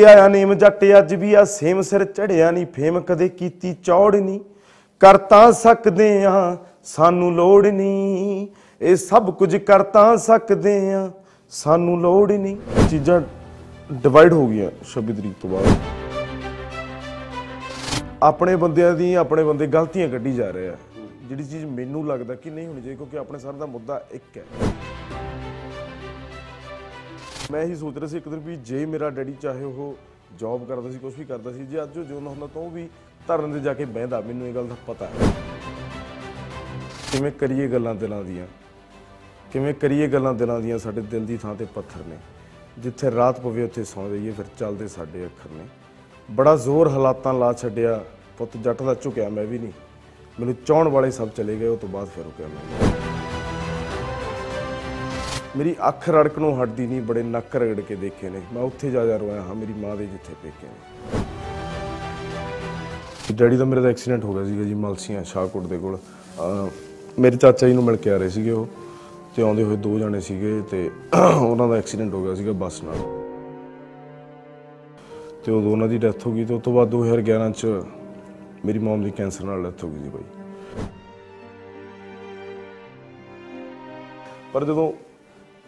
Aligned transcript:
ਉੱਤੇ 0.00 0.08
ਆਇਆ 0.10 0.28
ਨੇਮ 0.28 0.52
ਜੱਟ 0.54 0.84
ਅੱਜ 0.98 1.14
ਵੀ 1.14 1.32
ਆ, 1.34 1.44
ਸੇਮ 1.44 1.80
ਸਿਰ 1.82 2.04
ਚੜਿਆ 2.04 2.50
ਨਹੀਂ 2.50 2.66
ਫੇਮ 2.66 3.00
ਕਦੇ 3.00 3.28
ਕੀਤੀ 3.28 3.72
ਚੌੜ 3.84 4.16
ਨਹੀਂ 4.16 4.40
ਕਰ 5.00 5.16
ਤਾਂ 5.30 5.50
ਸਕਦੇ 5.52 6.24
ਆ, 6.24 6.56
ਸਾਨੂੰ 6.84 7.32
ਲੋੜ 7.34 7.66
ਨਹੀਂ 7.66 8.46
ਇਹ 8.80 8.96
ਸਭ 8.96 9.30
ਕੁਝ 9.30 9.56
ਕਰ 9.56 9.82
ਤਾਂ 9.82 10.16
ਸਕਦੇ 10.16 10.92
ਆ, 10.94 11.10
ਸਾਨੂੰ 11.52 12.00
ਲੋੜ 12.00 12.32
ਨਹੀਂ 12.32 12.56
ਇਹ 12.76 12.88
ਚੀਜ਼ਾਂ 12.88 13.20
ਡਿਵਾਈਡ 13.92 14.32
ਹੋ 14.32 14.46
ਗਈਆਂ 14.46 14.70
26 14.86 15.12
ਤਰੀਕ 15.12 15.34
ਤੋਂ 15.42 15.50
ਬਾਅਦ। 15.50 15.66
ਆਪਣੇ 18.22 18.56
ਬੰਦਿਆਂ 18.56 18.92
ਦੀ, 18.94 19.14
ਆਪਣੇ 19.14 19.44
ਬੰਦੇ 19.44 19.66
ਗਲਤੀਆਂ 19.66 20.08
ਕੱਢੀ 20.08 20.32
ਜਾ 20.32 20.50
ਰਹੇ 20.50 20.68
ਆ। 20.68 20.76
ਜਿਹੜੀ 21.28 21.44
ਚੀਜ਼ 21.44 21.64
ਮੈਨੂੰ 21.64 22.06
ਲੱਗਦਾ 22.06 22.34
ਕਿ 22.34 22.50
ਨਹੀਂ 22.50 22.66
ਹੋਣੀ 22.66 22.80
ਚਾਹੀਦੀ, 22.80 22.96
ਕਿਉਂਕਿ 22.96 23.18
ਆਪਣੇ 23.18 23.38
ਸਰ 23.38 23.52
ਦਾ 23.52 23.66
ਮੁੱਦਾ 23.66 24.02
ਇੱਕ 24.12 24.36
ਹੈ। 24.36 24.44
ਮੈਂ 27.50 27.62
ਇਹੀ 27.62 27.74
ਸੋਚ 27.74 27.96
ਰਿਹਾ 27.96 28.06
ਸੀ 28.06 28.16
ਇੱਕ 28.16 28.28
ਦਿਨ 28.28 28.38
ਵੀ 28.38 28.56
ਜੇ 28.56 28.86
ਮੇਰਾ 28.86 29.10
ਡੈਡੀ 29.10 29.32
ਚਾਹੇ 29.32 29.64
ਉਹ 29.64 29.96
ਜੌਬ 30.38 30.68
ਕਰਦਾ 30.68 30.90
ਸੀ 30.90 30.98
ਕੁਝ 30.98 31.14
ਵੀ 31.18 31.24
ਕਰਦਾ 31.24 31.52
ਸੀ, 31.52 31.66
ਜੇ 31.66 31.82
ਅੱਜ 31.82 31.98
ਉਹ 31.98 32.04
ਜਿਉਂਦਾ 32.04 32.30
ਹੁੰਦਾ 32.30 32.46
ਤਾਂ 32.46 32.62
ਉਹ 32.62 32.70
ਵੀ 32.70 32.88
ਧਰਨ 33.28 33.52
ਤੇ 33.52 33.60
ਜਾ 33.60 33.74
ਕੇ 33.74 33.84
ਬਹਿੰਦਾ, 33.84 34.20
ਮੈਨੂੰ 34.20 34.46
ਇਹ 34.46 34.54
ਗੱਲ 34.54 34.66
ਦਾ 34.66 34.76
ਪਤਾ 34.86 35.06
ਹੈ। 35.06 35.32
ਕਿਵੇਂ 37.12 37.32
ਕਰੀਏ 37.32 37.68
ਗੱਲਾਂ 37.68 37.94
ਦਿਲਾਂ 37.94 38.24
ਦੀਆਂ? 38.24 38.46
ਕਿਵੇਂ 39.52 39.74
ਕਰੀਏ 39.74 40.08
ਗੱਲਾਂ 40.08 40.34
ਦਿਲਾਂ 40.34 40.60
ਦੀਆਂ? 40.60 40.78
ਸਾਡੇ 40.78 41.00
ਦਿਲ 41.00 41.26
ਦੀ 41.26 41.36
ਥਾਂ 41.36 41.54
ਤੇ 41.54 41.64
ਪੱਥਰ 41.64 42.06
ਨੇ। 42.08 42.16
ਜਿੱਥੇ 42.78 43.10
ਰਾਤ 43.10 43.40
ਪਵੇ, 43.40 43.62
ਉੱਥੇ 43.62 43.84
ਸੌਂ 43.84 44.08
ਜਾਈਏ, 44.08 44.30
ਫਿਰ 44.30 44.44
ਚੱਲਦੇ 44.58 44.88
ਸਾਡੇ 44.88 45.26
ਅੱਖਰ 45.26 45.50
ਨੇ। 45.50 45.64
ਬੜਾ 46.30 46.56
ਜ਼ੋਰ 46.56 46.88
ਹਾਲਾਤਾਂ 46.88 47.34
ਲਾ 47.34 47.52
ਛੱਡਿਆ, 47.52 48.04
ਪੁੱਤ 48.38 48.56
ਜੱਟ 48.56 48.82
ਦਾ 48.82 48.94
ਝੁਕਿਆ, 48.94 49.28
ਮੈਂ 49.28 49.44
ਵੀ 49.44 49.58
ਨਹੀਂ। 49.58 49.72
ਮੈਨੂੰ 50.40 50.54
ਚਾਹਣ 50.66 50.88
ਵਾਲੇ 50.88 51.10
ਸਭ 51.10 51.28
ਚਲੇ 51.28 51.56
ਗਏ, 51.56 51.66
ਉਹ 51.66 51.76
ਤੋਂ 51.76 51.88
ਬਾਅਦ 51.88 52.08
ਫਿਰ 52.08 52.24
ਰੁਕਿਆ 52.24 52.46
ਮੈਂ। 52.46 52.90
ਮੇਰੀ 55.56 55.76
ਅੱਖ 55.88 56.08
ਰੜਕ 56.08 56.38
ਨੂੰ 56.38 56.62
ਹਟਦੀ 56.62 56.86
ਨਹੀਂ, 56.86 57.02
ਬੜੇ 57.02 57.22
ਨੱਕ 57.22 57.56
ਰਗੜ 57.56 57.80
ਕੇ 57.80 57.96
ਦੇਖੇ 57.96 58.30
ਨੇ। 58.30 58.40
ਮੈਂ 58.52 58.62
ਉੱਥੇ 58.62 58.90
ਜਾ 58.90 59.06
ਜਾ 59.06 59.16
ਰੋਇਆ 59.16 59.42
ਹਾਂ, 59.42 59.54
ਮੇਰੀ 59.54 59.72
ਮਾਂ 59.72 59.96
ਦੇ 59.96 60.06
ਜਿੱਥੇ 60.06 60.34
ਪੇਕੇ 60.42 60.66
ਨੇ। 60.66 61.24
ਡੈਡੀ 63.32 63.56
ਦਾ 63.56 63.64
ਮੇਰੇ 63.64 63.80
ਦਾ 63.80 63.88
ਐਕਸੀਡੈਂਟ 63.88 64.24
ਹੋ 64.24 64.34
ਗਿਆ 64.34 64.44
ਸੀਗਾ 64.44 64.62
ਜੀ, 64.62 64.74
ਮਲਸੀਆਂ, 64.74 65.24
ਸ਼ਾਹਕੋਟ 65.24 65.62
ਦੇ 65.62 65.78
ਕੋਲ। 65.78 65.98
ਅਹ 66.40 66.70
ਮੇਰੇ 67.20 67.36
ਚਾਚਾ 67.36 67.68
ਜੀ 67.68 67.74
ਨੂੰ 67.74 67.84
ਮਿਲ 67.84 67.96
ਕੇ 67.96 68.10
ਆ 68.10 68.16
ਰਹੇ 68.16 68.28
ਸੀਗੇ 68.28 68.50
ਉਹ, 68.50 68.66
ਤੇ 69.36 69.42
ਆਉਂਦੇ 69.42 69.62
ਹੋਏ 69.62 69.76
ਦੋ 69.76 69.98
ਜਣੇ 69.98 70.20
ਸੀਗੇ 70.20 70.62
ਤੇ 70.70 70.90
ਉਹਨਾਂ 71.42 71.68
ਦਾ 71.68 71.76
ਐਕਸੀਡੈਂਟ 71.76 72.14
ਹੋ 72.14 72.22
ਗਿਆ 72.22 72.34
ਸੀਗਾ 72.34 72.52
ਬੱਸ 72.52 72.82
ਨਾਲ। 72.82 72.94
ਤੇ 75.44 75.52
ਉਦੋਂ 75.52 75.72
ਉਹਨਾਂ 75.72 75.88
ਦੀ 75.88 75.98
ਡੈਥ 75.98 76.26
ਹੋ 76.26 76.32
ਗਈ 76.32 76.44
ਤੇ 76.44 76.54
ਉਸ 76.54 76.62
ਤੋਂ 76.62 76.72
ਬਾਅਦ 76.72 76.88
2011 76.88 77.50
ਚ 77.50 77.66
ਮੇਰੀ 78.64 78.78
ਮਮ 78.78 79.04
ਦੀ 79.04 79.10
ਕੈਂਸਰ 79.10 79.44
ਨਾਲ 79.44 79.62
ਡੈਥ 79.62 79.84
ਹੋ 79.84 79.88
ਗਈ 79.88 79.98
ਸੀ 79.98 80.08
ਬਾਈ। 80.08 80.22
ਪਰ 84.52 84.64
ਜਦੋਂ 84.64 85.09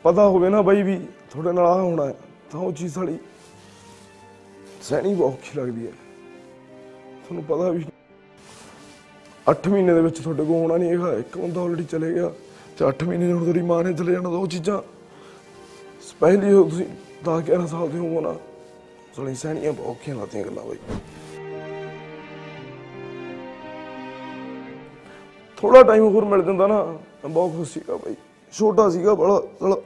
ਪਤਾ 0.05 0.27
ਹੋਵੇ 0.29 0.49
ਨਾ 0.49 0.61
ਬਾਈ 0.63 0.83
ਵੀ 0.83 0.97
ਤੁਹਾਡੇ 1.31 1.53
ਨਾਲ 1.53 1.67
ਆ 1.67 1.75
ਹੋਣਾ 1.75 2.07
ਹੈ, 2.07 2.15
ਤਾਂ 2.53 2.61
ਉਹ 2.61 2.73
ਚੀਜ਼ 2.73 2.95
ਸਾਡੀ 2.95 3.19
ਸਹਿਣੀ 4.83 5.15
ਬਹੁਤ 5.15 5.33
ਔਖੀ 5.33 5.59
ਲੱਗਦੀ 5.59 5.87
ਹੈ। 5.87 5.93
ਤੁਹਾਨੂੰ 7.25 7.45
ਪਤਾ 7.45 7.69
ਵੀ 7.71 7.85
8 9.47 9.69
ਮਹੀਨੇ 9.69 9.95
ਦੇ 9.95 10.01
ਵਿੱਚ 10.01 10.19
ਤੁਹਾਡੇ 10.19 10.45
ਕੋਲ 10.45 10.57
ਹੋਣਾ 10.57 10.77
ਨਹੀਂ 10.77 10.91
ਹੈਗਾ 10.91 11.13
ਇੱਕ 11.19 11.39
ਬੰਦਾ 11.39 11.61
ਆਲਰੇਡੀ 11.61 11.85
ਚਲੇ 11.85 12.13
ਗਿਆ 12.15 12.31
ਤੇ 12.79 12.85
8 12.85 13.05
ਮਹੀਨੇ 13.05 13.27
ਨੂੰ 13.27 13.41
ਤੁਹਾਡੀ 13.41 13.63
ਮਾਂ 13.63 13.83
ਨੇ 13.85 13.93
ਚਲੇ 13.93 14.13
ਜਾਣਾ 14.13 14.31
ਤਾਂ 14.31 14.39
ਉਹ 14.39 14.47
ਚੀਜ਼ਾਂ। 14.47 14.81
ਪਹਿਲੀ 16.21 16.53
ਹੋ 16.53 16.63
ਤੁਸੀਂ 16.65 16.87
10 17.25 17.41
11 17.51 17.67
ਸਾਲ 17.67 17.89
ਦੇ 17.89 17.99
ਹੋਵੋ 17.99 18.21
ਨਾ 18.21 18.35
ਸਾਲੀ 19.17 19.35
ਸਹਿਣੀਆਂ 19.35 19.73
ਬਹੁਤ 19.73 19.87
ਔਖੀਆਂ 19.91 20.17
ਲੱਗਦੀਆਂ 20.17 20.45
ਗੱਲਾਂ 20.45 20.65
ਬਾਈ। 20.65 20.79
ਥੋੜਾ 25.59 25.83
ਟਾਈਮ 25.83 26.05
ਹੋਰ 26.05 26.25
ਮਿਲ 26.25 26.43
ਜਾਂਦਾ 26.43 26.67
ਨਾ 26.67 26.85
ਮੈਂ 26.85 27.29
ਬਹੁਤ 27.29 27.57
ਖੁਸ਼ 27.57 27.73
ਸੀਗਾ 27.73 27.97
ਬਾਈ। 27.97 28.15
ਛੋਟਾ 28.53 28.89
ਸੀਗਾ 28.91 29.15
ਬੜਾ 29.15 29.41
ਚਲ 29.61 29.81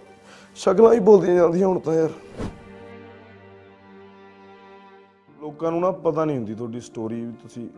ਸ਼ਕਲਾਂ 0.56 0.92
ਹੀ 0.94 0.98
ਬੋਲਦੀਆਂ 0.98 1.34
ਜਾਂਦੀਆਂ 1.34 1.68
ਹੁਣ 1.68 1.78
ਤਾਂ 1.78 1.94
ਯਾਰ। 1.94 2.10
ਲੋਕਾਂ 5.40 5.70
ਨੂੰ 5.72 5.80
ਨਾ 5.80 5.90
ਪਤਾ 5.90 6.24
ਨਹੀਂ 6.24 6.36
ਹੁੰਦੀ 6.36 6.54
ਤੁਹਾਡੀ 6.54 6.80
ਸਟੋਰੀ 6.80 7.24
ਵੀ 7.24 7.32
ਤੁਸੀਂ 7.32 7.68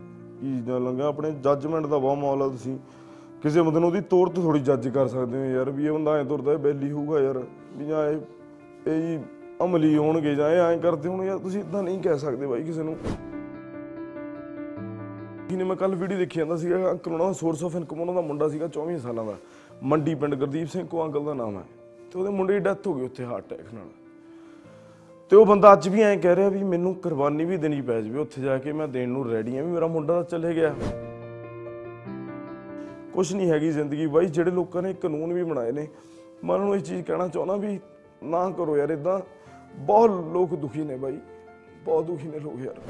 ਕੀ 0.40 0.46
ਚੀਜ਼ਾਂ 0.46 0.80
ਲੰਘਿਆ 0.80 1.06
ਆਪਣੇ 1.06 1.30
ਜੱਜਮੈਂਟ 1.30 1.86
ਦਾ 1.86 1.98
ਬਹੁਤ 1.98 2.18
ਮਾਹੌਲ 2.18 2.42
ਆ 2.42 2.48
ਤੁਸੀਂ। 2.48 2.78
ਕਿਸੇ 3.42 3.62
ਬੰਦੇ 3.62 3.80
ਨੂੰ 3.80 3.88
ਉਹਦੀ 3.88 4.00
ਤੋਰ 4.00 4.28
ਤੋਂ 4.28 4.42
ਥੋੜੀ 4.42 4.60
ਜੱਜ 4.60 4.88
ਕਰ 4.88 5.08
ਸਕਦੇ 5.08 5.38
ਹੋ 5.38 5.44
ਯਾਰ 5.44 5.70
ਵੀ 5.70 5.86
ਇਹ 5.86 5.92
ਬੰਦਾ 5.92 6.16
ਐ 6.16 6.24
ਤੁਰਦਾ, 6.24 6.52
ਇਹ 6.52 6.58
ਬੈਲੀ 6.58 6.90
ਹੋਊਗਾ 6.90 7.20
ਯਾਰ। 7.20 7.42
ਵੀ 7.76 7.86
ਜਾਂ 7.86 8.06
ਇਹ 8.06 8.18
ਇਹ 8.86 9.00
ਜੀ 9.02 9.18
ਅਮਲੀ 9.64 9.96
ਹੋਣਗੇ 9.96 10.34
ਜਾਂ 10.34 10.50
ਇਹ 10.50 10.60
ਐਂ 10.60 10.78
ਕਰਦੇ 10.78 11.08
ਹੋਣ 11.08 11.24
ਯਾਰ। 11.24 11.38
ਤੁਸੀਂ 11.38 11.60
ਇਦਾਂ 11.60 11.82
ਨਹੀਂ 11.82 11.98
ਕਹਿ 12.02 12.18
ਸਕਦੇ 12.18 12.46
ਬਾਈ 12.46 12.62
ਕਿਸੇ 12.62 12.82
ਨੂੰ। 12.82 12.96
ਜਿਹਨੇ 15.48 15.64
ਮੈਂ 15.64 15.76
ਕੱਲ 15.76 15.94
ਵੀਡੀਓ 15.94 16.18
ਦੇਖੀ 16.18 16.38
ਜਾਂਦਾ 16.38 16.56
ਸੀਗਾ, 16.56 16.90
ਅੰਕਲ 16.90 17.12
ਉਹਨਾਂ 17.12 17.26
ਦਾ 17.26 17.32
ਸੋਰਸ 17.32 17.64
ਆਫ 17.64 17.76
ਇਨਕਮ 17.76 18.00
ਉਹਨਾਂ 18.00 18.14
ਦਾ 18.14 18.20
ਮੁੰਡਾ 18.20 18.48
ਸੀਗਾ 18.48 18.68
24 18.68 18.98
ਸਾਲਾਂ 18.98 19.24
ਦਾ। 19.24 19.36
ਮੰਡੀ 19.82 20.14
ਪਿੰਡ 20.14 20.34
ਗੁਰਦੀਪ 20.34 20.68
ਸਿੰਘ 20.68 20.86
ਕੋ 20.86 21.04
ਅੰਕਲ 21.04 21.24
ਦਾ 21.24 21.34
ਨਾਮ 21.34 21.56
ਹੈ। 21.56 21.64
ਤੇ 22.12 22.18
ਉਹਦੇ 22.18 22.30
ਮੁੰਡੇ 22.30 22.54
ਦੀ 22.54 22.60
ਡੈਥ 22.60 22.86
ਹੋ 22.86 22.94
ਗਈ 22.94 23.04
ਉੱਥੇ 23.04 23.24
ਹਾਰਟ 23.24 23.44
ਅਟੈਕ 23.46 23.74
ਨਾਲ। 23.74 23.88
ਤੇ 25.30 25.36
ਉਹ 25.36 25.46
ਬੰਦਾ 25.46 25.72
ਅੱਜ 25.72 25.88
ਵੀ 25.88 26.02
ਐਂ 26.02 26.16
ਕਹਿ 26.18 26.36
ਰਿਹਾ 26.36 26.48
ਵੀ 26.48 26.62
ਮੈਨੂੰ 26.62 26.94
ਕੁਰਬਾਨੀ 26.94 27.44
ਵੀ 27.44 27.56
ਦੇਣੀ 27.56 27.80
ਪੈ 27.80 28.00
ਜਾਵੇ, 28.00 28.18
ਉੱਥੇ 28.18 28.42
ਜਾ 28.42 28.58
ਕੇ 28.58 28.72
ਮੈਂ 28.72 28.88
ਦੇਣ 28.88 29.08
ਨੂੰ 29.08 29.30
ਰੈਡੀ 29.30 29.56
ਆ 29.58 29.62
ਵੀ 29.62 29.70
ਮੇਰਾ 29.70 29.86
ਮੁੰਡਾ 29.86 30.14
ਤਾਂ 30.14 30.24
ਚਲੇ 30.24 30.54
ਗਿਆ। 30.54 30.74
ਕੁਝ 33.12 33.32
ਨਹੀਂ 33.34 33.50
ਹੈਗੀ 33.50 33.70
ਜ਼ਿੰਦਗੀ 33.70 34.06
ਬਾਈ, 34.06 34.26
ਜਿਹੜੇ 34.26 34.50
ਲੋਕਾਂ 34.50 34.82
ਨੇ 34.82 34.92
ਕਾਨੂੰਨ 34.92 35.32
ਵੀ 35.32 35.44
ਬਣਾਏ 35.44 35.72
ਨੇ। 35.72 35.86
ਮੈਂ 36.44 36.54
ਉਹਨਾਂ 36.54 36.66
ਨੂੰ 36.66 36.76
ਇਹ 36.76 36.80
ਚੀਜ਼ 36.80 37.02
ਕਹਿਣਾ 37.06 37.28
ਚਾਹੁੰਦਾ 37.28 37.56
ਵੀ 37.56 37.78
ਨਾ 38.24 38.48
ਕਰੋ 38.50 38.76
ਯਾਰ 38.76 38.90
ਇਦਾਂ 38.90 39.20
ਬਹੁਤ 39.76 40.10
ਲੋਕ 40.32 40.54
ਦੁਖੀ 40.54 40.84
ਨੇ 40.84 40.96
ਬਾਈ, 40.96 41.18
ਬਹੁਤ 41.84 42.04
ਦੁਖੀ 42.04 42.28
ਨੇ 42.28 42.38
ਲੋਕ 42.38 42.60
ਯਾਰ। 42.60 42.80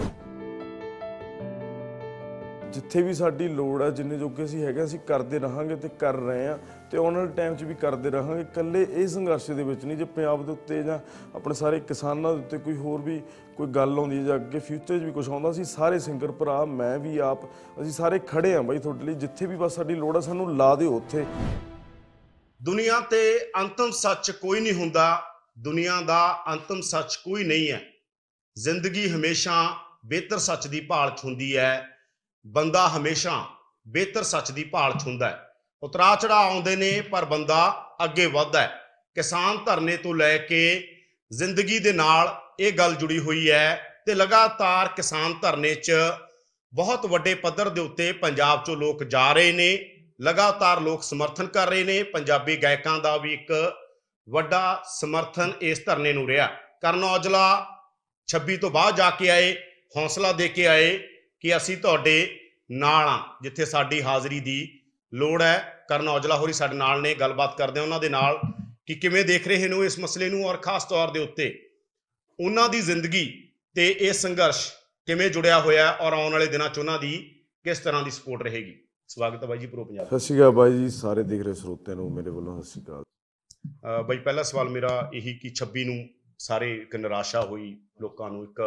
ਜਿੱਥੇ 2.79 3.01
ਵੀ 3.03 3.15
ਸਾਡੀ 3.15 3.47
ਲੋੜ 3.49 3.83
ਹੈ 3.83 3.89
ਜਿੰਨੇ 3.91 4.17
ਜੋਗੇ 4.19 4.45
ਅਸੀਂ 4.45 4.63
ਹੈਗੇ 4.65 4.83
ਅਸੀਂ 4.85 4.99
ਕਰਦੇ 4.99 5.39
ਰਹਾਂਗੇ 5.39 5.77
ਤੇ 5.77 5.89
ਕਰ 6.01 6.15
ਰਹੇ 6.17 6.47
ਆ 6.49 6.59
ਤੇ 6.91 6.99
ਆਉਣ 6.99 7.17
ਵਾਲੇ 7.17 7.31
ਟਾਈਮ 7.37 7.55
'ਚ 7.55 7.63
ਵੀ 7.63 7.75
ਕਰਦੇ 7.75 8.11
ਰਹਾਂਗੇ। 8.11 8.41
ਇਕੱਲੇ 8.41 8.87
ਇਹ 8.91 9.07
ਸੰਘਰਸ਼ 9.09 9.51
ਦੇ 9.51 9.63
ਵਿੱਚ 9.63 9.85
ਨਹੀਂ, 9.85 9.97
ਜੇ 9.97 10.05
ਪੰਜਾਬ 10.05 10.45
ਦੇ 10.47 10.53
ਉੱਤੇ 10.53 10.83
ਜਾਂ 10.83 10.99
ਆਪਣੇ 11.35 11.55
ਸਾਰੇ 11.55 11.81
ਕਿਸਾਨਾਂ 11.81 12.35
ਦੇ 12.35 12.41
ਉੱਤੇ 12.41 12.59
ਕੋਈ 12.59 12.77
ਹੋਰ 12.77 13.01
ਵੀ 13.01 13.21
ਕੋਈ 13.57 13.67
ਗੱਲ 13.67 13.99
ਆਉਂਦੀ 13.99 14.19
ਹੈ 14.19 14.23
ਜਾਂ 14.23 14.37
ਅੱਗੇ 14.37 14.59
ਫਿਊਚਰ 14.59 14.99
'ਚ 14.99 15.03
ਵੀ 15.03 15.13
ਕੁਝ 15.13 15.29
ਆਉਂਦਾ, 15.29 15.51
ਅਸੀਂ 15.51 15.65
ਸਾਰੇ 15.65 15.99
ਸਿੰਗਰ 15.99 16.33
ਭਰਾ, 16.33 16.65
ਮੈਂ 16.65 16.99
ਵੀ 16.99 17.19
ਆਪ, 17.19 17.45
ਅਸੀਂ 17.81 17.93
ਸਾਰੇ 17.93 18.19
ਖੜੇ 18.29 18.55
ਆ 18.55 18.63
ਬਾਈ 18.63 18.79
ਤੁਹਾਡੇ 18.79 19.05
ਲਈ। 19.05 19.15
ਜਿੱਥੇ 19.15 19.47
ਵੀ 19.47 19.57
ਬਸ 19.57 19.75
ਸਾਡੀ 19.75 19.95
ਲੋੜ 19.95 20.15
ਹੈ 20.17 20.21
ਸਾਨੂੰ 20.21 20.57
ਲਾ 20.57 20.75
ਦਿਓ 20.75 20.97
ਉੱਥੇ। 20.97 21.25
ਦੁਨੀਆ 22.63 23.01
ਤੇ 23.01 23.39
ਅੰਤਮ 23.61 23.91
ਸੱਚ 23.91 24.31
ਕੋਈ 24.31 24.61
ਨਹੀਂ 24.61 24.73
ਹੁੰਦਾ, 24.73 25.23
ਦੁਨੀਆ 25.59 26.01
ਦਾ 26.01 26.45
ਅੰਤਮ 26.53 26.81
ਸੱਚ 26.81 27.17
ਕੋਈ 27.17 27.45
ਨਹੀਂ 27.45 27.71
ਹੈ। 27.71 27.83
ਜ਼ਿੰਦਗੀ 28.57 29.09
ਹਮੇਸ਼ਾ 29.09 29.63
ਬਿਹਤਰ 30.07 30.39
ਸੱਚ 30.39 30.67
ਦੀ 30.67 30.81
ਭਾਲ 30.81 31.11
'ਚ 31.11 31.25
ਹੁੰਦੀ 31.25 31.57
ਹੈ। 31.57 31.98
ਬੰਦਾ 32.47 32.89
ਹਮੇਸ਼ਾ 32.89 33.45
ਬਿਹਤਰ 33.89 34.23
ਸੱਚ 34.23 34.51
ਦੀ 34.51 34.65
ਭਾਲ 34.65 34.93
'ਚ 34.93 35.07
ਹੁੰਦਾ 35.07 35.29
ਹੈ। 35.29 35.49
ਉਤਰਾ 35.83 36.15
ਚੜਾ 36.15 36.37
ਆਉਂਦੇ 36.37 36.77
ਨੇ, 36.77 37.01
ਪਰ 37.01 37.25
ਬੰਦਾ 37.25 37.87
ਅੱਗੇ 38.05 38.27
ਵੱਧਦਾ 38.27 38.61
ਹੈ। 38.61 38.81
ਕਿਸਾਨ 39.15 39.59
ਧਰਨੇ 39.65 39.97
ਤੋਂ 39.97 40.15
ਲੈ 40.15 40.39
ਕੇ 40.39 40.89
ਜ਼ਿੰਦਗੀ 41.33 41.79
ਦੇ 41.79 41.93
ਨਾਲ 41.93 42.41
ਇਹ 42.61 42.73
ਗੱਲ 42.73 42.95
ਜੁੜੀ 42.95 43.19
ਹੋਈ 43.19 43.51
ਹੈ 43.51 44.03
ਤੇ 44.07 44.15
ਲਗਾਤਾਰ 44.15 44.89
ਕਿਸਾਨ 44.89 45.35
ਧਰਨੇ 45.43 45.75
'ਚ 45.75 45.93
ਬਹੁਤ 46.75 47.07
ਵੱਡੇ 47.07 47.35
ਪੱਧਰ 47.35 47.69
ਦੇ 47.69 47.81
ਉੱਤੇ 47.81 48.13
ਪੰਜਾਬ 48.13 48.63
'ਚੋਂ 48.63 48.77
ਲੋਕ 48.77 49.05
ਜਾ 49.05 49.33
ਰਹੇ 49.33 49.53
ਨੇ, 49.53 49.95
ਲਗਾਤਾਰ 50.21 50.81
ਲੋਕ 50.81 51.03
ਸਮਰਥਨ 51.03 51.47
ਕਰ 51.47 51.69
ਰਹੇ 51.69 51.85
ਨੇ। 51.85 52.03
ਪੰਜਾਬੀ 52.03 52.57
ਗਾਇਕਾਂ 52.57 52.99
ਦਾ 52.99 53.17
ਵੀ 53.17 53.33
ਇੱਕ 53.33 53.53
ਵੱਡਾ 54.29 54.83
ਸਮਰਥਨ 54.91 55.53
ਇਸ 55.61 55.85
ਧਰਨੇ 55.87 56.13
ਨੂੰ 56.13 56.29
ਰਿਹਾ। 56.29 56.47
ਕਰਨ 56.83 57.05
ਔਜਲਾ 57.05 57.67
26 58.29 58.57
ਤੋਂ 58.57 58.71
ਬਾਅਦ 58.71 58.97
ਜਾ 58.97 59.11
ਕੇ 59.11 59.31
ਆਏ, 59.31 59.55
ਹੌਸਲਾ 59.97 60.33
ਦੇ 60.33 60.49
ਕੇ 60.49 60.67
ਆਏ 60.67 60.99
ਕਿ 61.41 61.57
ਅਸੀਂ 61.57 61.77
ਤੁਹਾਡੇ 61.77 62.15
ਨਾਲ 62.71 63.09
ਆ 63.09 63.19
ਜਿੱਥੇ 63.43 63.65
ਸਾਡੀ 63.65 64.03
ਹਾਜ਼ਰੀ 64.03 64.41
ਦੀ 64.41 64.61
ਲੋੜ 65.13 65.43
ਹੈ। 65.43 65.85
ਕਰਨ 65.89 66.09
ਔਜਲਾ 66.09 66.37
ਹੋਰੀ 66.37 66.53
ਸਾਡੇ 66.53 66.77
ਨਾਲ 66.77 67.01
ਨੇ 67.03 67.15
ਗੱਲਬਾਤ 67.15 67.57
ਕਰਦੇ 67.59 67.81
ਉਹਨਾਂ 67.81 68.01
ਦੇ 68.01 68.09
ਨਾਲ 68.09 68.39
ਕਿ 68.87 68.95
ਕਿਵੇਂ 68.95 69.25
ਦੇਖ 69.25 69.47
ਰਹੇ 69.49 69.69
ਨੇ 69.69 69.85
ਇਸ 69.87 69.99
ਮਸਲੇ 69.99 70.29
ਨੂੰ 70.31 70.45
ਔਰ 70.47 70.57
ਖਾਸ 70.57 70.85
ਤੌਰ 70.85 71.11
ਦੇ 71.11 71.21
ਉੱਤੇ 71.21 71.47
ਉਹਨਾਂ 72.39 72.69
ਦੀ 72.69 72.81
ਜ਼ਿੰਦਗੀ 72.81 73.25
ਤੇ 73.77 73.89
ਇਹ 73.91 74.13
ਸੰਘਰਸ਼ 74.13 74.67
ਕਿਵੇਂ 75.09 75.29
ਜੁੜਿਆ 75.31 75.61
ਹੋਇਆ 75.61 75.91
ਔਰ 76.01 76.13
ਆਉਣ 76.13 76.33
ਵਾਲੇ 76.33 76.47
ਦਿਨਾਂ 76.47 76.69
'ਚ 76.69 76.79
ਉਹਨਾਂ 76.79 76.99
ਦੀ 76.99 77.17
ਕਿਸ 77.65 77.79
ਤਰ੍ਹਾਂ 77.79 78.03
ਦੀ 78.03 78.11
ਸਪੋਰਟ 78.11 78.43
ਰਹੇਗੀ। 78.43 78.75
ਸਵਾਗਤ 79.09 79.43
ਹੈ 79.43 79.49
ਬਾਈ 79.49 79.59
ਜੀ 79.59 79.67
ਪ੍ਰੋ 79.67 79.85
ਪੰਜਾਬ 79.85 80.07
ਸਤਿ 80.07 80.19
ਸ਼੍ਰੀ 80.19 80.39
ਅਕਾਲ 80.39 80.51
ਬਾਈ 80.51 80.73
ਜੀ 80.73 80.89
ਸਾਰੇ 80.91 81.23
ਦੇਖ 81.23 81.43
ਰਹੇ 81.43 81.55
ਸਰੋਤਿਆਂ 81.55 81.97
ਨੂੰ 81.97 82.11
ਮੇਰੇ 82.15 82.31
ਵੱਲੋਂ 82.31 82.61
ਸਤਿ 82.63 82.71
ਸ਼੍ਰੀ 82.71 82.85
ਅਕਾਲ। 82.85 84.03
ਬਾਈ 84.05 84.19
ਪਹਿਲਾ 84.19 84.43
ਸਵਾਲ 84.43 84.69
ਮੇਰਾ 84.69 84.93
ਇਹੀ 85.15 85.35
ਕਿ 85.39 85.53
26 85.55 85.85
ਨੂੰ 85.85 85.99
ਸਾਰੇ 86.39 86.73
ਇੱਕ 86.75 86.97
ਨਿਰਾਸ਼ਾ 86.97 87.43
ਹੋਈ 87.43 87.71
ਲੋਕਾਂ 88.01 88.31
ਨੂੰ 88.31 88.43
ਇੱਕ 88.45 88.61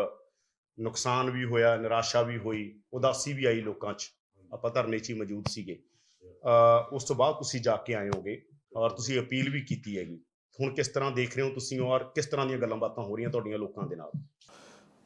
ਨੁਕਸਾਨ 0.80 1.30
ਵੀ 1.30 1.46
ਹੋਇਆ, 1.46 1.78
ਨਿਰਾਸ਼ਾ 1.78 2.22
ਵੀ 2.22 2.38
ਹੋਈ, 2.38 2.80
ਉਦਾਸੀ 2.94 3.34
ਵੀ 3.34 3.46
ਆਈ 3.46 3.62
ਲੋਕਾਂ 3.62 3.94
'ਚ। 3.94 4.10
ਆਪਾਂ 4.54 4.72
ਧਰਨੇ 4.72 5.00
'ਚ 5.00 5.10
ਹੀ 5.10 5.16
ਮੌਜੂਦ 5.16 5.46
ਸੀਗੇ। 5.48 5.80
ਅਹ 6.24 6.94
ਉਸ 6.94 7.04
ਤੋਂ 7.04 7.16
ਬਾਅਦ 7.16 7.36
ਤੁਸੀਂ 7.36 7.62
ਜਾ 7.62 7.76
ਕੇ 7.76 7.94
ਆਏ 7.94 8.10
ਹੋਗੇ 8.10 8.42
ਔਰ 8.76 8.90
ਤੁਸੀਂ 8.90 9.20
ਅਪੀਲ 9.20 9.50
ਵੀ 9.50 9.62
ਕੀਤੀ 9.62 9.98
ਹੈਗੀ। 9.98 10.20
ਹੁਣ 10.62 10.74
ਕਿਸ 10.74 10.88
ਤਰ੍ਹਾਂ 10.88 11.12
ਦੇਖ 11.12 11.38
ਰਹੇ 11.38 11.44
ਹੋ 11.44 11.54
ਤੁਸੀਂ 11.54 11.80
ਔਰ 11.80 12.04
ਕਿਸ 12.04 12.26
ਤਰ੍ਹਾਂ 12.26 12.46
ਦੀਆਂ 12.46 12.60
ਗੱਲਾਂ 12.60 12.78
ਬਾਤਾਂ 12.78 13.04
ਹੋ 13.04 13.16
ਰਹੀਆਂ 13.16 13.30
ਤੁਹਾਡੀਆਂ 13.30 13.58
ਲੋਕਾਂ 13.58 13.88
ਦੇ 13.88 13.96
ਨਾਲ? 13.96 14.12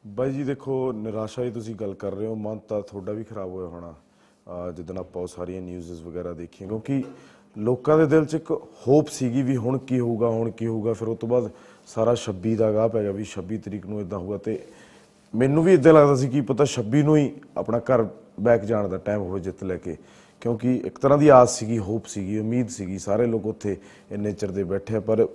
ਬਾਈ 0.06 0.32
ਜੀ, 0.32 0.44
ਦੇਖੋ, 0.44 0.92
ਨਿਰਾਸ਼ਾ 0.92 1.44
ਦੀ 1.44 1.50
ਤੁਸੀਂ 1.50 1.74
ਗੱਲ 1.74 1.94
ਕਰ 1.94 2.14
ਰਹੇ 2.14 2.26
ਹੋ, 2.26 2.34
ਮਨ 2.34 2.58
ਤਾਂ 2.58 2.82
ਤੁਹਾਡਾ 2.82 3.12
ਵੀ 3.12 3.24
ਖਰਾਬ 3.24 3.50
ਹੋਇਆ 3.50 3.66
ਹੋਣਾ। 3.66 3.92
ਅਹ 3.92 4.72
ਜਿੱਦਣ 4.72 4.98
ਆਪਾਂ 4.98 5.22
ਉਹ 5.22 5.26
ਸਾਰੀਆਂ 5.26 5.62
ਨਿਊਜ਼ਸ 5.62 6.00
ਵਗੈਰਾ 6.00 6.32
ਦੇਖੀਆਂ, 6.32 6.68
ਕਿਉਂਕਿ 6.68 7.04
ਲੋਕਾਂ 7.58 7.98
ਦੇ 7.98 8.06
ਦਿਲ 8.06 8.24
'ਚ 8.24 8.34
ਇੱਕ 8.34 8.50
ਹੋਪ 8.88 9.08
ਸੀਗੀ 9.08 9.42
ਵੀ 9.42 9.56
ਹੁਣ 9.56 9.78
ਕੀ 9.78 10.00
ਹੋਊਗਾ, 10.00 10.28
ਹੁਣ 10.28 10.50
ਕੀ 10.50 10.66
ਹੋਊਗਾ, 10.66 10.92
ਫਿਰ 10.92 11.08
ਉਸ 11.08 11.18
ਤੋਂ 11.18 11.28
ਬਾਅਦ 11.28 11.50
ਸਾਰਾ 11.86 12.14
26 12.14 12.56
ਦਾ 12.56 12.72
ਗਾਹ 12.72 12.88
ਪੈ 12.88 13.02
ਗਿਆ 13.02 13.12
ਵੀ 13.12 13.24
26 13.24 13.58
ਤਰੀਕ 13.58 13.86
ਨੂੰ 13.86 14.00
ਇਦਾਂ 14.00 14.18
ਹੋਊਗਾ 14.18 14.38
ਤੇ 14.38 14.66
ਮੈਨੂੰ 15.34 15.64
ਵੀ 15.64 15.74
ਇਦਾਂ 15.74 15.92
ਲੱਗਦਾ 15.92 16.14
ਸੀ 16.14 16.28
ਕਿ 16.28 16.40
ਪਤਾ 16.40 16.64
26 16.64 17.02
ਨੂੰ 17.02 17.16
ਹੀ 17.16 17.30
ਆਪਣਾ 17.56 17.78
ਘਰ 17.78 18.06
ਬੈਕ 18.40 18.64
ਜਾਣ 18.64 18.88
ਦਾ 18.88 18.96
ਟਾਈਮ 18.96 19.20
ਹੋਵੇ 19.20 19.40
ਜਿੱਤ 19.40 19.64
ਲੈ 19.64 19.76
ਕੇ। 19.76 19.96
ਕਿਉਂਕਿ 20.40 20.76
ਇੱਕ 20.84 20.98
ਤਰ੍ਹਾਂ 20.98 21.18
ਦੀ 21.18 21.28
ਆਸ 21.28 21.58
ਸੀਗੀ 21.58 21.78
ਹੋਪ 21.78 22.06
ਸੀਗੀ, 22.06 22.38
ਉਮੀਦ 22.38 22.68
ਸੀਗੀ। 22.68 22.98
ਸਾਰੇ 22.98 23.26
ਲੋਕ 23.26 23.46
ਉੱਥੇ 23.46 23.76
ਇੰਨੇ 24.12 24.32
ਚਿਰ 24.32 24.50
ਦੇ 24.50 24.64
ਬੈਠੇ 24.64 24.96
ਆ, 24.96 25.00
ਪਰ 25.00 25.26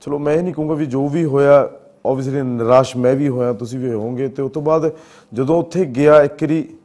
ਚਲੋ 0.00 0.18
ਮੈਂ 0.18 0.34
ਇਹ 0.34 0.42
ਨਹੀਂ 0.42 0.54
ਕਹੂੰਗਾ 0.54 0.74
ਵੀ 0.74 0.86
ਜੋ 0.86 1.08
ਵੀ 1.08 1.24
ਹੋਇਆ 1.24 1.70
ਆਬਵੀਅਸਲੀ 2.06 2.42
ਨਿਰਾਸ਼ 2.42 2.96
ਮੈਂ 2.96 3.14
ਵੀ 3.14 3.28
ਹੋਇਆ, 3.28 3.52
ਤੁਸੀਂ 3.52 3.78
ਵੀ 3.78 3.92
ਹੋਵੋਗੇ। 3.92 4.28
ਤੇ 4.28 4.42
ਉਸ 4.42 4.52
ਤੋਂ 4.52 4.62
ਬਾਅਦ 4.62 4.90
ਜਦੋਂ 5.34 5.58
ਉੱਥੇ 5.58 5.84
ਗਿਆ, 5.84 6.22
ਇੱਕ 6.22 6.42
ਵਾਰੀ 6.42 6.76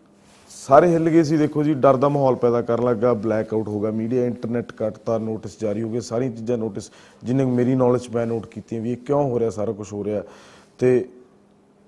ਸਾਰੇ 0.49 0.91
ਹਿੱਲ 0.91 1.09
ਗਏ 1.09 1.23
ਸੀ। 1.23 1.37
ਦੇਖੋ 1.37 1.63
ਜੀ, 1.63 1.73
ਡਰ 1.73 1.95
ਦਾ 1.95 2.09
ਮਾਹੌਲ 2.09 2.35
ਪੈਦਾ 2.35 2.61
ਕਰਨ 2.61 2.85
ਲੱਗਾ 2.85 3.13
ਬਲੈਕ 3.13 3.53
ਆਊਟ 3.53 3.67
ਹੋ 3.67 3.79
ਗਿਆ 3.81 3.91
ਮੀਡੀਆ 3.91 4.25
ਇੰਟਰਨੈਟ 4.25 4.71
ਕੱਟਤਾ 4.71 5.17
ਨੋਟਿਸ 5.17 5.59
ਜਾਰੀ 5.59 5.81
ਹੋ 5.81 5.89
ਗਏ। 5.89 5.99
ਸਾਰੀਆਂ 5.99 6.31
ਚੀਜ਼ਾਂ 6.31 6.57
ਨੋਟਿਸ 6.57 6.91
ਜਿੰਨੇ 7.23 7.43
ਕੁ 7.43 7.51
ਮੇਰੀ 7.51 7.75
ਨੌਲੇਜ 7.75 8.07
ਮੈਂ 8.15 8.25
ਨੋਟ 8.25 8.45
ਕੀਤੀਆਂ 8.45 8.81
ਵੀ 8.81 8.91
ਇਹ 8.91 8.97
ਕਿਉਂ 8.97 9.23
ਹੋ 9.23 9.39
ਰਿਹਾ, 9.39 9.49
ਸਾਰਾ 9.49 9.71
ਕੁਝ 9.71 9.93
ਹੋ 9.93 10.03
ਰਿਹਾ। 10.03 10.23
ਤੇ 10.79 11.09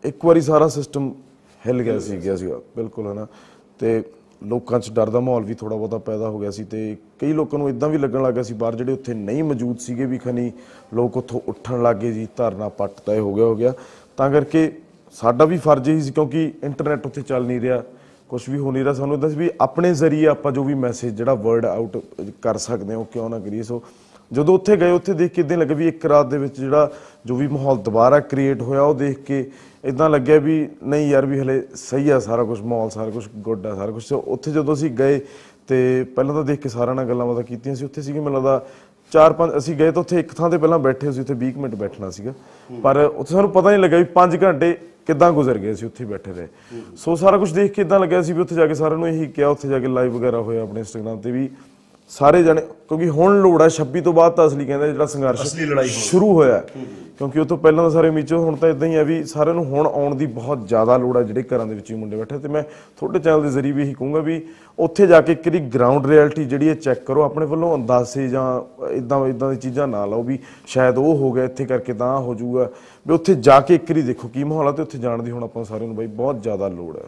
ਇੱਕ 0.04 0.26
ਵਾਰੀ 0.26 0.42
ਸਾਰਾ 0.42 0.68
ਸਿਸਟਮ 0.68 1.12
ਹਿੱਲ 1.62 1.82
ਗਿਆ 1.84 2.00
ਸੀ, 2.00 2.18
ਗਿਆ 2.18 2.36
ਸੀਗਾ, 2.36 2.60
ਬਿਲਕੁਲ, 2.76 3.12
ਹਨਾ। 3.12 3.28
ਤੇ 3.80 4.04
ਲੋਕਾਂ 4.42 4.80
'ਚ 4.80 4.92
ਡਰ 4.92 5.10
ਦਾ 5.10 5.20
ਮਾਹੌਲ 5.20 5.44
ਵੀ 5.44 5.54
ਥੋੜਾ 5.54 5.76
ਬਹੁਤਾ 5.76 5.98
ਪੈਦਾ 5.98 6.30
ਹੋ 6.30 6.40
ਗਿਆ 6.40 6.52
ਸੀ 6.52 6.64
ਤੇ 6.64 6.96
ਕਈ 7.20 7.34
ਲੋਕਾਂ 7.34 7.60
ਨੂੰ 7.60 7.70
ਇਦਾਂ 7.70 7.90
ਵੀ 7.90 7.98
ਲੱਗਣ 7.98 8.24
ਲੱਗਾ 8.24 8.44
ਸੀ, 8.44 8.54
ਬਾਹਰ 8.54 8.76
ਜਿਹੜੇ 8.76 8.94
ਉੱਥੇ 8.94 9.14
ਨਹੀਂ 9.14 9.44
ਮੌਜੂਦ 9.44 9.80
ਸੀਗੇ 9.80 10.06
ਵੀ 10.06 10.18
ਖਨੀ, 10.18 10.52
ਲੋਕ 10.94 11.18
ਉੱਥੋਂ 11.18 11.42
ਉੱਠਣ 11.48 11.84
ਲੱਗੇ 11.84 12.12
ਜੀ, 12.12 12.28
ਧਰਨਾ 12.38 12.70
ਪੱਟ 12.70 13.00
ਤੈ 13.06 13.20
ਹੋ 13.20 13.34
ਗਿਆ 13.34 13.46
ਹੋ 13.46 13.56
ਗਿਆ। 13.56 13.74
ਤਾਂ 14.18 14.30
ਕਰਕੇ 14.32 14.72
ਸਾਡਾ 15.16 15.46
ਵੀ 15.46 15.58
ਫਰਜ਼ 15.58 15.90
ਹੀ 15.90 16.02
ਸੀ 16.02 16.12
ਕਿਉਂਕਿ 16.12 16.52
ਇੰਟਰਨੈਟ 16.64 17.06
ਉੱਥੇ 17.06 17.22
ਚੱਲ 17.22 17.46
ਨਹੀਂ 17.46 17.62
ਰਿਹਾ 17.62 17.84
ਕੁਝ 18.30 18.42
ਵੀ 18.50 18.58
ਹੋ 18.58 18.72
ਨਹੀਂ 18.72 18.84
ਰਿਹਾ 18.84 18.94
ਸਾਨੂੰ 18.94 19.16
ਇਦਾਂ 19.18 19.30
ਸੀ 19.30 19.36
ਵੀ 19.36 19.50
ਆਪਣੇ 19.62 19.94
ਜ਼ਰੀਏ 19.94 20.26
ਆਪਾਂ 20.28 20.52
ਜੋ 20.52 20.64
ਵੀ 20.64 20.74
ਮੈਸੇਜ 20.74 21.16
ਜਿਹੜਾ 21.16 21.34
ਵਰਡ 21.34 21.66
ਆਊਟ 21.66 21.98
ਕਰ 22.42 22.58
ਸਕਦੇ 22.58 22.94
ਹਾਂ, 22.94 23.00
ਉਹ 23.00 23.06
ਕਿਉਂ 23.06 23.30
ਨਾ 23.30 23.40
ਕਰੀਏ। 23.40 23.64
ਸੋ 23.64 23.82
ਜਦੋਂ 24.32 24.56
ਉੱਥੇ 24.56 24.78
ਗਏ 24.78 24.92
ਉੱਥੇ 24.92 25.14
ਦੇਖ 25.14 25.32
ਕੇ 25.32 25.42
ਇਦਾਂ 25.42 25.58
ਲੱਗਾ 25.58 25.76
ਵੀ 25.76 25.88
ਇੱਕ 25.88 26.06
ਰਾਤ 26.06 26.26
ਦੇ 26.26 26.38
ਵਿੱਚ 26.38 26.60
ਜਿਹੜਾ 26.60 26.92
ਜੋ 27.26 27.36
ਵੀ 27.36 27.48
ਮਾਹੌਲ 27.48 27.78
ਦੁਬਾਰਾ 27.78 28.20
ਕ੍ਰੀਏਟ 28.20 28.62
ਹੋਇਆ 28.62 28.82
ਉਹ 28.82 28.96
ਦੇਖ 28.96 29.20
ਕੇ 29.20 29.52
ਇਦਾਂ 29.86 30.10
ਲੱਗਿਆ 30.10 30.40
ਵੀ 30.40 30.70
ਨਹੀਂ 30.84 31.10
ਯਾਰ 31.10 31.26
ਵੀ 31.26 31.40
ਹਲੇ 31.40 31.64
ਸਹੀ 31.76 32.10
ਆ 32.10 32.20
ਸਾਰਾ 32.20 32.44
ਕੁਝ 32.44 32.62
ਮਾਹੌਲ 32.62 32.90
ਸਾਰਾ 32.90 33.10
ਕੁਝ 33.10 33.28
ਗੁੱਡ 33.38 33.68
ਆ 33.68 33.76
ਸਾਰਾ 33.76 33.92
ਕੁਝ 33.92 34.14
ਉੱਥੇ 34.14 34.52
ਜਦੋਂ 34.52 34.74
ਅਸੀਂ 34.74 34.92
ਗਏ 34.92 35.22
ਤੇ 35.68 36.06
ਪਹਿਲਾਂ 36.16 36.36
ਤਾਂ 36.36 36.44
ਦੇਖ 36.44 36.60
ਕੇ 36.60 36.70
ਸਾਰਿਆਂ 36.70 36.96
ਨਾਲ 36.96 37.06
ਗੱਲਾਂ 37.06 37.26
ਬਾਤਾਂ 37.26 37.44
ਕੀਤੀਆਂ 37.44 37.76
ਸੀ 37.76 37.86
ਉੱਥੇ 37.86 38.02
ਸੀਗੇ 38.02 38.20
ਮੈਨੂੰ 38.20 38.34
ਲੱਗਦਾ 38.34 38.66
ਚਾਰ 39.12 39.34
ਪੰਜ 39.34 39.58
ਅਸੀਂ 39.58 39.76
ਗਏ 39.76 39.92
ਤਾਂ 39.92 40.02
ਉੱਥੇ 40.02 40.20
ਇੱਕ 40.20 40.34
ਥਾਂ 40.34 40.50
ਤੇ 40.50 40.58
ਪਹਿਲਾਂ 40.58 40.80
ਬੈਠੇ 40.80 41.12
ਸੀ 41.12 41.22
ਉੱਥੇ 41.22 41.34
20 41.34 41.52
ਕੁ 41.52 41.62
ਮਿੰਟ 41.62 41.76
ਬੈਠਣਾ 41.76 42.10
ਸੀਗਾ। 42.10 42.34
ਪਰ 42.84 42.98
ਉੱਥੇ 42.98 43.34
ਸਾਨੂੰ 43.34 43.50
ਪਤਾ 43.50 43.70
ਨਹੀਂ 43.70 43.80
ਲੱਗਾ 43.80 43.98
ਵੀ 43.98 44.06
5 44.14 44.38
ਘੰਟੇ 44.44 44.74
ਕਿੱਦਾਂ 45.08 45.32
ਗੁਜ਼ਰ 45.32 45.58
ਗਏ 45.58 45.74
ਸੀ 45.74 45.86
ਉੱਥੇ 45.86 46.06
ਬੈਠੇ 46.06 46.32
ਰਹੇ। 46.32 46.48
ਸੋ 46.98 47.16
ਸਾਰਾ 47.16 47.38
ਕੁਝ 47.38 47.52
ਦੇਖ 47.54 47.72
ਕੇ 47.72 47.82
ਇਦਾਂ 47.82 48.00
ਲੱਗਿਆ 48.00 48.22
ਸੀ 48.22 48.34
ਵੀ 48.34 48.42
ਉੱਥੇ 48.42 48.56
ਜਾ 48.56 48.68
ਕੇ 48.68 48.74
ਸਾਰਿਆਂ 48.74 48.98
ਨੂੰ 48.98 49.08
ਇਹੀ 49.08 49.26
ਕਿਹਾ 49.26 49.50
ਉੱਥੇ 49.50 49.68
ਜਾ 49.68 49.80
ਕੇ 49.80 49.88
ਲਾਈਵ 49.88 50.18
ਵਗੈਰਾ 50.18 50.40
ਹੋਇਆ 50.40 50.62
ਆਪਣੇ 50.64 50.80
ਇੰਸਟਾਗ੍ਰam 50.80 51.18
ਤੇ 51.18 51.32
ਵੀ। 51.32 51.50
ਸਾਰੇ 52.12 52.42
ਜਣੇ 52.44 52.62
ਕਿਉਂਕਿ 52.62 53.08
ਹੁਣ 53.10 53.40
ਲੋੜ 53.42 53.62
ਹੈ 53.62 53.68
26 53.76 54.02
ਤੋਂ 54.04 54.14
ਬਾਅਦ 54.14 54.34
ਤਾਂ 54.36 54.48
ਅਸਲੀ 54.48 54.66
ਕਹਿੰਦੇ 54.66 54.88
ਜਿਹੜਾ 54.88 55.06
ਸੰਘਰਸ਼ 55.06 55.42
ਅਸਲੀ 55.42 55.66
ਲੜਾਈ 55.66 55.88
ਹੋਣੀ। 55.88 56.02
ਸ਼ੁਰੂ 56.02 56.32
ਹੋਇਆ 56.34 56.56
ਹੈ। 56.56 56.64
ਕਿਉਂਕਿ 57.18 57.40
ਉਹ 57.40 57.46
ਤੋਂ 57.46 57.58
ਪਹਿਲਾਂ 57.58 57.84
ਤਾਂ 57.84 57.90
ਸਾਰੇ 57.92 58.10
ਮੀਚੋ 58.12 58.38
ਹੁਣ 58.44 58.56
ਤਾਂ 58.56 58.70
ਇਦਾਂ 58.70 58.88
ਹੀ 58.88 58.96
ਆ 58.96 59.04
ਵੀ 59.04 59.24
ਸਾਰਿਆਂ 59.24 59.56
ਨੂੰ 59.56 59.64
ਹੁਣ 59.66 59.88
ਆਉਣ 59.88 60.16
ਦੀ 60.16 60.26
ਬਹੁਤ 60.26 60.68
ਜ਼ਿਆਦਾ 60.68 60.98
ਲੋੜ 60.98 61.16
ਹੈ 61.18 61.22
ਜਿਹੜੇ 61.24 61.44
ਘਰਾਂ 61.44 61.66
ਦੇ 61.66 61.76
ਵਿੱਚ 61.76 61.92
ਹੀ 61.92 61.96
ਮੁੰਡੇ 61.96 62.18
ਬੈਠੇ 62.18 62.38
ਤੇ 62.38 62.48
ਮੈਂ 62.48 62.64
ਤੁਹਾਡੇ 62.98 63.20
ਚੈਨਲ 63.20 63.42
ਦੇ 63.42 63.50
ਜ਼ਰੀਏ 63.50 63.72
ਵੀ 63.72 63.82
ਇਹੀ 63.82 63.94
ਕਹੂੰਗਾ 63.94 64.20
ਵੀ 64.20 64.42
ਉੱਥੇ 64.80 65.08
ਜਾ 65.08 65.22
ਕੇ 65.22 65.36
ਵਾਰੀ 65.36 65.60
ਗਰਾਊਂਡ 65.74 66.06
ਰਿਐਲਿਟੀ 66.08 66.46
ਜਿਹੜੀ 66.46 66.70
ਹੈ 66.70 66.74
ਚੈੱਕ 66.76 67.04
ਕਰੋ 67.06 67.24
ਆਪਣੇ 67.24 67.46
ਵੱਲੋਂ 67.46 67.76
ਅੰਦਾਜ਼ੇ 67.76 68.28
ਜਾਂ 68.28 68.46
ਇਦਾਂ 68.92 69.26
ਇਦਾਂ 69.28 69.50
ਦੀ 69.50 69.56
ਚੀਜ਼ਾਂ 69.56 69.88
ਨਾ 69.88 70.06
ਲਾਓ 70.06 70.24
ਵੀ 70.24 70.40
ਸ਼ਾਇਦ 70.68 70.98
ਉਹ 70.98 71.16
ਹੋ 71.18 71.32
ਗਿਆ 71.32 71.44
ਇੱਥੇ 71.44 71.66
ਕਰਕੇ 71.66 71.94
ਤਾਂ 71.94 72.18
ਹੋ 72.20 72.36
ਜਾਊਗਾ 72.36 72.70
ਵੀ 73.08 73.14
ਉੱਥੇ 73.14 73.36
ਜਾ 73.42 73.60
ਕੇ 73.60 73.76
ਇੱਕ 73.76 73.92
ਵਾਰੀ 73.92 74.02
ਦੇਖੋ 74.02 74.28
ਕੀ 74.28 74.44
ਮਾਹੌਲ 74.44 74.68
ਹੈ 74.68 74.72
ਤੇ 74.72 74.82
ਉੱਥੇ 74.82 74.98
ਜਾਣ 74.98 75.24
ਦੀ 75.24 75.32
ਹੁਣ 75.32 75.44
ਆਪਾਂ 75.44 75.64
ਸਾਰਿਆਂ 75.64 75.88
ਨੂੰ 75.88 75.96
ਬਾਈ 75.98 76.08
ਬਹੁਤ 76.08 76.42
ਜ਼ਿਆਦਾ 76.44 76.68
ਲੋੜ 76.68 76.96
ਹੈ 76.98 77.04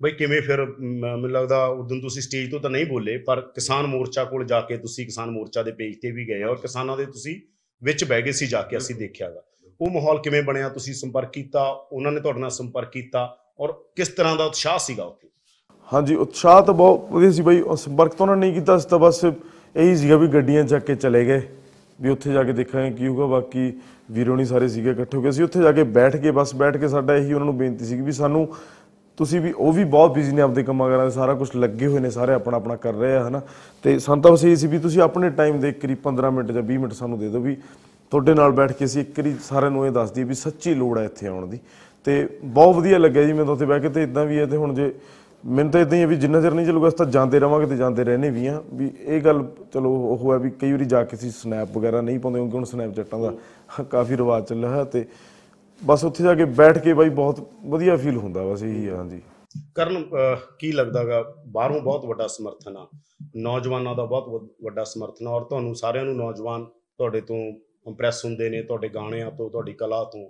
ਬਈ 0.00 0.10
ਕਿਵੇਂ 0.10 0.40
ਫਿਰ 0.42 0.64
ਮੈਨੂੰ 0.80 1.30
ਲੱਗਦਾ 1.30 1.64
ਉਦੋਂ 1.66 2.00
ਤੁਸੀਂ 2.00 2.22
ਸਟੇਜ 2.22 2.50
ਤੋਂ 2.50 2.60
ਤਾਂ 2.60 2.70
ਨਹੀਂ 2.70 2.86
ਬੋਲੇ 2.86 3.16
ਪਰ 3.18 3.40
ਕਿਸਾਨ 3.40 3.86
ਮੋਰਚਾ 3.86 4.24
ਕੋਲ 4.24 4.44
ਜਾ 4.44 4.60
ਕੇ 4.60 4.76
ਤੁਸੀਂ 4.76 5.04
ਕਿਸਾਨ 5.04 5.30
ਮੋਰਚਾ 5.30 5.62
ਦੇ 5.62 5.72
ਪੇਜ 5.72 5.94
ਤੇ 6.02 6.10
ਵੀ 6.10 6.28
ਗਏ 6.28 6.42
ਔਰ 6.42 6.56
ਕਿਸਾਨਾਂ 6.56 6.96
ਦੇ 6.96 7.04
ਤੁਸੀਂ 7.06 7.40
ਵਿੱਚ 7.82 8.04
ਬਹਿ 8.04 8.22
ਗਏ 8.22 8.32
ਸੀ 8.32 8.46
ਜਾ 8.46 8.62
ਕੇ 8.62 8.76
ਅਸੀਂ 8.76 8.94
ਦੇਖਿਆਗਾ 8.96 9.42
ਉਹ 9.80 9.90
ਮਾਹੌਲ 9.90 10.18
ਕਿਵੇਂ 10.18 10.42
ਬਣਿਆ 10.42 10.68
ਤੁਸੀਂ 10.68 10.94
ਸੰਪਰਕ 10.94 11.30
ਕੀਤਾ 11.32 11.62
ਉਹਨਾਂ 11.92 12.12
ਨੇ 12.12 12.20
ਤੁਹਾਡੇ 12.20 12.40
ਨਾਲ 12.40 12.50
ਸੰਪਰਕ 12.50 12.90
ਕੀਤਾ 12.90 13.36
ਔਰ 13.60 13.72
ਕਿਸ 13.96 14.08
ਤਰ੍ਹਾਂ 14.08 14.36
ਦਾ 14.36 14.44
ਉਤਸ਼ਾਹ 14.44 14.78
ਸੀਗਾ 14.78 15.04
ਉੱਥੇ? 15.04 15.28
ਹਾਂਜੀ 15.92 16.14
ਉਤਸ਼ਾਹ 16.14 16.62
ਤਾਂ 16.62 16.74
ਬਹੁਤ 16.74 17.10
ਵਧੀਆ 17.10 17.30
ਸੀ 17.30 17.42
ਬਾਈ 17.42 17.62
ਸੰਪਰਕ 17.76 18.14
ਤਾਂ 18.14 18.26
ਉਹਨਾਂ 18.26 18.36
ਨੇ 18.36 18.46
ਨਹੀਂ 18.46 18.54
ਕੀਤਾ 18.54 18.78
ਸੀ 18.78 18.88
ਤਾਂ 18.88 18.98
ਬਸ 18.98 19.24
ਇਹੀ 19.24 19.96
ਸੀਗਾ 19.96 20.16
ਵੀ 20.16 20.26
ਗੱਡੀਆਂ 20.28 20.64
ਚੱਕ 20.64 20.84
ਕੇ 20.84 20.94
ਚਲੇ 20.94 21.24
ਗਏ 21.26 21.42
ਵੀ 22.00 22.10
ਉੱਥੇ 22.10 22.32
ਜਾ 22.32 22.42
ਕੇ 22.42 22.52
ਦੇਖਾਂਗੇ 22.52 22.90
ਕੀ 22.90 23.06
ਹੋਊਗਾ 23.06 23.26
ਬਾਕੀ 23.26 23.72
ਵੀਰੋ 24.10 24.36
ਨਹੀਂ 24.36 24.46
ਸਾਰੇ 24.46 24.68
ਸੀਗੇ 24.68 24.90
ਇਕੱਠੇ 24.90 25.16
ਹੋ 25.16 25.22
ਗਏ। 25.22 25.30
ਸੀ 25.30 25.42
ਉੱਥੇ 25.42 25.60
ਜਾ 25.62 25.72
ਕੇ 25.72 25.82
ਬੈਠ 25.82 26.16
ਕੇ 26.16 26.30
ਬਸ 26.30 26.54
ਬੈਠ 26.54 26.76
ਕੇ 26.76 26.88
ਸਾਡਾ 26.88 27.16
ਇਹੀ 27.16 27.32
ਉਹਨਾਂ 27.32 27.46
ਨੂੰ 27.46 27.56
ਬੇਨਤੀ 27.58 27.84
ਸੀ 27.84 28.00
ਵੀ 28.00 28.12
ਸਾਨੂੰ 28.12 28.48
ਤੁਸੀਂ 29.18 29.40
ਵੀ, 29.40 29.52
ਉਹ 29.52 29.72
ਵੀ 29.72 29.84
ਬਹੁਤ 29.84 30.14
ਬਿਜ਼ੀ 30.14 30.32
ਨੇ 30.32 30.42
ਆਪਦੇ 30.42 30.62
ਕੰਮਾਂ 30.62 30.88
ਕਰਾਂ 30.90 31.10
ਸਾਰਾ 31.10 31.34
ਕੁਝ 31.34 31.48
ਲੱਗੇ 31.56 31.86
ਹੋਏ 31.86 32.00
ਨੇ, 32.00 32.10
ਸਾਰੇ 32.10 32.32
ਆਪਣਾ 32.34 32.56
ਆਪਣਾ 32.56 32.76
ਕਰ 32.76 32.94
ਰਹੇ 32.94 33.16
ਆ, 33.16 33.28
ਹਨਾ। 33.28 33.40
ਤੇ 33.84 33.98
ਸਾਨੂੰ 33.98 34.22
ਤਾਂ 34.22 34.32
ਬਸ 34.32 34.44
ਇਹ 34.44 34.56
ਸੀ 34.56 34.66
ਵੀ 34.66 34.78
ਤੁਸੀਂ 34.78 35.00
ਆਪਣੇ 35.02 35.30
ਟਾਈਮ 35.30 35.60
ਦੇ 35.60 35.72
ਕਰੀਬ 35.72 35.98
15 36.02 36.30
ਮਿੰਟ 36.30 36.52
ਜਾਂ 36.52 36.62
20 36.62 36.78
ਮਿੰਟ 36.78 36.92
ਸਾਨੂੰ 36.92 37.18
ਦੇ 37.18 37.28
ਦਿਓ 37.28 37.40
ਵੀ 37.40 37.56
ਤੁਹਾਡੇ 38.12 38.34
ਨਾਲ 38.34 38.52
ਬੈਠ 38.52 38.72
ਕੇ 38.72 38.84
ਅਸੀਂ 38.84 39.00
ਇੱਕ 39.00 39.18
ਵਾਰੀ 39.18 39.34
ਸਾਰਿਆਂ 39.44 39.70
ਨੂੰ 39.70 39.86
ਇਹ 39.86 39.92
ਦੱਸ 39.92 40.10
ਦਈਏ 40.10 40.24
ਵੀ 40.24 40.34
ਸੱਚੀ 40.34 40.74
ਲੋੜ 40.74 40.98
ਹੈ 40.98 41.04
ਇੱਥੇ 41.04 41.26
ਆਉਣ 41.26 41.46
ਦੀ। 41.46 41.58
ਤੇ 42.06 42.26
ਬਹੁਤ 42.44 42.76
ਵਧੀਆ 42.76 42.98
ਲੱਗਿਆ 42.98 43.22
ਜੀ 43.24 43.32
ਮੈਨੂੰ 43.32 43.54
ਉੱਥੇ 43.54 43.66
ਬਹਿ 43.66 43.80
ਕੇ, 43.80 43.88
ਤੇ 43.88 44.02
ਇਦਾਂ 44.02 44.24
ਵੀ 44.26 44.38
ਹੈ 44.38 44.46
ਤੇ 44.46 44.56
ਹੁਣ 44.56 44.74
ਜੇ, 44.74 44.92
ਮੈਨੂੰ 45.44 45.72
ਤਾਂ 45.72 45.80
ਇਦਾਂ 45.80 45.96
ਹੀ 45.96 46.02
ਹੈ 46.02 46.06
ਵੀ 46.06 46.16
ਜਿੰਨਾ 46.16 46.40
ਚਿਰ 46.40 46.52
ਨਹੀਂ 46.54 46.66
ਚੱਲੂਗਾ, 46.66 46.88
ਅਸੀਂ 46.88 46.98
ਤਾਂ 46.98 47.06
ਜਾਂਦੇ 47.06 47.38
ਰਵਾਂਗੇ 47.40 47.66
ਤੇ 47.66 47.76
ਜਾਂਦੇ 47.76 48.04
ਰਹਿਣੇ 48.04 48.30
ਵੀ 48.30 48.46
ਆ 48.46 48.62
ਵੀ 48.72 48.90
ਇਹ 49.00 49.20
ਗੱਲ 49.20 49.44
ਚਲੋ 49.74 49.90
ਉਹ 49.90 50.32
ਹੈ 50.32 50.38
ਵੀ 50.38 50.50
ਕਈ 50.50 50.72
ਵਾਰੀ 50.72 50.84
ਜਾ 50.84 51.02
ਕੇ 51.04 51.16
ਅਸੀਂ 51.16 51.30
ਸਨੈਪ 51.30 51.76
ਵਗੈਰਾ 51.78 52.00
ਨਹੀਂ 52.00 52.18
ਪਾਉਂਦੇ, 52.18 52.38
ਕਿਉਂਕਿ 52.38 52.56
ਹੁਣ 52.56 52.64
ਸਨੈਪਚੈਟਾਂ 52.64 53.20
ਦਾ 53.20 53.32
ਕਾਫੀ 53.90 54.16
ਰਿਵਾਜ 54.16 54.44
ਚੱਲਿਆ 54.44 54.68
ਹੋਇਆ 54.68 54.84
ਤੇ 54.84 55.04
ਬਸ 55.86 56.04
ਉੱਥੇ 56.04 56.24
ਜਾ 56.24 56.34
ਕੇ 56.34 56.44
ਬੈਠ 56.58 56.78
ਕੇ 56.78 56.92
ਬਾਈ 56.94 57.08
ਬਹੁਤ 57.10 57.40
ਵਧੀਆ 57.66 57.96
ਫੀਲ 57.96 58.16
ਹੁੰਦਾ 58.16 58.44
ਬਸ 58.44 58.62
ਇਹੀ 58.62 58.86
ਆ 58.88 58.96
ਹਾਂਜੀ। 58.96 59.20
ਕਰਨ 59.74 60.04
ਕੀ 60.58 60.70
ਲੱਗਦਾਗਾ 60.72 61.22
ਬਾਹਰੋਂ 61.46 61.80
ਬਹੁਤ 61.80 62.04
ਵੱਡਾ 62.04 62.26
ਸਮਰਥਨ 62.26 62.76
ਆ। 62.76 62.86
ਨੌਜਵਾਨਾਂ 63.36 63.94
ਦਾ 63.94 64.04
ਬਹੁਤ 64.04 64.48
ਵੱਡਾ 64.64 64.84
ਸਮਰਥਨ 64.84 65.26
ਔਰ 65.26 65.44
ਤੁਹਾਨੂੰ 65.44 65.74
ਸਾਰਿਆਂ 65.74 66.04
ਨੂੰ 66.04 66.16
ਨੌਜਵਾਨ 66.16 66.64
ਤੁਹਾਡੇ 66.98 67.20
ਤੋਂ 67.20 67.36
ਇੰਪ੍ਰੈਸ 67.86 68.24
ਹੁੰਦੇ 68.24 68.48
ਨੇ 68.50 68.62
ਤੁਹਾਡੇ 68.62 68.88
ਗਾਣਿਆਂ 68.88 69.30
ਤੋਂ 69.30 69.48
ਤੁਹਾਡੀ 69.50 69.72
ਕਲਾ 69.72 70.02
ਤੋਂ। 70.12 70.24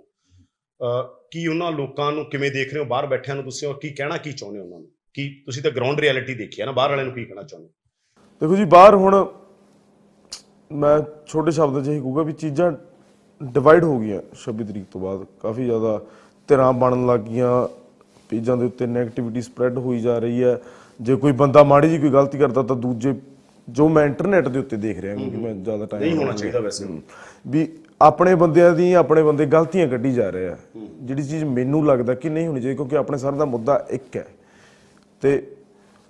ਕੀ 1.31 1.45
ਉਹਨਾਂ 1.47 1.71
ਲੋਕਾਂ 1.71 2.11
ਨੂੰ 2.11 2.25
ਕਿਵੇਂ 2.29 2.51
ਦੇਖ 2.51 2.73
ਰਹੇ 2.73 2.79
ਹੋ? 2.81 2.85
ਬਾਹਰ 2.85 3.05
ਬੈਠਿਆਂ 3.07 3.35
ਨੂੰ 3.35 3.43
ਤੁਸੀਂ 3.43 3.67
ਔਰ 3.67 3.73
ਕੀ 3.81 3.89
ਕਹਿਣਾ 3.89 4.17
ਕੀ 4.17 4.31
ਚਾਹੁੰਦੇ 4.31 4.59
ਹੋ 4.59 4.63
ਉਹਨਾਂ 4.65 4.79
ਨੂੰ? 4.79 4.87
ਕੀ 5.15 5.29
ਤੁਸੀਂ 5.45 5.63
ਤਾਂ 5.63 5.71
ਗਰਾਊਂਡ 5.71 5.99
ਰਿਐਲਿਟੀ 5.99 6.33
ਦੇਖੀ 6.35 6.61
ਆ 6.61 6.65
ਨਾ 6.65 6.71
ਬਾਹਰ 6.71 6.89
ਵਾਲਿਆਂ 6.89 7.05
ਨੂੰ 7.05 7.13
ਕੀ 7.15 7.25
ਕਹਿਣਾ 7.25 7.43
ਚਾਹੁੰਦੇ 7.43 7.67
ਹੋ? 7.67 7.73
ਦੇਖੋ 8.41 8.55
ਜੀ 8.55 8.65
ਬਾਹਰ 8.71 8.95
ਹੁਣ 8.95 9.25
ਮੈਂ 10.71 10.99
ਛੋਟੇ 11.27 11.51
ਸ਼ਬਦਾਂ 11.51 11.81
'ਚ 11.81 11.87
ਇਹ 11.87 11.99
ਕਹੂੰਗਾ 12.01 12.21
ਵੀ 12.23 12.33
ਚੀਜ਼ਾਂ 12.33 12.71
ਡਿਵਾਈਡ 13.43 13.83
ਹੋ 13.83 13.99
ਗਈਆਂ 13.99 14.21
26 14.35 14.63
ਤਰੀਕ 14.63 14.85
ਤੋਂ 14.91 15.01
ਬਾਅਦ। 15.01 15.25
ਕਾਫੀ 15.41 15.65
ਜ਼ਿਆਦਾ 15.65 16.01
ਧਿਰਾਂ 16.47 16.73
ਬਣਨ 16.73 17.05
ਲੱਗ 17.05 17.19
ਗਈਆਂ। 17.19 17.67
ਪੇਜਾਂ 18.29 18.57
ਦੇ 18.57 18.65
ਉੱਤੇ 18.65 18.85
네ਗੇਟਿਵਿਟੀ 18.85 19.41
ਸਪਰੈਡ 19.41 19.77
ਹੋਈ 19.77 19.99
ਜਾ 19.99 20.19
ਰਹੀ 20.19 20.43
ਹੈ। 20.43 20.59
ਜੇ 21.01 21.15
ਕੋਈ 21.15 21.31
ਬੰਦਾ 21.31 21.63
ਮਾੜੀ 21.63 21.89
ਜੀ 21.89 21.97
ਕੋਈ 21.97 22.09
ਗਲਤੀ 22.09 22.37
ਕਰਦਾ 22.37 22.63
ਤਾਂ 22.63 22.75
ਦੂਜੇ 22.75 23.13
ਜੋ 23.69 23.89
ਮੈਂ 23.89 24.05
ਇੰਟਰਨੈਟ 24.05 24.47
ਦੇ 24.47 24.59
ਉੱਤੇ 24.59 24.77
ਦੇਖ 24.77 24.99
ਰਿਹਾ 24.99 25.15
ਕਿਉਂਕਿ 25.15 25.37
ਮੈਂ 25.37 25.53
ਜ਼ਿਆਦਾ 25.53 25.85
ਟਾਈਮ 25.85 26.03
ਨਹੀਂ 26.03 26.17
ਹੋਣਾ 26.17 26.31
ਚਾਹੀਦਾ 26.31 26.59
ਵੈਸੇ। 26.59 26.85
ਵੀ 27.47 27.67
ਆਪਣੇ 28.01 28.35
ਬੰਦਿਆਂ 28.35 28.71
ਦੀ 28.71 28.93
ਆਪਣੇ 28.93 29.23
ਬੰਦੇ 29.23 29.45
ਗਲਤੀਆਂ 29.45 29.87
ਕੱਢੀ 29.87 30.13
ਜਾ 30.13 30.29
ਰਹੇ 30.29 30.47
ਆ। 30.47 30.57
ਜਿਹੜੀ 31.01 31.23
ਚੀਜ਼ 31.23 31.43
ਮੈਨੂੰ 31.43 31.85
ਲੱਗਦਾ 31.85 32.13
ਕਿ 32.13 32.29
ਨਹੀਂ 32.29 32.47
ਹੋਣੀ 32.47 32.61
ਚਾਹੀਦੀ 32.61 32.75
ਕਿਉਂਕਿ 32.75 32.97
ਆਪਣੇ 32.97 33.17
ਸਾਰਿਆਂ 33.17 33.39
ਦਾ 33.39 33.45
ਮੁੱਦਾ 33.45 33.85
ਇੱਕ 33.89 34.15
ਹੈ। 34.15 34.25
ਤੇ 35.21 35.47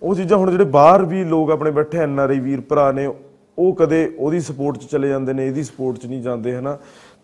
ਉਹ 0.01 0.15
ਚੀਜ਼ਾਂ 0.15 0.37
ਹੁਣ 0.37 0.51
ਜਿਹੜੇ 0.51 0.63
ਬਾਹਰ 0.63 1.05
ਵੀ 1.05 1.23
ਲੋਕ 1.23 1.51
ਆਪਣੇ 1.51 1.71
ਬੈਠੇ 1.71 1.97
ਐਨ 1.97 2.19
ਆਰ 2.19 2.29
ਆਈ 2.29 2.39
ਵੀਰ 2.39 2.61
ਭਰਾ 2.61 2.91
ਨੇ 2.91 3.09
ਉਹ 3.57 3.75
ਕਦੇ 3.75 4.15
ਉਹਦੀ 4.19 4.39
ਸਪੋਰਟ 4.39 4.77
'ਚ 4.77 4.85
ਚਲੇ 4.85 5.09
ਜਾਂਦੇ 5.09 5.33
ਨੇ 5.33 5.47
ਇਹਦੀ 5.47 5.63
ਸਪੋਰਟ 5.63 5.97
'ਚ 5.97 6.05
ਨਹੀਂ 6.05 6.21
ਜਾਂਦੇ 6.21 6.55
ਹਨਾ? 6.55 6.77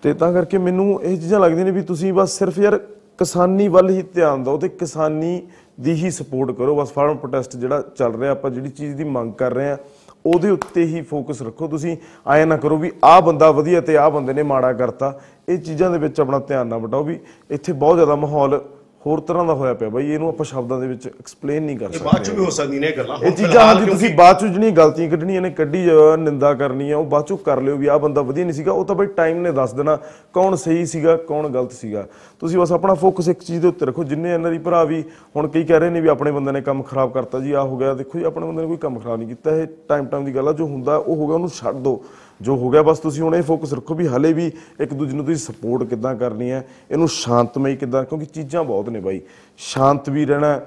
ਤੇ 0.04 0.14
ਤਾਂ 0.14 0.32
ਕਰਕੇ 0.34 0.58
ਮੈਨੂੰ 0.58 1.02
ਇਹ 1.04 1.18
ਚੀਜ਼ਾਂ 1.18 1.40
ਲੱਗਦੀਆਂ 1.40 1.66
ਨੇ 1.66 1.72
ਵੀ 1.72 1.82
ਤੁਸੀਂ 1.82 2.14
ਬਸ 2.14 2.38
ਸਿਰਫ 2.40 2.58
ਯਾਰ 2.60 2.78
ਕਿਸਾਨੀ 3.20 3.68
ਵੱਲ 3.68 3.90
ਹੀ 3.90 4.02
ਧਿਆਨ 4.14 4.44
ਦਿਓ 4.44 4.58
ਤੇ 4.58 4.70
ਕਿਸਾਨੀ 4.70 5.42
ਦੀ 5.82 5.94
ਹੀ 5.94 6.10
ਸਪੋਰਟ 6.12 6.52
ਕਰੋ। 6.52 6.76
ਬਸ 6.76 6.92
ਫਾਰਮ 6.92 7.18
ਪ੍ਰੋਟੈਸਟ 7.18 7.56
ਜਿਹੜਾ 7.58 7.82
ਚੱਲ 7.96 8.16
ਰਿਹਾ, 8.16 8.32
ਆਪਾਂ 8.32 8.52
ਜਿਹੜੀ 8.52 8.70
ਚੀਜ਼ 8.70 8.96
ਦੀ 8.96 9.04
ਮੰਗ 9.04 9.34
ਕਰ 9.34 9.54
ਰਹੇ 9.54 9.70
ਆ 9.72 9.78
ਉਹਦੇ 10.26 10.50
ਉੱਤੇ 10.50 10.84
ਹੀ 10.86 11.02
ਫੋਕਸ 11.02 11.42
ਰੱਖੋ। 11.42 11.68
ਤੁਸੀਂ 11.68 11.96
ਆਏ 12.28 12.46
ਨਾ 12.46 12.58
ਕਰੋ 12.58 12.78
ਵੀ 12.78 12.92
ਆਹ 13.04 13.22
ਬੰਦਾ 13.22 13.52
ਵਧੀਆ 13.52 13.82
ਤੇ 13.82 13.98
ਆਹ 13.98 14.10
ਬੰਦੇ 14.12 14.34
ਨੇ 14.34 14.44
ਮਾੜਾ 14.44 14.74
ਕਰਤਾ। 14.74 15.20
ਇਹ 15.50 15.58
ਚੀਜ਼ਾਂ 15.58 15.90
ਦੇ 15.92 15.98
ਵਿੱਚ 15.98 16.20
ਆਪਣਾ 16.22 16.40
ਧਿਆਨ 16.40 16.68
ਨਾ 16.68 16.78
ਵਟਾਓ 16.78 17.04
ਵੀ 17.04 17.20
ਇੱਥੇ 17.52 17.74
ਬਹੁਤ 17.74 17.96
ਜ਼ਿਆਦਾ 17.96 18.16
ਮਾਹੌਲ 18.16 18.60
ਹੋਰ 19.06 19.20
ਤਰ੍ਹਾਂ 19.20 19.44
ਦਾ 19.46 19.54
ਹੋਇਆ 19.54 19.74
ਪਿਆ 19.74 19.90
ਬਾਈ 19.90 20.12
ਇਹਨੂੰ 20.14 20.28
ਆਪਾਂ 20.30 20.46
ਸ਼ਬਦਾਂ 20.46 20.80
ਦੇ 20.80 20.88
ਵਿੱਚ 20.88 21.08
ਐਕਸਪਲੇਨ 21.08 21.64
ਨਹੀਂ 21.64 21.78
ਕਰ 21.78 21.86
ਇਹ 21.86 21.92
ਸਕਦੇ। 21.94 22.06
ਬਾਅਦ 22.06 22.24
ਚ 22.24 22.30
ਵੀ 22.30 22.44
ਹੋ 22.46 22.50
ਸਕਦੀਆਂ 22.50 22.82
ਨੇ 22.82 22.88
ਇਹ 22.88 22.98
ਗੱਲਾਂ। 22.98 23.16
ਇਹ 23.18 23.24
ਹੁਣ 23.24 23.32
ਚੀਜ਼ਾਂ 23.32 23.50
ਫਿਲਹਾਲ 23.52 23.76
ਹਾਂਜੀ 23.78 23.90
ਤੁਸੀਂ 23.92 24.10
ਬਾਅਦ 24.16 24.38
ਚ 24.40 24.46
ਜਿਹੜੀਆਂ 24.46 24.72
ਗਲਤੀਆਂ 24.72 25.10
ਕੱਢਣੀਆਂ 25.10 25.42
ਨੇ 25.42 25.50
ਕੱਢੀ 25.52 25.84
ਜਾਓ 25.86 26.16
ਨਿੰਦਾ 26.16 26.54
ਕਰਨੀ 26.54 26.90
ਆ 26.92 26.98
ਉਹ 26.98 27.06
ਬਾਅਦ 27.06 27.26
ਚ 27.26 27.34
ਕਰ 27.46 27.62
ਲਿਓ 27.62 27.78
ਵੀ 27.78 27.88
ਆਹ 27.88 28.00
ਬੰਦਾ 28.00 28.22
ਵਧੀਆ 28.22 28.44
ਨਹੀਂ 28.46 28.54
ਸੀਗਾ 28.54 28.72
ਉਹ 28.72 28.86
ਤਾਂ 28.86 28.96
ਬਈ 28.96 29.06
ਟਾਈਮ 29.18 29.42
ਨੇ 29.42 29.52
ਦੱਸ 29.52 29.74
ਦੇਣਾ 29.74 29.98
ਕੌਣ 30.34 30.56
ਸਹੀ 30.56 30.86
ਸੀਗਾ 30.86 31.16
ਕੌਣ 31.28 31.48
ਗਲਤ 31.50 31.72
ਸੀਗਾ। 31.72 32.06
ਤੁਸੀਂ 32.42 32.60
ਬਸ 32.60 32.72
ਆਪਣਾ 32.72 32.94
ਫੋਕਸ 32.94 33.28
ਇੱਕ 33.30 33.40
ਚੀਜ਼ 33.44 33.62
ਦੇ 33.62 33.68
ਉੱਤੇ 33.68 33.86
ਰੱਖੋ 33.86 34.04
ਜਿੰਨੇ 34.04 34.34
ਇਹਨਾਂ 34.34 34.52
ਦੀ 34.52 34.58
ਭਰਾ 34.60 34.84
ਵੀ 34.84 35.04
ਹੁਣ 35.36 35.48
ਕਈ 35.48 35.64
ਕਹਿ 35.64 35.80
ਰਹੇ 35.80 35.90
ਨੇ 35.90 36.02
ਵੀ 36.02 36.08
ਆਪਣੇ 36.08 36.32
ਬੰਦੇ 36.32 36.52
ਨੇ 36.52 36.62
ਕੰਮ 36.62 36.82
ਖਰਾਬ 36.84 37.12
ਕਰਤਾ 37.14 37.40
ਜੀ 37.40 37.52
ਆ 37.52 37.62
ਹੋ 37.62 37.78
ਗਿਆ 37.78 37.94
ਦੇਖੋ 37.94 38.20
ਜੀ 38.20 38.26
ਆਪਣੇ 38.26 38.48
ਬੰਦੇ 38.48 38.62
ਨੇ 38.62 38.68
ਕੋਈ 38.68 38.78
ਕੰਮ 38.78 39.00
ਖਰਾਬ 39.00 39.18
ਨਹੀਂ 39.20 39.28
ਕੀਤਾ 39.30 39.56
ਇਹ 39.56 39.68
ਟਾਈਮ 39.90 40.06
ਟਾਈਮ 40.06 40.26
ਦੀ 40.26 40.36
ਗੱਲ 40.36 40.48
ਆ 40.48 40.54
ਜੋ 40.54 40.66
ਹੁੰਦਾ 40.68 40.96
ਉਹ 40.98 41.16
ਹੋ 41.16 41.28
ਗਿਆ 41.28 41.36
ਉਹਨੂੰ 41.36 41.50
ਛੱਡ 41.50 41.76
ਦਿਓ। 41.76 42.02
ਜੋ 42.42 42.56
ਹੋ 42.56 42.70
ਗਿਆ 42.70 42.82
ਬਸ 42.82 43.00
ਤੁਸੀਂ 43.00 43.22
ਹੁਣ 43.24 43.36
ਇਹ 43.36 43.44
ਫੋਕਸ 43.44 43.74
ਰੱਖੋ 43.74 43.96
ਵੀ 43.96 44.08
ਹਲੇ 44.08 44.34
ਵੀ 44.34 44.52
ਇੱਕ 44.82 44.94
ਦੂਜੇ 44.94 45.16
ਨੂੰ 45.16 45.26
ਤੁਸੀਂ 45.26 45.54
ਸਪੋਰਟ 45.54 45.84
ਕਿੱਦਾਂ 45.84 46.16
ਕਰਨੀ 46.16 46.52
ਹੈ 46.52 46.68
ਇਹਨੂੰ 46.92 47.08
ਸ਼ਾਂਤਮਈ 47.08 47.76
ਕਿੱਦਾਂ 47.76 48.04
ਕਿਉਂਕਿ 48.06 48.26
ਚੀਜ਼ਾਂ 48.26 48.64
ਬਹੁਤ 48.64 48.90
ਨੇ 48.90 49.00
ਬਾਈ। 49.00 49.22
ਸ਼ਾਂਤ 49.58 50.10
ਵੀ 50.10 50.26
ਰਹਿਣਾ 50.26 50.62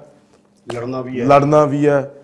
ਲੜਨਾ 0.67 1.01
ਵੀ 1.01 1.19
ਹੈ। 1.21 1.25
ਲੜਨਾ 1.25 1.65
ਵੀ 1.65 1.87
ਹੈ 1.87 2.15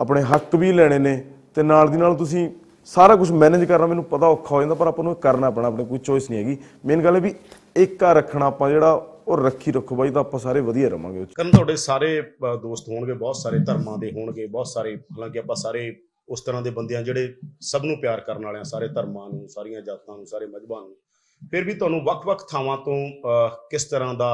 ਆਪਣੇ 0.00 0.22
ਹੱਕ 0.22 0.56
ਵੀ 0.56 0.72
ਲੈਣੇ 0.72 0.98
ਨੇ 0.98 1.24
ਤੇ 1.54 1.62
ਨਾਲ 1.62 1.88
ਦੀ 1.88 1.98
ਨਾਲ 1.98 2.14
ਤੁਸੀਂ 2.14 2.48
ਸਾਰਾ 2.84 3.16
ਕੁਝ 3.16 3.30
ਮੈਨੇਜ 3.32 3.64
ਕਰਨਾ 3.64 3.86
ਮੈਨੂੰ 3.86 4.04
ਪਤਾ 4.04 4.26
ਔਖਾ 4.26 4.54
ਹੋ 4.54 4.60
ਜਾਂਦਾ 4.60 4.74
ਪਰ 4.74 4.86
ਆਪਾਂ 4.86 5.04
ਨੂੰ 5.04 5.12
ਇਹ 5.12 5.16
ਕਰਨਾ 5.16 5.50
ਪੈਣਾ 5.50 5.68
ਆਪਣੇ 5.68 5.84
ਕੋਈ 5.84 5.98
ਚੋਇਸ 5.98 6.30
ਨਹੀਂ 6.30 6.44
ਹੈਗੀ। 6.44 6.56
ਮੇਨ 6.86 7.04
ਗੱਲ 7.04 7.14
ਹੈ 7.16 7.20
ਵੀ 7.20 7.34
ਏਕਾ 7.76 8.12
ਰੱਖਣਾ 8.12 8.46
ਆਪਾਂ 8.46 8.70
ਜਿਹੜਾ 8.70 8.92
ਉਹ 9.28 9.36
ਰੱਖੀ 9.36 9.72
ਰੱਖੋ 9.72 9.96
ਬਾਈ 9.96 10.10
ਤਾਂ 10.10 10.20
ਆਪਾਂ 10.20 10.40
ਸਾਰੇ 10.40 10.60
ਵਧੀਆ 10.60 10.88
ਰਵਾਂਗੇ। 10.88 11.26
ਕਰਨ 11.34 11.50
ਤੁਹਾਡੇ 11.50 11.76
ਸਾਰੇ 11.76 12.22
ਦੋਸਤ 12.62 12.88
ਹੋਣਗੇ 12.88 13.12
ਬਹੁਤ 13.12 13.36
ਸਾਰੇ 13.36 13.58
ਧਰਮਾਂ 13.58 13.98
ਦੇ 13.98 14.10
ਹੋਣਗੇ 14.10 14.46
ਬਹੁਤ 14.46 14.66
ਸਾਰੇ 14.66 14.96
ਹਾਲਾਂਕਿ 14.96 15.38
ਆਪਾਂ 15.38 15.56
ਸਾਰੇ 15.56 15.96
ਉਸ 16.28 16.40
ਤਰ੍ਹਾਂ 16.40 16.62
ਦੇ 16.62 16.70
ਬੰਦੇ 16.70 16.96
ਆ 16.96 17.02
ਜਿਹੜੇ 17.02 17.34
ਸਭ 17.60 17.84
ਨੂੰ 17.84 17.96
ਪਿਆਰ 18.00 18.20
ਕਰਨ 18.20 18.44
ਵਾਲੇ 18.44 18.58
ਆ 18.58 18.62
ਸਾਰੇ 18.62 18.88
ਧਰਮਾਂ 18.88 19.28
ਨੂੰ 19.30 19.48
ਸਾਰੀਆਂ 19.48 19.80
ਜਾਤਾਂ 19.82 20.16
ਨੂੰ 20.16 20.26
ਸਾਰੇ 20.26 20.46
ਮਜ਼ਹਬਾਂ 20.46 20.80
ਨੂੰ। 20.80 20.94
ਫਿਰ 21.42 21.64
ਵੀ 21.64 21.74
ਤੁਹਾਨੂੰ 21.74 22.00
ਵੱਖ-ਵੱਖ 22.04 22.44
ਥਾਵਾਂ 22.50 22.76
ਤੋਂ 22.76 22.96
ਅ, 23.08 23.48
ਕਿਸ 23.70 23.84
ਤਰ੍ਹਾਂ 23.84 24.14
ਦਾ 24.14 24.30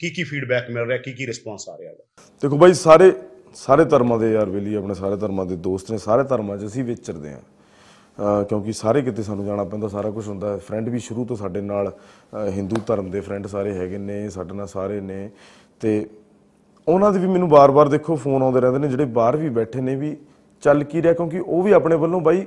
ਕੀ 0.00 0.10
ਕੀ 0.10 0.24
ਫੀਡਬੈਕ 0.24 0.70
ਮਿਲ 0.70 0.86
ਰਿਹਾ 0.86 0.98
ਕੀ 0.98 1.12
ਕੀ 1.12 1.26
ਰਿਸਪੌਂਸ 1.26 1.68
ਆ 1.68 1.76
ਰਿਹਾ 1.78 1.90
ਹੈ 1.90 1.96
ਦੇਖੋ 2.42 2.56
ਬਾਈ 2.56 2.72
ਸਾਰੇ 2.74 3.12
ਸਾਰੇ 3.56 3.84
ਧਰਮਾਂ 3.84 4.18
ਦੇ 4.18 4.32
ਯਾਰ 4.32 4.50
ਬੇਲੀ 4.50 4.74
ਆਪਣੇ 4.74 4.94
ਸਾਰੇ 4.94 5.16
ਧਰਮਾਂ 5.16 5.46
ਦੇ 5.46 5.56
ਦੋਸਤ 5.56 5.90
ਨੇ 5.90 5.98
ਸਾਰੇ 5.98 6.22
ਧਰਮਾਂ 6.24 6.56
'ਚ 6.58 6.64
ਅਸੀਂ 6.66 6.84
ਵਿਚਰਦੇ 6.84 7.32
ਹਾਂ। 7.32 7.40
ਅਹ 8.18 8.44
ਕਿਉਂਕਿ 8.44 8.72
ਸਾਰੇ 8.72 9.02
ਕਿਤੇ 9.02 9.22
ਸਾਨੂੰ 9.22 9.44
ਜਾਣਾ 9.46 9.64
ਪੈਂਦਾ 9.64 9.88
ਸਾਰਾ 9.88 10.10
ਕੁਝ 10.10 10.26
ਹੁੰਦਾ 10.28 10.56
ਫਰੈਂਡ 10.56 10.88
ਵੀ 10.88 10.98
ਸ਼ੁਰੂ 10.98 11.24
ਤੋਂ 11.24 11.36
ਸਾਡੇ 11.36 11.60
ਨਾਲ 11.60 11.88
ਅਹ 11.90 12.50
ਹਿੰਦੂ 12.50 12.76
ਧਰਮ 12.86 13.10
ਦੇ 13.10 13.20
ਫਰੈਂਡ 13.20 13.46
ਸਾਰੇ 13.46 13.72
ਹੈਗੇ 13.74 13.98
ਨੇ 13.98 14.28
ਸਾਡੇ 14.30 14.54
ਨਾਲ 14.54 14.66
ਸਾਰੇ 14.66 15.00
ਨੇ। 15.00 15.30
ਤੇ 15.80 16.06
ਉਹਨਾਂ 16.88 17.12
ਦੇ 17.12 17.18
ਵੀ 17.18 17.26
ਮੈਨੂੰ 17.26 17.48
ਬਾਰ-ਬਾਰ 17.48 17.88
ਦੇਖੋ 17.88 18.16
ਫੋਨ 18.16 18.42
ਆਉਂਦੇ 18.42 18.60
ਰਹਿੰਦੇ 18.60 18.78
ਨੇ 18.78 18.88
ਜਿਹੜੇ 18.88 19.04
ਬਾਹਰ 19.04 19.36
ਵੀ 19.36 19.48
ਬੈਠੇ 19.48 19.80
ਨੇ 19.80 19.96
ਵੀ 19.96 20.16
ਚੱਲ 20.64 20.84
ਕੀ 20.84 21.02
ਰਿਹਾ 21.02 21.12
ਕਿਉਂਕਿ 21.12 21.38
ਉਹ 21.38 21.62
ਵੀ 21.62 21.72
ਆਪਣੇ 21.72 21.96
ਵੱਲੋਂ 21.96 22.20
ਬਾਈ 22.20 22.44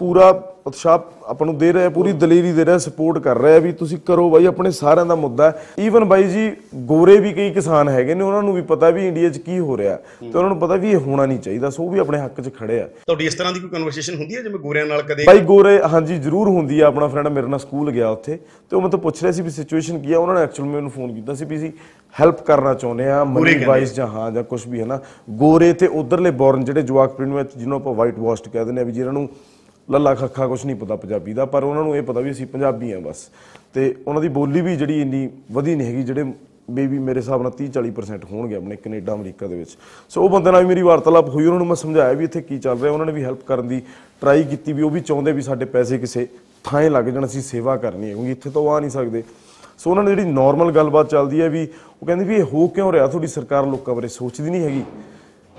ਪੂਰਾ 0.00 0.28
ਉਤਸ਼ਾਹ 0.66 0.98
ਆਪਾਂ 1.30 1.46
ਨੂੰ 1.46 1.56
ਦੇ 1.58 1.72
ਰਿਹਾ 1.72 1.88
ਪੂਰੀ 1.88 2.12
ਦਲੇਰੀ 2.12 2.52
ਦੇ 2.52 2.64
ਰਿਹਾ 2.64 2.78
ਸਪੋਰਟ 2.78 3.18
ਕਰ 3.18 3.38
ਰਿਹਾ 3.38 3.58
ਵੀ 3.58 3.70
ਤੁਸੀਂ 3.72 3.98
ਕਰੋ 4.06 4.28
ਬਾਈ 4.30 4.46
ਆਪਣੇ 4.46 4.70
ਸਾਰਿਆਂ 4.70 5.06
ਦਾ 5.06 5.14
ਮੁੱਦਾ 5.14 5.52
ਈਵਨ 5.78 6.04
ਬਾਈ 6.04 6.24
ਜੀ 6.24 6.50
ਗੋਰੇ 6.86 7.16
ਵੀ 7.20 7.32
ਕਈ 7.32 7.50
ਕਿਸਾਨ 7.50 7.88
ਹੈਗੇ 7.88 8.14
ਨੇ 8.14 8.24
ਉਹਨਾਂ 8.24 8.42
ਨੂੰ 8.42 8.54
ਵੀ 8.54 8.62
ਪਤਾ 8.62 8.90
ਵੀ 8.90 9.06
ਇੰਡੀਆ 9.08 9.28
'ਚ 9.30 9.38
ਕੀ 9.38 9.58
ਹੋ 9.58 9.76
ਰਿਹਾ 9.78 9.96
ਤੇ 9.96 10.26
ਉਹਨਾਂ 10.28 10.48
ਨੂੰ 10.48 10.58
ਪਤਾ 10.58 10.76
ਵੀ 10.76 10.90
ਇਹ 10.90 10.96
ਹੋਣਾ 10.96 11.26
ਨਹੀਂ 11.26 11.38
ਚਾਹੀਦਾ 11.38 11.70
ਸੋ 11.70 11.82
ਉਹ 11.84 11.90
ਵੀ 11.90 11.98
ਆਪਣੇ 11.98 12.18
ਹੱਕ 12.18 12.40
'ਚ 12.40 12.50
ਖੜੇ 12.58 12.80
ਆ। 12.80 12.86
ਤੁਹਾਡੀ 13.06 13.26
ਇਸ 13.26 13.34
ਤਰ੍ਹਾਂ 13.34 13.52
ਦੀ 13.52 13.60
ਕੋਈ 13.60 13.70
ਕਨਵਰਸੇਸ਼ਨ 13.70 14.14
ਹੁੰਦੀ 14.14 14.36
ਹੈ 14.36 14.42
ਜਿਵੇਂ 14.42 14.58
ਗੋਰਿਆਂ 14.60 14.86
ਨਾਲ 14.86 15.02
ਕਦੇ? 15.02 15.24
ਬਾਈ 15.26 15.40
ਗੋਰੇ 15.42 15.78
ਹਾਂਜੀ 15.92 16.18
ਜ਼ਰੂਰ 16.18 16.48
ਹੁੰਦੀ 16.48 16.80
ਆ। 16.80 16.86
ਆਪਣਾ 16.86 17.08
ਫਰੈਂਡ 17.08 17.28
ਮੇਰੇ 17.28 17.46
ਨਾਲ 17.46 17.58
ਸਕੂਲ 17.58 17.90
ਗਿਆ 17.90 18.08
ਉੱਥੇ 18.08 18.36
ਤੇ 18.70 18.76
ਉਹ 18.76 18.82
ਮੈਨੂੰ 18.82 19.00
ਪੁੱਛ 19.00 19.22
ਰਿਹਾ 19.22 19.32
ਸੀ 19.32 19.42
ਵੀ 19.42 19.50
ਸਿਚੁਏਸ਼ਨ 19.50 19.98
ਕੀ 19.98 20.12
ਆ। 20.12 20.18
ਉਹਨਾਂ 20.18 20.34
ਨੇ 20.34 20.40
ਐਕਚੁਅਲ 20.40 20.68
ਮੈਨੂੰ 20.68 20.90
ਫੋਨ 20.90 21.14
ਕੀਤਾ 21.14 21.34
ਸੀ 21.34 21.44
ਵੀ 21.44 21.56
ਅਸੀਂ 21.56 21.70
ਹੈਲਪ 22.14 22.42
ਕਰਨਾ 22.46 22.74
ਚਾਹੁੰਦੇ 22.74 23.08
ਆ 23.10 23.22
ਮਨੀ 23.24 23.44
ਕਹਿੰਦੇ 23.44 23.66
ਵਾਈਸ 23.66 23.94
ਜਾਂ 23.94 24.06
ਹਾਂ 24.06 24.30
ਜਾਂ 24.32 24.42
ਕੁਝ 24.44 24.60
ਵੀ 24.68 24.80
ਹੈ 24.80 24.86
ਨਾ। 24.86 24.98
ਗੋਰੇ 25.36 25.72
ਤੇ 25.72 25.86
ਉਧਰਲੇ 25.94 26.30
ਬੌਰਨ 26.42 26.64
ਜਿਹੜੇ 26.64 26.82
ਜਵਾਕ 26.82 27.14
ਪਿੰਡ 27.14 27.32
ਵਿੱਚ 27.34 27.56
ਜਿਹਨੂੰ 27.56 27.76
ਆਪਾਂ 27.76 27.94
ਵਾਈਟ 27.94 28.18
ਵਾਸ਼ਡ 28.18 28.48
ਕਹਿ 28.48 28.64
ਦਿੰਦੇ 28.64 28.80
ਆ 28.80 28.84
ਵੀ 28.84 28.92
ਜਿਹਨਾਂ 28.92 29.12
ਨੂੰ 29.12 29.28
ਲੱਲਾ 29.90 30.14
ਖੱਖਾ 30.14 30.46
ਕੁਝ 30.46 30.64
ਨਹੀਂ 30.66 30.76
ਪਤਾ 30.76 30.96
ਪੰਜਾਬੀ 30.96 31.32
ਦਾ, 31.32 31.44
ਪਰ 31.44 31.64
ਉਹਨਾਂ 31.64 31.82
ਨੂੰ 31.84 31.96
ਇਹ 31.96 32.02
ਪਤਾ 32.02 32.20
ਵੀ 32.20 32.30
ਅਸੀਂ 32.30 32.46
ਪੰਜਾਬੀ 32.46 32.92
ਆ 32.92 33.00
ਬਸ। 33.00 33.28
ਤੇ 33.74 33.94
ਉਹਨਾਂ 34.06 34.22
ਦੀ 34.22 34.28
ਬੋਲੀ 34.28 34.60
ਵੀ 34.60 34.76
ਜਿਹੜੀ 34.76 35.00
ਇੰਨੀ 35.00 35.28
ਵਧੀ 35.52 35.74
ਨਹੀਂ 35.74 35.86
ਹੈਗੀ, 35.88 36.02
ਜਿਹੜੇ 36.02 36.24
ਬੇਬੀ 36.70 36.98
ਮੇਰੇ 36.98 37.20
ਹਿਸਾਬ 37.20 37.42
ਨਾਲ 37.42 37.52
30 37.52 37.68
40% 37.68 38.24
ਹੋਣਗੇ 38.24 38.54
ਆਪਣੇ 38.54 38.76
ਕੈਨੇਡਾ, 38.76 39.14
ਅਮਰੀਕਾ 39.14 39.46
ਦੇ 39.46 39.56
ਵਿੱਚ। 39.56 39.76
ਸੋ 40.08 40.22
ਉਹ 40.22 40.28
ਬੰਦੇ 40.28 40.50
ਨਾਲ 40.50 40.62
ਵੀ 40.62 40.68
ਮੇਰੀ 40.68 40.82
ਵਾਰਤਾਲਾਪ 40.82 41.28
ਹੋਈ, 41.28 41.46
ਉਹਨਾਂ 41.46 41.58
ਨੂੰ 41.58 41.66
ਮੈਂ 41.66 41.76
ਸਮਝਾਇਆ 41.76 42.12
ਵੀ 42.12 42.24
ਇੱਥੇ 42.24 42.40
ਕੀ 42.42 42.58
ਚੱਲ 42.58 42.78
ਰਿਹਾ, 42.78 42.92
ਉਹਨਾਂ 42.92 43.06
ਨੇ 43.06 43.12
ਵੀ 43.12 43.24
ਹੈਲਪ 43.24 43.44
ਕਰਨ 43.46 43.68
ਦੀ 43.68 43.82
ਟਰਾਈ 44.20 44.42
ਕੀਤੀ 44.42 44.72
ਵੀ, 44.72 44.82
ਉਹ 44.82 44.90
ਵੀ 44.90 45.00
ਚਾਹੁੰਦੇ 45.00 45.32
ਵੀ 45.32 45.42
ਸਾਡੇ 45.42 45.64
ਪੈਸੇ 45.64 45.98
ਕਿਸੇ 45.98 46.26
ਥਾਂ 46.64 46.82
ਲੱਗ 46.90 47.04
ਜਾਣ, 47.04 47.26
ਅਸੀਂ 47.26 47.42
ਸੇਵਾ 47.42 47.76
ਕਰਨੀ 47.76 48.08
ਹੈ, 48.08 48.14
ਕਿਉਂਕਿ 48.14 48.30
ਇੱਥੇ 48.30 48.50
ਤਾਂ 48.50 48.62
ਉਹ 48.62 48.68
ਆ 48.68 48.80
ਨਹੀਂ 48.80 48.90
ਸਕਦੇ। 48.90 49.22
ਸੋ 49.78 49.90
ਉਹਨਾਂ 49.90 50.04
ਨੇ 50.04 50.10
ਜਿਹੜੀ 50.10 50.30
ਨਾਰਮਲ 50.30 50.72
ਗੱਲਬਾਤ 50.72 51.10
ਚੱਲਦੀ 51.10 51.40
ਹੈ 51.40 51.48
ਵੀ, 51.48 51.68
ਉਹ 52.02 52.06
ਕਹਿੰਦੇ 52.06 52.24
ਵੀ 52.24 52.36
ਇਹ 52.36 52.42
ਹੋ 52.42 52.68
ਕਿਉਂ 52.68 52.92
ਰਿਹਾ? 52.92 53.06
ਤੁਹਾਡੀ 53.06 53.26
ਸਰਕਾਰ 53.26 53.66
ਲੋਕਾਂ 53.66 53.94
ਬਾਰੇ 53.94 54.08
ਸੋਚਦੀ 54.08 54.50
ਨਹੀਂ 54.50 54.62
ਹੈਗੀ। 54.62 54.82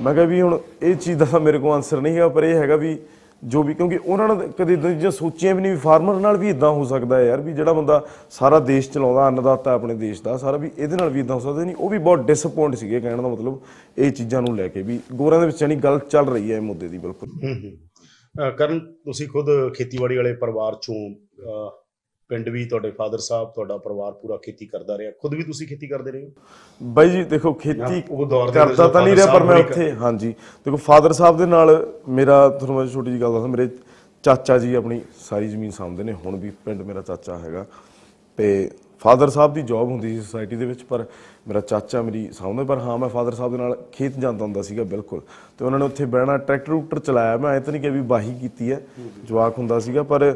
ਮੈਂ 0.02 0.14
ਕਿਹਾ 0.14 0.26
ਵੀ 0.26 0.42
ਹੁਣ 0.42 0.60
ਇਹ 0.82 0.96
ਚੀਜ਼ 0.96 1.20
ਦਾ 1.20 1.26
ਤਾਂ 1.26 1.40
ਮੇਰੇ 1.40 1.58
ਕੋਲ 1.58 1.72
ਆਨਸਰ 1.72 2.02
ਨਹੀਂ 2.02 2.16
ਹੈਗਾ, 2.16 2.28
ਪਰ 2.28 2.44
ਇਹ 2.44 2.56
ਹੈਗਾ 2.56 2.76
ਵੀ 2.76 2.98
ਜੋ 3.44 3.64
ਵੀ, 3.64 3.74
ਕਿਉਂਕਿ 3.74 4.00
ਉਹਨਾਂ 4.06 4.36
ਨੇ 4.36 4.48
ਕਦੇ 4.58 4.74
ਇਦਾਂ 4.74 4.92
ਦੀਆਂ 4.92 5.12
ਸੋਚੀਆਂ 5.12 5.56
ਵੀ 5.56 5.62
ਨਹੀਂ 5.62 5.72
ਵੀ 5.72 5.78
ਫਾਰਮਰ 5.78 6.16
ਨਾਲ 6.16 6.38
ਵੀ 6.38 6.50
ਇਦਾਂ 6.50 6.72
ਹੋ 6.72 6.84
ਸਕਦਾ 6.84 7.18
ਹੈ 7.18 7.24
ਯਾਰ, 7.24 7.42
ਵੀ 7.42 7.54
ਜਿਹੜਾ 7.54 7.74
ਬੰਦਾ 7.74 8.06
ਸਾਰਾ 8.30 8.60
ਦੇਸ਼ 8.60 8.92
ਚਲਾਉਂਦਾ, 8.92 9.28
ਅੰਨਦਾਤਾ 9.28 9.74
ਆਪਣੇ 9.74 9.96
ਦੇਸ਼ 9.96 10.24
ਦਾ, 10.24 10.38
ਸਾਰਾ 10.38 10.58
ਵੀ 10.58 10.72
ਇਹਦੇ 10.78 10.96
ਨਾਲ 10.96 11.10
ਵੀ 11.10 11.20
ਇਦਾਂ 11.20 11.36
ਹੋ 11.36 11.42
ਸਕਦਾ 11.42 11.64
ਨਹੀਂ। 11.64 11.76
ਉਹ 11.76 11.90
ਵੀ 11.90 11.98
ਬਹੁਤ 11.98 12.20
ਡਿਸਅਪਾਇੰਟ 12.20 12.76
ਸੀਗੇ 12.76 13.00
ਕਹਿਣ 13.00 13.22
ਦਾ 13.22 13.28
ਮਤਲਬ, 13.28 13.60
ਇਹ 13.98 14.12
ਚੀਜ਼ਾਂ 14.12 14.42
ਨੂੰ 14.42 14.56
ਲੈ 14.56 14.68
ਕੇ 14.68 14.82
ਵੀ 14.82 15.00
ਗੋਰਿਆਂ 15.14 15.42
ਦੇ 15.42 15.48
ਵਿੱਚ 15.48 15.62
ਯਾਨੀ 15.62 15.76
ਗੱਲ 15.76 16.00
ਚੱਲ 16.00 16.28
ਰਹੀ 16.28 16.52
ਹੈ 16.52 16.56
ਇਹ 16.56 16.62
ਮੁੱਦੇ 16.62 16.88
ਦੀ 16.88 16.98
ਬਿਲਕੁਲ। 16.98 17.30
ਹੂੰ 17.30 17.54
ਹੂੰ। 17.54 17.72
ਅਹ 18.46 18.52
ਕਰਨ, 18.52 18.80
ਤੁਸੀਂ 18.80 19.28
ਖੁਦ 19.28 19.74
ਖੇਤੀਬਾੜੀ 19.74 20.18
ਵਾਲੇ 20.18 20.34
ਪਰਿਵਾਰ 20.34 20.76
ਚੋਂ 20.82 21.16
ਅਹ 21.16 21.87
ਪਿੰਡ 22.30 22.50
ਵੀ 22.50 22.64
ਤੁਹਾਡੇ 22.66 22.90
ਫਾਦਰ 22.92 23.20
ਸਾਹਿਬ 23.20 23.50
ਤੁਹਾਡਾ 23.50 23.78
ਪਰਿਵਾਰ 23.78 24.12
ਪੂਰਾ 24.12 24.38
ਖੇਤੀ 24.38 24.66
ਕਰਦਾ 24.66 24.98
ਰਿਹਾ। 24.98 25.12
ਖੁਦ 25.22 25.34
ਵੀ 25.34 25.44
ਤੁਸੀਂ 25.44 25.68
ਖੇਤੀ 25.68 25.88
ਕਰਦੇ 25.88 26.12
ਰਹੇ 26.12 26.24
ਹੋ? 26.26 26.32
ਬਾਈ 26.82 27.10
ਜੀ 27.10 27.24
ਦੇਖੋ 27.24 27.54
ਖੇਤੀ 27.54 28.02
ਕਰਦਾ 28.54 28.88
ਤਾਂ 28.88 29.02
ਨਹੀਂ 29.02 29.16
ਰਿਹਾ 29.16 29.34
ਪਰ 29.34 29.44
ਮੈਂ 29.44 29.58
ਉੱਥੇ 29.58 29.92
ਹਾਂਜੀ। 29.92 30.34
ਦੇਖੋ 30.66 30.78
ਫਾਦਰ 30.78 31.14
ਸਾਹਿਬ 31.14 31.38
ਦੇ 31.38 31.46
ਨਾਲ 31.46 31.72
ਮੇਰਾ 32.10 32.48
ਤੁਹਾਨੂੰ 32.50 32.76
ਮੈਂ 32.78 32.86
ਛੋਟੀ 32.88 33.12
ਜੀ 33.12 33.22
ਗੱਲ 33.22 33.34
ਦੱਸਾਂ 33.34 33.48
ਮੇਰੇ 33.48 33.68
ਚਾਚਾ 34.24 34.58
ਜੀ 34.58 34.74
ਆਪਣੀ 34.76 35.02
ਸਾਰੀ 35.20 35.48
ਜ਼ਮੀਨ 35.48 35.72
ਸਾਂਭਦੇ 35.72 36.04
ਨੇ। 36.04 36.14
ਹੁਣ 36.26 36.36
ਵੀ 36.36 36.52
ਪਿੰਡ 36.66 36.82
ਮੇਰਾ 36.82 37.02
ਚਾਚਾ 37.02 37.38
ਹੈਗਾ। 37.38 37.66
ਤੇ 38.38 38.70
ਫਾਦਰ 39.02 39.30
ਸਾਹਿਬ 39.30 39.54
ਦੀ 39.54 39.62
ਜੌਬ 39.62 39.90
ਹੁੰਦੀ 39.90 40.10
ਸੀ 40.10 40.22
ਸੁਸਾਇਟੀ 40.22 40.56
ਦੇ 40.56 40.66
ਵਿੱਚ 40.66 40.84
ਪਰ 40.84 41.06
ਮੇਰਾ 41.48 41.60
ਚਾਚਾ 41.62 42.02
ਮੇਰੀ 42.02 42.28
ਸਾਂਭਦਾ 42.34 42.64
ਪਰ 42.64 42.78
ਹਾਂ 42.80 42.98
ਮੈਂ 42.98 43.10
ਫਾਦਰ 43.10 43.34
ਸਾਹਿਬ 43.34 43.52
ਦੇ 43.52 43.58
ਨਾਲ 43.58 43.76
ਖੇਤ 43.92 44.18
ਜਾਂਦਾ 44.20 44.44
ਹੁੰਦਾ 44.46 44.62
ਸੀਗਾ 44.62 44.84
ਬਿਲਕੁਲ। 44.84 45.22
ਤੇ 45.58 45.66
ਉਹਨਾਂ 45.66 45.80
ਨੇ 45.80 45.86
ਉੱਥੇ 45.86 46.06
ਬਹਿਣਾ 46.06 46.38
ਟਰੈਕਟਰ 46.38 46.66
ਟਰੂਕਟਰ 46.66 47.00
ਚਲਾਇਆ। 47.00 47.38
ਮੈਂ 47.38 47.52
ਐ 47.52 47.60
ਤਾਂ 47.60 47.74
ਨਹੀਂ 47.74 47.82
ਕਿ 47.82 47.90
ਵੀ 47.90 48.02
ਬਾਹੀ 48.14 48.34
ਕੀਤੀ 48.42 48.72
ਹੈ 48.72 48.82
ਜਵਾਕ 49.26 49.58
ਹੁੰਦਾ 49.58 49.80
ਸੀਗਾ 49.80 50.04
ਪਰ 50.04 50.34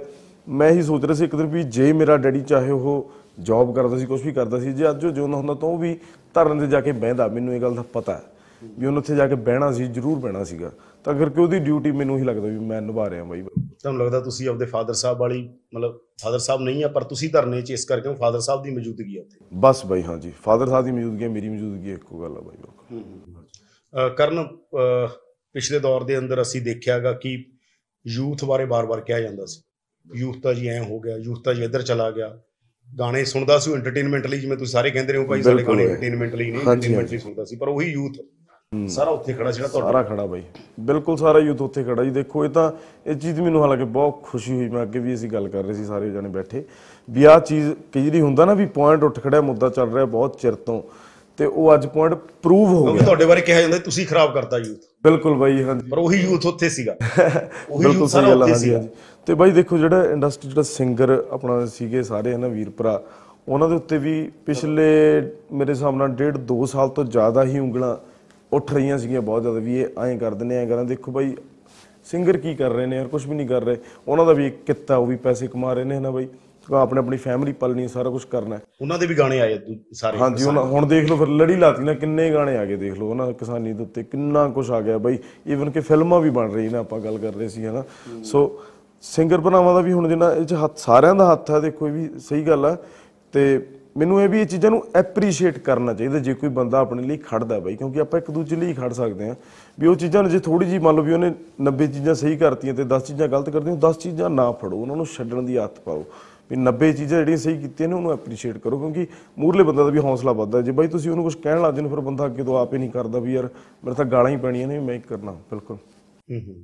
ਮੈਂ 0.51 0.69
ਇਹੀ 0.69 0.81
ਸੋਚ 0.81 1.03
ਰਿਹਾ 1.05 1.13
ਸੀ 1.13 1.25
ਇੱਕ 1.25 1.35
ਦਿਨ 1.35 1.47
ਵੀ 1.47 1.63
ਜੇ 1.75 1.91
ਮੇਰਾ 1.93 2.17
ਡੈਡੀ 2.17 2.41
ਚਾਹੇ 2.41 2.71
ਉਹ 2.71 3.11
ਜੌਬ 3.39 3.73
ਕਰਦਾ 3.75 3.97
ਸੀ 3.97 4.05
ਕੁਝ 4.05 4.21
ਵੀ 4.21 4.31
ਕਰਦਾ 4.33 4.59
ਸੀ 4.59 4.73
ਜੇ 4.73 4.89
ਅੱਜ 4.89 5.05
ਉਹ 5.05 5.11
ਜਿਉਂਦਾ 5.11 5.37
ਹੁੰਦਾ 5.37 5.53
ਤਾਂ 5.53 5.69
ਉਹ 5.69 5.77
ਵੀ 5.77 5.97
ਧਰਨ 6.35 6.59
ਤੇ 6.59 6.67
ਜਾ 6.67 6.81
ਕੇ 6.81 6.91
ਬਹਿੰਦਾ 6.93 7.27
ਮੈਨੂੰ 7.27 7.53
ਇਹ 7.55 7.61
ਗੱਲ 7.61 7.75
ਦਾ 7.75 7.83
ਪਤਾ 7.93 8.13
ਹੈ 8.13 8.23
ਵੀ 8.61 8.85
ਉਹਨੇ 8.85 8.97
ਉੱਥੇ 8.97 9.15
ਜਾ 9.15 9.27
ਕੇ 9.27 9.35
ਬਹਿਣਾ 9.35 9.71
ਸੀ 9.71 9.85
ਜ਼ਰੂਰ 9.87 10.17
ਬਹਿਣਾ 10.19 10.43
ਸੀਗਾ। 10.43 10.71
ਤਾਂ 11.05 11.13
ਕਰਕੇ 11.13 11.41
ਉਹਦੀ 11.41 11.59
ਡਿਊਟੀ 11.59 11.91
ਮੈਨੂੰ 11.91 12.17
ਹੀ 12.17 12.23
ਲੱਗਦਾ 12.23 12.47
ਵੀ 12.47 12.59
ਮੈਂ 12.65 12.81
ਨਿਭਾ 12.81 13.09
ਰਿਹਾ 13.09 13.23
ਬਾਈ। 13.23 13.41
ਤੁਹਾਨੂੰ 13.41 13.99
ਲੱਗਦਾ 13.99 14.19
ਤੁਸੀਂ 14.19 14.49
ਆਪਦੇ 14.49 14.65
ਫਾਦਰ 14.65 14.93
ਸਾਹਿਬ 14.93 15.17
ਵਾਲੀ 15.19 15.41
ਮਤਲਬ 15.75 15.97
ਫਾਦਰ 16.23 16.39
ਸਾਹਿਬ 16.39 16.61
ਨਹੀਂ 16.61 16.83
ਆ 16.83 16.87
ਪਰ 16.87 17.03
ਤੁਸੀਂ 17.03 17.29
ਧਰਨੇ 17.33 17.61
'ਚ 17.61 17.71
ਇਸ 17.71 17.85
ਕਰਕੇ 17.85 18.13
ਫਾਦਰ 18.15 18.39
ਸਾਹਿਬ 18.39 18.63
ਦੀ 18.63 18.71
ਮੌਜੂਦਗੀ 18.71 19.17
ਆ 19.17 19.21
ਉੱਥੇ? 19.21 19.37
ਬਸ 19.53 19.85
ਬਾਈ 19.85 20.03
ਹਾਂਜੀ। 20.03 20.31
ਫਾਦਰ 20.43 20.67
ਸਾਹਿਬ 20.67 20.85
ਦੀ 20.85 20.91
ਮੌਜੂਦਗੀ 20.91 21.23
ਹੈ, 21.23 21.29
ਮੇਰੀ 21.29 21.49
ਮੌਜੂਦਗੀ 21.49 21.89
ਹੈ, 21.89 21.95
ਇੱਕੋ 21.95 22.21
ਗੱਲ 22.21 22.37
ਆ 22.37 22.41
ਬਾਈ 22.41 22.57
ਕਰਨ 24.17 24.43
ਪਿਛਲੇ 25.55 25.79
ਦੌਰ 25.79 26.03
ਦੇ 26.03 26.17
ਅੰਦਰ 26.17 26.41
ਅਸੀਂ 26.41 26.61
ਦੇਖਿਆਗਾ 26.61 27.11
ਕਿ 27.13 27.37
ਯੂਥ 28.05 28.43
ਬਾਰੇ 28.45 28.65
ਬਾਰ-ਬਾਰ 28.65 29.01
ਕਿਹਾ 29.01 29.19
ਜਾਂਦਾ 29.19 29.45
ਸੀ। 29.45 29.61
ਯੂਥ 30.07 30.37
ਤਾਂ 30.43 30.53
ਜੀ 30.53 30.67
ਐ 30.67 30.79
ਹੋ 30.79 30.99
ਗਿਆ 30.99 31.17
ਯੂਥ 31.17 31.43
ਤਾਂ 31.43 31.53
ਜੀ 31.53 31.63
ਇੱਧਰ 31.63 31.81
ਚਲਾ 31.81 32.11
ਗਿਆ। 32.11 32.37
ਗਾਣੇ 32.99 33.25
ਸੁਣਦਾ 33.25 33.59
ਸੀ 33.59 33.73
ਐਂਟਰਟੇਨਮੈਂਟ 33.73 34.27
ਲਈ 34.27 34.39
ਜਿਵੇਂ 34.39 34.57
ਤੁਸੀਂ 34.57 34.71
ਸਾਰੇ 34.71 34.89
ਕਹਿੰਦੇ 34.91 35.13
ਰਹੇ 35.13 35.21
ਹੋ 35.21 35.25
ਭਾਈ 35.27 35.41
ਸਾਡੇ 35.41 35.55
ਬਿਲਕੁਲ। 35.55 35.75
ਗਾਣੇ। 35.77 35.89
ਐਂਟਰਟੇਨਮੈਂਟ 35.89 36.35
ਲਈ 36.35 36.51
ਨਹੀਂ 36.51 36.61
ਹਾਂਜੀ, 36.61 36.71
ਐਂਟਰਟੇਨਮੈਂਟ 36.71 37.11
ਲਈ 37.11 37.17
ਸੁਣਦਾ 37.17 37.45
ਸੀ 37.45 37.55
ਪਰ 37.55 37.67
ਉਹੀ 37.67 37.91
ਯੂਥ 37.91 38.13
ਸਾਰਾ 38.87 39.11
ਉੱਥੇ 39.11 39.33
ਖੜਾ 39.33 39.51
ਜਿਹੜਾ 39.51 39.67
ਤੁਹਾਡਾ 39.67 39.91
ਸਾਰਾ 39.91 40.03
ਖੜਾ 40.03 40.25
ਬਾਈ। 40.25 40.43
ਬਿਲਕੁਲ 40.79 41.17
ਸਾਰਾ 41.17 41.39
ਯੂਥ 41.39 41.61
ਉੱਥੇ 41.61 41.83
ਖੜਾ 41.83 42.03
ਜੀ। 42.03 42.09
ਦੇਖੋ 42.09 42.45
ਇਹ 42.45 42.49
ਤਾਂ 42.49 42.71
ਇਹ 43.07 43.15
ਚੀਜ਼ 43.15 43.41
ਮੈਨੂੰ 43.41 43.61
ਹਾਲਾਂਕਿ 43.61 43.83
ਬਹੁਤ 43.83 44.23
ਖੁਸ਼ੀ 44.23 44.53
ਹੋਈ। 44.53 44.69
ਮੈਂ 44.69 44.83
ਅੱਗੇ 44.83 44.99
ਵੀ 44.99 45.13
ਅਸੀਂ 45.13 45.29
ਗੱਲ 45.29 45.47
ਕਰ 45.47 45.63
ਰਹੇ 45.63 45.73
ਸੀ 45.73 45.85
ਸਾਰੇ 45.85 46.09
ਜਣੇ 46.09 46.29
ਬੈਠੇ। 46.29 46.63
ਵੀ 47.09 47.23
ਆਹ 47.23 47.39
ਚੀਜ਼ 47.39 47.71
ਕਈ 47.93 48.01
ਜਿਹੜੀ 48.03 48.21
ਹੁੰਦਾ 48.21 48.45
ਨਾ 48.45 48.53
ਵੀ 48.53 48.65
ਪੁਆਇੰਟ 48.65 49.03
ਉੱਠ 49.03 49.19
ਖੜਿਆ 49.19 49.41
ਮੁੱਦਾ 49.41 49.69
ਚੱਲ 49.69 49.93
ਰਿਹਾ 49.93 50.05
ਬਹੁਤ 50.05 50.39
ਚਿਰ 50.41 50.55
ਤੋਂ। 50.55 50.81
ਤੇ 51.37 51.45
ਉਹ 51.45 51.73
ਅੱਜ 51.73 51.85
ਪੁਆਇੰਟ 51.87 52.15
ਪ੍ਰੂਵ 52.15 52.67
ਹੋ 52.67 52.81
ਕਿਉਂਕਿ 52.81 52.97
ਗਿਆ। 52.99 53.05
ਤੁਹਾਡੇ 53.05 53.25
ਬਾਰੇ 53.25 53.41
ਕਿਹਾ 53.41 53.61
ਜਾਂਦਾ 53.61 53.77
ਤੁਸੀਂ 53.77 54.07
ਖਰਾਬ 54.07 54.33
ਕਰਤਾ 54.33 54.57
ਯੂਥ। 54.57 54.77
ਬਿਲਕੁਲ 55.03 55.35
ਬਾਈ 55.35 55.63
ਹਾਂਜੀ। 55.63 55.89
ਪਰ 55.89 55.97
ਉਹੀ 55.97 56.21
ਯੂਥ 56.21 56.45
ਉੱਥੇ 56.45 56.69
ਸੀਗਾ। 56.69 56.95
ਉਹੀ 57.69 57.83
ਬਿਲਕੁਲ 57.83 57.95
ਯੂਥ 57.95 58.09
ਸਹੀ 58.09 58.21
ਸਾਰਾ 58.21 58.29
ਗੱਲ 58.29 58.41
ਆ, 58.41 58.45
ਉੱਥੇ 58.45 58.51
ਹਾਂਜੀ 58.51 58.65
ਸੀਗਾ। 58.65 58.77
ਹਾਂਜੀ। 58.77 58.89
ਤੇ 59.27 59.33
ਬਾਈ 59.33 59.51
ਦੇਖੋ 59.51 59.77
ਜਿਹੜਾ 59.77 60.05
ਇੰਡਸਟਰੀ 60.05 60.49
ਜਿਹੜਾ 60.49 60.61
ਸਿੰਗਰ 60.61 61.23
ਆਪਣਾ 61.31 61.65
ਸੀਗੇ 61.65 62.03
ਸਾਰੇ 62.03 62.33
ਹਨਾ 62.35 62.47
ਵੀਰ 62.47 62.69
ਭਰਾ 62.69 63.01
ਉਹਨਾਂ 63.49 63.69
ਦੇ 63.69 63.75
ਉੱਤੇ 63.75 63.97
ਵੀ 63.97 64.31
ਪਿਛਲੇ 64.45 64.85
ਮੇਰੇ 65.51 65.71
ਹਿਸਾਬ 65.71 65.95
ਨਾਲ 65.95 66.07
ਡੇਢ 66.07 66.37
2 66.51 66.65
ਸਾਲ 66.65 66.89
ਤੋਂ 66.89 67.03
ਜ਼ਿਆਦਾ 67.05 67.43
ਹੀ 67.43 67.59
ਉਂਗਲਾਂ 67.59 67.95
ਉੱਠ 68.51 68.73
ਰਹੀਆਂ 68.73 68.97
ਸੀਗੀਆਂ 68.97 69.21
ਬਹੁਤ 69.21 69.41
ਜ਼ਿਆਦਾ 69.41 69.59
ਵੀ 69.59 69.77
ਇਹ 69.79 69.99
ਐਂ 70.03 70.17
ਕਰਦੇ 70.17 70.45
ਨੇ 70.45 70.55
ਐਂ 70.55 70.67
ਕਰਾਂ 70.67 70.83
ਦੇਖੋ 70.83 71.11
ਬਾਈ 71.11 71.35
ਸਿੰਗਰ 72.05 72.37
ਕੀ 72.37 72.55
ਕਰ 72.55 72.71
ਰਹੇ 72.71 72.85
ਨੇ 72.85 72.95
ਯਾਰ 72.95 73.07
ਕੁਝ 73.07 73.25
ਵੀ 73.27 73.35
ਨਹੀਂ 73.35 73.47
ਕਰ 73.47 73.63
ਰਹੇ। 73.63 73.77
ਉਹਨਾਂ 74.07 74.25
ਦਾ 74.25 74.33
ਵੀ 74.33 74.47
ਇੱਕ 74.47 74.55
ਕਿੱਤਾ 74.65 74.95
ਉਹ 74.97 75.05
ਵੀ 75.07 75.15
ਪੈਸੇ 75.15 75.47
ਕਮਾ 75.47 75.73
ਰਹੇ 75.73 75.83
ਨੇ 75.83 75.97
ਹਨਾ 75.97 76.11
ਬਾਈ। 76.11 76.27
ਆਪਣੇ 76.67 76.99
ਆਪਣੀ 76.99 77.17
ਫੈਮਿਲੀ 77.17 77.51
ਪਾਲਣੀ 77.51 77.87
ਸਾਰਾ 77.87 78.09
ਕੁਝ 78.09 78.23
ਕਰਨਾ 78.31 78.55
ਹੈ। 78.55 78.61
ਉਹਨਾਂ 78.81 78.97
ਦੇ 78.99 79.05
ਵੀ 79.05 79.15
ਗਾਣੇ 79.17 79.39
ਆਏ 79.41 79.57
ਸਾਰੇ। 79.93 80.17
ਹਾਂਜੀ 80.17 80.43
ਹੁਣ 80.43 80.57
ਹੁਣ 80.57 80.85
ਦੇਖ 80.85 81.09
ਲਓ 81.09 81.15
ਫਿਰ 81.17 81.27
ਲੜੀ 81.27 81.55
ਲਾਤੀ 81.55 81.83
ਨਾ 81.83 81.93
ਕਿੰਨੇ 81.93 82.29
ਗਾਣੇ 82.33 82.57
ਆ 82.57 82.65
ਗਏ 82.65 82.75
ਦੇਖ 82.75 82.97
ਲਓ 82.99 83.09
ਉਹਨਾਂ 83.09 83.31
ਕਿਸਾਨੀ 83.33 83.73
ਦੇ 83.73 83.83
ਉੱਤੇ 83.83 84.03
ਕਿੰਨਾ 84.03 84.47
ਕੁਝ 84.49 84.69
ਆ 84.71 84.81
ਗਿਆ 84.81 84.97
ਬਾਈ। 84.97 85.17
ਈਵਨ 85.47 85.69
ਕਿ 85.69 85.79
ਫਿਲਮਾਂ 85.79 86.19
ਵੀ 86.21 86.29
ਬਣ 86.29 86.51
ਰਹੀ 86.51 86.69
ਨੇ 86.69 86.77
ਆਪਾਂ 86.77 86.99
ਗੱਲ 86.99 87.17
ਕਰ 87.17 87.33
ਰਹੇ 87.33 87.47
ਸੀ 87.49 87.65
ਹਨਾ। 87.65 87.83
ਸੋ 88.23 88.45
ਸਿੰਗਰ 89.01 89.41
ਭਰਾਵਾਂ 89.41 89.73
ਦਾ 89.73 89.81
ਵੀ 89.81 89.93
ਹੁਣ 89.93 90.07
ਜਿੰਨਾ 90.09 90.33
ਇਹ 90.33 90.45
ਚ 90.45 90.53
ਹੱਥ 90.53 90.77
ਸਾਰਿਆਂ 90.77 91.15
ਦਾ 91.15 91.31
ਹੱਥ 91.31 91.51
ਹੈ 91.51 91.59
ਦੇਖੋ 91.59 91.87
ਇਹ 91.87 91.93
ਵੀ 91.93 92.09
ਸਹੀ 92.19 92.41
ਗੱਲ 92.41 92.65
ਆ। 92.65 92.77
ਤੇ 93.31 93.67
ਮੈਨੂੰ 93.97 94.21
ਇਹ 94.21 94.29
ਵੀ 94.29 94.41
ਇਹ 94.41 94.45
ਚੀਜ਼ਾਂ 94.45 94.71
ਨੂੰ 94.71 94.83
ਐਪਰੀਸ਼ੀਏਟ 94.95 95.59
ਕਰਨਾ 95.59 95.93
ਚਾਹੀਦਾ 95.93 96.19
ਜੇ 96.19 96.33
ਕੋਈ 96.33 96.49
ਬੰਦਾ 96.49 96.79
ਆਪਣੇ 96.79 97.03
ਲਈ 97.03 97.17
ਖੜਦਾ 97.17 97.59
ਬਾਈ 97.59 97.75
ਕਿਉਂਕਿ 97.75 97.99
ਆਪਾਂ 97.99 98.19
ਇੱਕ 98.19 98.31
ਦੂਜੇ 98.31 98.55
ਲਈ 98.55 98.73
ਖੜ 98.73 98.93
ਸਕਦੇ 98.93 99.27
ਹਾਂ। 99.27 99.35
ਵੀ 99.79 99.87
ਉਹ 99.87 99.95
ਚੀਜ਼ਾਂ 99.95 100.23
ਨੂੰ 100.23 100.31
ਜੇ 100.31 100.39
ਥੋੜੀ 100.39 100.65
ਜੀ 100.65 100.79
ਮੰਨ 100.79 100.95
ਲਓ 100.95 101.03
ਵੀ 101.03 101.13
ਉਹਨੇ 101.13 101.33
90 101.61 101.87
ਚੀਜ਼ਾਂ 101.87 102.15
ਸਹੀ 102.15 102.37
ਕਰਤੀਆਂ 102.37 102.73
ਤੇ 102.73 102.83
10 102.83 102.99
ਚੀਜ਼ਾਂ 102.99 103.27
ਗਲਤ 103.27 103.49
ਕਰਤੀਆਂ 103.49 103.75
10 103.75 103.97
ਚੀਜ਼ਾਂ 103.99 104.29
ਨਾ 104.29 104.51
ਫੜੋ 104.51 104.77
ਉਹਨਾਂ 104.77 104.95
ਨੂੰ 104.95 105.05
ਛੱਡਣ 105.05 105.43
ਦੀ 105.43 105.55
ਆਦਤ 105.55 105.79
ਪਾਓ। 105.79 106.05
ਵੀ 106.49 106.57
90 106.57 106.93
ਚੀਜ਼ਾਂ 106.93 107.19
ਜਿਹੜੀਆਂ 107.19 107.37
ਸਹੀ 107.37 107.61
ਕੀਤੀਆਂ 107.61 107.89
ਨੇ 107.89 107.95
ਉਹਨੂੰ 107.95 108.13
ਐਪਰੀਸ਼ੀਏਟ 108.13 108.57
ਕਰੋ 108.57 108.77
ਕਿਉਂਕਿ 108.77 109.07
ਮੂਰਲੇ 109.39 109.63
ਬੰਦੇ 109.63 109.83
ਦਾ 109.83 109.89
ਵੀ 109.89 109.99
ਹੌਸਲਾ 109.99 110.31
ਵੱਧਦਾ। 110.31 110.61
ਜੇ 110.61 110.71
ਬਾਈ 110.71 110.87
ਤੁਸੀਂ 110.87 111.11
ਉਹਨੂੰ 111.11 111.23
ਕੁਝ 111.23 111.35
ਕਹਿਣ 111.35 111.61
ਲੱਗ 111.61 111.73
ਜਾਂਦੇ 111.73 111.89
ਹੋ, 111.89 111.95
ਫਿਰ 111.95 112.05
ਬੰਦਾ 112.05 112.25
ਅੱਗੇ 112.25 112.43
ਤੋਂ 112.43 112.59
ਆਪੇ 112.59 112.77
ਨਹੀਂ 112.77 112.89
ਕਰਦਾ 112.89 113.19
ਵੀ 113.19 113.33
ਯਾਰ 113.33 113.43
ਮੇਰੇ 113.83 113.95
ਤਾਂ 113.95 114.05
ਗਾਲਾਂ 114.05 114.31
ਹੀ 114.31 114.37
ਪੈਣੀਆਂ 114.37 114.67
ਨੇ 114.67 114.79
ਮੈਂ 114.79 114.95
ਹੀ 114.95 114.99
ਕਰਨਾ 114.99 115.31
ਬਿਲਕੁਲ। 115.31 115.77
ਹੂੰ 116.31 116.41
ਹੂੰ। 116.47 116.55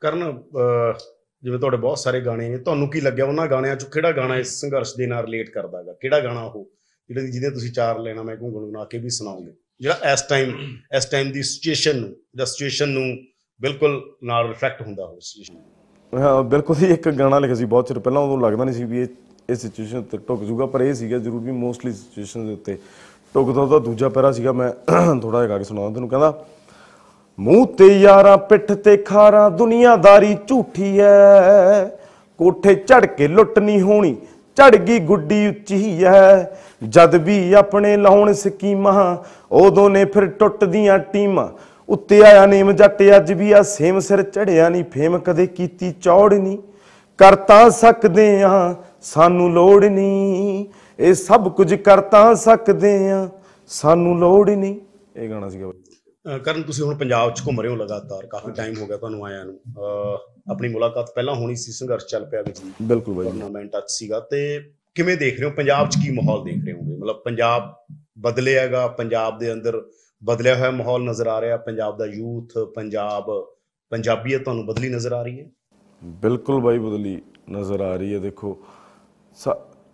ਕਰਨ 0.00 0.38
ਅਹ, 0.38 1.13
ਜਿਵੇਂ 1.44 1.58
ਤੁਹਾਡੇ 1.58 1.76
ਬਹੁਤ 1.76 1.98
ਸਾਰੇ 1.98 2.20
ਗਾਣੇ 2.20 2.48
ਨੇ, 2.48 2.58
ਤੁਹਾਨੂੰ 2.58 2.88
ਕੀ 2.90 3.00
ਲੱਗਿਆ 3.00 3.24
ਉਹਨਾਂ 3.24 3.46
ਗਾਣਿਆਂ 3.46 3.76
ਚੋਂ 3.76 3.88
ਕਿਹੜਾ 3.90 4.12
ਗਾਣਾ 4.12 4.36
ਇਸ 4.38 4.60
ਸੰਘਰਸ਼ 4.60 4.96
ਦੇ 4.96 5.06
ਨਾਲ 5.06 5.24
ਰਿਲੇਟ 5.24 5.50
ਕਰਦਾ 5.50 5.78
ਹੈਗਾ 5.78 5.92
ਕਿਹੜਾ 6.00 6.20
ਗਾਣਾ 6.20 6.42
ਉਹ, 6.42 6.66
ਜਿਹੜੇ 7.10 7.26
ਜਿਹਦੇ 7.26 7.50
ਤੁਸੀਂ 7.50 7.72
ਚਾਰ 7.72 7.98
ਲੈਣਾ, 7.98 8.22
ਮੈਂ 8.22 8.36
ਘੁੰਗਣ 8.36 8.66
ਬਣਾ 8.66 8.84
ਕੇ 8.84 8.98
ਵੀ 8.98 9.10
ਸੁਣਾਓਗੇ 9.10 9.52
ਜਿਹੜਾ 9.80 10.12
ਇਸ 10.12 10.22
ਟਾਈਮ 10.28 10.52
ਇਸ 10.96 11.04
ਟਾਈਮ 11.06 11.32
ਦੀ 11.32 11.42
ਸਿਚੁਏਸ਼ਨ 11.42 12.00
ਨੂੰ, 12.00 12.14
ਜਾਂ 12.36 12.46
ਸਿਚੁਏਸ਼ਨ 12.46 12.88
ਨੂੰ 12.88 13.04
ਬਿਲਕੁਲ 13.60 14.00
ਨਾਲ 14.24 14.48
ਰਿਫਲੈਕਟ 14.48 14.82
ਹੁੰਦਾ 14.82 15.06
ਹੋਵੇ 15.06 15.20
ਸਿਚੁਏਸ਼ਨ 15.20 15.56
ਹਾਂ, 16.12 16.42
ਬਿਲਕੁਲ 16.44 16.76
ਹੀ 16.76 16.92
ਇੱਕ 16.92 17.08
ਗਾਣਾ 17.08 17.38
ਲਿਖਿਆ 17.38 17.54
ਸੀ 17.54 17.64
ਬਹੁਤ 17.64 17.88
ਚਿਰ 17.88 17.98
ਪਹਿਲਾਂ, 17.98 18.22
ਉਦੋਂ 18.22 18.38
ਲੱਗਦਾ 18.40 18.64
ਨਹੀਂ 18.64 18.74
ਸੀ 18.74 18.84
ਵੀ 18.84 19.02
ਇਹ 19.02 19.06
ਇਹ 19.50 19.54
ਸਿਚੁਏਸ਼ਨ 19.54 20.02
ਤੇ 20.02 20.18
ਟੁੱਕ 20.18 20.42
ਜੂਗਾ, 20.44 20.66
ਪਰ 20.66 20.80
ਇਹ 20.80 20.94
ਸੀਗਾ 20.94 21.18
ਜ਼ਰੂਰ 21.18 21.40
ਵੀ 21.40 21.52
ਮੋਸਟਲੀ 21.52 21.92
ਸਿਚੁਏਸ਼ਨ 21.92 22.46
ਦੇ 22.46 22.52
ਉੱਤੇ। 22.52 22.76
ਟੁੱਕਦਾ 23.34 23.60
ਉਹਦਾ 23.60 23.78
ਦੂਜਾ 23.78 24.08
ਪੈਰਾ 24.08 24.30
ਸੀਗਾ, 24.32 24.52
ਮੈਂ 24.52 24.70
ਥੋੜਾ 25.20 25.38
ਜਿਹਾ 25.38 25.48
ਗਾ 25.48 25.58
ਕੇ 25.58 25.64
ਸੁਣਾਉਂਦਾ, 25.64 25.94
ਤੈਨੂੰ 25.94 26.08
ਕਹਿੰਦਾ 26.08 26.46
ਮੂੰਹ 27.40 27.66
ਤੇ 27.66 27.86
ਯਾਰਾਂ 27.86 28.38
ਪਿੱਠ 28.38 28.72
ਤੇ 28.72 28.96
ਖਾਰਾਂ, 28.96 29.50
ਦੁਨੀਆਦਾਰੀ 29.50 30.36
ਝੂਠੀ 30.46 30.98
ਐ। 30.98 31.84
ਕੋਠੇ 32.38 32.74
ਝੜ 32.74 33.06
ਕੇ 33.06 33.28
ਲੁੱਟ 33.28 33.58
ਨਹੀਂ 33.58 33.80
ਹੋਣੀ, 33.80 34.16
ਝੜ 34.56 34.76
ਗਈ 34.76 34.98
ਗੁੱਡੀ 34.98 35.48
ਉੱਚੀ 35.48 36.04
ਐ। 36.04 36.44
ਜਦ 36.88 37.14
ਵੀ 37.14 37.52
ਆਪਣੇ 37.52 37.96
ਲਾਉਣ 37.96 38.32
ਸਕੀਮਾਂ, 38.32 39.16
ਉਦੋਂ 39.52 39.90
ਨੇ 39.90 40.04
ਫਿਰ 40.04 40.26
ਟੁੱਟਦੀਆਂ 40.26 40.98
ਟੀਮਾਂ। 40.98 41.48
ਉੱਤੇ 41.88 42.22
ਆਇਆ 42.22 42.46
ਨੇਮ 42.46 42.72
ਜੱਟ, 42.72 43.02
ਅੱਜ 43.16 43.32
ਵੀ 43.32 43.52
ਆ 43.52 43.62
ਸੇਮ 43.62 43.98
ਸਿਰ 43.98 44.22
ਚੜਿਆ 44.22 44.68
ਨਹੀਂ, 44.68 44.84
ਫੇਮ 44.84 45.18
ਕਦੇ 45.18 45.46
ਕੀਤੀ 45.46 45.94
ਚੌੜ 46.00 46.34
ਨਹੀਂ। 46.34 46.58
ਕਰ 47.18 47.34
ਤਾਂ 47.34 47.70
ਸਕਦੇ 47.70 48.42
ਆ, 48.42 48.74
ਸਾਨੂੰ 49.02 49.52
ਲੋੜ 49.52 49.84
ਨਹੀਂ। 49.84 50.66
ਇਹ 50.98 51.14
ਸਭ 51.14 51.52
ਕੁਝ 51.52 51.74
ਕਰ 51.74 52.00
ਤਾਂ 52.00 52.34
ਸਕਦੇ 52.34 53.10
ਆ, 53.10 53.28
ਸਾਨੂੰ 53.66 54.18
ਲੋੜ 54.18 54.50
ਨਹੀਂ। 54.50 54.76
ਇਹ 55.16 55.30
ਗਾਣਾ 55.30 55.48
ਸੀਗਾ। 55.48 55.66
ਬਾਈ। 55.66 55.80
ਅਹ 55.90 55.93
ਕਰਨ 56.24 56.62
ਤੁਸੀਂ 56.62 56.84
ਹੁਣ 56.84 56.96
ਪੰਜਾਬ 56.98 57.32
'ਚ 57.34 57.42
ਘੁੰਮ 57.46 57.60
ਰਹੇ 57.60 57.70
ਹੋ 57.70 57.76
ਲਗਾਤਾਰ 57.76 58.26
ਕਾਫੀ 58.26 58.52
ਟਾਈਮ 58.56 58.74
ਹੋ 58.80 58.86
ਗਿਆ 58.86 58.96
ਤੁਹਾਨੂੰ 58.96 59.24
ਆਇਆਂ 59.26 59.44
ਨੂੰ। 59.44 59.58
ਆਪਣੀ 60.50 60.68
ਮੁਲਾਕਾਤ 60.68 61.10
ਪਹਿਲਾਂ 61.14 61.34
ਹੋਣੀ 61.34 61.54
ਸੀ 61.56 61.72
ਸੰਘਰਸ਼ 61.72 62.06
ਚੱਲ 62.06 62.24
ਪਿਆ 62.24 62.42
ਵਿੱਚ 62.42 62.60
ਬਿਲਕੁਲ 62.82 63.14
ਬਾਈ 63.14 63.26
ਜੀ। 63.26 63.30
ਟੂਰਨਾਮੈਂਟ 63.32 63.76
ਅੱਜ 63.78 63.84
ਸੀਗਾ 63.88 64.20
ਤੇ 64.30 64.40
ਕਿਵੇਂ 64.96 65.16
ਦੇਖ 65.16 65.40
ਰਹੇ 65.40 65.48
ਹੋ 65.48 65.54
ਪੰਜਾਬ 65.56 65.88
'ਚ 65.88 65.96
ਕੀ 66.04 66.10
ਮਾਹੌਲ 66.10 66.44
ਦੇਖ 66.44 66.64
ਰਹੇ 66.64 66.72
ਹੋਗੇ? 66.72 66.96
ਮਤਲਬ 66.96 67.20
ਪੰਜਾਬ 67.24 67.72
ਬਦਲਿਆਗਾ 68.18 68.86
ਪੰਜਾਬ 68.98 69.38
ਦੇ 69.38 69.52
ਅੰਦਰ 69.52 69.80
ਬਦਲਿਆ 70.22 70.54
ਹੋਇਆ 70.54 70.70
ਮਾਹੌਲ 70.70 71.04
ਨਜ਼ਰ 71.04 71.26
ਆ 71.26 71.40
ਰਿਹਾ 71.40 71.56
ਪੰਜਾਬ 71.66 71.96
ਦਾ 71.98 72.06
ਯੂਥ 72.06 72.58
ਪੰਜਾਬ 72.74 73.30
ਪੰਜਾਬੀਅਤ 73.92 74.42
ਤੁਹਾਨੂੰ 74.44 74.66
ਬਦਲੀ 74.66 74.88
ਨਜ਼ਰ 74.88 75.12
ਆ 75.12 75.22
ਰਹੀ 75.22 75.40
ਹੈ? 75.40 75.50
ਬਿਲਕੁਲ 76.02 76.60
ਬਾਈ 76.60 76.78
ਬਦਲੀ 76.78 77.20
ਨਜ਼ਰ 77.50 77.80
ਆ 77.80 77.94
ਰਹੀ 77.96 78.14
ਹੈ। 78.14 78.18
ਦੇਖੋ 78.18 78.56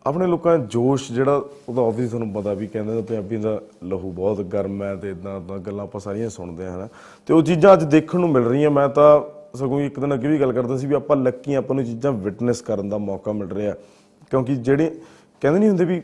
ਆਪਣੇ 0.06 0.26
ਲੋਕਾਂ 0.26 0.58
ਦਾ 0.58 0.64
ਜੋਸ਼ 0.64 1.12
ਜਿਹੜਾ 1.12 1.44
ਉਹਦਾ 1.68 1.82
ਆਬਵੀਅਸ 1.82 2.10
ਤੁਹਾਨੂੰ 2.10 2.32
ਪਤਾ 2.32 2.54
ਵੀ 2.54 2.66
ਕਹਿੰਦੇ 2.66 2.92
ਨੇ 2.92 3.02
ਪੰਜਾਬੀਆਂ 3.02 3.40
ਦਾ 3.40 3.60
ਲਹੂ 3.84 4.12
ਬਹੁਤ 4.12 4.40
ਗਰਮ 4.40 4.82
ਹੈ 4.82 4.96
ਤੇ 4.96 5.10
ਇਦਾਂ 5.10 5.40
ਦਾ 5.40 5.58
ਗੱਲਾਂ 5.58 5.84
ਆਪਾਂ 5.84 6.00
ਸਾਰੀਆਂ 6.00 6.30
ਸੁਣਦੇ 6.30 6.66
ਹਾਂ, 6.66 6.76
ਹਨਾ। 6.76 6.88
ਤੇ 7.26 7.34
ਉਹ 7.34 7.42
ਚੀਜ਼ਾਂ 7.42 7.72
ਅੱਜ 7.72 7.84
ਦੇਖਣ 7.84 8.20
ਨੂੰ 8.20 8.30
ਮਿਲ 8.30 8.42
ਰਹੀਆਂ। 8.42 8.70
ਮੈਂ 8.70 8.88
ਤਾਂ 8.88 9.22
ਸਗੋਂ 9.56 9.80
ਇੱਕ 9.80 10.00
ਦਿਨ 10.00 10.14
ਅੱਗੇ 10.14 10.28
ਵੀ 10.28 10.40
ਗੱਲ 10.40 10.52
ਕਰਦਾ 10.52 10.76
ਸੀ 10.76 10.86
ਵੀ 10.86 10.94
ਆਪਾਂ 10.94 11.16
ਲੱਕੀ 11.16 11.54
ਆਪਾਂ 11.54 11.74
ਨੂੰ 11.74 11.84
ਇਹ 11.84 11.90
ਚੀਜ਼ਾਂ 11.90 12.12
ਵਿਟਨੈਸ 12.12 12.62
ਕਰਨ 12.62 12.88
ਦਾ 12.88 12.98
ਮੌਕਾ 12.98 13.32
ਮਿਲ 13.32 13.48
ਰਿਹਾ। 13.48 13.74
ਕਿਉਂਕਿ 14.30 14.56
ਜਿਹੜੇ 14.56 15.00
ਕਹਿੰਦੇ 15.40 15.58
ਨਹੀਂ 15.58 15.68
ਹੁੰਦੇ 15.68 15.84
ਵੀ 15.84 16.02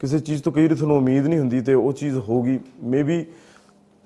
ਕਿਸੇ 0.00 0.18
ਚੀਜ਼ 0.18 0.42
ਤੋਂ 0.42 0.52
ਕਈ 0.52 0.62
ਵਾਰੀ 0.62 0.74
ਤੁਹਾਨੂੰ 0.74 0.96
ਉਮੀਦ 0.96 1.26
ਨਹੀਂ 1.26 1.38
ਹੁੰਦੀ 1.38 1.60
ਤੇ 1.60 1.74
ਉਹ 1.74 1.92
ਚੀਜ਼ 1.92 2.18
ਹੋਗੀ 2.18 2.60
ਮੇਬੀ 2.82 3.26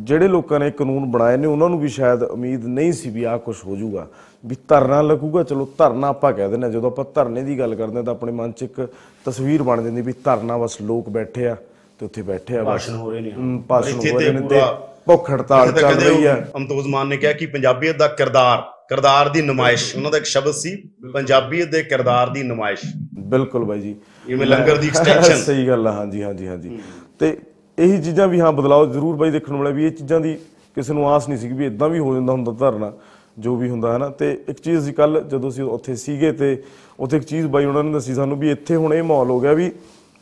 ਜਿਹੜੇ 0.02 0.28
ਲੋਕਾਂ 0.28 0.59
ਨੇ 0.61 0.71
ਕਾਨੂੰਨ 0.71 1.11
ਬਣਾਏ 1.11 1.37
ਨੇ 1.37 1.47
ਉਹਨਾਂ 1.47 1.68
ਨੂੰ 1.68 1.78
ਵੀ 1.80 1.88
ਸ਼ਾਇਦ 1.88 2.23
ਉਮੀਦ 2.25 2.64
ਨਹੀਂ 2.68 2.92
ਸੀ 2.92 3.11
ਵੀ 3.11 3.25
ਆਹ 3.25 3.38
ਕੁਝ 3.38 3.56
ਹੋ 3.66 3.76
ਜਾਊਗਾ। 3.76 4.06
ਵੀ 4.44 4.56
ਧਰਨਾ 4.68 5.00
ਲੱਗੂਗਾ 5.02 5.42
ਚਲੋ 5.42 5.68
ਧਰਨਾ 5.78 6.09
ਆਪਾਂ 6.09 6.32
ਕਹਿ 6.32 6.49
ਦਿੰਦੇ 6.49 6.71
ਜਦੋਂ 6.71 6.90
ਆਪਾਂ 6.90 7.04
ਧਰਨੇ 7.14 7.42
ਦੀ 7.42 7.59
ਗੱਲ 7.59 7.75
ਕਰਦੇ 7.75 8.02
ਤਾਂ 8.02 8.12
ਆਪਣੇ 8.12 8.32
ਮਨ 8.32 8.52
'ਚ 8.52 8.62
ਇੱਕ 8.62 8.80
ਤਸਵੀਰ 9.26 9.62
ਬਣ 9.62 9.82
ਜਾਂਦੀ 9.82 10.02
ਵੀ 10.02 10.12
ਧਰਨਾ 10.25 10.56
ਬਸ 10.59 10.80
ਲੋਕ 10.82 11.09
ਬੈਠੇ 11.09 11.47
ਆ 11.49 11.54
ਤੇ 12.00 12.04
ਉੱਥੇ 12.06 12.23
ਬੈਠੇ 12.23 12.56
ਆ 12.56 12.64
ਭਾਸ਼ਣ 12.64 12.94
ਹੋ 12.97 13.11
ਰਹੇ 13.11 13.21
ਨੇ 13.21 13.32
ਭਾਸ਼ਣ 13.68 13.99
ਹੋ 14.04 14.18
ਰਹੇ 14.18 14.32
ਨੇ 14.32 14.47
ਤੇ 14.49 14.61
ਭੁੱਖ 15.06 15.30
ਹੜਤਾਲ 15.30 15.73
ਚੱਲ 15.73 15.94
ਰਹੀ 15.94 16.26
ਉਹ 16.26 16.56
ਅਮਤੋਜ਼ 16.56 16.87
ਮਾਨ 16.88 17.09
ਨੇ 17.09 17.16
ਕਿਹਾ 17.16 17.32
ਕਿ 17.32 17.47
ਪੰਜਾਬੀਅਤ 17.49 17.97
ਦਾ 17.97 18.06
ਕਿਰਦਾਰ 18.11 18.61
ਕਿਰਦਾਰ 18.88 19.28
ਦੀ 19.28 19.42
ਨੁਮਾਇਸ਼ 19.42 19.94
ਉਹਨਾਂ 19.97 20.11
ਦਾ 20.11 20.16
ਇੱਕ 20.18 20.26
ਸ਼ਬਦ 20.26 20.52
ਸੀ 20.54 20.75
ਪੰਜਾਬੀਅਤ 21.12 21.68
ਦੇ 21.68 21.82
ਕਿਰਦਾਰ 21.82 22.28
ਦੀ 22.28 22.42
ਨੁਮਾਇਸ਼। 22.42 22.85
ਬਿਲਕੁਲ 23.28 23.64
ਬਾਈ 23.64 23.80
ਜੀ। 23.80 23.94
ਜਿਵੇਂ 24.26 24.47
ਲੰਗਰ 24.47 24.76
ਦੀ 24.76 24.88
ਐਕਸਟੈਂਸ਼ਨ 24.88 25.37
ਸਹੀ 25.37 25.66
ਗੱਲ 25.68 25.87
ਆ 25.87 25.92
ਹਾਂਜੀ 25.92 26.23
ਹਾਂਜੀ 26.23 26.47
ਹਾਂਜੀ। 26.49 26.78
ਤੇ 27.21 27.37
ਇਹੀ 27.79 28.00
ਚੀਜ਼ਾਂ 28.02 28.26
ਵੀ 28.29 28.41
ਹਾਂ 28.41 28.52
ਬਦਲਾਅ 28.52 28.87
ਜ਼ਰੂਰ 28.87 29.17
ਬਾਈ 29.17 29.31
ਦੇਖਣ 29.31 29.52
ਨੂੰ 29.52 29.59
ਮਿਲਿਆ 29.61 29.75
ਵੀ 29.75 29.85
ਇਹ 29.87 29.91
ਚੀਜ਼ਾਂ 29.91 30.21
ਦੀ 30.21 30.37
ਕਿਸੇ 30.76 30.93
ਨੂੰ 30.93 31.09
ਆਸ 31.11 31.29
ਨਹੀਂ 31.29 31.38
ਸੀ 31.38 31.49
ਵੀ 31.49 31.67
ਇਦਾਂ 31.67 31.88
ਵੀ 31.88 31.99
ਹੋ 31.99 32.14
ਜਾਂਦਾ 32.14 32.33
ਹੁੰਦਾ 32.33 32.52
ਧਰਨਾ, 32.52 32.93
ਜੋ 33.38 33.57
ਵੀ 33.57 33.71
ਹੁੰਦਾ 33.71 33.93
ਹੈ 33.93 33.99
ਨਾ। 33.99 34.09
ਤੇ 34.09 34.31
ਇੱਕ 34.49 34.61
ਚੀਜ਼ 34.61 34.85
ਸੀ 34.85 34.93
ਕੱਲ 34.93 35.23
ਜਦੋਂ 35.31 35.50
ਅਸੀਂ 35.50 35.64
ਉੱਥੇ 35.64 35.95
ਸੀਗੇ 35.97 36.33
ਤੇ 36.33 36.57
ਉੱਥੇ 37.00 37.17
ਇੱਕ 37.17 37.25
ਚੀਜ਼ 37.26 37.47
ਬਾਈ 37.47 37.64
ਉਹਨਾਂ 37.64 37.85
ਨੇ 37.85 37.93
ਦੱਸੀ 37.93 38.14
ਸਾਨੂੰ 38.14 38.38
ਵੀ 38.38 38.50
ਇੱਥੇ 38.50 38.76
ਹੁਣ 38.76 38.95
ਇਹ 38.95 39.02
ਮਾਹੌਲ 39.02 39.31
ਹੋ 39.31 39.41
ਗਿਆ 39.41 39.52
ਵੀ 39.52 39.71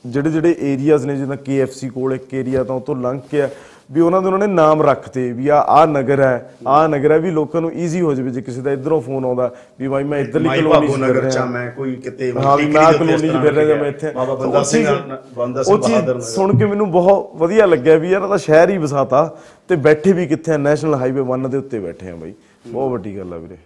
ਜਿਹੜੇ 0.04 0.30
ਜਿਹੜੇ 0.30 0.56
ਏਰੀਆਜ਼ 0.62 1.06
ਨੇ 1.06 1.16
ਜਿੱਦਾਂ 1.16 1.36
KFC 1.48 1.90
ਕੋਲ 1.90 2.14
ਇੱਕ 2.14 2.34
ਏਰੀਆ 2.34 2.64
ਤਾਂ 2.64 2.76
ਉਤੋਂ 2.76 2.96
ਲੰਘ 2.96 3.20
ਕੇ 3.30 3.42
ਆ। 3.42 3.48
ਵੀ 3.90 4.00
ਉਹਨਾਂ 4.00 4.20
ਦੇ 4.22 4.26
ਉਹਨਾਂ 4.26 4.38
ਨੇ 4.38 4.54
ਨਾਮ 4.54 4.82
ਰੱਖਤੇ 4.82 5.32
ਵੀ 5.32 5.48
ਆ 5.48 5.56
ਆ 5.68 5.84
ਨਗਰ 5.86 6.20
ਹੈ 6.20 6.54
ਆ 6.68 6.86
ਨਗਰ 6.86 7.12
ਹੈ 7.12 7.18
ਵੀ 7.18 7.30
ਲੋਕਾਂ 7.30 7.60
ਨੂੰ 7.60 7.72
ਈਜ਼ੀ 7.74 8.00
ਹੋ 8.00 8.14
ਜਾਵੇ 8.14 8.30
ਜੇ 8.30 8.42
ਕਿਸੇ 8.42 8.60
ਦਾ 8.60 8.72
ਇਧਰੋਂ 8.72 9.00
ਫੋਨ 9.00 9.24
ਆਉਂਦਾ 9.24 9.50
ਵੀ 9.80 9.88
ਬਾਈ 9.88 10.04
ਮੈਂ 10.04 10.18
ਇੱਧਰਲੀ 10.18 10.48
ਕਲੋਨੀ 10.48 10.88
ਚ 10.88 10.96
ਨਗਰ 10.96 11.30
ਚ 11.30 11.38
ਮੈਂ 11.38 11.70
ਕੋਈ 11.70 11.94
ਕਿਤੇ 11.96 12.32
ਮੈਂ 12.32 12.92
ਕਲੋਨੀ 12.92 13.28
ਚ 13.28 13.32
ਫਿਰ 13.32 13.52
ਰਿਹਾ। 13.54 13.76
ਮੈਂ 13.76 13.88
ਇੱਥੇ 13.88 14.10
ਬਾਬਾ 14.10 14.34
ਬੰਦਾ 14.34 14.62
ਸਿੰਘ 14.62 14.86
ਬੰਦਾ 15.34 15.62
ਸਿੰਘ 15.62 15.76
ਬਹਾਦਰ 15.78 16.20
ਸੁਣ 16.20 16.58
ਕੇ 16.58 16.66
ਮੈਨੂੰ 16.66 16.90
ਬਹੁਤ 16.90 17.30
ਵਧੀਆ 17.34 17.66
ਲੱਗਿਆ 17.66 17.96
ਵੀ 17.96 18.10
ਯਾਰ 18.10 18.22
ਇਹਦਾ 18.22 18.36
ਸ਼ਹਿਰ 18.36 18.70
ਹੀ 18.70 18.78
ਵਸਾਤਾ 18.78 19.24
ਤੇ 19.68 19.76
ਬੈਠੇ 19.76 20.12
ਵੀ 20.12 20.26
ਕਿੱਥੇ 20.26 20.52
ਆ 20.52 20.56
ਨੈਸ਼ਨਲ 20.56 20.94
ਹਾਈਵੇ 20.94 21.22
1 21.32 21.48
ਦੇ 21.48 21.56
ਉੱਤੇ 21.58 21.78
ਬੈਠੇ 21.80 22.10
ਆ 22.10 22.14
ਬਾਈ। 22.16 22.34
ਬਹੁਤ 22.66 22.90
ਵੱਡੀ 22.92 23.16
ਗੱਲ 23.18 23.34
ਆ 23.34 23.36
ਵੀਰੇ। 23.36 23.56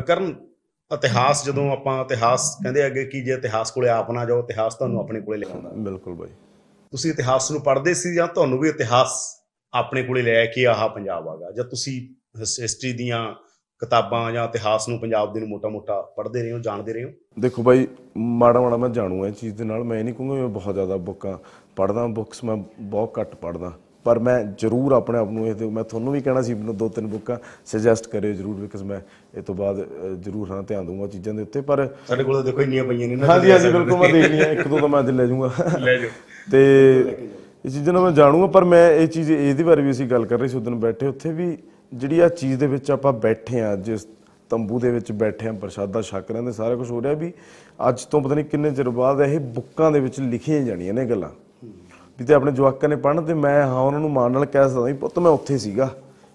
ਕਰਨ 0.00 0.34
ਇਤਿਹਾਸ 0.90 1.44
ਜਦੋਂ 1.46 1.70
ਆਪਾਂ 1.72 2.00
ਇਤਿਹਾਸ 2.04 2.54
ਕਹਿੰਦੇ 2.62 2.86
ਅੱਗੇ 2.86 3.04
ਕਿ 3.04 3.20
ਜੇ 3.20 3.32
ਇਤਿਹਾਸ 3.32 3.70
ਕੋਲੇ 3.70 3.88
ਆਪ 3.88 4.10
ਨਾ 4.10 4.24
ਜਾਓ 4.24 4.38
ਇਤਿਹਾਸ 4.38 4.74
ਤੁਹਾਨੂੰ 4.74 5.00
ਆਪਣੇ 5.00 5.20
ਕੋਲੇ 5.20 5.38
ਲੈ 5.38 5.46
ਆਉਂਦਾ 5.54 5.70
ਬਿਲਕੁਲ 5.76 6.14
ਬਾਈ। 6.14 6.28
ਤੁਸੀਂ 6.92 7.10
ਇਤਿਹਾਸ 7.10 7.50
ਨੂੰ 7.50 7.60
ਪੜ੍ਹਦੇ 7.60 7.94
ਸੀ 7.94 8.14
ਜਾਂ 8.14 8.26
ਤੁਹਾਨੂੰ 8.28 8.58
ਵੀ 8.58 8.68
ਇਤਿਹਾਸ 8.68 9.37
ਆਪਣੇ 9.72 10.02
ਕੋਲੇ 10.02 10.22
ਲੈ 10.22 10.44
ਕੇ 10.46 10.66
ਆਹ 10.66 10.88
ਪੰਜਾਬ 10.88 11.28
ਆਗਾ 11.28 11.50
ਜਾਂ 11.56 11.64
ਤੁਸੀਂ 11.64 12.00
ਹਿਸਟਰੀ 12.40 12.92
ਦੀਆਂ 12.92 13.34
ਕਿਤਾਬਾਂ 13.82 14.32
ਜਾਂ 14.32 14.44
ਇਤਿਹਾਸ 14.48 14.88
ਨੂੰ 14.88 14.98
ਪੰਜਾਬ 15.00 15.32
ਦੇ 15.32 15.40
ਨੂੰ 15.40 15.48
ਮੋਟਾ-ਮੋਟਾ 15.48 16.00
ਪੜ੍ਹਦੇ 16.16 16.42
ਰਹੇ 16.42 16.52
ਹੋ 16.52 16.58
ਜਾਣਦੇ 16.58 16.92
ਰਹੇ 16.92 17.04
ਹੋ? 17.04 17.10
ਦੇਖੋ 17.38 17.62
ਬਾਈ 17.62 17.86
ਮਾੜਾ 18.16 18.60
ਮਾੜਾ 18.60 18.76
ਮੈਂ 18.76 18.88
ਜਾਣੂ 18.88 19.26
ਇਹ 19.26 19.32
ਚੀਜ਼ 19.32 19.54
ਦੇ 19.56 19.64
ਨਾਲ। 19.64 19.84
ਮੈਂ 19.84 20.02
ਨਹੀਂ 20.04 20.14
ਕਹੂੰਗਾ 20.14 20.34
ਮੈਂ 20.34 20.48
ਬਹੁਤ 20.48 20.74
ਜ਼ਿਆਦਾ 20.74 20.96
ਬੁੱਕਾਂ 20.96 21.36
ਪੜ੍ਹਦਾ 21.76 22.06
ਬੁੱਕਸ 22.06 22.42
ਮੈਂ 22.44 22.56
ਬਹੁਤ 22.80 23.20
ਘੱਟ 23.20 23.34
ਪੜ੍ਹਦਾ। 23.34 23.72
ਪਰ 24.04 24.18
ਮੈਂ 24.18 24.42
ਜ਼ਰੂਰ 24.58 24.92
ਆਪਣੇ 24.92 25.18
ਆਪ 25.18 25.30
ਨੂੰ 25.30 25.46
ਇਹ 25.48 25.70
ਮੈਂ 25.70 25.84
ਤੁਹਾਨੂੰ 25.84 26.12
ਵੀ 26.12 26.20
ਕਹਿਣਾ 26.20 26.42
ਸੀ 26.42 26.54
ਮੈਨੂੰ 26.54 26.76
ਦੋ 26.76 26.88
ਤਿੰਨ 26.88 27.06
ਬੁੱਕਾਂ 27.06 27.36
ਸੁਜੈਸਟ 27.66 28.06
ਕਰਿਓ 28.08 28.32
ਜ਼ਰੂਰ 28.32 28.54
ਬਿਕਾਜ਼ 28.54 28.82
ਮੈਂ 28.82 29.00
ਇਹ 29.38 29.42
ਤੋਂ 29.42 29.54
ਬਾਅਦ 29.54 29.84
ਜ਼ਰੂਰ 30.24 30.50
ਹਾਂ 30.50 30.62
ਧਿਆਨ 30.62 30.86
ਦੂੰਗਾ 30.86 31.06
ਚੀਜ਼ਾਂ 31.06 31.34
ਦੇ 31.34 31.42
ਉੱਤੇ। 31.42 31.60
ਪਰ 31.60 31.88
ਸਾਡੇ 32.08 32.24
ਕੋਲ 32.24 32.42
ਦੇਖੋ 32.44 32.60
ਇੰਨੀਆਂ 32.60 32.84
ਪਈਆਂ 32.84 33.08
ਨੇ 33.08 33.16
ਨਾ। 33.16 33.26
ਹਾਂਜੀ 33.26 33.50
ਹਾਂਜੀ 33.52 33.72
ਬਿਲਕੁਲ 33.72 33.98
ਮੈਂ 33.98 34.08
ਦੇਖਣੀ 34.12 34.40
ਆ 34.40 34.50
ਇੱਕ 34.52 34.68
ਦੋ 34.68 34.78
ਤਾਂ 34.78 34.88
ਮੈਂ 34.88 35.00
ਅੱਜ 35.00 35.10
ਲੈ 35.10 35.26
ਜਾਊਂਗਾ। 35.26 35.78
ਲੈ 35.78 35.96
ਜਾਓ। 35.96 36.10
ਤੇ 36.50 37.28
ਇਹ 37.64 37.70
ਚੀਜ਼ਾਂ 37.70 37.92
ਨੂੰ 37.92 38.02
ਮੈਂ 38.02 38.10
ਜਾਣੂਗਾ, 38.12 38.46
ਪਰ 38.46 38.64
ਮੈਂ 38.64 38.90
ਇਹ 38.90 39.08
ਚੀਜ਼, 39.08 39.30
ਇਹਦੇ 39.30 39.64
ਬਾਰੇ 39.64 39.82
ਵੀ 39.82 39.90
ਅਸੀਂ 39.90 40.06
ਗੱਲ 40.08 40.24
ਕਰ 40.26 40.38
ਰਹੇ 40.38 40.48
ਸੀ 40.48 40.56
ਉਦੋਂ 40.56 40.72
ਬੈਠੇ, 40.72 41.06
ਉੱਥੇ 41.06 41.32
ਵੀ 41.32 41.56
ਜਿਹੜੀ 41.92 42.20
ਆ 42.20 42.28
ਚੀਜ਼ 42.28 42.58
ਦੇ 42.60 42.66
ਵਿੱਚ 42.66 42.90
ਆਪਾਂ 42.90 43.12
ਬੈਠੇ 43.12 43.60
ਆ 43.60 43.74
ਜਿਸ 43.76 44.06
ਤੰਬੂ 44.50 44.78
ਦੇ 44.80 44.90
ਵਿੱਚ 44.90 45.10
ਬੈਠੇ 45.12 45.48
ਆ 45.48 45.52
ਪ੍ਰਸ਼ਾਦਾ 45.52 46.02
ਛਕ 46.02 46.30
ਰਹੇ 46.30 46.38
ਹਾਂ, 46.38 46.44
ਤੇ 46.44 46.52
ਸਾਰਾ 46.52 46.76
ਕੁਝ 46.76 46.90
ਹੋ 46.90 47.02
ਰਿਹਾ 47.02 47.14
ਵੀ 47.14 47.32
ਅੱਜ 47.88 48.04
ਤੋਂ 48.04 48.20
ਪਤਾ 48.20 48.34
ਨਹੀਂ 48.34 48.44
ਕਿੰਨੇ 48.44 48.70
ਚਿਰ 48.70 48.88
ਬਾਅਦ 48.90 49.20
ਇਹ 49.20 49.38
ਬੁੱਕਾਂ 49.54 49.90
ਦੇ 49.92 50.00
ਵਿੱਚ 50.00 50.20
ਲਿਖੀਆਂ 50.20 50.60
ਜਾਣੀਆਂ 50.62 50.94
ਨੇ 50.94 51.02
ਇਹ 51.02 51.08
ਗੱਲਾਂ। 51.08 51.28
ਵੀ 52.18 52.24
ਤੇ 52.24 52.34
ਆਪਣੇ 52.34 52.52
ਜਵਾਕਾਂ 52.52 52.88
ਨੇ 52.88 52.96
ਪੜ੍ਹਨ 52.96 53.24
ਤੇ 53.24 53.34
ਮੈਂ 53.34 53.62
ਹਾਂ, 53.62 53.80
ਉਹਨਾਂ 53.80 54.00
ਨੂੰ 54.00 54.10
ਮਾਣ 54.10 54.32
ਨਾਲ 54.32 54.44
ਕਹਿ 54.44 54.68
ਸਕਦਾ 54.68 54.82
ਵੀ 54.82 54.92
ਪੁੱਤ 54.92 55.18
ਮੈਂ 55.18 55.30
ਉੱਥੇ 55.30 55.58
ਸੀਗਾ, 55.58 55.90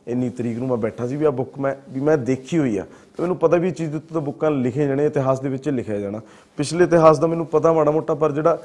ਇੰਨੀ 0.08 0.30
ਤਰੀਕ 0.30 0.58
ਨੂੰ 0.60 0.68
ਮੈਂ 0.68 0.78
ਬੈਠਾ 0.78 1.08
ਸੀ 1.08 1.16
ਵੀ 1.16 1.26
ਆ 1.26 1.30
ਬੁੱਕ 1.32 1.60
ਮੈਂ, 1.60 1.76
ਵੀ 1.92 2.00
ਮੈਂ 2.00 2.18
ਦੇਖੀ 2.20 2.58
ਹੋਈ 2.58 2.78
ਆ। 2.78 2.84
ਤੇ 2.84 3.22
ਮੈਨੂੰ 3.22 3.38
ਪਤਾ 3.38 3.58
ਵੀ 3.58 3.68
ਇਹ 3.68 3.74
ਚੀਜ਼ 3.74 3.92
ਦੇ 3.92 3.98
ਉੱਤੇ 3.98 4.14
ਤਾਂ 4.14 4.22
ਬੁੱਕਾਂ 4.22 4.52
ਲਿਖੀਆਂ 4.52 4.88
ਜਾਣੀਆਂ, 4.88 5.08
ਇਤਿਹਾਸ 5.08 5.40
ਦੇ 5.40 5.50
ਵਿੱਚ 5.50 5.70
ਲਿਖਿਆ 5.70 6.00
ਜਾਣਾ। 6.00 6.22
ਪਿਛਲੇ 6.58 6.84
ਇਤਿਹਾਸ 6.84 7.20
ਦਾ 7.20 7.28
ਮੈਨੂੰ 7.28 7.46
ਪਤਾ 7.46 7.74
ਮਾੜਾ 7.74 7.92
ਮੋਟਾ, 7.92 8.14
ਪਰ 8.14 8.32
ਜਿਹੜਾ 8.32 8.58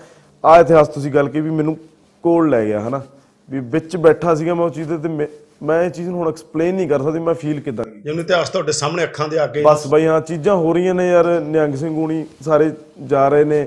ਆ 0.44 0.58
ਇਤਿਹਾਸ 0.60 0.88
ਤੁਸੀਂ 0.88 1.12
ਗੱਲ 1.12 1.28
ਕੀ 1.28 1.40
ਵੀ 1.40 1.50
ਮੈਨੂੰ 1.50 1.76
ਕੋਲ 2.24 2.48
ਲੈ 2.50 2.64
ਗਿਆ 2.66 2.80
ਹਨਾ? 2.80 3.00
ਵੀ 3.48 3.60
ਵਿੱਚ 3.70 3.96
ਬੈਠਾ 3.96 4.34
ਸੀਗਾ 4.34 4.54
ਮੈਂ 4.54 4.64
ਉਹ 4.64 4.70
ਚੀਜ਼ 4.70 4.88
ਦੇ 4.88 4.96
ਤੇ 4.98 5.08
ਮੈਂ- 5.08 5.26
ਮੈਂ 5.62 5.82
ਇਹ 5.84 5.90
ਚੀਜ਼ 5.90 6.08
ਨੂੰ 6.08 6.18
ਹੁਣ 6.18 6.28
ਐਕਸਪਲੇਨ 6.28 6.74
ਨਹੀਂ 6.74 6.88
ਕਰ 6.88 7.02
ਸਕਦੀ 7.02 7.18
ਮੈਂ 7.18 7.34
ਫੀਲ 7.34 7.60
ਕਿਦਾਂ 7.60 7.84
ਜਿਵੇਂ 8.04 8.20
ਇਤਿਹਾਸ 8.20 8.50
ਤੁਹਾਡੇ 8.50 8.72
ਸਾਹਮਣੇ 8.72 9.04
ਅੱਖਾਂ 9.04 9.28
ਦੇ 9.28 9.38
ਕੇ 9.54 9.62
ਬਸ 9.62 9.86
ਬਈ 9.86 10.06
ਹਾਂ 10.06 10.20
ਚੀਜ਼ਾਂ 10.20 10.54
ਹੋ 10.56 10.72
ਰਹੀਆਂ 10.72 10.94
ਨੇ 10.94 11.08
ਯਾਰ 11.08 11.26
ਨਿਹੰਗ 11.40 11.74
ਸਿੰਘ 11.74 11.94
ਹੁਣੀ 11.96 12.24
ਸਾਰੇ 12.44 12.70
ਜਾ 13.06 13.28
ਰਹੇ 13.28 13.44
ਨੇ 13.44 13.66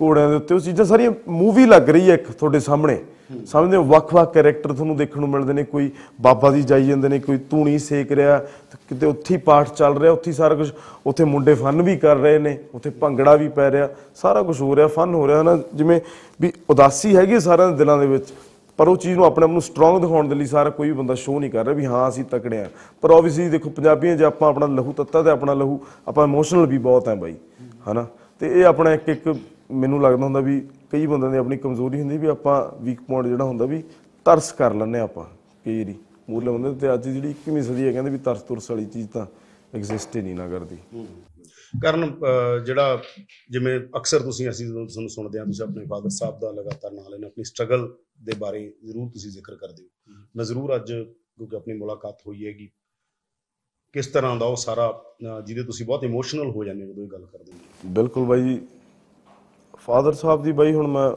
ਘੋੜਿਆਂ 0.00 0.28
ਦੇ 0.28 0.34
ਉੱਤੇ 0.34 0.54
ਉਹ 0.54 0.60
ਚੀਜ਼ਾਂ 0.60 0.84
ਸਾਰੀਆਂ 0.84 1.12
ਮੂਵੀ 1.28 1.66
ਲੱਗ 1.66 1.90
ਰਹੀ 1.90 2.10
ਹੈ 2.10 2.14
ਇੱਕ 2.14 2.30
ਤੁਹਾਡੇ 2.30 2.60
ਸਾਹਮਣੇ। 2.60 2.98
ਸਮਝਦੇ 3.46 3.76
ਹੋ, 3.76 3.82
ਵੱਖ-ਵੱਖ 3.82 4.32
ਕੈਰੈਕਟਰ 4.32 4.72
ਤੁਹਾਨੂੰ 4.72 4.96
ਦੇਖਣ 4.96 5.20
ਨੂੰ 5.20 5.28
ਮਿਲਦੇ 5.28 5.52
ਨੇ, 5.52 5.64
ਕੋਈ 5.64 5.90
ਬਾਬਾ 6.20 6.50
ਦੀ 6.50 6.62
ਜਾਈ 6.62 6.86
ਜਾਂਦੇ 6.86 7.08
ਨੇ, 7.08 7.18
ਕੋਈ 7.18 7.38
ਧੂਣੀ 7.50 7.78
ਸੇਕ 7.78 8.12
ਰਿਹਾ, 8.12 8.38
ਤੇ 8.38 8.78
ਕਿਤੇ 8.88 9.06
ਉੱਥੇ 9.06 9.34
ਹੀ 9.34 9.40
ਪਾਠ 9.40 9.68
ਚੱਲ 9.68 9.98
ਰਿਹਾ, 9.98 10.12
ਉੱਥੇ 10.12 10.30
ਹੀ 10.30 10.36
ਸਾਰਾ 10.36 10.54
ਕੁਝ 10.54 10.70
ਉੱਥੇ 11.06 11.24
ਮੁੰਡੇ 11.24 11.54
ਫਨ 11.54 11.82
ਵੀ 11.82 11.96
ਕਰ 11.96 12.16
ਰਹੇ 12.16 12.38
ਨੇ, 12.38 12.58
ਉੱਥੇ 12.74 12.90
ਭੰਗੜਾ 12.90 13.34
ਵੀ 13.36 13.48
ਪੈ 13.48 13.70
ਰਿਹਾ, 13.70 13.88
ਸਾਰਾ 14.14 14.42
ਕੁਝ 14.42 14.60
ਹੋ 14.60 14.74
ਰਿਹਾ 14.76 14.86
ਫਨ 14.86 15.14
ਹੋ 15.14 15.26
ਰਿਹਾ 15.26 15.42
ਨਾ 15.42 15.58
ਜਿਵੇਂ 15.74 16.00
ਵੀ 16.40 16.52
ਉਦਾਸੀ 16.70 17.14
ਹੈਗੀ 17.16 17.34
ਹੈ 17.34 17.38
ਸਾਰਿਆਂ 17.38 17.68
ਦੇ 17.68 17.76
ਦਿਲਾਂ 17.76 17.98
ਦੇ 17.98 18.06
ਵਿੱਚ, 18.06 18.32
ਪਰ 18.78 18.88
ਉਹ 18.88 18.96
ਚੀਜ਼ 18.96 19.16
ਨੂੰ 19.16 19.24
ਆਪਣੇ 19.24 19.44
ਆਪ 19.44 19.50
ਨੂੰ 19.50 19.62
ਸਟਰੋਂਗ 19.62 20.00
ਦਿਖਾਉਣ 20.02 20.28
ਦੇ 20.28 20.34
ਲਈ 20.34 20.46
ਸਾਰਾ 20.46 20.70
ਕੋਈ 20.70 20.88
ਵੀ 20.88 20.94
ਬੰਦਾ 20.96 21.14
ਸ਼ੋਅ 21.14 21.40
ਨਹੀਂ 21.40 21.50
ਕਰ 21.50 21.64
ਰਿਹਾ 21.64 21.76
ਵੀ 21.76 21.86
ਹਾਂ, 21.86 22.08
ਅਸੀਂ 22.08 22.24
ਤਕੜੇ 22.24 22.60
ਆ 22.60 22.68
ਪਰ 23.02 23.10
ਆਬਵੀਅਸਲੀ 23.10 23.48
ਦੇਖੋ, 23.48 23.70
ਪੰਜਾਬੀਆਂ 23.70 24.16
ਜੇ 24.16 24.24
ਆਪਾਂ 24.24 24.48
ਆਪਣਾ 24.48 24.66
ਲਹੂ 24.66 24.92
ਤੱਤਾ 24.92 25.22
ਤੇ 25.22 25.30
ਆਪਣਾ 25.30 25.54
ਲਹੂ, 25.54 25.78
ਆਪਾਂ 26.08 26.24
ਇਮੋਸ਼ਨਲ 26.24 26.66
ਵੀ 26.66 26.78
ਬਹੁਤ 26.78 27.08
ਹੈ 27.08 27.14
ਬਾਈ, 27.14 27.34
ਹਨਾ? 27.86 28.06
ਤੇ 28.40 28.60
ਇਹ 28.60 28.64
ਆਪਣਾ 28.64 28.92
ਇੱਕ 28.92 29.08
ਇੱਕ 29.08 29.34
ਮੈਨੂੰ 29.72 30.00
ਲੱਗਦਾ 30.02 30.24
ਹੁੰਦਾ 30.24 30.40
ਵੀ 30.40 30.60
ਕਈ 30.92 31.06
ਬੰਦਿਆਂ 31.06 31.30
ਦੀ 31.32 31.38
ਆਪਣੀ 31.38 31.56
ਕਮਜ਼ੋਰੀ 31.56 32.00
ਹੁੰਦੀ 32.00 32.16
ਵੀ 32.18 32.26
ਆਪਾਂ 32.28 32.56
ਵੀਕ 32.84 33.00
ਪੁਆਇੰਟ 33.02 33.28
ਜਿਹੜਾ 33.28 33.44
ਹੁੰਦਾ 33.44 33.64
ਵੀ 33.66 33.82
ਤਰਸ 34.26 34.52
ਕਰ 34.52 34.74
ਲੈਂਦੇ 34.74 34.98
ਆਪਾਂ 35.00 35.24
ਕਈ 35.64 35.78
ਵਾਰੀ। 35.78 35.94
ਮੂਲੇ 36.30 36.50
ਹੁੰਦੇ 36.50 36.74
ਤੇ 36.80 36.92
ਅੱਜ 36.94 37.08
ਜਿਹੜੀ 37.08 37.30
21ਵੀਂ 37.30 37.62
ਸਦੀ 37.62 37.86
ਹੈ 37.86 37.92
ਕਹਿੰਦੇ 37.92 38.10
ਵੀ 38.10 38.18
ਤਰਸ 38.18 38.42
ਤੁਰਸ 38.42 38.70
ਵਾਲੀ 38.70 38.84
ਚੀਜ਼ 38.86 39.08
ਤਾਂ 39.08 39.26
ਐਗਜ਼ਿਸਟ 39.74 40.16
ਹੀ 40.16 40.22
ਨਹੀਂ 40.22 40.34
ਨਾ 40.34 40.48
ਕਰਦੀ। 40.48 40.76
ਕਰਨ 41.82 42.12
ਜਿਹੜਾ 42.66 43.02
ਜਿਵੇਂ 43.50 43.78
ਅਕਸਰ 43.98 44.20
ਤੁਸੀਂ 44.22 44.48
ਅਸੀਂ 44.50 44.66
ਜਦੋਂ 44.66 44.86
ਤੁਹਾਨੂੰ 44.86 45.10
ਸੁਣਦੇ 45.10 45.38
ਹਾਂ 45.38 45.46
ਤੁਸੀਂ 45.46 45.64
ਆਪਣੇ 45.64 45.84
ਫਾਦਰ 45.90 46.10
ਸਾਹਿਬ 46.10 46.38
ਦਾ 46.40 46.50
ਲਗਾਤਾਰ 46.50 46.92
ਨਾਲ 46.92 47.10
ਲੈਣਾ 47.10 47.26
ਆਪਣੀ 47.26 47.44
ਸਟਰਗਲ 47.44 47.88
ਦੇ 48.24 48.32
ਬਾਰੇ 48.38 48.60
ਜ਼ਰੂਰ 48.84 49.10
ਤੁਸੀਂ 49.12 49.30
ਜ਼ਿਕਰ 49.30 49.54
ਕਰਦੇ 49.56 49.82
ਹੋ। 49.82 50.14
ਮੈਂ 50.36 50.44
ਜ਼ਰੂਰ 50.44 50.74
ਅੱਜ 50.76 50.92
ਕਿਉਂਕਿ 50.92 51.56
ਆਪਣੀ 51.56 51.74
ਮੁਲਾਕਾਤ 51.74 52.20
ਹੋਈ 52.26 52.46
ਹੈਗੀ 52.46 52.68
ਕਿਸ 53.94 54.06
ਤਰ੍ਹਾਂ 54.06 54.36
ਦਾ 54.36 54.46
ਉਹ 54.46 54.56
ਸਾਰਾ 54.56 54.92
ਜਿਹਦੇ 55.22 55.62
ਤੁਸੀਂ 55.62 55.86
ਬਹੁਤ 55.86 56.04
ਇਮੋਸ਼ਨਲ 56.04 56.50
ਹੋ 56.50 56.64
ਜਾਂਦੇ 56.64 56.84
ਹੋ 56.84 56.92
ਜਦੋਂ 56.92 57.04
ਇਹ 57.04 57.08
ਗੱਲ 57.08 57.26
ਕਰਦੇ 57.32 57.52
ਹੋ। 57.52 57.90
ਬਿਲਕੁਲ 57.92 58.26
ਬਾਈ 58.26 58.58
ਫਾਦਰ 59.86 60.12
ਸਾਹਿਬ 60.12 60.42
ਦੀ 60.42 60.52
ਬਾਈ 60.52 60.72
ਹੁਣ 60.74 60.86
ਮੈਂ 60.86 61.10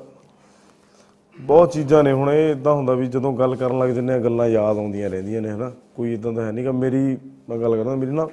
ਬਹੁਤ 1.37 1.71
ਚੀਜ਼ਾਂ 1.71 2.03
ਨੇ, 2.03 2.11
ਹੁਣ 2.11 2.29
ਇਹ 2.29 2.51
ਇਦਾਂ 2.51 2.73
ਹੁੰਦਾ 2.73 2.93
ਵੀ 2.93 3.07
ਜਦੋਂ 3.07 3.33
ਗੱਲ 3.33 3.55
ਕਰਨ 3.55 3.79
ਲੱਗ 3.79 3.89
ਜੰਨੇ 3.89 4.13
ਆ, 4.13 4.19
ਗੱਲਾਂ 4.19 4.47
ਯਾਦ 4.47 4.77
ਆਉਂਦੀਆਂ 4.77 5.09
ਰਹਿੰਦੀਆਂ 5.09 5.41
ਨੇ, 5.41 5.49
ਹਨਾ? 5.49 5.71
ਕੋਈ 5.95 6.13
ਇਦਾਂ 6.13 6.31
ਦਾ 6.33 6.45
ਹੈ 6.45 6.51
ਨਹੀਂਗਾ 6.51 6.71
ਮੇਰੀ, 6.71 7.17
ਮੈਂ 7.49 7.57
ਗੱਲ 7.57 7.75
ਕਰਦਾ, 7.75 7.95
ਮੇਰੀ 7.95 8.11
ਨਾ 8.11 8.27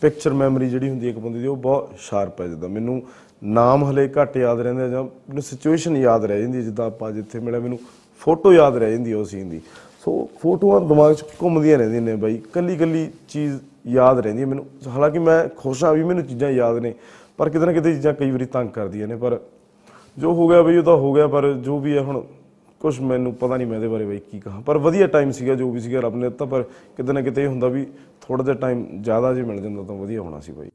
ਪਿਕਚਰ 0.00 0.32
ਮੈਮਰੀ 0.32 0.68
ਜਿਹੜੀ 0.68 0.88
ਹੁੰਦੀ 0.90 1.06
ਹੈ 1.06 1.10
ਇੱਕ 1.10 1.18
ਬੰਦੇ 1.18 1.38
ਦੀ, 1.38 1.46
ਉਹ 1.46 1.56
ਬਹੁਤ 1.56 1.90
ਸ਼ਾਰਪ 1.98 2.40
ਹੈ 2.40 2.46
ਜਿੱਦਾਂ। 2.48 2.68
ਮੈਨੂੰ 2.68 3.02
ਨਾਮ 3.42 3.84
ਹਲੇ 3.84 4.08
ਘੱਟ 4.08 4.36
ਯਾਦ 4.36 4.60
ਰਹਿੰਦੇ 4.60 4.82
ਆ 4.82 4.88
ਜਾਂ 4.88 5.02
ਮੈਨੂੰ 5.02 5.42
ਸਿਚੁਏਸ਼ਨ 5.42 5.96
ਯਾਦ 5.96 6.24
ਰਹਿ 6.24 6.42
ਜਾਂਦੀ 6.42 6.58
ਹੈ 6.58 6.62
ਜਿੱਦਾਂ 6.62 6.86
ਆਪਾਂ 6.86 7.10
ਜਿੱਥੇ 7.12 7.40
ਮਿਲਿਆ, 7.40 7.60
ਮੈਨੂੰ 7.60 7.78
ਫੋਟੋ 8.20 8.52
ਯਾਦ 8.52 8.76
ਰਹਿ 8.76 8.92
ਜਾਂਦੀ 8.92 9.12
ਹੈ 9.12 9.16
ਉਹ 9.16 9.24
ਸੀਨ 9.24 9.48
ਦੀ। 9.48 9.60
ਸੋ 10.04 10.28
ਫੋਟੋਆਂ 10.40 10.80
ਦਿਮਾਗ 10.80 11.14
'ਚ 11.14 11.24
ਘੁੰਮਦੀਆਂ 11.42 11.78
ਰਹਿੰਦੀਆਂ 11.78 12.02
ਨੇ 12.02 12.14
ਬਾਈ। 12.16 12.40
ਕੱਲੀ 12.52 12.76
ਕੱਲੀ 12.76 13.08
ਚੀਜ਼ 13.28 13.58
ਯਾਦ 13.86 14.20
ਰਹਿੰਦੀ 14.20 14.42
ਹੈ 14.42 14.46
ਮੈਨੂੰ। 14.46 14.64
ਹਾਲਾਂਕਿ 14.88 15.18
ਮੈਂ 15.18 15.46
ਖੁਸ਼ 15.56 15.84
ਹਾਂ 15.84 15.92
ਵੀ 15.92 16.04
ਮੈਨੂੰ 16.04 16.24
ਚੀਜ਼ਾਂ 16.24 16.50
ਯਾਦ 16.50 16.78
ਨੇ, 16.78 16.94
ਪਰ 17.38 17.48
ਕਿਤੇ 17.48 17.66
ਨਾ 17.66 17.72
ਕਿਤੇ 17.72 17.92
ਚੀਜ਼ਾਂ 17.92 18.14
ਕਈ 18.14 18.30
ਵਾਰੀ 18.30 18.44
ਤੰਗ 18.46 18.70
ਕਰਦੀਆਂ 18.70 19.08
ਨੇ, 19.08 19.16
ਪਰ 19.16 19.38
ਜੋ 20.16 20.32
ਹੋ 20.34 20.48
ਗਿਆ 20.48 20.62
ਬਈ 20.62 20.76
ਉਹ 20.76 20.82
ਤਾਂ 20.84 20.96
ਹੋ 20.96 21.12
ਗਿਆ 21.14 21.26
ਪਰ 21.26 21.52
ਜੋ 21.54 21.78
ਵੀ 21.80 21.96
ਹੈ 21.96 22.02
ਹੁਣ 22.02 22.20
ਕੁਝ 22.80 22.98
ਮੈਨੂੰ 23.00 23.34
ਪਤਾ 23.34 23.56
ਨਹੀਂ 23.56 23.66
ਮੈਂ 23.66 23.76
ਇਹਦੇ 23.76 23.88
ਬਾਰੇ 23.88 24.04
ਬਈ 24.06 24.18
ਕੀ 24.30 24.40
ਕਹਾਂ। 24.40 24.60
ਪਰ 24.62 24.78
ਵਧੀਆ 24.78 25.06
ਟਾਈਮ 25.06 25.30
ਸੀਗਾ 25.30 25.54
ਜੋ 25.54 25.70
ਵੀ 25.70 25.80
ਸੀਗਾ 25.80 26.00
ਰੱਬ 26.00 26.14
ਨੇ 26.16 26.28
ਦਿੱਤਾ 26.28 26.44
ਪਰ 26.44 26.62
ਕਿਤੇ 26.96 27.12
ਨਾ 27.12 27.20
ਕਿਤੇ 27.22 27.42
ਇਹ 27.42 27.48
ਹੁੰਦਾ 27.48 27.68
ਵੀ 27.68 27.86
ਥੋੜਾ 28.20 28.44
ਜਿਹਾ 28.44 28.54
ਟਾਈਮ 28.56 28.84
ਜ਼ਿਆਦਾ 29.02 29.32
ਜੇ 29.34 29.42
ਮਿਲ 29.42 29.60
ਜਾਂਦਾ 29.62 29.82
ਤਾਂ 29.82 29.94
ਵਧੀਆ 29.96 30.20
ਹੋਣਾ 30.20 30.40
ਸੀ 30.40 30.52
ਬਾਈ। 30.52 30.68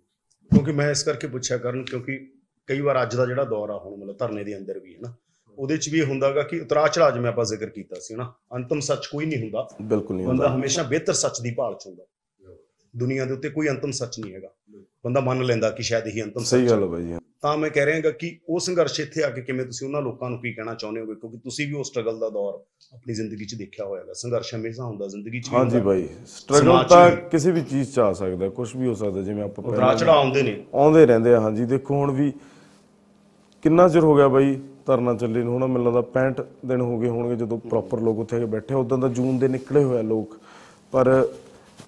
ਕਿਉਂਕਿ 0.51 0.71
ਮੈਂ 0.71 0.89
ਇਸ 0.91 1.03
ਕਰਕੇ 1.03 1.27
ਪੁੱਛਿਆ 1.27 1.57
ਕਰਨ 1.57 1.83
ਕਿਉਂਕਿ 1.83 2.17
ਕਈ 2.67 2.79
ਵਾਰ 2.81 3.01
ਅੱਜ 3.01 3.15
ਦਾ 3.15 3.25
ਜਿਹੜਾ 3.25 3.43
ਦੌਰ 3.43 3.69
ਆ 3.69 3.77
ਹੁਣ 3.77 3.97
ਮਤਲਬ 3.97 4.17
ਧਰਨੇ 4.17 4.43
ਦੇ 4.43 4.57
ਅੰਦਰ 4.57 4.79
ਵੀ 4.79 4.93
ਹੈ 4.93 4.99
ਨਾ 5.01 5.13
ਉਹਦੇ 5.57 5.77
ਚ 5.77 5.89
ਵੀ 5.89 6.01
ਹੁੰਦਾਗਾ 6.01 6.41
ਕਿ 6.41 6.59
ਉਤਰਾ 6.59 6.87
ਚੜਾਅ 6.87 7.11
ਜਿਵੇਂ 7.11 7.29
ਆਪਾਂ 7.29 7.45
ਜ਼ਿਕਰ 7.45 7.69
ਕੀਤਾ 7.69 7.99
ਸੀ 7.99 8.15
ਨਾ 8.15 8.31
ਅੰਤਮ 8.55 8.79
ਸੱਚ 8.79 9.07
ਕੋਈ 9.07 9.25
ਨਹੀਂ 9.25 9.41
ਹੁੰਦਾ। 9.41 9.67
ਬਿਲਕੁਲ 9.81 10.15
ਨਹੀਂ 10.15 10.27
ਬੰਦਾ 10.27 10.43
ਹੁੰਦਾ। 10.43 10.57
ਹਮੇਸ਼ਾ 10.57 10.83
ਬਿਹਤਰ 10.83 11.13
ਸੱਚ 11.13 11.41
ਦੀ 11.41 11.53
ਭਾਲ 11.53 11.73
ਚ 11.73 11.87
ਹੁੰਦਾ। 11.87 12.03
ਦੁਨੀਆ 12.93 13.25
ਦੇ 13.25 13.33
ਉੱਤੇ 13.33 13.49
ਕੋਈ 13.49 13.69
ਅੰਤਮ 13.69 13.91
ਸੱਚ 13.91 14.19
ਨਹੀਂ 14.19 14.33
ਹੈਗਾ। 14.33 14.49
ਬੰਦਾ 15.05 15.19
ਮੰਨ 15.21 15.43
ਲੈਂਦਾ 15.43 15.69
ਕਿ 15.69 15.83
ਸ਼ਾਇਦ 15.83 16.07
ਇਹੀ 16.07 16.21
ਅੰਤਮ 16.23 16.43
ਸਹੀ 16.43 16.67
ਗੱਲ 16.69 16.81
ਹੈ 16.83 16.87
ਬਾਈ 16.87 17.13
ਤਾਂ 17.41 17.57
ਮੈਂ 17.57 17.69
ਕਹਿ 17.69 17.85
ਰਿਹਾਗਾ 17.85 18.09
ਕਿ 18.11 18.37
ਉਹ 18.49 18.59
ਸੰਘਰਸ਼ 18.59 18.99
ਇੱਥੇ 18.99 19.23
ਆ 19.23 19.29
ਕੇ 19.29 19.41
ਕਿਵੇਂ 19.41 19.65
ਤੁਸੀਂ 19.65 19.87
ਉਹਨਾਂ 19.87 20.01
ਲੋਕਾਂ 20.01 20.29
ਨੂੰ 20.29 20.39
ਕੀ 20.39 20.51
ਕਹਿਣਾ 20.53 20.73
ਚਾਹੁੰਦੇ 20.73 21.01
ਹੋਗੇ? 21.01 21.13
ਕਿਉਂਕਿ 21.15 21.37
ਤੁਸੀਂ 21.37 21.67
ਵੀ 21.67 21.73
ਉਹ 21.73 21.83
ਸਟਰਗਲ 21.83 22.19
ਦਾ 22.19 22.29
ਦੌਰ 22.29 22.53
ਆਪਣੀ 22.93 23.13
ਜ਼ਿੰਦਗੀ 23.13 23.45
'ਚ 23.45 23.55
ਦੇਖਿਆ 23.55 23.85
ਹੋਵੇਗਾ 23.85 24.13
ਸੰਘਰਸ਼ 24.13 24.53
ਹਮੇਸ਼ਾ 24.55 24.83
ਹੁੰਦਾ 24.83 25.07
ਜ਼ਿੰਦਗੀ 25.07 25.39
'ਚ 25.41 25.49
ਹਾਂਜੀ। 25.53 25.79
ਬਾਈ। 25.79 26.07
ਸਟਰਗਲ 26.27 26.83
ਤਾਂ। 26.83 27.09
ਕਿਸੇ 27.31 27.51
ਵੀ 27.51 27.61
ਚੀਜ਼ 27.61 27.91
'ਚ 27.91 27.99
ਆ 27.99 28.11
ਸਕਦਾ 28.13 28.49
ਕੁਝ 28.49 28.75
ਵੀ 28.75 28.87
ਹੋ 28.87 28.93
ਸਕਦਾ 28.93 29.21
ਜਿਵੇਂ 29.21 29.43
ਆਪਾਂ 29.43 29.63
ਉਤਰਾ 29.63 29.77
ਪਹਿਲਾਂ 29.77 29.95
ਚੜਾਅ 29.95 30.15
ਆਉਂਦੇ 30.15 30.41
ਨੇ। 30.41 30.55
ਆਉਂਦੇ 30.73 31.05
ਰਹਿੰਦੇ 31.05 31.33
ਆ 31.33 31.39
ਹਾਂਜੀ। 31.39 31.65
ਦੇਖੋ 31.65 31.95
ਹੁਣ 31.95 32.11
ਵੀ 32.11 32.31
ਕਿੰਨਾ 33.63 33.87
ਚਿਰ 33.89 34.03
ਹੋ 34.03 34.15
ਗਿਆ 34.15 34.27
ਬਾਈ 34.27 34.55
ਧਰਨਾ 34.87 35.13
ਚੱਲੇ 35.13 35.43
ਨੂੰ? 35.43 35.53
ਹੁਣ 35.53 35.67
ਮੈਨੂੰ 35.67 35.85
ਲੱਗਦਾ 35.85 36.01
65 36.13 36.45
ਦਿਨ 36.65 36.81
ਹੋ 36.81 36.99
ਗਏ 36.99 37.09
ਹੋਣਗੇ 37.09 37.35
ਜਦੋਂ 37.35 37.57
ਪ੍ਰੋਪਰ 37.69 37.99
ਲੋਕ 37.99 38.19
ਉੱਥੇ 38.19 38.35
ਆ 38.35 38.39
ਕੇ 38.39 38.45
ਬੈਠੇ 38.45 38.75
ਉਦੋਂ 38.75 38.97
ਦਾ 38.97 39.07
ਜੂਨ 39.07 39.37
ਦੇ 39.39 39.47
ਨਿਕਲੇ 39.47 39.83
ਹੋਏ 39.83 39.97
ਆ 39.97 40.01
ਲੋਕ। 40.01 40.37
ਪਰ 40.93 41.09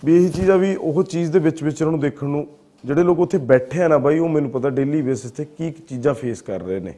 ਵੀ 0.06 0.16
ਇਹੀ 0.16 0.30
ਚੀਜ਼ 0.30 0.50
ਆ 0.52 0.58
ਵੀ 0.58 0.76
ਉਹ 0.76 1.04
ਚੀਜ਼ 1.04 1.32
ਦੇ 1.32 1.40
ਵਿੱਚ 1.40 1.64
ਵਿੱਚ 1.64 1.82
ਉਹਨਾਂ 1.84 1.92
ਨੂੰ 1.92 2.00
ਦੇਖਣ 2.00 2.28
ਨੂੰ 2.28 2.48
ਜਿਹੜੇ 2.84 3.04
ਲੋਕ 3.04 3.20
ਉੱਥੇ 3.20 3.38
ਬੈਠੇ 3.38 3.82
ਆ 3.84 3.88
ਨਾ 3.88 3.98
ਬਾਈ, 3.98 4.20
ਉਹ 4.20 4.30
ਮੈਨੂੰ 4.30 4.50
ਪਤਾ 4.52 4.70
ਡੇਲੀ 4.70 5.02
ਬੇਸਿਸ 5.02 5.32
ਤੇ 5.32 5.46
ਕੀ 5.48 5.72
ਕੀ 5.72 5.84
ਚੀਜ਼ਾਂ 5.90 6.14
ਫੇਸ 6.14 6.42
ਕਰ 6.42 6.62
ਰਹੇ 6.62 6.80
ਨੇ। 6.80 6.94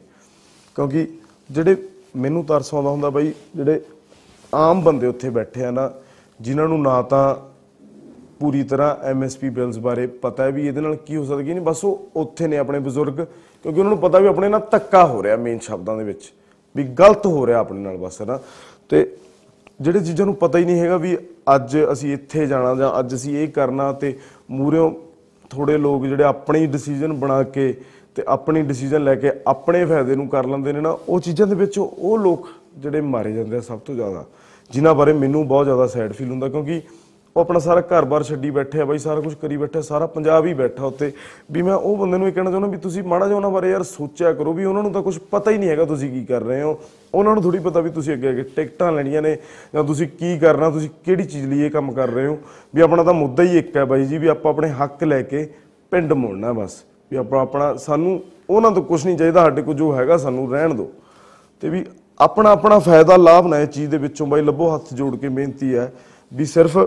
ਕਿਉਂਕਿ 0.76 1.06
ਜਿਹੜੇ 1.50 1.76
ਮੈਨੂੰ 2.16 2.44
ਤਰਸ 2.44 2.72
ਆਉਂਦਾ 2.74 2.90
ਹੁੰਦਾ 2.90 3.10
ਬਾਈ, 3.10 3.32
ਜਿਹੜੇ 3.56 3.80
ਆਮ 4.52 4.80
ਬੰਦੇ 4.82 5.06
ਉੱਥੇ 5.06 5.30
ਬੈਠੇ 5.30 5.64
ਆ 5.64 5.70
ਨਾ, 5.70 5.90
ਜਿਨ੍ਹਾਂ 6.40 6.68
ਨੂੰ 6.68 6.80
ਨਾ 6.82 7.00
ਤਾਂ 7.02 7.36
ਪੂਰੀ 8.40 8.62
ਤਰ੍ਹਾਂ 8.62 8.96
ਐਮਐਸਪੀ 9.08 9.48
ਬਿਲਸ 9.48 9.78
ਬਾਰੇ 9.78 10.06
ਪਤਾ 10.22 10.44
ਹੈ 10.44 10.50
ਵੀ 10.50 10.66
ਇਹਦੇ 10.66 10.80
ਨਾਲ 10.80 10.96
ਕੀ 10.96 11.16
ਹੋ 11.16 11.24
ਸਕਦਾ 11.24 11.42
ਕੀ 11.42 11.50
ਨਹੀਂ, 11.50 11.60
ਬਸ 11.60 11.84
ਉਹ 11.84 12.08
ਉੱਥੇ 12.16 12.46
ਨੇ 12.46 12.58
ਆਪਣੇ 12.58 12.78
ਬਜ਼ੁਰਗ, 12.78 13.20
ਕਿਉਂਕਿ 13.64 13.78
ਉਹਨਾਂ 13.78 13.90
ਨੂੰ 13.90 13.98
ਪਤਾ 14.00 14.18
ਵੀ 14.18 14.26
ਆਪਣੇ 14.26 14.48
ਨਾਲ 14.48 14.66
ਧੱਕਾ 14.70 15.04
ਹੋ 15.06 15.22
ਰਿਹਾ 15.22 15.36
ਮੇਨ 15.36 15.58
ਸ਼ਬਦਾਂ 15.58 15.96
ਦੇ 15.96 16.04
ਵਿੱਚ, 16.04 16.32
ਵੀ 16.74 16.84
ਗਲਤ 16.98 17.26
ਹੋ 17.26 17.46
ਰਿਹਾ 17.46 17.58
ਆਪਣੇ 17.58 17.80
ਨਾਲ 17.80 17.96
ਬਸ 17.96 18.20
ਨਾ 18.22 18.38
ਤੇ 18.90 19.06
ਜਿਹੜੇ 19.80 20.00
ਚੀਜ਼ਾਂ 20.00 20.26
ਨੂੰ 20.26 20.34
ਪਤਾ 20.34 20.58
ਹੀ 20.58 20.64
ਨਹੀਂ 20.64 20.80
ਹੈਗਾ 20.80 20.96
ਵੀ 20.96 21.16
ਅੱਜ 21.54 21.76
ਅਸੀਂ 21.92 22.12
ਇੱਥੇ 22.12 22.46
ਜਾਣਾ 22.46 22.74
ਜਾਂ 22.74 22.98
ਅੱਜ 22.98 23.14
ਅਸੀਂ 23.14 23.36
ਇਹ 23.38 23.48
ਕਰਨਾ 23.48 23.92
ਤੇ 23.92 24.14
ਮੂਰਿਓਂ 24.50 24.90
ਥੋੜੇ 25.50 25.76
ਲੋਕ 25.78 26.06
ਜਿਹੜੇ 26.06 26.24
ਆਪਣੀ 26.24 26.66
ਡਿਸੀਜਨ 26.66 27.12
ਬਣਾ 27.12 27.42
ਕੇ 27.42 27.72
ਤੇ 28.16 28.22
ਆਪਣੀ 28.28 28.62
ਡਿਸੀਜਨ 28.62 29.04
ਲੈ 29.04 29.14
ਕੇ 29.14 29.30
ਆਪਣੇ 29.46 29.84
ਫਾਇਦੇ 29.84 30.14
ਨੂੰ 30.16 30.28
ਕਰ 30.28 30.46
ਲੈਂਦੇ 30.46 30.72
ਨੇ 30.72 30.80
ਨਾ, 30.80 30.90
ਉਹ 31.08 31.20
ਚੀਜ਼ਾਂ 31.20 31.46
ਦੇ 31.46 31.54
ਵਿੱਚ 31.54 31.78
ਉਹ 31.78 32.18
ਲੋਕ 32.18 32.48
ਜਿਹੜੇ 32.78 33.00
ਮਾਰੇ 33.00 33.32
ਜਾਂਦੇ 33.32 33.56
ਆ 33.56 33.60
ਸਭ 33.60 33.78
ਤੋਂ 33.78 33.94
ਜ਼ਿਆਦਾ, 33.94 34.24
ਜਿਨ੍ਹਾਂ 34.70 34.94
ਬਾਰੇ 34.94 35.12
ਮੈਨੂੰ 35.12 35.46
ਬਹੁਤ 35.48 35.64
ਜ਼ਿਆਦਾ 35.66 35.86
ਸੈਡ 35.86 36.12
ਫੀਲ 36.12 36.30
ਹੁੰਦਾ 36.30 36.48
ਕਿਉਂਕਿ 36.48 36.80
ਉਹ 37.36 37.40
ਆਪਣਾ 37.40 37.58
ਸਾਰਾ 37.58 37.80
ਘਰ-ਬਾਰ 37.80 38.22
ਛੱਡੀ 38.22 38.50
ਬੈਠੇ 38.50 38.80
ਆ, 38.80 38.84
ਬਾਈ 38.84 38.98
ਸਾਰਾ 38.98 39.20
ਕੁਝ 39.20 39.34
ਕਰੀ 39.34 39.56
ਬੈਠਾ 39.56 39.80
ਸਾਰਾ 39.80 40.06
ਪੰਜਾਬ 40.06 40.46
ਹੀ 40.46 40.54
ਬੈਠਾ 40.54 40.84
ਉੱਤੇ। 40.84 41.12
ਵੀ 41.52 41.62
ਮੈਂ 41.62 41.74
ਉਹ 41.74 41.96
ਬੰਦੇ 41.96 42.18
ਨੂੰ 42.18 42.28
ਇਹ 42.28 42.32
ਕਹਿਣਾ 42.32 42.50
ਚਾਹੁੰਦਾ 42.50 42.68
ਵੀ 42.68 42.76
ਤੁਸੀਂ 42.76 43.02
ਮਾੜਾ 43.02 43.26
ਜਿਹਾ 43.26 43.36
ਉਹਨਾਂ 43.36 43.50
ਬਾਰੇ 43.50 43.70
ਯਾਰ 43.70 43.82
ਸੋਚਿਆ 43.82 44.32
ਕਰੋ 44.32 44.52
ਵੀ 44.52 44.64
ਉਹਨਾਂ 44.64 44.82
ਨੂੰ 44.82 44.92
ਤਾਂ 44.92 45.02
ਕੁਝ 45.02 45.18
ਪਤਾ 45.18 45.50
ਹੀ 45.50 45.58
ਨਹੀਂ 45.58 45.70
ਹੈਗਾ 45.70 45.84
ਤੁਸੀਂ 45.84 46.10
ਕੀ 46.10 46.24
ਕਰ 46.24 46.42
ਰਹੇ 46.42 46.62
ਹੋ। 46.62 46.78
ਉਹਨਾਂ 47.14 47.34
ਨੂੰ 47.34 47.42
ਥੋੜੀ 47.42 47.58
ਪਤਾ 47.58 47.80
ਵੀ 47.80 47.90
ਤੁਸੀਂ 47.90 48.14
ਅੱਗੇ 48.14 48.30
ਅੱਗੇ 48.30 48.42
ਟਿਕਟਾਂ 48.42 48.92
ਲੈਣੀਆਂ 48.92 49.22
ਨੇ 49.22 49.36
ਜਾਂ 49.74 49.84
ਤੁਸੀਂ 49.84 50.08
ਕੀ 50.08 50.38
ਕਰਨਾ, 50.38 50.70
ਤੁਸੀਂ 50.70 50.90
ਕਿਹੜੀ 51.04 51.24
ਚੀਜ਼ 51.24 51.46
ਲਈ 51.46 51.60
ਇਹ 51.60 51.70
ਕੰਮ 51.70 51.92
ਕਰ 51.92 52.08
ਰਹੇ 52.08 52.26
ਹੋ। 52.26 52.38
ਵੀ 52.74 52.80
ਆਪਣਾ 52.80 53.02
ਤਾਂ 53.02 53.14
ਮੁੱਦਾ 53.14 53.42
ਹੀ 53.42 53.58
ਇੱਕ 53.58 53.76
ਹੈ 53.76 53.84
ਬਾਈ 53.84 54.04
ਜੀ, 54.04 54.18
ਵੀ 54.18 54.26
ਆਪਾਂ 54.26 54.52
ਆਪਣੇ 54.52 54.68
ਹੱਕ 54.68 55.04
ਲੈ 55.04 55.22
ਕੇ 55.22 55.48
ਪਿੰਡ 55.90 56.12
ਮੁੜਨਾ 56.12 56.52
ਬਸ। 56.52 56.84
ਵੀ 57.10 57.16
ਆਪਾਂ 57.16 57.40
ਆਪਣਾ, 57.40 57.74
ਸਾਨੂੰ 57.74 58.20
ਉਹਨਾਂ 58.50 58.70
ਤੋਂ 58.70 58.82
ਕੁਝ 58.82 59.06
ਨਹੀਂ 59.06 59.18
ਚਾਹੀਦਾ, 59.18 59.40
ਸਾਡੇ 59.40 59.62
ਕੋਲ 59.62 59.74
ਜੋ 59.74 59.96
ਹੈਗਾ 59.96 60.16
ਸਾਨੂੰ 60.16 60.52
ਰਹਿਣ 60.52 60.74
ਦਿਓ। 60.74 60.90
ਤੇ 61.60 61.68
ਵੀ 61.68 61.84
ਆਪਣਾ 62.20 62.50
ਆਪਣਾ 62.50 62.78
ਫਾਇਦਾ, 62.78 63.16
ਲਾਭ 63.16 63.46
ਨਾ 63.46 63.58
ਇਹ 63.58 63.66
ਚੀਜ਼ 63.66 63.90
ਦੇ 63.90 63.98
ਵਿੱਚੋਂ 63.98 64.26
ਬਾਈ, 64.26 64.42
ਲੱਭੋ 64.42 64.74
ਹੱਥ 64.74 64.94
ਜੋੜ 64.94 65.16
ਕੇ, 65.16 65.28
ਬੇਨਤੀ 65.28 65.74
ਹੈ। 65.74 65.92
ਵੀ 66.34 66.44
ਸਿਰਫ 66.44 66.78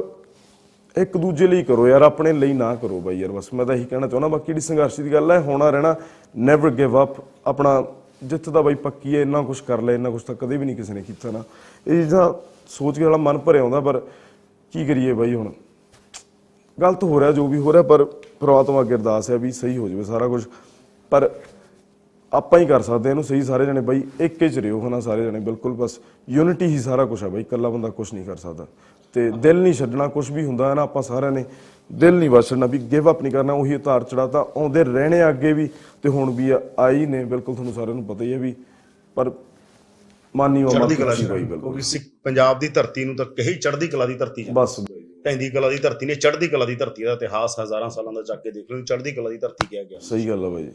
ਇੱਕ 0.95 1.17
ਦੂਜੇ 1.17 1.47
ਲਈ 1.47 1.63
ਕਰੋ 1.63 1.87
ਯਾਰ, 1.87 2.01
ਆਪਣੇ 2.01 2.33
ਲਈ 2.33 2.53
ਨਾ 2.53 2.73
ਕਰੋ 2.75 2.99
ਬਾਈ 2.99 3.19
ਯਾਰ। 3.19 3.31
ਬਸ 3.31 3.53
ਮੈਂ 3.53 3.65
ਤਾਂ 3.65 3.75
ਇਹੀ 3.75 3.85
ਕਹਿਣਾ 3.85 4.07
ਚਾਹੁੰਦਾ, 4.07 4.27
ਬਾਕੀ 4.27 4.45
ਜਿਹੜੀ 4.45 4.61
ਸੰਘਰਸ਼ 4.61 4.99
ਦੀ 5.01 5.13
ਗੱਲ 5.13 5.31
ਹੈ, 5.31 5.39
ਹੋਣਾ 5.39 5.69
ਰਹਿਣਾ 5.69 5.95
ਨੈਵਰ 6.37 6.69
ਗਿਵ 6.69 7.03
ਅਪ 7.03 7.15
ਆਪਣਾ 7.45 7.83
ਜਿੱਤ 8.23 8.49
ਦਾ 8.49 8.61
ਬਾਈ 8.61 8.75
ਪੱਕੀ 8.75 9.15
ਹੈ, 9.15 9.21
ਇੰਨਾ 9.21 9.41
ਕੁਝ 9.41 9.59
ਕਰ 9.61 9.81
ਲਿਆ, 9.81 9.95
ਇੰਨਾ 9.95 10.09
ਕੁਝ 10.09 10.21
ਤਾਂ 10.23 10.35
ਕਦੇ 10.35 10.57
ਵੀ 10.57 10.65
ਨਹੀਂ 10.65 10.75
ਕਿਸੇ 10.75 10.93
ਨੇ 10.93 11.01
ਕੀਤਾ 11.01 11.31
ਨਾ। 11.31 11.43
ਇਹ 11.87 12.01
ਚੀਜ਼ਾਂ 12.01 12.33
ਸੋਚ 12.69 12.97
ਕੇ 12.97 13.03
ਵਾਲਾ 13.03 13.17
ਮਨ 13.17 13.37
ਭਰਿਆ 13.37 13.61
ਆਉਂਦਾ 13.61 13.79
ਪਰ 13.79 14.01
ਕੀ 14.73 14.85
ਕਰੀਏ 14.85 15.13
ਬਾਈ 15.13 15.33
ਹੁਣ? 15.33 15.51
ਗਲਤ 16.77 17.03
ਹੋ 17.03 17.19
ਰਿਹਾ, 17.19 17.31
ਜੋ 17.31 17.47
ਵੀ 17.47 17.57
ਹੋ 17.57 17.73
ਰਿਹਾ, 17.73 17.83
ਪਰ 17.83 18.03
ਪ੍ਰਮਾਤਮਾ 18.39 18.81
ਅੱਗੇ 18.81 18.95
ਅਰਦਾਸ 18.95 19.29
ਹੈ 19.29 19.37
ਵੀ 19.37 19.51
ਸਹੀ 19.51 19.77
ਹੋ 19.77 19.87
ਜਾਵੇ 19.89 20.03
ਸਾਰਾ 20.03 20.27
ਕੁਝ 20.27 20.43
ਪਰ 21.11 21.29
ਆਪਾਂ 22.33 22.59
ਹੀ 22.59 22.65
ਕਰ 22.65 22.81
ਸਕਦੇ 22.81 23.03
ਹਾਂ 23.03 23.09
ਇਹਨੂੰ 23.09 23.23
ਸਹੀ 23.23 23.41
ਸਾਰੇ 23.41 23.65
ਜਣੇ 23.65 23.81
ਬਾਈ 23.81 24.01
ਇੱਕ 24.21 24.41
ਹੀ 24.41 24.49
ਚ 24.49 24.59
ਰਿਓ 24.59 24.79
ਹਨਾ 24.87 24.99
ਸਾਰੇ 24.99 25.23
ਜਣੇ 25.23 25.39
ਬਿਲਕੁਲ 25.39 25.73
ਬਸ 25.73 25.99
ਯੂਨਿਟੀ 26.29 26.65
ਹੀ 26.65 26.79
ਸਾਰਾ 26.79 27.05
ਕੁਝ 27.05 27.23
ਹੈ 27.23 27.27
ਬਾਈ 27.27 27.41
ਇਕੱਲਾ 27.41 27.69
ਬੰਦਾ 27.69 27.89
ਕੁਝ 27.89 28.13
ਨਹੀਂ 28.13 28.25
ਕਰ 28.25 28.35
ਸਕਦਾ। 28.35 28.65
ਤੇ 29.15 29.29
ਦਿਲ 29.31 29.61
ਨਹੀਂ 29.61 29.73
ਛੱਡਣਾ 29.73 30.07
ਕੁਝ 30.07 30.29
ਵੀ 30.31 30.43
ਹੁੰਦਾ 30.45 30.69
ਹੈ 30.69 30.73
ਨਾ 30.75 30.81
ਆਪਾਂ 30.81 31.01
ਸਾਰਿਆਂ 31.01 31.31
ਨੇ 31.31 31.43
ਦਿਲ 31.89 32.13
ਨਹੀਂ 32.13 32.29
ਛੱਡਣਾ 32.41 32.65
ਵੀ 32.65 32.77
ਗਿਵ 32.91 33.09
ਅਪ 33.11 33.21
ਨਹੀਂ 33.21 33.31
ਕਰਨਾ 33.33 33.53
ਉਹੀ 33.53 33.75
ਉਤਾਰ 33.75 34.03
ਚੜਾਤਾ 34.03 34.39
ਆਉਂਦੇ 34.57 34.83
ਰਹਿਣੇ 34.83 35.27
ਅੱਗੇ 35.29 35.53
ਵੀ 35.53 35.69
ਤੇ 36.03 36.09
ਹੁਣ 36.09 36.31
ਵੀ 36.31 36.51
ਆਈ 36.79 37.05
ਨੇ 37.05 37.23
ਬਿਲਕੁਲ 37.25 37.55
ਤੁਹਾਨੂੰ 37.55 37.73
ਸਾਰਿਆਂ 37.73 37.95
ਨੂੰ 37.95 38.05
ਪਤਾ 38.05 38.23
ਹੀ 38.23 38.33
ਹੈ 38.33 38.37
ਵੀ 38.37 38.53
ਪਰ 39.17 39.31
ਮਾਨੀ 40.35 40.63
ਉਹ 40.63 40.71
ਚੜ੍ਹਦੀ 40.71 40.95
ਕਲਾ 40.95 41.13
ਬਿਲਕੁਲ। 41.15 41.59
ਕਿਉਂਕਿ 41.59 41.81
ਸਿੱਖ 41.81 42.03
ਪੰਜਾਬ 42.23 42.59
ਦੀ 42.59 42.67
ਧਰਤੀ 42.67 43.05
ਨੂੰ 43.05 43.15
ਤਾਂ 43.15 43.25
ਕਹੀ 43.25 43.53
ਚੜ੍ਹਦੀ 43.55 43.87
ਕਲਾ 43.87 44.05
ਦੀ 44.05 44.13
ਧਰਤੀ 44.13 44.43
ਜਾਂਦੀ 44.43 44.59
ਬਸ 44.59 44.79
ਪੈਂਦੀ 45.23 45.49
ਕਲਾ 45.49 45.69
ਦੀ 45.69 45.77
ਧਰਤੀ 45.77 46.05
ਨੇ 46.05 46.15
ਚੜ੍ਹਦੀ 46.15 46.47
ਕਲਾ 46.47 46.65
ਦੀ 46.65 46.75
ਧਰਤੀ 46.75 47.03
ਦਾ 47.03 47.13
ਇਤਿਹਾਸ 47.13 47.59
ਹਜ਼ਾਰਾਂ 47.59 47.89
ਸਾਲਾਂ 47.89 48.13
ਦਾ 48.13 48.21
ਚੱਕ 48.21 48.41
ਕੇ 48.43 48.51
ਦੇਖ 48.51 48.71
ਲਓ 48.71 48.81
ਚੜ੍ਹਦੀ 48.81 49.11
ਕਲਾ 49.11 49.29
ਦੀ 49.29 49.37
ਧਰਤੀ 49.37 49.67
ਕਿਹਾ 49.67 49.83
ਗਿਆ। 49.83 49.99
ਸਹੀ 49.99 50.27
ਗੱਲ 50.29 50.43
ਹੈ 50.45 50.49
ਬਾਈ। 50.49 50.69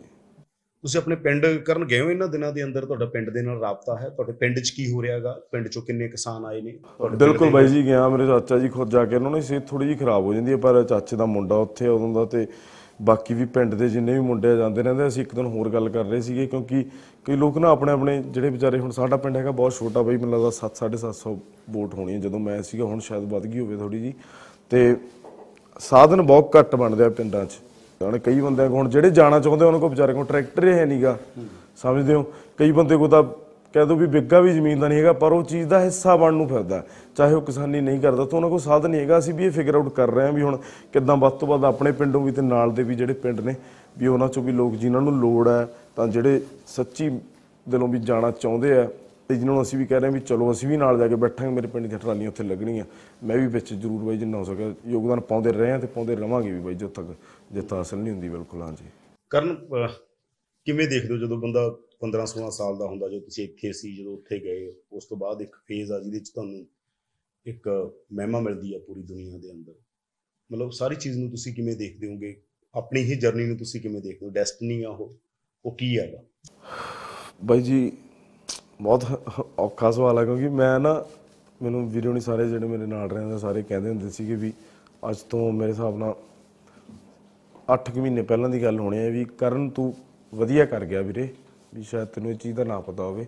ਤੁਸੀਂ 0.85 0.99
ਆਪਣੇ 1.01 1.17
ਪਿੰਡ 1.17 1.47
ਕਰਨ 1.67 1.85
ਗਏ 1.85 2.01
ਹੋ 2.01 2.11
ਇਹਨਾਂ 2.11 2.27
ਦਿਨਾਂ 2.29 2.53
ਦੇ 2.53 2.63
ਅੰਦਰ? 2.65 2.85
ਤੁਹਾਡਾ 2.87 3.07
ਪਿੰਡ 3.07 3.29
ਦੇ 3.31 3.43
ਨਾਲ 3.43 3.61
ਰਾਬਤਾ 3.61 3.97
ਹੈ? 3.97 4.09
ਤੁਹਾਡੇ 4.09 4.33
ਪਿੰਡ 4.33 4.59
'ਚ 4.59 4.71
ਕੀ 4.71 4.91
ਹੋ 4.93 5.03
ਰਿਹਾਗਾ 5.03 5.33
ਪਿੰਡ 5.53 5.67
'ਚੋਂ 5.67 5.83
ਕਿੰਨੇ 5.83 6.09
ਕਿਸਾਨ 6.09 6.45
ਆਏ 6.45 6.61
ਨੇ? 6.61 6.73
ਬਿਲਕੁਲ 7.13 7.51
ਬਾਈ 7.51 7.69
ਜੀ 7.69 7.85
ਗਿਆ 7.85 8.09
ਮੇਰੇ 8.09 8.27
ਚਾਚਾ 8.27 8.59
ਜੀ 8.59 8.69
ਖੁਦ 8.69 8.91
ਜਾ 8.91 9.05
ਕੇ। 9.05 9.17
ਉਹਨਾਂ 9.17 9.31
ਦੀ 9.31 9.41
ਸਿਹਤ 9.41 9.67
ਥੋੜੀ 9.69 9.87
ਜਿਹੀ 9.87 9.99
ਖਰਾਬ 9.99 10.25
ਹੋ 10.25 10.35
ਜਾਂਦੀ 10.35 10.53
ਹੈ 10.53 10.57
ਪਰ 10.57 10.83
ਚਾਚੇ 10.83 11.17
ਦਾ 11.17 11.27
ਮੁੰਡਾ 11.27 11.57
ਉੱਥੇ 11.59 11.89
ਉਦੋਂ 11.89 12.13
ਦਾ 12.15 12.25
ਤੇ 12.25 12.47
ਬਾਕੀ 13.03 13.35
ਵੀ 13.35 13.45
ਪਿੰਡ 13.55 13.75
ਦੇ 13.75 13.89
ਜਿੰਨੇ 13.89 14.13
ਵੀ 14.13 14.21
ਮੁੰਡੇ 14.21 14.57
ਜਾਂਦੇ 14.57 14.83
ਰਹਿੰਦੇ 14.83 15.07
ਅਸੀਂ 15.07 15.23
ਇੱਕ 15.23 15.35
ਦਿਨ 15.35 15.47
ਹੋਰ 15.47 15.69
ਗੱਲ 15.69 15.89
ਕਰ 15.89 16.05
ਰਹੇ 16.05 16.21
ਸੀਗੇ 16.21 16.47
ਕਿਉਂਕਿ 16.47 16.85
ਕਈ 17.27 17.37
ਲੋਕ 17.37 17.59
ਨਾ 17.59 17.71
ਆਪਣੇ 17.71 17.93
ਆਪਣੇ 17.93 18.23
ਜਿਹੜੇ 18.23 18.51
ਵਿਚਾਰੇ 18.51 18.79
ਹੁਣ 18.79 18.91
ਸਾਡਾ 18.91 19.17
ਪਿੰਡ 19.17 19.37
ਹੈਗਾ 19.37 19.51
ਬਹੁਤ 19.51 19.73
ਛੋਟਾ 19.73 20.03
ਬਾਈ 20.03 20.17
ਮੈਨੂੰ 20.17 20.33
ਲੱਗਦਾ 20.35 20.51
7 20.57 20.81
750 20.81 21.37
ਵੋਟ 21.71 21.95
ਹੋਣੀ 21.95 22.15
ਹੈ। 22.15 22.19
ਜਦੋਂ 22.19 22.41
ਮੈਂ 22.41 22.63
ਸੀਗਾ 22.63 22.85
ਹੁਣ 22.85 22.99
ਸ਼ਾਇਦ 23.01 23.25
ਵੱਧ 23.25 23.47
ਗਈ 23.47 23.61
ਹੋਵੇ 23.61 23.77
ਥੋੜੀ 23.77 24.01
ਜੀ 24.01 24.15
ਤੇ 24.71 24.97
ਸਾਧਨ 25.81 26.23
ਬਹੁਤ 26.23 26.57
ਘੱਟ 26.57 26.77
ਬਣਦੇ 26.77 27.05
ਆ 27.05 27.09
ਪਿੰਡਾਂ 27.09 27.45
'ਚ। 27.45 27.59
ਹੁਣ 28.01 28.19
ਕਈ 28.19 28.41
ਬੰਦੇ 28.41 28.69
ਕੋਲ 28.69 28.77
ਹੁਣ 28.77 28.89
ਜਿਹੜੇ 28.89 29.11
ਜਾਣਾ 29.11 29.39
ਚਾਹੁੰਦੇ 29.41 29.65
ਉਹਨਾਂ 29.65 29.81
ਕੋਲ 29.81 29.91
ਵਿਚਾਰੇ 29.91 30.13
ਕੋਲ 30.13 30.25
ਟਰੈਕਟਰ 30.25 30.65
ਹੀ 30.65 30.73
ਹੈ 30.73 30.85
ਨਹੀਂਗਾ 30.85 31.17
ਸਮਝਦੇ 31.77 32.15
ਹੋ? 32.15 32.25
ਕਈ 32.59 32.73
ਬੰਦੇ 32.73 32.97
ਕੋਲ 32.97 33.09
ਤਾਂ 33.09 33.23
ਕਹਿ 33.75 33.87
ਦੋ 33.87 33.95
ਵੀ 33.97 34.07
ਬਿੱਗਾ 34.07 34.41
ਵੀ 34.41 34.53
ਜ਼ਮੀਨ 34.53 34.81
ਦਾ 34.81 34.89
ਨਹੀਂ 34.89 34.99
ਹੈਗਾ, 34.99 35.13
ਪਰ 35.13 35.33
ਉਹ 35.33 35.43
ਚੀਜ਼ 35.43 35.69
ਦਾ 35.69 35.81
ਹਿੱਸਾ 35.81 36.17
ਬਣਨ 36.17 36.35
ਨੂੰ 36.35 36.47
ਫਿਰਦਾ। 36.49 36.83
ਚਾਹੇ 37.17 37.35
ਉਹ 37.35 37.43
ਕਿਸਾਨੀ 37.43 37.81
ਨਹੀਂ 37.81 38.01
ਕਰਦਾ, 38.01 38.25
ਤਾਂ 38.25 38.37
ਉਹਨਾਂ 38.37 38.51
ਕੋਲ 38.51 38.59
ਸਾਧਨ 38.61 38.91
ਨਹੀਂ 38.91 39.01
ਹੈਗਾ। 39.01 39.19
ਅਸੀਂ 39.19 39.35
ਵੀ 39.35 39.45
ਇਹ 39.45 39.51
ਫਿਗਰ 39.51 39.75
ਆਊਟ 39.75 39.89
ਕਰ 39.95 40.11
ਰਹੇ 40.11 40.27
ਹਾਂ 40.27 40.33
ਵੀ 40.33 40.43
ਹੁਣ 40.43 40.57
ਕਿੱਦਾਂ 40.93 41.17
ਵੱਧ 41.17 41.33
ਤੋਂ 41.33 41.49
ਵੱਧ 41.49 41.65
ਆਪਣੇ 41.65 41.93
ਪਿੰਡੋਂ 41.93 42.21
ਵੀ 42.21 42.33
ਤੇ 42.33 42.43
ਨਾਲ 42.43 42.73
ਦੇ 42.73 42.83
ਵੀ 42.83 42.95
ਜਿਹੜੇ 42.95 43.15
ਪਿੰਡ 43.15 43.41
ਨੇ, 43.41 43.55
ਵੀ 43.99 44.07
ਉਹਨਾਂ 44.07 44.29
ਚੋਂ 44.29 44.43
ਵੀ 44.43 44.53
ਲੋਕ 44.53 44.75
ਜਿਨ੍ਹਾਂ 44.75 45.03
ਨੂੰ 45.03 45.19
ਲੋੜ 45.21 45.49
ਹੈ, 45.49 45.67
ਤਾਂ 45.97 46.07
ਜਿਹੜੇ 46.09 46.41
ਸੱਚੀ 46.67 47.11
ਦਿਲੋਂ 47.67 47.89
ਵੀ 47.89 47.99
ਜਾਣਾ 48.01 48.31
ਚਾਹੁੰਦੇ 48.31 48.79
ਆ, 48.79 48.89
ਤੇ 49.29 49.35
ਜਿਨ੍ਹਾਂ 49.35 49.55
ਨੂੰ 49.55 49.63
ਅਸੀਂ 49.63 49.79
ਵੀ 49.79 49.85
ਕਹਿ 49.87 50.01
ਰਹੇ 50.01 50.09
ਹਾਂ 50.09 50.15
ਵੀ 50.15 50.21
ਚਲੋ 50.21 50.51
ਅਸੀਂ 50.53 50.69
ਵੀ 50.69 50.77
ਨਾਲ 50.77 50.99
ਜਾ 50.99 51.09
ਕੇ 51.09 51.15
ਬੈਠਾਂਗੇ, 51.15 51.55
ਮੇਰੇ 51.55 51.67
ਪਿੰਡ 51.67 51.87
ਦੀਆਂ 51.87 51.99
ਟਰਾਲੀਆਂ 51.99 52.29
ਉੱਥੇ 52.29 52.45
ਲੱਗਣੀਆਂ। 52.45 52.85
ਮੈਂ 53.25 53.37
ਵੀ 53.37 53.47
ਵਿੱਚ 53.47 53.73
ਜ਼ਰੂਰ 53.75 54.03
ਬਾਈ 54.03 54.17
ਜਿੰਨਾ 54.17 54.39
ਹੋ 54.39 54.45
ਸਕੇ 54.45 54.73
ਯੋਗਦਾਨ 54.87 55.21
ਪਾਉਂਦੇ 55.21 55.53
ਰਹੇ 55.53 55.71
ਹਾਂ 55.71 55.79
ਤੇ 55.79 55.87
ਪਾਉਂਦੇ 55.87 56.17
ਰਵਾਂਗੇ 56.17 56.51
ਵੀ 56.53 56.61
ਬਾਈ 56.61 56.75
ਜਦੋਂ 56.75 56.89
ਤੱਕ। 56.95 57.15
ਜਿੱਤ 57.51 57.73
ਹਾਸਲ 57.73 57.99
ਨਹੀਂ 57.99 58.13
ਹੁੰਦੀ 58.13 58.29
ਬਿਲਕੁਲ 58.29 58.63
ਹਾਂਜੀ 58.63 58.85
ਕਰਨ 59.31 59.55
ਅਹ, 59.77 59.93
ਕਿਵੇਂ 60.67 60.87
ਦੇਖਦੇ 60.89 61.13
ਹੋ 61.13 61.19
ਜਦੋਂ 61.19 61.39
ਬੰਦਾ 61.39 61.65
15 62.01 62.25
16 62.27 62.51
ਸਾਲ 62.51 62.77
ਦਾ 62.79 62.87
ਹੁੰਦਾ 62.87 63.09
ਜਦੋਂ 63.09 63.21
ਤੁਸੀਂ 63.21 63.45
ਇੱਥੇ 63.45 63.73
ਸੀ 63.73 63.95
ਜਦੋਂ 63.97 64.13
ਉੱਥੇ 64.13 64.39
ਗਏ 64.39 64.73
ਉਸ 64.93 65.05
ਤੋਂ 65.05 65.17
ਬਾਅਦ 65.17 65.43
ਇੱਕ 65.43 65.57
ਫੇਜ਼ 65.67 65.93
ਆ 65.93 65.99
ਜਿਹਦੇ 66.01 66.19
'ਚ 66.19 66.31
ਤੁਹਾਨੂੰ 66.31 66.65
ਇੱਕ 67.47 67.69
ਮਹਿਮਾ 68.13 68.41
ਮਿਲਦੀ 68.41 68.75
ਆ 68.75 68.79
ਪੂਰੀ 68.79 69.03
ਦੁਨੀਆ 69.03 69.39
ਦੇ 69.39 69.51
ਅੰਦਰ। 69.51 69.73
ਮਤਲਬ 70.51 70.71
ਸਾਰੀ 70.71 70.97
ਚੀਜ਼ 70.97 71.19
ਨੂੰ 71.19 71.31
ਤੁਸੀਂ 71.31 71.55
ਕਿਵੇਂ 71.55 71.75
ਦੇਖਦੇ 71.77 72.07
ਹੋਗੇ? 72.07 72.35
ਆਪਣੀ 72.75 73.03
ਹੀ 73.03 73.15
ਜਰਨੀ 73.17 73.47
ਨੂੰ 73.47 73.57
ਤੁਸੀਂ 73.59 73.81
ਕਿਵੇਂ 73.81 74.01
ਦੇਖਦੇ 74.01 74.27
ਹੋ? 74.27 74.31
ਡੈਸਟਨੀ 74.31 74.83
ਆ 74.83 74.89
ਉਹ 74.89 75.13
ਉਹ 75.65 75.75
ਕੀ 75.75 75.99
ਹੈਗਾ? 75.99 76.23
ਬਾਈ 77.45 77.61
ਜੀ 77.61 77.93
ਬਹੁਤ 78.83 79.05
ਔਖਾ 79.59 79.91
ਸਵਾਲ 79.91 80.19
ਹੈ 80.19 80.25
ਕਿਉਂਕਿ 80.25 80.49
ਮੈਂ 80.49 80.79
ਨਾ 80.81 81.05
ਮੈਨੂੰ 81.63 81.89
ਵੀਰੋ 81.91 82.13
ਨਹੀਂ 82.13 82.23
ਸਾਰੇ 82.23 82.49
ਜਿਹੜੇ 82.49 82.67
ਮੇਰੇ 82.67 82.87
ਨਾਲ 82.87 83.11
ਰਹਿੰਦੇ 83.11 83.39
ਸਾਰੇ 83.39 83.63
ਕਹਿੰਦੇ 83.63 83.89
ਹੁੰਦੇ 83.89 84.11
ਸੀਗੇ 84.11 84.35
ਵੀ 84.35 84.53
ਅੱਜ 85.11 85.19
ਤੋਂ 85.21 85.53
ਮੇਰੇ 85.53 85.73
ਹਿਸਾਬ 85.73 85.99
ਨਾਲ 85.99 86.15
8 87.69 87.99
ਮਹੀਨੇ 87.99 88.23
ਪਹਿਲਾਂ 88.23 88.49
ਦੀ 88.51 88.63
ਗੱਲ 88.63 88.81
ਹੋਣੀ 88.81 88.99
ਹੈ 88.99 89.11
ਵੀ 89.11 89.25
ਕਰਨ 89.39 89.69
ਤੂੰ 89.71 89.95
ਵਧੀਆ 90.33 90.65
ਕਰ 90.65 90.85
ਗਿਆ 90.85 91.01
ਵੀਰੇ, 91.03 91.29
ਵੀ 91.75 91.83
ਸ਼ਾਇਦ 91.83 92.09
ਤੈਨੂੰ 92.09 92.31
ਇਹ 92.31 92.37
ਚੀਜ਼ 92.37 92.57
ਦਾ 92.57 92.65
ਨਾ 92.65 92.79
ਪਤਾ 92.81 93.03
ਹੋਵੇ। 93.03 93.27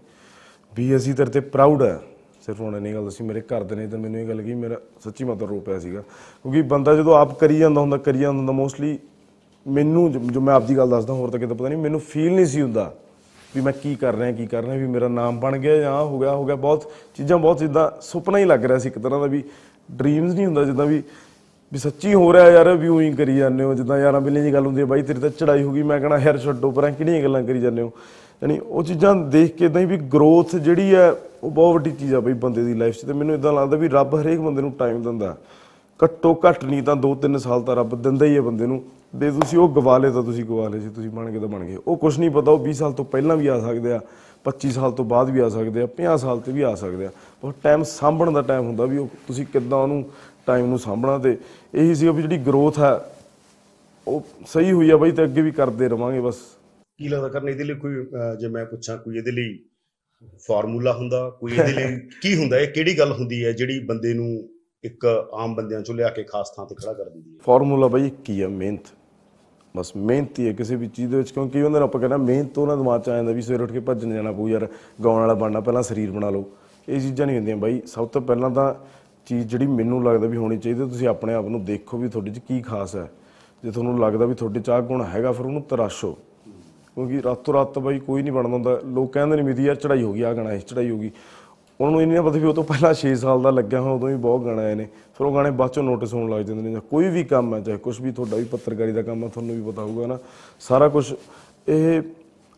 ਵੀ 0.72 0.94
ਅਸੀਂ 0.96 1.14
ਤੇਰੇ 1.14 1.30
ਤੇ 1.30 1.40
ਪ੍ਰਾਊਡ 1.40 1.82
ਹੈ 1.82 1.98
ਸਿਰਫ 2.46 2.60
ਹੁਣ 2.60 2.80
ਨਹੀਂ 2.80 2.94
ਗੱਲ 2.94 3.08
ਅਸੀਂ 3.08 3.26
ਮੇਰੇ 3.26 3.40
ਘਰ 3.42 3.62
ਦੇ 3.64 3.76
ਨੇ 3.76 3.86
ਤਾਂ 3.86 3.98
ਮੈਨੂੰ 3.98 4.20
ਇਹ 4.20 4.26
ਗੱਲ 4.28 4.42
ਕੀ 4.42 4.54
ਮੇਰਾ 4.54 4.76
ਸੱਚੀ 5.04 5.24
ਮਤਲਬ 5.24 5.48
ਰੋ 5.50 5.58
ਪਿਆ 5.60 5.78
ਸੀਗਾ। 5.78 6.00
ਕਿਉਂਕਿ 6.00 6.62
ਬੰਦਾ 6.62 6.94
ਜਦੋਂ 6.96 7.14
ਆਪ 7.16 7.38
ਕਰੀ 7.38 7.58
ਜਾਂਦਾ 7.58 7.80
ਹੁੰਦਾ, 7.80 7.96
ਕਰੀ 7.96 8.18
ਜਾਂਦਾ 8.18 8.38
ਹੁੰਦਾ 8.38 8.52
ਮੋਸਟਲੀ 8.52 8.98
ਮੈਨੂੰ 9.66 10.10
ਜੋ 10.12 10.20
ਜੋ 10.20 10.40
ਮੈਂ 10.40 10.54
ਆਪਦੀ 10.54 10.76
ਗੱਲ 10.76 10.90
ਦੱਸਦਾ, 10.90 11.12
ਹੋਰ 11.12 11.30
ਤਾਂ 11.30 11.38
ਕਿਤੇ 11.40 11.54
ਪਤਾ 11.54 11.68
ਨਹੀਂ, 11.68 11.78
ਮੈਨੂੰ 11.78 12.00
ਫੀਲ 12.00 12.32
ਨਹੀਂ 12.34 12.46
ਸੀ 12.46 12.62
ਹੁੰਦਾ 12.62 12.92
ਵੀ 13.54 13.60
ਮੈਂ 13.60 13.72
ਕੀ 13.72 13.94
ਕਰ 13.94 14.14
ਰਿਹਾ, 14.14 14.32
ਕੀ 14.32 14.46
ਕਰ 14.46 14.62
ਰਿਹਾ, 14.62 14.76
ਵੀ 14.76 14.86
ਮੇਰਾ 14.86 15.08
ਨਾਮ 15.08 15.38
ਬਣ 15.40 15.56
ਗਿਆ 15.58 15.76
ਜਾਂ 15.76 15.92
ਆਹ 15.92 16.04
ਹੋ 16.04 16.18
ਗਿਆ 16.18 16.34
ਹੋ 16.34 16.44
ਗਿਆ, 16.44 16.54
ਬਹੁਤ 16.56 16.90
ਚੀਜ਼ਾਂ, 17.16 17.38
ਬਹੁਤ 17.38 17.58
ਜਿੱਦਾਂ 17.58 17.90
ਸੁਪਨਾ 18.00 18.38
ਹੀ 18.38 18.44
ਲੱਗ 18.44 18.64
ਰਿਹਾ 18.64 18.78
ਸੀ 18.78 18.88
ਇੱਕ 18.88 18.98
ਤਰ੍ਹਾਂ 18.98 19.20
ਦਾ 19.20 19.26
ਵੀ 19.26 19.42
ਡ੍ਰੀਮਸ 19.88 20.34
ਨਹੀਂ 20.34 20.46
ਹੁੰਦਾ 20.46 20.64
ਜਿੱਦਾਂ 20.64 20.86
ਵੀ 20.86 21.02
ਵੀ 21.72 21.78
ਸੱਚੀ 21.78 22.14
ਹੋ 22.14 22.32
ਰਿਹਾ 22.32 22.50
ਯਾਰ, 22.50 22.68
ਵੀ 22.74 22.88
ਉਹੀ 22.88 23.12
ਕਰੀ 23.12 23.36
ਜਾਂਦੇ 23.36 23.64
ਹੋ, 23.64 23.74
ਜਿੱਦਾਂ 23.74 23.98
ਯਾਰਾਂ 23.98 24.20
ਬਿੱਲੇ 24.20 24.42
ਦੀ 24.42 24.52
ਗੱਲ 24.52 24.66
ਹੁੰਦੀ 24.66 24.80
ਹੈ, 24.80 24.86
ਬਾਈ 24.86 25.02
ਤੇਰੀ 25.02 25.20
ਤਾਂ 25.20 25.30
ਚੜਾਈ 25.30 25.62
ਹੋ 25.62 25.72
ਗਈ, 25.72 25.82
ਮੈਂ 25.82 26.00
ਕਹਣਾ 26.00 26.18
ਯਾਰ 26.18 26.38
ਛੱਡੋ 26.38 26.70
ਪਰਾਂ 26.70 26.90
ਕਿਹੜੀਆਂ 26.90 27.22
ਗੱਲਾਂ 27.22 27.42
ਕਰੀ 27.42 27.60
ਜਾਂਦੇ 27.60 27.82
ਹੋ। 27.82 27.92
ਯਾਨੀ 28.42 28.58
ਉਹ 28.58 28.82
ਚੀਜ਼ਾਂ 28.82 29.14
ਦੇਖ 29.14 29.54
ਕੇ 29.56 29.64
ਇਦਾਂ 29.64 29.80
ਹੀ 29.80 29.86
ਵੀ 29.86 29.96
ਗਰੋਥ 29.96 30.54
ਜਿਹੜੀ 30.56 30.94
ਹੈ, 30.94 31.10
ਉਹ 31.44 31.50
ਬਹੁਤ 31.50 31.74
ਵੱਡੀ 31.74 31.90
ਚੀਜ਼ 31.90 32.14
ਆ 32.14 32.20
ਬਈ 32.20 32.32
ਬੰਦੇ 32.32 32.64
ਦੀ 32.64 32.74
ਲਾਈਫ 32.74 32.94
'ਚ 32.94 33.06
ਤੇ 33.06 33.12
ਮੈਨੂੰ 33.12 33.34
ਇਦਾਂ 33.34 33.52
ਲੱਗਦਾ 33.52 33.76
ਵੀ 33.76 33.88
ਰੱਬ 33.88 34.14
ਹਰੇਕ 34.14 34.40
ਬੰਦੇ 34.40 34.62
ਨੂੰ 34.62 34.72
ਟਾਈਮ 34.72 35.02
ਦਿੰਦਾ। 35.02 35.36
ਘੱਟੋ 36.00 36.34
ਘੱਟ 36.46 36.64
ਨਹੀਂ 36.64 36.82
ਤਾਂ 36.82 36.96
2-3 36.96 37.38
ਸਾਲ 37.38 37.62
ਤਾਂ 37.62 37.76
ਰੱਬ 37.76 37.94
ਦਿੰਦਾ 38.02 38.26
ਹੀ 38.26 38.36
ਹੈ 38.36 38.40
ਬੰਦੇ 38.40 38.66
ਨੂੰ। 38.66 38.82
ਵੀ 39.16 39.30
ਤੁਸੀਂ 39.30 39.58
ਉਹ 39.58 39.68
ਗਵਾ 39.68 39.96
ਲਏ 39.98 40.10
ਤਾਂ 40.10 40.22
ਤੁਸੀਂ 40.22 40.44
ਗਵਾ 40.44 40.68
ਲਏ 40.68 40.80
ਸੀ 40.80 40.88
ਤੁਸੀਂ 40.88 41.10
ਬਣ 41.10 41.30
ਗਏ 41.30 41.38
ਤਾਂ 41.38 41.48
ਬਣ 41.48 41.64
ਗਏ। 41.64 41.76
ਉਹ 41.86 41.96
ਕੁਝ 41.96 42.18
ਨਹੀਂ 42.18 42.30
ਪਤਾ, 42.30 42.50
ਉਹ 42.52 42.58
20 42.58 42.72
ਸਾਲ 42.72 42.92
ਤੋਂ 42.92 43.04
ਪਹਿਲਾਂ 43.04 43.36
ਵੀ 43.36 43.46
ਆ 43.46 43.58
ਸਕਦੇ 43.60 43.92
ਆ 43.92 44.00
25 44.44 44.70
ਸਾਲ 44.70 44.92
ਤੋਂ 44.92 45.04
ਬਾਅਦ 45.04 45.30
ਵੀ 45.30 45.40
ਆ 45.40 45.48
ਸਕਦੇ 45.48 45.82
ਆ 45.82 45.86
50 45.96 46.16
ਸਾਲ 46.16 46.40
ਤੇ 46.40 46.52
ਵੀ 46.52 46.62
ਆ 46.62 46.74
ਸਕਦੇ 46.74 47.06
ਆ। 47.06 47.10
ਉਹ 47.44 47.52
ਟਾਈਮ 47.62 47.82
ਸਾਂਭਣ 47.82 48.30
ਦਾ 48.30 48.42
ਟਾਈਮ 48.42 48.66
ਹੁੰਦਾ 48.66 48.84
ਵੀ 48.84 48.98
ਉਹ 48.98 49.08
ਤੁਸੀਂ 49.26 49.46
ਕਿੱਦਾਂ 49.52 49.78
ਉਹਨੂੰ 49.78 50.04
ਟਾਈਮ 50.46 50.66
ਨੂੰ 50.66 50.78
ਸਾਂਭਣਾ 50.78 51.18
ਤੇ 51.18 51.36
ਇਹੀ 51.74 51.94
ਸੀ 51.94 52.08
ਵੀ 52.08 52.22
ਜਿਹੜੀ 52.22 52.38
ਗਰੋਥ 52.38 52.78
ਹੈ 52.78 52.92
ਉਹ 54.06 54.22
ਸਹੀ 54.46 54.72
ਹੋਈ 54.72 54.90
ਆ 54.90 54.96
ਬਾਈ 54.96 55.10
ਤੇ 55.10 55.24
ਅੱਗੇ 55.24 55.42
ਵੀ 55.42 55.50
ਕਰਦੇ 55.50 55.88
ਰਵਾਂਗੇ 55.88 56.20
ਬਸ। 56.20 56.36
ਕੀ 57.00 57.08
ਲੱਗਦਾ 57.08 57.28
ਕਰਨ 57.28 57.48
ਇਹਦੇ 57.48 57.64
ਲਈ 57.64 57.74
ਕੋਈ 57.74 57.94
ਜੇ 58.40 58.48
ਮੈਂ 58.48 58.64
ਪੁੱਛਾਂ 58.64 58.96
ਕੋਈ 58.98 59.16
ਇਹਦੇ 59.18 59.30
ਲਈ 59.30 59.58
ਫਾਰਮੂਲਾ 60.48 60.92
ਹੁੰਦਾ? 60.92 61.28
ਕੋਈ 61.30 61.52
ਇਹਦੇ 61.52 61.72
ਲਈ 61.74 61.96
ਕੀ 62.22 62.34
ਹੁੰਦਾ? 62.36 62.58
ਇਹ 62.58 62.68
ਕਿਹੜੀ 62.68 62.98
ਗੱਲ 62.98 63.12
ਹੁੰਦੀ 63.12 63.44
ਹੈ 63.44 63.52
ਜਿਹੜੀ 63.52 63.78
ਬੰਦੇ 63.84 64.12
ਨੂੰ 64.14 64.28
ਇੱਕ 64.84 65.06
ਆਮ 65.34 65.54
ਬੰਦਿਆਂ 65.54 65.80
ਚੋਂ 65.80 65.94
ਲਿਆ 65.94 66.08
ਕੇ 66.08 66.22
ਖਾਸ 66.22 66.50
ਥਾਂ 66.56 66.66
ਤੇ 66.66 66.74
ਖੜਾ 66.74 66.92
ਕਰ 66.92 67.04
ਦਿੰਦੀ 67.04 67.30
ਹੈ? 67.32 67.38
ਫਾਰਮੂਲਾ 67.44 67.88
ਬਾਈ 67.88 68.06
ਇੱਕ 68.06 68.30
ਹੀ 68.30 68.46
ਮਿਹਨਤ। 68.46 68.92
ਬਸ 69.74 69.92
ਮਿਹਨਤ 69.96 70.38
ਹੀ 70.38 70.46
ਹੈ 70.48 70.52
ਕਿਸੇ 70.52 70.76
ਵੀ 70.76 70.86
ਚੀਜ਼ 70.88 71.10
ਦੇ 71.10 71.16
ਵਿੱਚ 71.16 71.30
ਕਿਉਂਕਿ 71.30 71.62
ਉਹਨਾਂ 71.62 71.80
ਨੂੰ 71.80 71.88
ਆਪਾਂ 71.88 72.00
ਕਹਿੰਦਾ 72.00 72.16
ਮਿਹਨਤ 72.16 72.52
ਤੋਂ 72.54 72.62
ਉਹਨਾਂ 72.62 72.76
ਦਿਮਾਗ 72.76 73.00
ਚ 73.02 73.08
ਆ 73.08 73.16
ਜਾਂਦਾ 73.16 73.32
ਵੀ 73.32 73.42
ਸਵੇਰ 73.42 73.62
ਉੱਠ 73.62 73.72
ਕੇ 73.72 73.80
ਭੱਜਣ 73.80 74.12
ਜਾਣਾ 74.14 74.32
ਪਊ 74.32 74.48
ਯਾਰ 74.48 74.66
ਗਾਉਣ 75.04 75.20
ਵਾਲਾ 75.20 75.34
ਬਣਨਾ 75.34 75.60
ਪਹਿਲਾਂ 75.60 75.82
ਸਰੀਰ 75.82 76.10
ਬਣਾ 76.10 76.30
ਲਓ। 76.30 76.44
ਇਹ 76.88 77.00
ਚੀਜ਼ਾਂ 77.00 77.26
ਨਹੀਂ 77.26 77.36
ਹੁੰਦੀਆਂ 77.36 77.56
ਬਾਈ। 77.56 77.80
ਸਭ 77.86 78.06
ਤੋਂ 78.08 78.20
ਪਹਿਲਾਂ 78.22 78.50
ਤਾਂ 78.50 78.74
ਚੀਜ਼ 79.26 79.46
ਜਿਹੜੀ 79.46 79.66
ਮੈਨੂੰ 79.66 80.04
ਲੱਗਦਾ 80.04 80.26
ਵੀ 80.26 80.36
ਹੋਣੀ 80.36 80.58
ਚਾਹੀਦੀ 80.58 80.80
ਤੁਸੀਂ 80.80 81.08
ਆਪਣੇ 81.08 81.34
ਆਪ 81.34 81.46
ਨੂੰ 81.46 81.64
ਦੇਖੋ 81.64 81.98
ਵੀ 81.98 82.08
ਤੁਹਾਡੇ 82.08 82.30
'ਚ 82.30 82.38
ਕੀ 82.38 82.60
ਖਾਸ 82.60 82.96
ਹੈ। 82.96 83.10
ਜੇ 83.64 83.70
ਤੁਹਾਨੂੰ 83.70 84.00
ਲੱਗਦਾ 84.00 84.26
ਵੀ 84.26 84.34
ਤੁਹਾਡੇ 84.34 84.60
'ਚ 84.60 84.70
ਆਹ 84.70 84.80
ਗੁਣ 84.80 85.04
ਹੈਗਾ, 85.04 85.32
ਫਿਰ 85.32 85.46
ਉਹਨੂੰ 85.46 85.62
ਤਰਾਸ਼ੋ। 85.62 86.16
ਕਿਉਂਕਿ 86.94 87.22
ਰਾਤੋਂ 87.22 87.54
ਰਾਤ 87.54 87.78
ਬਾਈ 87.78 87.98
ਕੋਈ 87.98 88.22
ਨਹੀਂ 88.22 88.32
ਬਣਦਾ 88.32 88.48
ਹੁੰਦਾ। 88.48 88.80
ਲੋਕ 88.84 89.12
ਕਹਿੰਦੇ 89.12 89.36
ਨੇ 89.36 89.52
ਵੀ 89.52 89.64
ਯਾਰ 89.64 89.76
ਚੜਾਈ 89.76 90.02
ਹੋ 90.02 90.12
ਗਈ 90.12 90.22
ਆ 90.22 90.34
ਗਾਣਾ, 90.34 90.52
ਇਸ 90.52 90.64
ਚੜਾਈ 90.64 90.90
ਹੋ 90.90 90.98
ਗਈ। 90.98 91.10
ਉਹਨਾਂ 91.80 91.92
ਨੂੰ 91.92 92.02
ਇਹ 92.02 92.06
ਨਹੀਂ 92.06 92.20
ਪਤਾ 92.20 92.38
ਵੀ 92.38 92.44
ਉਹ 92.44 92.54
ਤੋਂ 92.54 92.64
ਪਹਿਲਾਂ 92.64 92.94
6 92.94 93.14
ਸਾਲ 93.14 93.42
ਦਾ 93.42 93.50
ਲੱਗਿਆ 93.50 93.80
ਹੋਇਆ 93.80 93.92
ਉਦੋਂ 93.92 94.08
ਵੀ 94.08 94.14
ਬਹੁਤ 94.14 94.44
ਗਾਣੇ 94.44 94.64
ਆਏ 94.64 94.74
ਨੇ। 94.74 94.84
ਫਿਰ 94.84 95.26
ਉਹ 95.26 95.34
ਗਾਣੇ 95.34 95.50
ਬਾਅਦ 95.50 95.70
ਚੋਂ 95.70 95.82
ਨੋਟਿਸ 95.82 96.14
ਹੋਣ 96.14 96.30
ਲੱਗ 96.30 96.44
ਜਾਂਦੇ 96.44 96.62
ਨੇ 96.62 96.72
ਜਾਂ 96.72 96.80
ਕੋਈ 96.80 97.08
ਵੀ 97.08 97.24
ਕੰਮ 97.24 97.54
ਹੈ, 97.54 97.60
ਚਾਹੇ 97.60 97.76
ਕੁਝ 97.76 98.00
ਵੀ 98.00 98.12
ਤੁਹਾਡਾ 98.12 98.36
ਵੀ 98.36 98.44
ਪੱਤਰਕਾਰੀ 98.44 98.92
ਦਾ 98.92 99.02
ਕੰਮ 99.02 99.24
ਹੈ, 99.24 99.28
ਤੁਹਾਨੂੰ 99.28 99.56
ਵੀ 99.56 99.72
ਪਤਾ 99.72 99.82
ਹੋਊਗਾ 99.82 100.06
ਨਾ। 100.06 100.18
ਸਾਰਾ 100.60 100.88
ਕੁਝ 100.88 101.14
ਇਹ, 101.68 102.02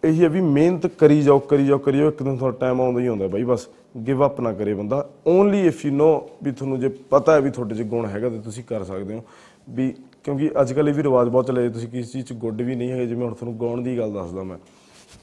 ਇਹੀ 0.04 0.22
ਹੈ 0.24 0.28
ਵੀ 0.28 0.40
ਮਿਹਨਤ 0.40 0.87
ਕਰੀ 0.87 1.22
ਜਾਓ 1.22 1.38
ਕਰੀ 1.38 1.66
ਜਾਓ 1.66 1.78
ਕਰੀ 1.78 1.98
ਜਾਓ, 1.98 2.09
ਇੱਕ 2.09 2.22
ਦਿਨ 2.22 2.37
ਤੁਹਾਡਾ 2.37 2.57
ਟਾਈਮ 2.61 2.81
ਆਉਂਦਾ 2.81 3.00
ਹੀ 3.00 3.07
ਆਉਂਦਾ 3.07 3.26
ਬਾਈ, 3.26 3.44
ਬਸ। 3.44 3.68
ਗਿਵ 3.94 4.27
ਅਪ 4.27 4.40
ਨਾ 4.40 4.53
ਕਰੇ 4.53 4.74
ਬੰਦਾ। 4.74 5.09
ਓਨਲੀ 5.27 5.66
ਇਫ 5.66 5.85
ਯੂ 5.87 5.92
ਨੋ 5.92 6.09
ਵੀ 6.42 6.51
ਤੁਹਾਨੂੰ 6.51 6.81
ਜੇ 6.81 6.88
ਪਤਾ 7.11 7.35
ਹੈ 7.35 7.40
ਵੀ 7.40 7.51
ਤੁਹਾਡੇ 7.51 7.74
'ਚ 7.74 7.83
ਗੁਣ 7.83 8.07
ਹੈਗਾ 8.07 8.29
ਤੇ 8.29 8.38
ਤੁਸੀਂ 8.38 8.64
ਕਰ 8.64 8.85
ਸਕਦੇ 8.85 9.14
ਹੋ। 9.14 9.24
ਵੀ 9.70 9.94
ਕਿਉਂਕਿ 10.24 10.51
ਅੱਜ 10.61 10.72
ਕੱਲ੍ਹ 10.72 10.88
ਇਹ 10.88 10.94
ਵੀ 10.94 11.03
ਰਿਵਾਜ 11.03 11.29
ਬਹੁਤ 11.29 11.46
ਚੱਲੇ 11.46 11.68
ਤੁਸੀਂ 11.68 11.88
ਕਿਸੇ 11.88 12.12
ਚੀਜ਼ 12.12 12.27
'ਚ 12.27 12.33
ਗੁੱਡ 12.33 12.62
ਵੀ 12.62 12.74
ਨਹੀਂ 12.74 12.90
ਹੈਗੇ 12.90 13.07
ਜਿਵੇਂ 13.07 13.27
ਹੁਣ 13.27 13.35
ਤੁਹਾਨੂੰ 13.35 13.61
ਗਾਉਣ 13.61 13.83
ਦੀ 13.83 13.98
ਗੱਲ 13.98 14.12
ਦੱਸਦਾ 14.12 14.42
ਮੈਂ। 14.42 14.57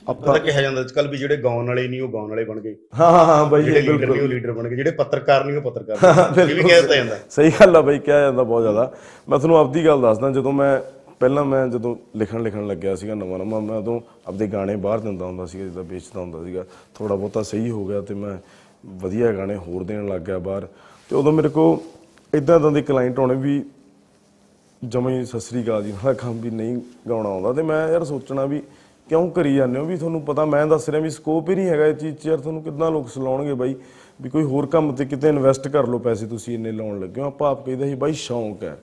ਪਤਾ 0.08 0.38
ਕਿਹਾ 0.38 0.62
ਜਾਂਦਾ 0.62 0.82
ਅੱਜ 0.82 0.92
ਕੱਲ 0.92 1.08
ਵੀ 1.08 1.18
ਜਿਹੜੇ 1.18 1.38
ਗਾਉਣ 1.38 1.68
ਵਾਲੇ 1.68 1.88
ਨਹੀਂ 1.88 2.02
ਉਹ 2.02 2.10
ਗਾਉਣ 2.10 2.30
ਵਾਲੇ 2.30 2.44
ਬਣ 2.46 2.60
ਗਏ। 2.60 2.76
ਹਾਂ 3.00 3.12
ਹਾਂ 3.12 3.26
ਹਾਂ 3.26 3.46
ਬਾਈ 3.46 3.64
ਜਿਹੜੇ 3.64 3.82
ਲੀਡਰ 3.82 3.98
ਬਿਲਕੁਲ। 3.98 4.16
ਨਹੀਂ 4.16 4.24
ਉਹ 4.24 4.30
ਲੀਡਰ 4.30 4.52
ਬਣ 4.52 4.68
ਗਏ। 4.68 4.76
ਜਿਹੜੇ 4.76 4.92
ਪੱਤਰਕਾਰ 4.92 5.46
ਨਹੀਂ 5.46 5.58
ਉਹ 5.58 5.62
ਪੱਤਰਕਾਰ 5.62 5.98
ਬਣ 6.02 6.36
ਗਏ। 6.36 6.42
ਇਹ 6.44 6.56
ਵੀ 6.56 6.70
ਕਹਿ 6.70 6.82
ਜਾਂਦਾ। 6.82 7.18
ਸਹੀ 7.30 7.52
ਗੱਲ 7.52 7.76
ਆ 7.76 7.82
ਬਾਈ 7.82 8.00
ਕਿਹਾ 8.00 8.20
ਜਾਂਦਾ 8.20 8.44
ਬਹੁਤ 8.44 8.62
ਜ਼ਿਆਦਾ। 8.62 8.92
ਮੈਂ 9.30 9.38
ਤੁਹਾਨੂੰ 9.38 9.58
ਆਪਦੀ 9.58 9.86
ਗੱਲ 9.86 10.02
ਦੱਸਦਾ 10.02 10.32
ਜਦੋਂ 10.32 10.54
ਮੈਂ 10.54 10.80
ਪਹਿਲਾਂ 11.20 11.46
ਮੈਂ 11.46 11.68
ਜਦੋਂ 11.68 11.96
ਲਿਖਣ 12.16 12.42
ਲਿਖਣ 12.42 12.68
ਲੱਗਿਆ 12.68 12.96
ਸੀਗਾ 12.96 13.16
ਨਵਾਂ 13.16 13.40
ਨਵਾਂ, 13.40 13.62
ਮੈਂ 13.62 13.78
ਉਦੋਂ 13.78 14.02
ਆਪਦੇ 14.28 14.48
ਗਾਣੇ 14.48 14.76
ਬਾਹਰ 14.76 15.00
ਦਿੰਦਾ 15.00 15.26
ਹੁੰਦਾ 15.26 15.46
ਸੀਗਾ, 15.46 15.64
ਜਿੱਦਾਂ 15.64 15.84
ਵੇਚਦਾ 15.84 16.20
ਹੁੰਦਾ 16.20 16.44
ਸੀਗਾ। 16.44 16.66
ਥੋੜਾ 16.96 17.16
ਬਹੁਤਾ 17.16 17.44
ਸਹੀ 17.44 17.70
ਹੋ 17.70 17.86
ਗਿਆ 17.86 18.02
ਤੇ 18.02 18.14
ਮੈਂ 18.14 18.38
ਵਧੀਆ 18.86 19.32
ਗਾਣੇ 19.32 19.56
ਹੋਰ 19.56 19.84
ਦੇਣ 19.84 20.08
ਲੱਗ 20.08 20.22
ਗਿਆ 20.22 20.40
ਬਾਹਰ। 20.40 20.68
ਤੇ 21.10 21.16
ਉਦੋਂ 21.16 21.32
ਮੇਰੇ 21.32 21.50
ਕੋਲ 21.50 21.78
ਇਦਾਂ 22.38 22.60
ਇਦਾਂ 22.60 22.72
ਦੇ 22.72 22.82
ਕਲਾਇੰਟ 22.82 23.20
ਆਉਣੇ 23.20 23.36
ਵੀ 23.36 23.64
ਜਮਾਂ 24.86 25.12
ਹੀ 25.12 25.26
ਸਤਿ 25.26 25.40
ਸ੍ਰੀ 25.40 25.64
ਅਕਾਲ 25.64 25.84
ਜੀ 25.84 25.92
ਨਾਲ 25.92 26.14
ਕੰਮ 26.14 26.42
ਵੀ 26.42 26.50
ਨਹੀਂ 26.50 26.78
ਗਾਉਣਾ 27.10 27.30
ਆਉਂਦਾ। 27.30 27.54
ਤੇ 27.54 27.62
ਮੈਂ 27.62 27.90
ਯਾਰ 27.90 28.04
ਸੋਚਣਾ 28.04 28.46
ਵੀ 28.46 28.62
ਕਿਉਂ 29.10 29.32
ਕਰੀ 29.32 29.56
ਜਾਂਦੇ 29.56 29.80
ਹੋ? 29.80 29.86
ਵੀ 29.86 29.98
ਤੁਹਾਨੂੰ 29.98 30.22
ਪਤਾ 30.22 30.46
ਮੈਂ 30.46 30.68
ਦੱਸ 30.68 30.90
ਰਿਹਾ 30.90 31.02
ਵੀ 31.02 31.10
ਸਕੋਪ 31.10 31.50
ਹੀ 31.50 31.56
ਨਹੀਂ 31.56 31.68
ਹੈਗਾ 31.68 31.86
ਇਹ 31.86 31.94
ਚੀਜ਼ 31.94 32.16
'ਚ 32.16 32.26
ਯਾਰ, 32.26 32.38
ਤੁਹਾਨੂੰ 32.38 32.64
ਕਿੱਦਾਂ 32.64 32.92
ਲੋਕ 32.92 33.10
ਸਲਾਉਣਗੇ 33.10 33.54
ਬਾਈ? 33.54 33.76
ਵੀ 34.22 34.30
ਕੋਈ 34.30 34.44
ਹੋਰ 34.44 34.66
ਕੰਮ 34.66 34.92
ਤੇ 34.92 35.06
ਕਿਤੇ 35.06 35.30
ਇਨਵੈਸਟ 35.30 35.68
ਕਰ 35.68 35.88
ਲਓ 35.88 35.98
ਪੈਸੇ 35.98 36.26
ਤੁਸੀਂ 36.26 36.54
ਇੰਨੇ 36.54 36.72
ਲਾਉਣ 36.72 37.00
ਲੱਗੇ 37.00 37.22
ਹੋ। 37.22 37.26
ਆਪਾਂ 37.26 37.52
ਆਪ 37.52 37.66
ਕਹਿੰਦੇ 37.66 37.90
ਸੀ, 37.90 37.96
ਬਾਈ 37.96 38.14
ਸ਼ੌਂਕ 38.14 38.64
ਹੈ। 38.64 38.78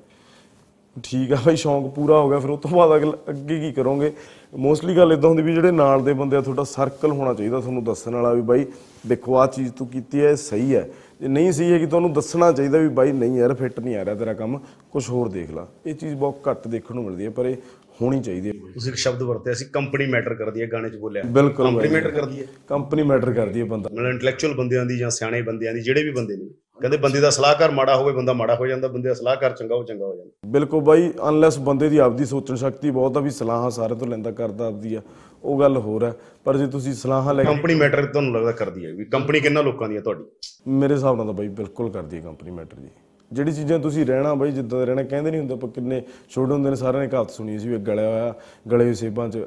ਠੀਕ 0.97 1.33
ਆ 1.33 1.37
ਬਾਈ, 1.47 1.57
ਸ਼ੌਂਕ 1.57 1.95
ਪੂਰਾ 1.95 2.19
ਹੋ 2.19 2.29
ਗਿਆ, 2.29 2.39
ਫਿਰ 2.39 2.51
ਉਸ 2.51 2.61
ਤੋਂ 2.61 2.71
ਬਾਅਦ 2.71 2.97
ਅਗਲ- 2.97 3.17
ਅੱਗੇ 3.29 3.61
ਕੀ 3.61 3.73
ਕਰੋਗੇ? 3.73 4.13
ਮੋਸਟਲੀ 4.57 4.97
ਗੱਲ 4.97 5.13
ਇਦਾਂ 5.13 5.29
ਹੁੰਦੀ 5.29 5.43
ਵੀ 5.43 5.55
ਜਿਹੜੇ 5.55 5.71
ਨਾਲ 5.71 6.05
ਦੇ 6.05 6.13
ਬੰਦੇ 6.13 6.37
ਆ, 6.37 6.41
ਤੁਹਾਡਾ 6.41 6.65
ਸਰਕਲ 6.65 7.11
ਹੋਣਾ 7.11 7.35
ਚਾਹੀਦਾ 7.35 7.61
ਤੁਹਾਨੂੰ 7.61 7.85
ਦੱਸਣ 7.85 8.15
ਵਾਲਾ 8.15 8.33
ਵੀ 8.33 8.41
ਬਾਈ, 8.41 8.67
ਦੇਖੋ 9.07 9.37
ਆ 9.37 9.47
ਚੀਜ਼ 9.47 9.73
ਤੂੰ 9.73 9.87
ਕੀਤੀ 9.87 10.21
ਹੈ 10.21 10.31
ਇਹ 10.31 10.37
ਸਹੀ 10.37 10.75
ਹੈ 10.75 10.89
ਜੇ 11.21 11.29
ਨਹੀਂ 11.29 11.53
ਸਹੀ 11.53 11.73
ਹੈ 11.73 11.79
ਕਿ 11.79 11.87
ਤੁਹਾਨੂੰ 11.87 12.13
ਦੱਸਣਾ 12.13 12.53
ਚਾਹੀਦਾ 12.53 12.79
ਵੀ 12.79 12.89
ਬਾਈ, 12.89 13.13
ਨਹੀਂ 13.13 13.37
ਯਾਰ 13.37 13.55
ਫਿੱਟ 13.55 13.81
ਨਹੀਂ 13.81 13.97
ਆ 13.97 14.05
ਰਿਹਾ 14.05 14.15
ਤੇਰਾ 14.15 14.33
ਕੰਮ 14.33 14.61
ਕੁਝ 14.93 15.11
ਹੋਰ 15.11 15.29
ਦੇਖ 15.29 15.51
ਲੈ। 15.51 15.63
ਇਹ 15.87 15.95
ਚੀਜ਼ 15.95 16.15
ਬਹੁਤ 16.15 16.49
ਘੱਟ 16.51 16.69
ਦੇਖਣ 16.69 16.95
ਨੂੰ 16.95 17.05
ਮਿਲਦੀ 17.05 17.25
ਹੈ 17.25 17.31
ਪਰ 17.31 17.47
ਇਹ 17.47 17.57
ਹੋਣੀ 18.03 18.21
ਚਾਹੀਦੀ 18.21 18.49
ਹੈ। 18.49 18.53
ਤੁਸੀਂ 18.75 18.93
ਇੱਕ 18.93 18.99
ਸ਼ਬਦ 18.99 19.23
ਵਰਤਿਆ 19.23 19.55
ਸੀ 19.55 19.65
ਕੰਪਨੀ 19.65 20.07
ਮੈਟਰ 20.07 20.35
ਕਰਦੀ 20.35 20.63
ਹੈ 20.63 20.67
ਗਾਣੇ 20.67 20.91
'ਚ 20.91 20.97
ਬੋਲਿਆ। 20.97 21.23
ਬਿਲਕੁਲ 21.27 21.67
ਕੰਪਨੀ 21.67 21.89
ਮੈਟਰ 21.89 22.11
ਕਰਦੀ 22.11 22.41
ਹੈ। 22.41 22.47
ਕੰਪਨੀ 22.69 23.03
ਮੈਟਰ 23.03 23.33
ਕਰਦੀ 23.33 23.61
ਹੈ 23.61 23.65
ਬੰਦਾ। 23.65 23.91
ਮਤਲਬ 23.93 24.07
ਇੰਟੈਲੈਕਚੁਅਲ 24.07 24.55
ਬੰਦਿਆਂ 24.55 24.87
ਦੀ 24.87 24.99
ਜਾਂ 24.99 25.11
ਸਿਆਣੇ 25.11 25.43
ਬੰਦਿਆਂ 25.43 25.75
ਦੀ 25.75 25.81
ਜਿਹੜੇ 25.81 26.03
ਵੀ 26.03 26.11
ਬੰਦੇ 26.11 26.37
ਨੇ। 26.37 26.49
ਕਹਿੰਦੇ 26.81 26.97
ਬੰਦੇ 26.97 27.21
ਦਾ 27.21 27.31
ਸਲਾਹਕਾਰ 27.31 27.71
ਮਾੜਾ 27.71 27.97
ਹੋਵੇ 27.97 28.13
ਬੰਦਾ 28.13 28.33
ਮਾੜਾ 28.33 28.55
ਹੋ 28.55 28.67
ਜਾਂਦਾ 28.67 28.89
ਬੰਦੇ 28.89 29.09
ਦਾ 29.09 29.15
ਸਲਾਹਕਾਰ 29.15 29.51
ਚੰਗਾ 29.51 29.75
ਹੋ 29.75 29.83
ਚੰਗਾ 29.83 30.07
ਹੋ 30.07 30.17
ਜਾਂਦਾ। 30.17 30.31
ਬਿਲਕੁਲ 30.47 30.81
ਬਾਈ 30.81 31.13
ਅਨਲੈਸ 31.29 31.59
ਬੰਦੇ 31.59 31.89
ਦੀ 31.89 31.99
ਆਪਦੀ 31.99 32.25
ਸੋਚਣ 32.25 32.55
ਸ਼ਕਤੀ 32.55 32.91
ਬਹੁਤ 32.91 33.17
ਆ 33.17 33.21
ਵੀ 33.21 33.31
ਸਲਾਹਾਂ 33.31 33.71
ਸਾਰੇ 33.71 33.95
ਤੋਂ 33.95 34.07
ਲੈਂਦਾ 34.07 34.31
ਕਰਦਾ 34.31 34.67
ਆਪਦੀ 34.67 34.95
ਆ। 34.95 35.03
ਉਹ 35.45 35.61
ਗੱਲ 35.61 35.77
ਹੋਰ 35.77 36.05
ਹੈ। 36.05 36.13
ਪਰ 36.45 36.57
ਜੇ 36.57 36.67
ਤੁਸੀਂ 36.67 36.95
ਸਲਾਹਾਂ 36.95 37.35
ਲੈ 37.35 37.45
ਕੇ 37.45 37.51
ਕੰਪਨੀ 37.55 37.75
ਮੈਟਰ 37.75 38.07
ਤੁਹਾਨੂੰ 38.07 38.33
ਲੱਗਦਾ 38.35 38.53
ਕਰਦੀ 38.53 38.87
ਹੈ 38.87 38.93
ਵੀ 38.93 39.05
ਕੰਪਨੀ 39.05 39.41
ਕਿੰਨਾ 39.41 39.61
ਲੋਕਾਂ 39.61 39.89
ਦੀ 39.89 39.97
ਹੈ 39.97 40.01
ਤੁਹਾਡੀ? 40.01 40.25
ਮੇਰੇ 40.69 40.95
ਹਿਸਾਬ 40.95 41.17
ਨਾਲ 41.17 41.27
ਤਾਂ 41.27 41.35
ਬਾਈ 41.35 41.49
ਬਿਲਕੁਲ 41.49 41.91
ਕਰਦੀ 41.91 42.17
ਹੈ 42.17 42.23
ਕੰਪਨੀ 42.23 42.51
ਮੈਟਰ 42.51 42.77
ਜੀ। 42.77 42.89
ਜਿਹੜੀ 43.33 43.53
ਚੀਜ਼ਾਂ 43.53 43.79
ਤੁਸੀਂ 43.79 44.07
ਰਹਿਣਾ 44.07 44.35
ਬਾਈ 44.35 44.53
ਜਿੱਦਾਂ 44.53 44.79
ਦਾ 44.79 44.85
ਰਹਿਣਾ 44.85 45.03
ਕਹਿੰਦੇ 45.03 45.31
ਨਹੀਂ 45.31 45.41
ਹੁੰਦੇ 45.41 45.55
ਆਪਾਂ 45.55 45.69
ਕਿੰਨੇ 45.69 46.03
ਛੋਟੇ 46.29 46.53
ਹੁੰਦੇ 46.53 46.71
ਨੇ 46.71 46.77
ਸਾਰਿਆਂ 46.77 47.03
ਨੇ 47.03 47.09
ਕਹਾਵਤ 47.09 47.31
ਸੁਣੀ 47.31 47.59
ਸੀ 47.59 47.69
ਵੀ 47.69 47.79
ਗਲਿਆ 47.79 48.09
ਹੋਇਆ 48.09 48.35
ਗਲੇ 48.73 48.85
ਹੋਏ 48.85 48.95
ਸੇਬਾਂ 48.95 49.29
'ਚ 49.29 49.39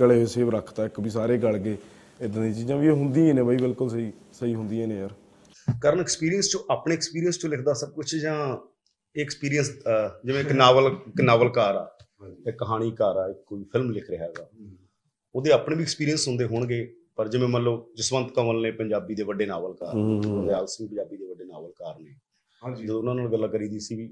ਗਲੇ 0.00 0.14
ਹੋਏ 0.14 0.26
ਸੇਬ 0.26 0.50
ਰੱਖਤਾ 0.50 0.86
ਇੱਕ 0.86 1.00
ਵੀ 1.00 1.10
ਸਾਰੇ 1.10 1.38
ਗਲ 1.38 1.58
ਗਏ 1.58 1.76
ਇਦਾਂ 2.20 2.42
ਦੀਆਂ 2.42 2.54
ਚੀਜ਼ਾਂ 2.54 2.76
ਵੀ 2.76 2.88
ਹੁੰਦੀਆਂ 2.88 3.34
ਨੇ 3.34 3.42
ਬਾਈ 3.42 3.56
ਬਿਲਕੁਲ 3.56 3.88
ਸਹੀ 3.88 4.12
ਸਹੀ 4.32 4.54
ਹੁੰਦੀਆਂ 4.54 4.88
ਨੇ 4.88 4.98
ਯਾਰ। 4.98 5.10
ਕਰਨ 5.82 6.00
ਐਕਸਪੀਰੀਅੰਸ 6.00 6.48
ਚੋਂ 6.48 6.60
ਆਪਣੇ 6.70 6.94
ਐਕਸਪੀਰੀਅੰਸ 6.94 7.38
ਚੋਂ 7.38 7.50
ਲਿਖਦਾ 7.50 7.74
ਸਭ 7.74 7.90
ਕੁਝ 7.90 8.16
ਜਾਂ 8.16 8.56
ਐਕਸਪੀਰੀਅੰਸ 9.20 9.70
ਜਿਵੇਂ 10.24 10.40
ਇੱਕ 10.40 10.52
ਨਾਵਲ 10.52 10.86
ਇੱਕ 10.86 11.20
ਨਾਵਲਕਾਰ 11.20 11.76
ਆ 11.76 11.98
ਇੱਕ 12.46 12.58
ਕਹਾਣੀਕਾਰ 12.58 13.16
ਆ 13.16 13.34
ਕੋਈ 13.46 13.64
ਫਿਲਮ 13.64 13.90
ਲਿਖ 13.90 14.10
ਰਿਹਾ 14.10 14.24
ਹੈਗਾ। 14.24 14.48
ਉਹਦੇ 15.34 15.50
ਆਪਣੇ 15.52 15.76
ਵੀ 15.76 15.82
ਐਕਸਪੀਰੀਅੰਸ 15.82 16.28
ਹੁੰਦੇ 16.28 16.44
ਹੋਣਗੇ 16.44 16.94
ਪਰ 17.16 17.28
ਜਿਵੇਂ 17.28 17.48
ਮੰਨ 17.48 17.62
ਲਓ 17.62 17.88
ਜਸਵੰਤ 17.96 18.32
ਕੰਵਲ 18.32 18.62
ਨੇ 18.62 18.70
ਪੰਜਾਬੀ 18.70 19.14
ਦੇ 19.14 19.22
ਵੱਡੇ 19.22 19.46
ਨਾਵਲਕਾਰ 19.46 19.94
ਗੁਰਦਿਆਲ 20.26 20.66
ਸਿੰਘ 20.66 20.88
ਪੰਜਾਬੀ 20.88 21.16
ਦੇ 21.16 21.26
ਵੱਡੇ 21.26 21.44
ਨਾਵਲਕਾਰ 21.44 21.98
ਨੇ 21.98 22.14
ਹਾਂਜੀ। 22.62 22.84
ਜਦੋਂ 22.84 22.98
ਉਹਨਾਂ 22.98 23.14
ਨਾਲ 23.14 23.28
ਗੱਲਾਂ 23.32 23.48
ਕਰੀਦੀ 23.48 23.80
ਸੀ 23.80 23.96
ਵੀ 23.96 24.04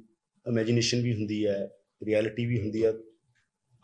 ਇਮੇਜਿਨੇਸ਼ਨ 0.47 1.03
ਵੀ 1.03 1.13
ਹੁੰਦੀ 1.15 1.47
ਹੈ 1.47 1.59
ਰਿਐਲਿਟੀ 2.07 2.47
ਵੀ 2.47 2.61
ਹੁੰਦੀ 2.61 2.85
ਹੈ 2.85 2.93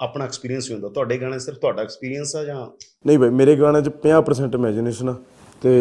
ਆਪਣਾ 0.01 0.25
ਐਕਸਪੀਰੀਅੰਸ 0.25 0.68
ਵੀ 0.68 0.75
ਹੁੰਦਾ। 0.75 0.88
ਤੁਹਾਡੇ 0.88 1.18
ਗਾਣੇ 1.18 1.38
ਸਿਰਫ 1.38 1.59
ਤੁਹਾਡਾ 1.59 1.83
ਐਕਸਪੀਰੀਅੰਸ 1.83 2.37
ਆ 2.37 2.44
ਜਾਂ 2.44 2.66
ਨਹੀਂ 3.07 3.18
ਬਾਈ 3.18 3.31
ਮੇਰੇ 3.31 3.57
ਗਾਣੇ 3.57 3.83
'ਚ 3.83 3.88
50% 4.07 4.55
ਇਮੇਜਿਨੇਸ਼ਨ 4.55 5.09
ਆ 5.09 5.16
ਤੇ 5.62 5.72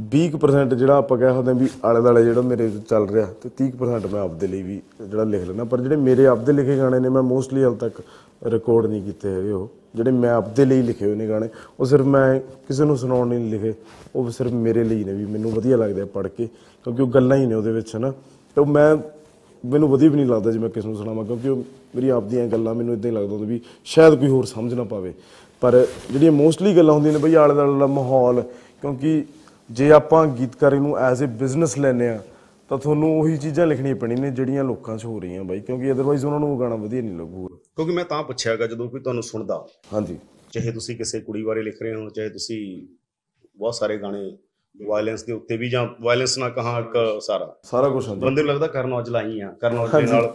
20% 0.00 0.74
ਜਿਹੜਾ 0.74 0.96
ਆਪਾਂ 0.96 1.18
ਕਹਿ 1.18 1.34
ਸਕਦੇ 1.34 1.52
ਹਾਂ 1.52 1.58
ਵੀ 1.58 1.68
ਆਲੇ 1.84 2.00
ਦਾਲੇ 2.02 2.24
ਜਿਹੜਾ 2.24 2.40
ਮੇਰੇ 2.40 2.70
ਚੱਲ 2.88 3.08
ਰਿਹਾ 3.08 3.26
ਤੇ 3.42 3.50
30% 3.62 4.06
ਮੈਂ 4.12 4.20
ਆਪਦੇ 4.20 4.46
ਲਈ 4.46 4.62
ਵੀ 4.62 4.80
ਜਿਹੜਾ 5.08 5.24
ਲਿਖ 5.24 5.44
ਲੈਣਾ 5.48 5.64
ਪਰ 5.64 5.80
ਜਿਹੜੇ 5.80 5.96
ਮੇਰੇ 5.96 6.26
ਆਪਦੇ 6.26 6.52
ਲਿਖੇ 6.52 6.76
ਗਾਣੇ 6.76 6.98
ਨੇ, 6.98 7.08
ਮੈਂ 7.08 7.22
ਮੋਸਟਲੀ 7.22 7.64
ਹਾਲ 7.64 7.74
ਤੱਕ 7.74 8.00
ਰਿਕਾਰਡ 8.44 8.86
ਨਹੀਂ 8.86 9.02
ਕੀਤੇ 9.02 9.28
ਹੈਗੇ 9.28 9.50
ਉਹ। 9.50 9.68
ਜਿਹੜੇ 9.96 10.10
ਮੈਂ 10.10 10.30
ਆਪਦੇ 10.30 10.64
ਲਈ 10.64 10.82
ਲਿਖੇ 10.82 11.06
ਹੋਏ 11.06 11.14
ਨੇ 11.14 11.28
ਗਾਣੇ, 11.28 11.48
ਉਹ 11.80 11.86
ਸਿਰਫ 11.86 12.06
ਮੈਂ 12.06 12.40
ਕਿਸੇ 12.40 12.84
ਨੂੰ 12.84 12.98
ਸੁਣਾਉਣ 12.98 13.28
ਲਈ 13.28 13.38
ਨਹੀਂ 13.38 13.50
ਲਿਖੇ। 13.50 13.74
ਉਹ 14.16 14.30
ਸਿਰਫ 14.30 14.52
ਮੇਰੇ 14.52 14.84
ਲਈ 14.84 15.04
ਨੇ 15.04 15.12
ਵੀ, 15.12 15.24
ਮੈਨੂੰ 15.26 15.52
ਵਧੀਆ 15.52 15.76
ਲੱਗਦੇ 15.76 16.00
ਆ 16.00 16.04
ਪੜ੍ਹ 16.04 16.28
ਕੇ, 16.28 16.46
ਕਿਉਂਕਿ 16.84 17.02
ਉਹ 17.02 17.08
ਗੱਲਾਂ 17.08 17.36
ਹੀ 17.36 17.46
ਨੇ 17.46 17.54
ਉਹਦੇ 17.54 17.72
ਵਿੱਚ, 17.72 17.96
ਹਨਾ। 17.96 18.10
ਤੇ 18.56 18.60
ਉਹ 18.60 18.66
ਮੈਂ, 18.66 18.96
ਮੈਨੂੰ 19.66 19.88
ਵਧੀਆ 19.88 20.10
ਵੀ 20.10 20.16
ਨਹੀਂ 20.16 20.26
ਲੱਗਦਾ 20.26 20.50
ਜੇ 20.50 20.58
ਮੈਂ 20.58 20.68
ਕਿਸੇ 20.68 20.88
ਨੂੰ 20.88 20.96
ਸੁਣਾਵਾਂ, 20.96 21.24
ਕਿਉਂਕਿ 21.24 21.48
ਉਹ 21.48 21.56
ਮੇਰੀ 21.96 22.08
ਆਪਦੀਆਂ 22.08 22.46
ਗੱਲਾਂ, 22.46 22.74
ਮੈਨੂੰ 22.74 22.94
ਇਦਾਂ 22.94 23.10
ਹੀ 23.10 23.16
ਲੱਗਦਾ 23.16 23.32
ਹੁੰਦਾ 23.32 23.46
ਵੀ 23.46 23.60
ਸ਼ਾਇਦ 23.84 24.14
ਕੋਈ 24.14 24.28
ਹੋਰ 24.28 24.44
ਸਮਝ 24.44 24.74
ਨਾ 24.74 24.84
ਪਾਵੇ। 24.84 25.12
ਪਰ 25.60 25.86
ਜਿਹੜੀਆਂ 26.12 26.32
ਮੋਸਟਲੀ 26.32 26.76
ਗੱਲਾਂ 26.76 26.94
ਹੁੰਦੀਆਂ 26.94 27.12
ਨੇ 27.12 27.18
ਬਈ 27.18 27.34
ਆਲੇ 27.34 27.54
ਦੁਆਲੇ 27.54 27.78
ਦਾ 27.78 27.86
ਮਾਹੌਲ, 27.86 28.42
ਕਿਉਂਕਿ 28.80 29.24
ਜੇ 29.70 29.90
ਆਪਾਂ 29.92 30.26
ਗੀਤਕਾਰੀ 30.28 30.78
ਨੂੰ 30.78 30.96
ਐਜ਼ 30.98 31.22
ਅ 31.24 31.26
ਬਿਜ਼ਨਸ 31.40 31.76
ਲੈਨੇ 31.78 32.08
ਆ 32.08 32.18
ਤਾਂ 32.70 32.78
ਤੁਹਾਨੂੰ 32.78 33.08
ਉਹੀ 33.20 33.36
ਚੀਜ਼ਾਂ 33.36 33.66
ਲਿਖਣੀਆਂ 33.66 33.96
ਪੈਣੀਆਂ 33.96 34.18
ਨੇ 34.20 34.30
ਜਿਹੜੀਆਂ 34.30 34.64
ਲੋਕਾਂ 34.64 34.96
'ਚ 34.98 35.04
ਹੋ 35.04 35.18
ਰਹੀਆਂ 35.20 35.44
ਬਾਈ 35.44 35.60
ਕਿਉਂਕਿ 35.60 35.92
ਅਦਰਵਾਈਜ਼ 35.92 36.24
ਉਹਨਾਂ 36.24 36.40
ਨੂੰ 36.40 36.52
ਉਹ 36.52 36.58
ਗਾਣਾ 36.60 36.74
ਵਧੀਆ 36.76 37.02
ਨਹੀਂ 37.02 37.16
ਲੱਗੂਗਾ। 37.18 37.56
ਕਿਉਂਕਿ 37.76 37.92
ਮੈਂ 37.92 38.04
ਤਾਂ 38.04 38.22
ਪੁੱਛਿਆਗਾ 38.22 38.66
ਜਦੋਂ 38.66 38.88
ਕੋਈ 38.90 39.00
ਤੁਹਾਨੂੰ 39.00 39.22
ਸੁਣਦਾ 39.22 39.64
ਹਾਂਜੀ। 39.92 40.16
ਚਾਹੇ 40.52 40.70
ਤੁਸੀਂ 40.72 40.96
ਕਿਸੇ 40.96 41.20
ਕੁੜੀ 41.20 41.42
ਬਾਰੇ 41.42 41.62
ਲਿਖ 41.62 41.82
ਰਹੇ 41.82 41.94
ਹੋ 41.94 42.08
ਚਾਹੇ 42.08 42.28
ਤੁਸੀਂ 42.28 42.60
ਬਹੁਤ 43.58 43.74
ਸਾਰੇ 43.74 43.96
ਗਾਣੇ 43.98 44.30
ਵਾਇਲੈਂਸ 44.74 45.22
ਦੇ 45.24 45.32
ਉੱਤੇ 45.32 45.56
ਵੀ 45.56 45.68
ਜਾਂ 45.70 45.86
ਵਾਇਲੈਂਸ 46.00 46.36
ਨਾ 46.38 46.48
ਕਹਾ 46.48 46.78
ਇੱਕ 46.78 47.20
ਸਾਰਾ। 47.22 47.54
ਸਾਰਾ 47.64 47.88
ਕੁਝ 47.88 48.06
ਹਾਂਜੀ। 48.08 48.20
ਬੰਦੇ 48.20 48.42
ਨੂੰ 48.42 48.50
ਲੱਗਦਾ 48.50 48.66
ਕਰਨ 48.66 48.92
ਔਜਲਾ 48.92 49.22
ਹੀ 49.22 49.40
ਆ 49.40 49.50
ਕਰਨ 49.60 49.78
ਔਜਲੇ 49.78 50.06
ਨਾਲ 50.06 50.34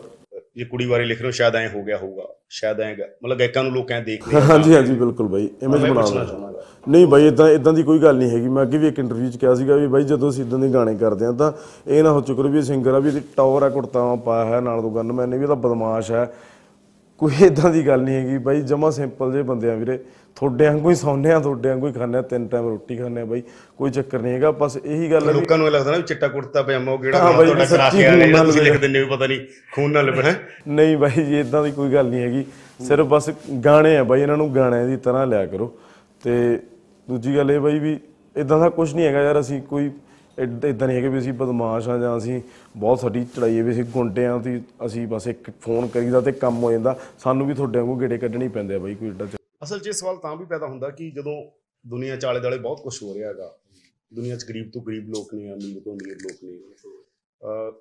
ਜੇ 0.55 0.65
ਕੁੜੀ 0.65 0.85
ਬਾਰੇ 0.85 1.05
ਲਿਖ 1.05 1.19
ਰਹੇ 1.21 1.27
ਹੋ 1.27 1.31
ਸ਼ਾਇਦ 1.31 1.55
ਐ 1.55 1.67
ਹੋ 1.69 1.83
ਗਿਆ 1.83 1.97
ਹੋਊਗਾ 1.97 2.23
ਸ਼ਾਇਦ 2.51 2.79
ਐ 2.81 2.91
ਮਤਲਬ 2.93 3.37
ਗਾਇਕਾਂ 3.39 3.63
ਨੂੰ 3.63 3.71
ਲੋਕ 3.73 3.91
ਐ 3.91 3.99
ਦੇਖਦੇ 4.01 4.39
ਹਾਂਜੀ 4.41 4.75
ਹਾਂਜੀ 4.75 4.93
ਬਿਲਕੁਲ 4.95 5.27
ਬਾਈ 5.27 5.49
ਇਮੇਜ 5.61 5.81
ਮੈਂ 5.81 5.89
ਬਣਾ 5.89 6.01
ਪੁੱਛਣਾ 6.01 6.21
ਲਓ 6.21 6.27
ਚਾਹੁੰਦਾ 6.27 6.63
ਨਹੀਂ 6.87 7.07
ਬਾਈ 7.07 7.27
ਇਦਾਂ 7.27 7.47
ਇਦਾਂ 7.49 7.73
ਦੀ 7.73 7.83
ਕੋਈ 7.83 7.99
ਗੱਲ 7.99 8.15
ਨਹੀਂ 8.17 8.29
ਹੈਗੀ। 8.29 8.47
ਮੈਂ 8.47 8.63
ਅੱਗੇ 8.63 8.77
ਵੀ 8.77 8.87
ਇੱਕ 8.87 8.99
ਇੰਟਰਵਿਊ 8.99 9.29
'ਚ 9.29 9.37
ਕਿਹਾ 9.37 9.53
ਸੀਗਾ 9.55 9.75
ਵੀ 9.75 9.87
ਬਾਈ 9.87 10.03
ਜਦੋਂ 10.03 10.29
ਅਸੀਂ 10.29 10.43
ਇਦਾਂ 10.43 10.59
ਦੇ 10.59 10.67
ਗਾਣੇ 10.69 10.95
ਕਰਦੇ 10.95 11.25
ਆ 11.25 11.31
ਤਾਂ 11.31 11.51
ਇਹ 11.87 12.03
ਨਾ 12.03 12.11
ਹੋ 12.11 12.21
ਚੁੱਕਰ 12.21 12.47
ਵੀ 12.47 12.61
ਸਿੰਗਰ 12.63 12.93
ਆ 12.93 12.99
ਵੀ 12.99 13.07
ਇਹਦੀ 13.09 13.21
ਟੌਰ 13.37 13.63
ਆ 13.63 13.69
ਕੁੜਤਾ 13.69 14.03
ਪਾਇਆ 14.25 14.45
ਹੈ 14.45 14.59
ਨਾਲ 14.61 14.81
ਦੋ 14.81 14.89
ਗਨ 14.91 15.11
ਮੈਨੇ 15.11 15.37
ਵੀ 15.37 15.43
ਇਹਦਾ 15.43 15.55
ਬਦਮਾਸ਼ 15.55 16.11
ਹੈ। 16.11 16.27
ਕੋਈ 17.19 17.33
ਇਦਾਂ 17.41 17.69
ਦੀ 17.71 17.85
ਗੱਲ 17.87 18.01
ਨਹੀਂ 18.01 18.15
ਹੈਗੀ 18.15 18.37
ਬਾਈ 18.37 18.61
ਜਮਾ 18.61 18.89
ਸਿੰਪਲ 18.91 19.31
ਜੇ 19.33 19.41
ਬੰਦੇ 19.41 19.69
ਆ 19.71 19.75
ਵੀਰੇ। 19.75 19.97
ਤੁਹਾਡੇ 20.37 20.65
ਵਾਂਗੂ 20.67 20.89
ਹੀ 20.89 20.95
ਸੌਂਦੇ 20.95 21.31
ਆ 21.31 21.39
ਤੁਹਾਡੇ 21.39 21.69
ਵਾਂਗੂ 21.69 21.87
ਹੀ 21.87 21.91
ਖਾਂਦੇ 21.93 22.17
ਆ 22.17 22.21
ਤਿੰਨ 22.21 22.47
ਟਾਈਮ 22.47 22.67
ਰੋਟੀ 22.67 22.97
ਖਾਂਦੇ 22.97 23.21
ਆ 23.21 23.25
ਬਾਈ 23.25 23.41
ਕੋਈ 23.77 23.91
ਚੱਕਰ 23.91 24.21
ਨਹੀਂ 24.21 24.33
ਹੈਗਾ 24.33 24.51
ਬਸ 24.51 24.75
ਇਹੀ 24.77 25.11
ਗੱਲ 25.11 25.27
ਹੈ 25.27 25.33
ਲੋਕਾਂ 25.33 25.57
ਨੂੰ 25.57 25.67
ਇਹ 25.67 25.71
ਲੱਗਦਾ 25.71 25.91
ਨਾ 25.91 25.97
ਵੀ 25.97 26.03
ਚਿੱਟਾ 26.03 26.27
ਕੁੜਤਾ 26.27 26.61
ਪਜਾਮਾ 26.61 26.91
ਉਹ 26.91 26.97
ਕਿਹੜਾ 26.97 27.31
ਤੁਹਾਡਾ 27.33 27.65
ਕਰਾ 27.65 27.89
ਕੇ 27.89 28.05
ਆ 28.07 28.15
ਰਿਹਾ 28.15 28.43
ਤੁਸੀਂ। 28.43 28.61
ਲਿਖ 28.61 28.79
ਦਿੰਦੇ 28.81 29.01
ਹੋ 29.03 29.07
ਪਤਾ 29.15 29.27
ਨਹੀਂ 29.27 29.39
ਖੂਨ 29.73 29.91
ਨਾਲ 29.91 30.05
ਲਿਖਣਾ 30.05 30.33
ਨਹੀਂ 30.67 30.97
ਬਾਈ 30.97 31.23
ਜੀ 31.25 31.39
ਇਦਾਂ 31.39 31.63
ਦੀ 31.63 31.71
ਕੋਈ 31.71 31.93
ਗੱਲ 31.93 32.09
ਨਹੀਂ 32.09 32.21
ਹੈਗੀ। 32.21 32.45
ਸਿਰਫ 32.87 33.07
ਬਸ 33.07 33.29
ਗਾਣੇ 33.65 33.97
ਆ 33.97 34.03
ਬਾਈ 34.03 34.21
ਇਹਨਾਂ 34.21 34.37
ਨੂੰ 34.37 34.53
ਗਾਣਿਆਂ 34.55 34.85
ਦੀ 34.87 34.97
ਤਰ੍ਹਾਂ 34.97 35.25
ਲਿਆ 35.27 35.45
ਕਰੋ। 35.45 35.71
ਤੇ 36.23 36.59
ਦੂਜੀ 37.07 37.35
ਗੱਲ 37.37 37.51
ਇਹ 37.51 37.59
ਬਾਈ 37.59 37.79
ਵੀ 37.79 37.97
ਇਦਾਂ 38.35 38.59
ਦਾ 38.59 38.69
ਕੁਝ 38.69 38.93
ਨਹੀਂ 38.95 39.05
ਹੈਗਾ 39.05 39.21
ਯਾਰ 39.21 39.39
ਅਸੀਂ 39.39 39.61
ਕੋਈ 39.61 39.89
ਇਦਾਂ 40.37 40.87
ਨਹੀਂ 40.87 40.97
ਹੈਗੇ 40.97 41.07
ਵੀ 41.07 41.19
ਅਸੀਂ 41.19 41.33
ਬਦਮਾਸ਼ 41.33 41.87
ਆ 41.89 41.97
ਜਾਂ 41.97 42.17
ਅਸੀਂ 42.17 42.41
ਬਹੁਤ 42.77 42.99
ਸਾਡੀ 42.99 43.23
ਚੜਾਈ 43.35 43.57
ਹੈ 43.57 43.63
ਵੀ 43.63 43.71
ਅਸੀਂ 43.71 43.83
ਗੁੰਡੇ 43.83 44.25
ਆ 44.25 44.37
ਤੇ 44.37 44.59
ਅਸੀਂ 44.85 45.05
ਬਸ 45.07 45.27
ਇੱਕ 45.27 45.49
ਫੋਨ 45.61 45.87
ਕਰੀਦਾ 45.87 46.21
ਤੇ 46.21 46.31
ਕੰਮ 46.31 46.63
ਹੋ 46.63 46.71
ਜਾਂਦਾ। 46.71 46.97
ਸਾਨੂੰ 47.19 47.47
ਵੀ 47.47 47.53
ਤੁਹਾਡੇ 47.53 47.79
ਵਾਂਗੂ 47.79 47.99
ਗੇੜੇ 47.99 48.17
ਕੱਢਣੇ 48.17 48.47
ਪੈਂਦੇ 48.47 48.75
ਆ 48.75 48.79
ਬਾਈ 48.79 48.95
ਕੋਈ 48.95 49.07
ਏਡਾ 49.07 49.27
ਅਸਲ 49.63 49.79
'ਚ 49.79 49.87
ਇਹ 49.87 49.93
ਸਵਾਲ 49.93 50.17
ਤਾਂ 50.17 50.35
ਵੀ 50.35 50.45
ਪੈਦਾ 50.45 50.67
ਹੁੰਦਾ 50.67 50.89
ਕਿ 50.89 51.09
ਜਦੋਂ 51.11 51.35
ਦੁਨੀਆ 51.85 52.15
'ਚ 52.15 52.25
ਆਲੇ 52.25 52.39
ਦੁਆਲੇ 52.39 52.57
ਬਹੁਤ 52.57 52.81
ਕੁਝ 52.81 52.93
ਹੋ 53.03 53.13
ਰਿਹਾ 53.13 53.29
ਹੈਗਾ 53.29 53.57
ਦੁਨੀਆ 54.13 54.35
'ਚ 54.35 54.45
ਗਰੀਬ 54.49 54.69
ਤੋਂ 54.71 54.81
ਗਰੀਬ 54.81 55.09
ਲੋਕ 55.09 55.33
ਨੇ 55.33 55.51
ਅਮੀਰ 55.53 55.79
ਤੋਂ 55.79 55.93
ਅਮੀਰ 55.93 56.17
ਲੋਕ 56.21 56.43
ਨੇ 56.43 57.71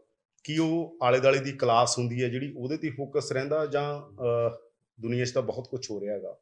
ਕੀ 0.44 0.58
ਉਹ 0.58 0.96
ਆਲੇ 1.02 1.18
ਦੁਆਲੇ 1.20 1.38
ਦੀ 1.38 1.52
ਕਲਾਸ 1.52 1.98
ਹੁੰਦੀ 1.98 2.22
ਹੈ 2.22 2.28
ਜਿਹੜੀ 2.28 2.52
ਉਹਦੇ 2.56 2.76
ਤੇ 2.76 2.90
ਫੋਕਸ 2.90 3.32
ਰਹਿੰਦਾ 3.32 3.64
ਜਾਂ 3.66 3.84
ਦੁਨੀਆ 4.98 5.24
'ਚ 5.24 5.30
ਤਾਂ 5.30 5.42
ਬਹੁਤ 5.42 5.68
ਕੁਝ 5.68 5.80
ਹੋ 5.90 6.00
ਰਿਹਾ 6.00 6.14
ਹੈਗਾ। 6.14 6.36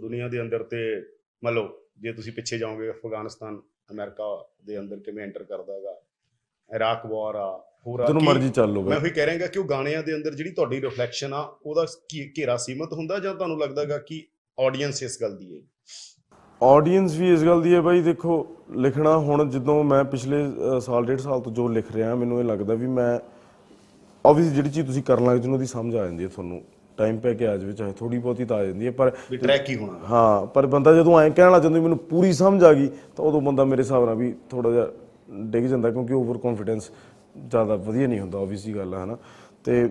ਦੁਨੀਆ 0.00 0.28
ਦੇ 0.28 0.40
ਅੰਦਰ 0.40 0.62
ਤੇ 0.62 0.78
ਮੰਨ 1.42 1.54
ਲਓ 1.54 1.68
ਜੇ 1.98 2.12
ਤੁਸੀਂ 2.12 2.32
ਪਿੱਛੇ 2.32 2.58
ਜਾਓਗੇ 2.58 2.90
ਅਫਗਾਨਿਸਤਾਨ 2.90 3.60
ਅਮਰੀਕਾ 3.92 4.48
ਦੇ 4.64 4.78
ਅੰਦਰ 4.78 4.96
ਕਿਵੇਂ 4.96 5.24
ਐਂਟਰ 5.24 5.42
ਕਰਦਾ 5.42 5.74
ਹੈਗਾ। 5.74 6.00
ਇਰਾਕ 6.74 7.06
ਵਾਰ 7.06 7.34
ਆ 7.34 7.50
ਪੂਰਾ 7.84 8.06
ਜਦੋਂ 8.06 8.20
ਮਰਜ਼ੀ 8.20 8.48
ਚੱਲ 8.48 8.72
ਲੋ 8.72 8.82
ਮੈਂ 8.82 8.96
ਉਹੀ 8.98 9.10
ਕਹਿ 9.10 9.26
ਰਿਹਾਗਾ 9.26 9.46
ਕਿ 9.46 9.58
ਉਹ 9.58 9.64
ਗਾਣਿਆਂ 9.64 10.02
ਦੇ 10.02 10.14
ਅੰਦਰ 10.14 10.34
ਜਿਹੜੀ 10.34 10.50
ਤੁਹਾਡੀ 10.50 10.80
ਰਿਫਲੈਕਸ਼ਨ 10.80 11.32
ਆ 11.34 11.40
ਉਹਦਾ 11.66 11.86
ਘੇਰਾ 12.38 12.56
ਸੀਮਤ 12.56 12.92
ਹੁੰਦਾ 12.92 13.18
ਜਾਂ 13.18 13.34
ਤੁਹਾਨੂੰ 13.34 13.58
ਲੱਗਦਾਗਾ 13.58 13.98
ਕਿ 13.98 14.22
ਆਡੀਅנס 14.58 15.02
ਇਸ 15.02 15.18
ਗੱਲ 15.22 15.36
ਦੀ 15.36 15.56
ਹੈ? 15.56 15.62
ਆਡੀਅנס 16.62 17.16
ਵੀ 17.18 17.32
ਇਸ 17.32 17.44
ਗੱਲ 17.44 17.62
ਦੀ 17.62 17.74
ਹੈ 17.74 17.80
ਬਾਈ 17.80 18.02
ਦੇਖੋ 18.02 18.56
ਲਿਖਣਾ 18.76 19.16
ਹੁਣ 19.18 19.50
ਜਦੋਂ 19.50 19.84
ਮੈਂ 19.84 20.04
ਪਿਛਲੇ 20.04 20.36
ਸਾਲ 20.80 21.04
ਡੇਢ 21.04 21.18
ਸਾਲ 21.18 21.40
ਤੋਂ 21.40 21.52
ਜੋ 21.52 21.68
ਲਿਖ 21.68 21.92
ਰਿਹਾ 21.92 22.14
ਮੈਨੂੰ 22.14 22.38
ਇਹ 22.40 22.44
ਲੱਗਦਾ 22.44 22.74
ਵੀ 22.74 22.86
ਮੈਂ 22.86 23.20
ਆਬਵੀਅਸ 24.24 24.52
ਜਿਹੜੀ 24.52 24.70
ਚੀਜ਼ 24.70 24.86
ਤੁਸੀਂ 24.86 25.02
ਕਰਨ 25.02 25.24
ਲੱਗ 25.26 25.36
ਜਾਂਦੇ 25.36 25.52
ਉਹਦੀ 25.52 25.66
ਸਮਝ 25.66 25.96
ਆ 25.96 26.04
ਜਾਂਦੀ 26.04 26.24
ਹੈ 26.24 26.28
ਤੁਹਾਨੂੰ। 26.28 26.62
ਟਾਈਮ 26.96 27.18
ਪੈ 27.18 27.32
ਕੇ 27.34 27.46
ਆ 27.46 27.56
ਜਾਵੇ 27.56 27.72
ਚਾਹੇ 27.72 27.92
ਥੋੜੀ 27.92 28.18
ਬਹੁਤੀ 28.18 28.44
ਤਾਂ 28.44 28.56
ਆ 28.56 28.64
ਜਾਂਦੀ 28.64 28.86
ਹੈ 28.86 28.90
ਪਰ 28.90 29.12
ਵੀ 29.30 29.36
ਟਰੈਕ 29.36 29.68
ਹੀ 29.68 29.76
ਹੋਣਾ। 29.76 29.98
ਹਾਂ 30.10 30.46
ਪਰ 30.46 30.66
ਬੰਦਾ 30.66 30.94
ਜਦੋਂ 30.94 31.18
ਐਂ 31.20 31.30
ਕਹਿਣ 31.30 31.52
ਲੱਗ 31.52 31.62
ਜਾਂਦਾ 31.62 31.78
ਵੀ 31.78 31.82
ਮੈਨੂੰ 31.82 31.98
ਪੂਰੀ 31.98 32.32
ਸਮਝ 32.32 32.64
ਆ 32.64 32.72
ਗਈ 32.72 32.86
ਤਾਂ 33.16 33.24
ਉਦੋਂ 33.24 33.40
ਬੰਦਾ 33.40 33.64
ਮੇਰੇ 33.64 33.82
ਹਿਸਾਬ 33.82 34.04
ਨਾਲ 34.06 34.14
ਵੀ 34.14 34.34
ਥੋੜਾ 34.50 34.70
ਜਿਹਾ 34.70 34.88
ਡਿੱਗ 35.44 35.64
ਜਾਂਦਾ 35.64 35.90
ਕਿਉਂਕਿ 35.90 36.14
ਓਵਰ 36.14 36.38
ਕੌਨਫੀਡੈਂਸ 36.38 36.90
ਜ਼ਿਆਦਾ 37.48 37.76
ਵਧੀਆ 37.76 38.06
ਨਹੀਂ 38.06 38.20
ਹੁੰਦਾ 38.20 38.38
ਆਬਵੀਅਸਲੀ 38.38 38.74
ਗੱਲ 38.74 38.94
ਹੈ 38.94 39.04
ਹਨਾ। 39.04 39.16
ਤੇ 39.64 39.88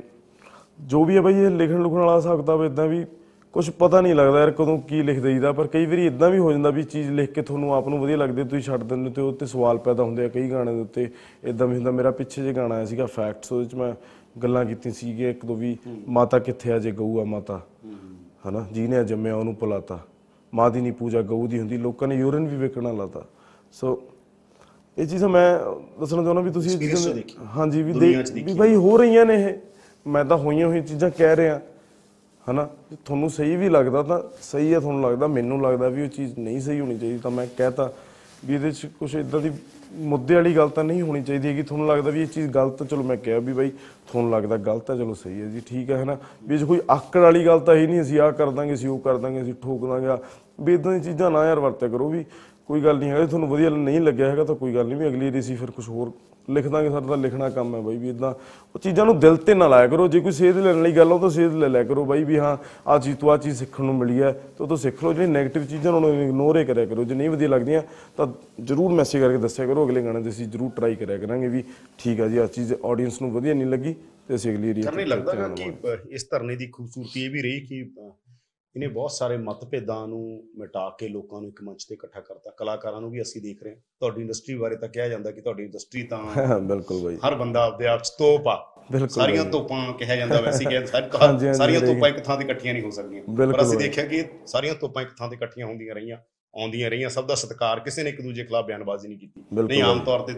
ਜੋ 0.79 1.03
ਵੀ 1.05 1.15
ਹੈ 1.15 1.21
ਬਾਈ 1.21 1.33
ਇਹ 1.33 1.49
ਲਿਖਣ 1.49 1.81
ਲੁਖਣ 1.81 1.97
ਵਾਲਾ 1.97 2.15
ਹਿਸਾਬ 2.17 2.39
ਕਿਤਾਬ 2.41 2.63
ਇਦਾਂ 2.63 2.87
ਵੀ 2.87 3.05
ਕੁਝ 3.53 3.69
ਪਤਾ 3.69 4.01
ਨਹੀਂ 4.01 4.15
ਲੱਗਦਾ 4.15 4.39
ਯਾਰ 4.39 4.51
ਕਦੋਂ 4.51 4.77
ਕੀ 4.79 5.01
ਲਿਖ 5.03 5.19
ਦਈਦਾ 5.19 5.51
ਪਰ 5.51 5.67
ਕਈ 5.67 5.85
ਵਾਰੀ 5.85 6.05
ਇਦਾਂ 6.05 6.29
ਵੀ 6.29 6.37
ਹੋ 6.39 6.51
ਜਾਂਦਾ 6.51 6.69
ਵੀ 6.69 6.83
ਚੀਜ਼ 6.83 7.09
ਲਿਖ 7.11 7.31
ਕੇ 7.31 7.41
ਤੁਹਾਨੂੰ 7.41 7.73
ਆਪ 7.75 7.87
ਨੂੰ 7.87 7.99
ਵਧੀਆ 7.99 8.17
ਲੱਗਦੀ 8.17 8.43
ਤੁਸੀਂ 8.43 8.61
ਛੱਡ 8.61 8.83
ਦਿੰਦੇ 8.83 9.09
ਤੇ 9.09 9.21
ਉਹ 9.21 9.33
ਤੇ 9.33 9.45
ਸਵਾਲ 9.45 9.77
ਪੈਦਾ 9.77 10.03
ਹੁੰਦੇ 10.03 10.25
ਆ 10.25 10.27
ਕਈ 10.27 10.51
ਗਾਣੇ 10.51 10.73
ਦੇ 10.73 10.81
ਉੱਤੇ। 10.81 11.09
ਇਦਾਂ 11.43 11.67
ਵੀ 11.67 11.75
ਹੁੰਦਾ 11.75 11.91
ਮੇਰਾ 11.91 12.11
ਪਿੱਛੇ 12.11 12.43
ਜੇ 12.43 12.53
ਗਾਣਾ 12.53 12.75
ਆਇਆ 12.75 12.85
ਸੀਗਾ 12.85 13.05
ਫੈਕਟਸ 13.05 13.51
ਉਹਦੇ 13.51 13.65
ਚ 13.65 13.75
ਮੈਂ 13.75 13.93
ਗੱਲਾਂ 14.44 14.65
ਕੀਤੀਆਂ 14.65 14.94
ਸੀਗੀਆਂ 14.94 15.30
ਇੱਕ 15.30 15.46
ਦੋ 15.46 15.56
ਵੀ 15.56 15.78
ਮਾਤਾ 16.08 16.39
ਕਿੱਥੇ 16.39 16.72
ਆ 16.72 16.80
ਜੇ 16.80 16.91
ਗਊ 16.91 17.20
ਆ 17.22 17.24
ਮਾਤਾ। 17.24 17.62
ਹਨਾ? 18.50 18.67
ਜਿਹਨੇ 18.72 19.04
ਜੰਮਿਆ 19.04 19.36
ਉਹਨੂੰ 19.36 19.56
ਪੁਲਾਤਾ। 19.56 20.00
ਮਾਂ 20.54 20.72
ਦੀ 20.72 20.82
ਨਹੀਂ 20.82 20.94
ਪੂਜਾ 20.94 21.22
ਗਊ 21.22 21.48
ਦੀ 21.48 21.60
ਹੁੰਦੀ 21.60 21.78
ਲੋਕਾਂ 21.78 22.08
ਨੇ 22.08 22.15
ਯੂਰਿਨ 22.15 22.48
ਵੀ 22.48 22.56
ਵੇਚਣਾ 22.58 22.91
ਲਾਤਾ। 22.91 23.26
ਸੋ 23.72 24.02
ਇਹ 24.98 25.08
ਚੀਜ਼ਾਂ 25.08 25.30
ਮੈਂ 25.30 25.60
ਦੱਸਣਾ 26.00 26.22
ਚਾਹੁੰਦਾ 26.22 26.41
ਵੀ 26.41 26.52
ਤੁਸੀਂ 26.52 26.80
ਚੀਜ਼ਾਂ। 26.80 27.13
ਹਾਂਜੀ 27.56 27.84
ਵੀ 27.84 27.94
ਵੀ। 27.94 28.54
ਭਾਈ 28.54 28.76
ਹੋ 28.76 28.98
ਰਹੀਆਂ 28.98 29.26
ਨੇ 29.26 29.36
ਇਹ। 29.36 29.54
ਮੈਂ 30.08 30.26
ਤਾਂ 30.26 30.38
ਹੋਈਆਂ 30.38 30.67
ਹੋਈਆਂ 30.67 30.82
ਚੀਜ਼ਾਂ 30.82 31.10
ਕਹਿ 31.10 31.36
ਰਿਹਾ। 31.36 31.62
ਹਨਾ? 32.52 32.70
ਤੁਹਾਨੂੰ 33.06 33.30
ਸਹੀ 33.30 33.56
ਵੀ 33.56 33.70
ਲੱਗਦਾ 33.70 34.04
ਤਾਂ 34.04 34.22
ਸਹੀ 34.41 34.74
ਹੈ 34.74 34.80
ਤੁਹਾਨੂੰ 34.80 35.02
ਲੱਗਦਾ 35.02 35.28
ਮੈਨੂੰ 35.28 35.62
ਲੱਗਦਾ 35.62 35.89
ਵੀ 35.89 36.02
ਉਹ 36.02 36.08
ਚੀਜ਼ 36.08 36.39
ਨਹੀਂ 36.39 36.62
ਸਹੀ 36.62 36.80
ਹੋਣੀ 36.80 36.98
ਚਾਹੀਦੀ 36.98 37.17
ਤਾਂ 37.17 37.32
ਮੈਂ 37.32 37.48
ਕਹਿਤਾ। 37.58 37.91
ਵੀ 38.45 38.54
ਇਹਦੇ 38.56 38.71
'ਚ 38.71 38.86
ਕੁਝ 38.99 39.15
ਇਦਾਂ 39.15 39.39
ਦੀ 39.39 39.51
ਮੁੱਦੇ 39.95 40.36
ਵਾਲੀ 40.36 40.56
ਗੱਲ 40.56 40.69
ਤਾਂ 40.69 40.84
ਨਹੀਂ 40.84 41.01
ਹੋਣੀ 41.01 41.23
ਚਾਹੀਦੀ 41.23 41.47
ਹੈਗੀ 41.47 41.63
ਤੁਹਾਨੂੰ 41.63 41.88
ਲੱਗਦਾ 41.88 42.12
ਵੀ 42.12 42.21
ਇਹ 42.21 42.27
ਚੀਜ਼ 42.27 42.49
ਗਲਤ 42.51 42.82
ਹੈ 42.82 42.88
ਚਲੋ 42.88 43.04
ਮੈਂ 43.04 43.17
ਕਿਹਾ 43.17 43.39
ਵੀ 43.39 43.54
ਬਾਈ 43.54 43.69
ਤੁਹਾਨੂੰ 44.12 44.32
ਲੱਗਦਾ 44.32 44.58
ਗਲਤ 44.58 44.91
ਹੈ, 44.91 44.95
ਚਲੋ 44.95 45.13
ਸਹੀ 45.13 45.41
ਹੈ 45.41 45.47
ਜੀ, 45.47 45.62
ਠੀਕ 45.65 45.91
ਹੈ, 45.91 46.04
ਹਨਾ 46.04 46.17
ਵੀ 46.47 46.56
ਇਹ 46.56 46.60
'ਚ 46.60 46.63
ਕੋਈ 46.63 46.82
ਆਕੜ 46.89 47.21
ਵਾਲੀ 47.21 47.45
ਗੱਲ 47.45 47.60
ਤਾਂ 47.60 47.75
ਹੀ 47.75 47.88
ਨਹੀਂ, 47.88 48.01
ਅਸੀਂ 48.01 48.19
ਆਹ 48.19 48.32
ਕਰ 48.32 48.49
ਦਾਂਗੇ, 48.49 48.73
ਅਸੀਂ 48.73 48.89
ਉਹ 48.89 48.99
ਕਰ 48.99 49.17
ਦਾਂਗੇ, 49.17 49.41
ਅਸੀਂ 49.41 49.54
ਠੋਕ 49.54 49.88
ਦਾਂਗੇ, 49.88 50.08
ਆਹ। 50.08 50.17
ਵੀ 50.62 50.73
ਇਦਾਂ 50.73 50.93
ਦੀ 50.93 50.99
ਚੀਜ਼ਾਂ 50.99 51.32
ਨਾ 51.32 51.45
ਯਾਰ 51.45 51.60
ਵਰਤਿਆ 51.60 51.89
ਕਰੋ 51.89 52.10
ਵੀ 52.10 52.25
ਕੋਈ 52.67 52.82
ਗੱਲ 52.82 52.97
ਨਹੀਂ 52.97 53.10
ਹੈਗਾ, 53.10 53.19
ਜੇ 53.21 53.27
ਤੁਹਾਨੂੰ 53.27 53.49
ਵਧੀਆ 53.49 53.69
ਨਹੀਂ 53.69 54.01
ਲੱਗਿਆ 54.01 54.30
ਹੈਗਾ 54.30 54.43
ਤਾਂ 54.43 54.56
ਕੋਈ 54.56 54.75
ਗੱਲ 54.75 54.88
ਨਹੀਂ, 54.88 54.97
ਵੀ 54.97 55.08
ਅਗਲੀ 55.08 55.25
ਵਾਰੀ 55.25 55.39
ਅਸੀਂ 55.39 55.58
ਫਿਰ 55.58 55.71
ਕੁਝ 55.71 55.89
ਹੋਰ 55.89 56.12
ਲਿਖ 56.49 56.67
ਦਾਂਗੇ 56.67 56.89
ਸਾਡਾ 56.89 57.08
ਤਾਂ 57.08 57.17
ਲਿਖਣਾ 57.17 57.49
ਕੰਮ 57.49 57.75
ਹੈ 57.75 57.80
ਬਾਈ 57.82 57.97
ਵੀ 57.97 58.10
ਇਦਾਂ 58.10 58.34
ਉਹ 58.75 58.80
ਚੀਜ਼ਾਂ 58.80 59.06
ਨੂੰ 59.06 59.19
ਦਿਲ 59.19 59.36
ਤੇ 59.38 59.54
ਨਾ 59.54 59.67
ਲਾਇਆ 59.67 59.88
ਕਰੋ। 59.88 60.08
ਜੇ 60.08 60.19
ਕੋਈ 60.19 60.32
ਸੇਧ 60.32 60.58
ਲੈਣ 60.58 60.82
ਲਈ 60.82 60.91
ਗੱਲ 60.91 61.12
ਹੋ 61.12 61.17
ਤਾਂ 61.19 61.30
ਸੇਧ 61.30 61.54
ਲੈ 61.54 61.67
ਲਿਆ 61.69 61.84
ਕਰੋ 61.84 62.06
ਬਾਈ 62.06 62.23
ਵੀ 62.23 62.38
ਹਾਂ 62.39 62.56
ਆ 62.88 62.97
ਚੀਜ਼ 62.99 63.17
ਤੋਂ 63.17 63.32
ਆ 63.32 63.38
ਚੀਜ਼ 63.38 63.58
ਸਿੱਖਣ 63.60 63.84
ਨੂੰ 63.84 63.95
ਮਿਲੀ 63.95 64.21
ਹੈ 64.21 64.32
ਤਾਂ 64.58 64.67
ਤੋਂ 64.67 64.77
ਸਿੱਖ 64.77 65.04
ਲਓ। 65.04 65.13
ਜਿਹੜੀ 65.13 65.32
네ਗੇਟਿਵ 65.32 65.65
ਚੀਜ਼ਾਂ 65.65 65.91
ਉਹਨਾਂ 65.93 66.10
ਨੂੰ 66.13 66.23
ਇਗਨੋਰ 66.23 66.58
ਹੀ 66.58 66.65
ਕਰਿਆ 66.65 66.86
ਕਰੋ। 66.86 67.04
ਜੇ 67.04 67.15
ਨਹੀਂ 67.15 67.30
ਵਧੀਆ 67.30 67.47
ਲੱਗਦੀਆਂ 67.49 67.82
ਤਾਂ 68.17 68.27
ਜਰੂਰ 68.62 68.91
ਮੈਸੇਜ 68.93 69.21
ਕਰਕੇ 69.21 69.38
ਦੱਸਿਆ 69.38 69.65
ਕਰੋ। 69.65 69.86
ਅਗਲੇ 69.86 70.04
ਗਾਣੇ 70.06 70.21
ਤੇ 70.23 70.30
ਅਸੀਂ 70.30 70.47
ਜਰੂਰ 70.47 70.71
ਟਰਾਈ 70.75 70.95
ਕਰਿਆ 70.95 71.17
ਕਰਾਂਗੇ 71.17 71.47
ਵੀ 71.47 71.63
ਠੀਕ 71.99 72.21
ਆ 72.21 72.27
ਜੀ 72.27 72.38
ਆ 72.38 72.47
ਚੀਜ਼ 72.47 72.73
ਆਡੀਅੰਸ 72.86 73.21
ਨੂੰ 73.21 73.32
ਵਧੀਆ 73.32 73.54
ਨਹੀਂ 73.54 73.67
ਲੱਗੀ 73.67 73.95
ਤੇ 74.27 74.36
ਅਸੀਂ 74.36 74.51
ਅਗਲੀ 74.51 74.73
ਰੀਅਲ 74.73 74.95
ਨਹੀਂ 74.95 75.06
ਲੱਗਦਾ 75.08 75.47
ਕਿ 75.56 75.71
ਇਸ 76.15 76.27
ਧਰਨੇ 76.32 76.56
ਦੀ 76.56 76.67
ਖੂਬਸੂਰਤੀ 76.67 77.23
ਇਹ 77.25 77.30
ਵੀ 77.30 77.41
ਰਹੀ 77.41 77.60
ਕਿ 77.60 77.84
ਇਹਨੇ 78.75 78.88
ਬਹੁਤ 78.88 79.12
ਸਾਰੇ 79.12 79.38
ਮਤਭੇਦਾਂ 79.38 80.07
ਨੂੰ 80.07 80.43
ਮਿਟਾ 80.57 80.89
ਕੇ 80.99 81.07
ਲੋਕਾਂ 81.07 81.41
ਨੂੰ 81.41 81.49
ਇੱਕ 81.49 81.62
ਮੰਚ 81.63 81.86
ਤੇ 81.86 81.95
ਇਕੱਠਾ 81.95 82.21
ਕਰਤਾ 82.21 82.51
ਕਲਾਕਾਰਾਂ 82.51 83.01
ਨੂੰ 83.01 83.12
ਵੀ 83.12 83.21
ਅਸੀਂ 83.21 83.41
ਦੇਖ 83.41 83.63
ਰਹੇ 83.63 83.71
ਹਾਂ 83.71 83.81
ਤੁਹਾਡੀ 83.99 84.21
ਇੰਡਸਟਰੀ 84.21 84.55
ਬਾਰੇ 84.55 84.75
ਤਾਂ 84.75 84.88
ਕਿਹਾ 84.89 85.07
ਜਾਂਦਾ 85.07 85.31
ਕਿ 85.31 85.41
ਤੁਹਾਡੀ 85.41 85.63
ਇੰਡਸਟਰੀ 85.63 86.03
ਤਾਂ 86.03 86.60
ਬਿਲਕੁਲ 86.60 87.03
ਬਾਈ 87.03 87.17
ਹਰ 87.27 87.36
ਬੰਦਾ 87.36 87.63
ਆਪਦੇ 87.65 87.88
ਆਪ 87.88 88.03
ਚ 88.03 88.10
ਤੋਪ 88.10 88.47
ਆ 88.47 88.55
ਬਿਲਕੁਲ 88.91 89.10
ਸਾਰੀਆਂ। 89.10 89.43
ਤੋਪਾਂ 89.45 89.93
ਕਿਹਾ 89.93 90.15
ਜਾਂਦਾ 90.15 90.41
ਵੈਸੇ 90.41 90.65
ਕਿ 90.65 90.86
ਸਾਰੀਆਂ। 91.53 91.81
ਤੋਪਾਂ 91.81 92.10
ਇੱਕ 92.10 92.19
ਥਾਂ 92.19 92.38
ਤੇ 92.38 92.43
ਇਕੱਠੀਆਂ 92.43 92.73
ਨਹੀਂ 92.73 92.84
ਹੋ 92.84 92.89
ਸਕਦੀਆਂ 92.89 93.23
ਪਰ 93.23 93.62
ਅਸੀਂ। 93.62 93.77
ਦੇਖਿਆ 93.77 94.05
ਕਿ 94.05 94.23
ਸਾਰੀਆਂ 94.45 94.75
ਤੋਪਾਂ 94.75 95.03
ਇੱਕ 95.03 95.12
ਥਾਂ 95.17 95.29
ਤੇ 95.29 95.36
ਇਕੱਠੀਆਂ 95.36 95.65
ਹੁੰਦੀਆਂ 95.67 95.95
ਰਹੀਆਂ 95.95 96.17
ਆਉਂਦੀਆਂ 96.53 96.89
ਰਹੀਆਂ 96.89 97.10
ਸਭ 97.10 97.27
ਦਾ 97.27 97.36
ਸਤਿਕਾਰ 97.36 97.79
ਕਿਸੇ 97.79 98.03
ਨੇ 98.03 98.10
ਇੱਕ 98.10 98.21
ਦੂਜੇ 98.21 98.43
ਖਿਲਾਫ 98.43 98.65
ਬਿਆਨਬਾਜ਼ੀ 98.65 99.07
ਨਹੀਂ 99.07 99.19
ਕੀਤੀ 99.19 99.43
ਨਹੀਂ 99.63 99.81
ਆਮ। 99.84 99.99
ਤੌਰ 99.99 100.19
ਤੇ 100.19 100.34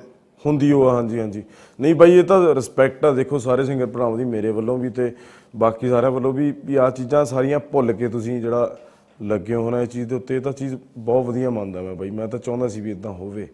ਹੁੰਦੀ 0.46 0.72
ਉਹ 0.72 0.88
ਆ, 0.88 0.94
ਹਾਂਜੀ 0.96 1.20
ਹਾਂਜੀ। 1.20 1.44
ਨਹੀਂ 1.80 1.96
ਬਾਈ 1.96 2.18
ਇਹ 2.20 2.24
ਤਾਂ 2.24 2.56
ਰਿਸਪੈਕਟ 2.56 3.06
ਆ। 3.06 3.12
ਦੇਖੋ 3.12 3.38
ਸਾਰੇ 3.40 3.66
ਸਿੰਗਰ 3.66 3.86
ਭਰਾਵਾਂ 3.86 4.18
ਦੀ 4.18 4.26
ਮੇਰੇ 4.26 4.52
ਵੱਲੋਂ 4.52 4.78
ਵੀ 4.78 4.90
ਤੇ 4.90 5.12
ਬਾਕੀ 5.56 5.90
ਸਾਰਿਆਂ 5.90 6.12
ਵੱਲੋਂ 6.12 6.34
ਵੀ 6.34 6.54
ਵੀ 6.66 6.76
ਆ 6.76 6.90
ਚੀਜ਼ਾਂ 6.90 7.24
ਸਾਰੀਆਂ 7.26 7.60
ਭੁੱਲ 7.72 7.92
ਕੇ 7.94 8.08
ਤੁਸੀਂ 8.10 8.40
ਜਿਹੜਾ 8.42 8.76
ਲੱਗੇ 9.22 9.56
ਹੋ 9.56 9.70
ਨਾ 9.70 9.82
ਇਹ 9.82 9.88
ਚੀਜ਼ 9.88 10.08
ਦੇ 10.10 10.16
ਉੱਤੇ 10.16 10.36
ਇਹ 10.36 10.42
ਤਾਂ 10.42 10.52
ਚੀਜ਼ 10.52 10.76
ਬਹੁਤ 10.98 11.26
ਵਧੀਆ 11.26 11.50
ਮੰਨਦਾ 11.50 11.82
ਮੈਂ 11.82 11.96
ਬਾਈ। 11.96 12.10
ਮੈਂ 12.10 12.28
ਤਾਂ 12.28 12.40
ਚਾਹੁੰਦਾ 12.40 12.68
ਸੀ 12.68 12.82
ਵੀ 12.82 12.92
ਇਦਾਂ 12.92 13.12
ਹੋਵੇ 13.12 13.48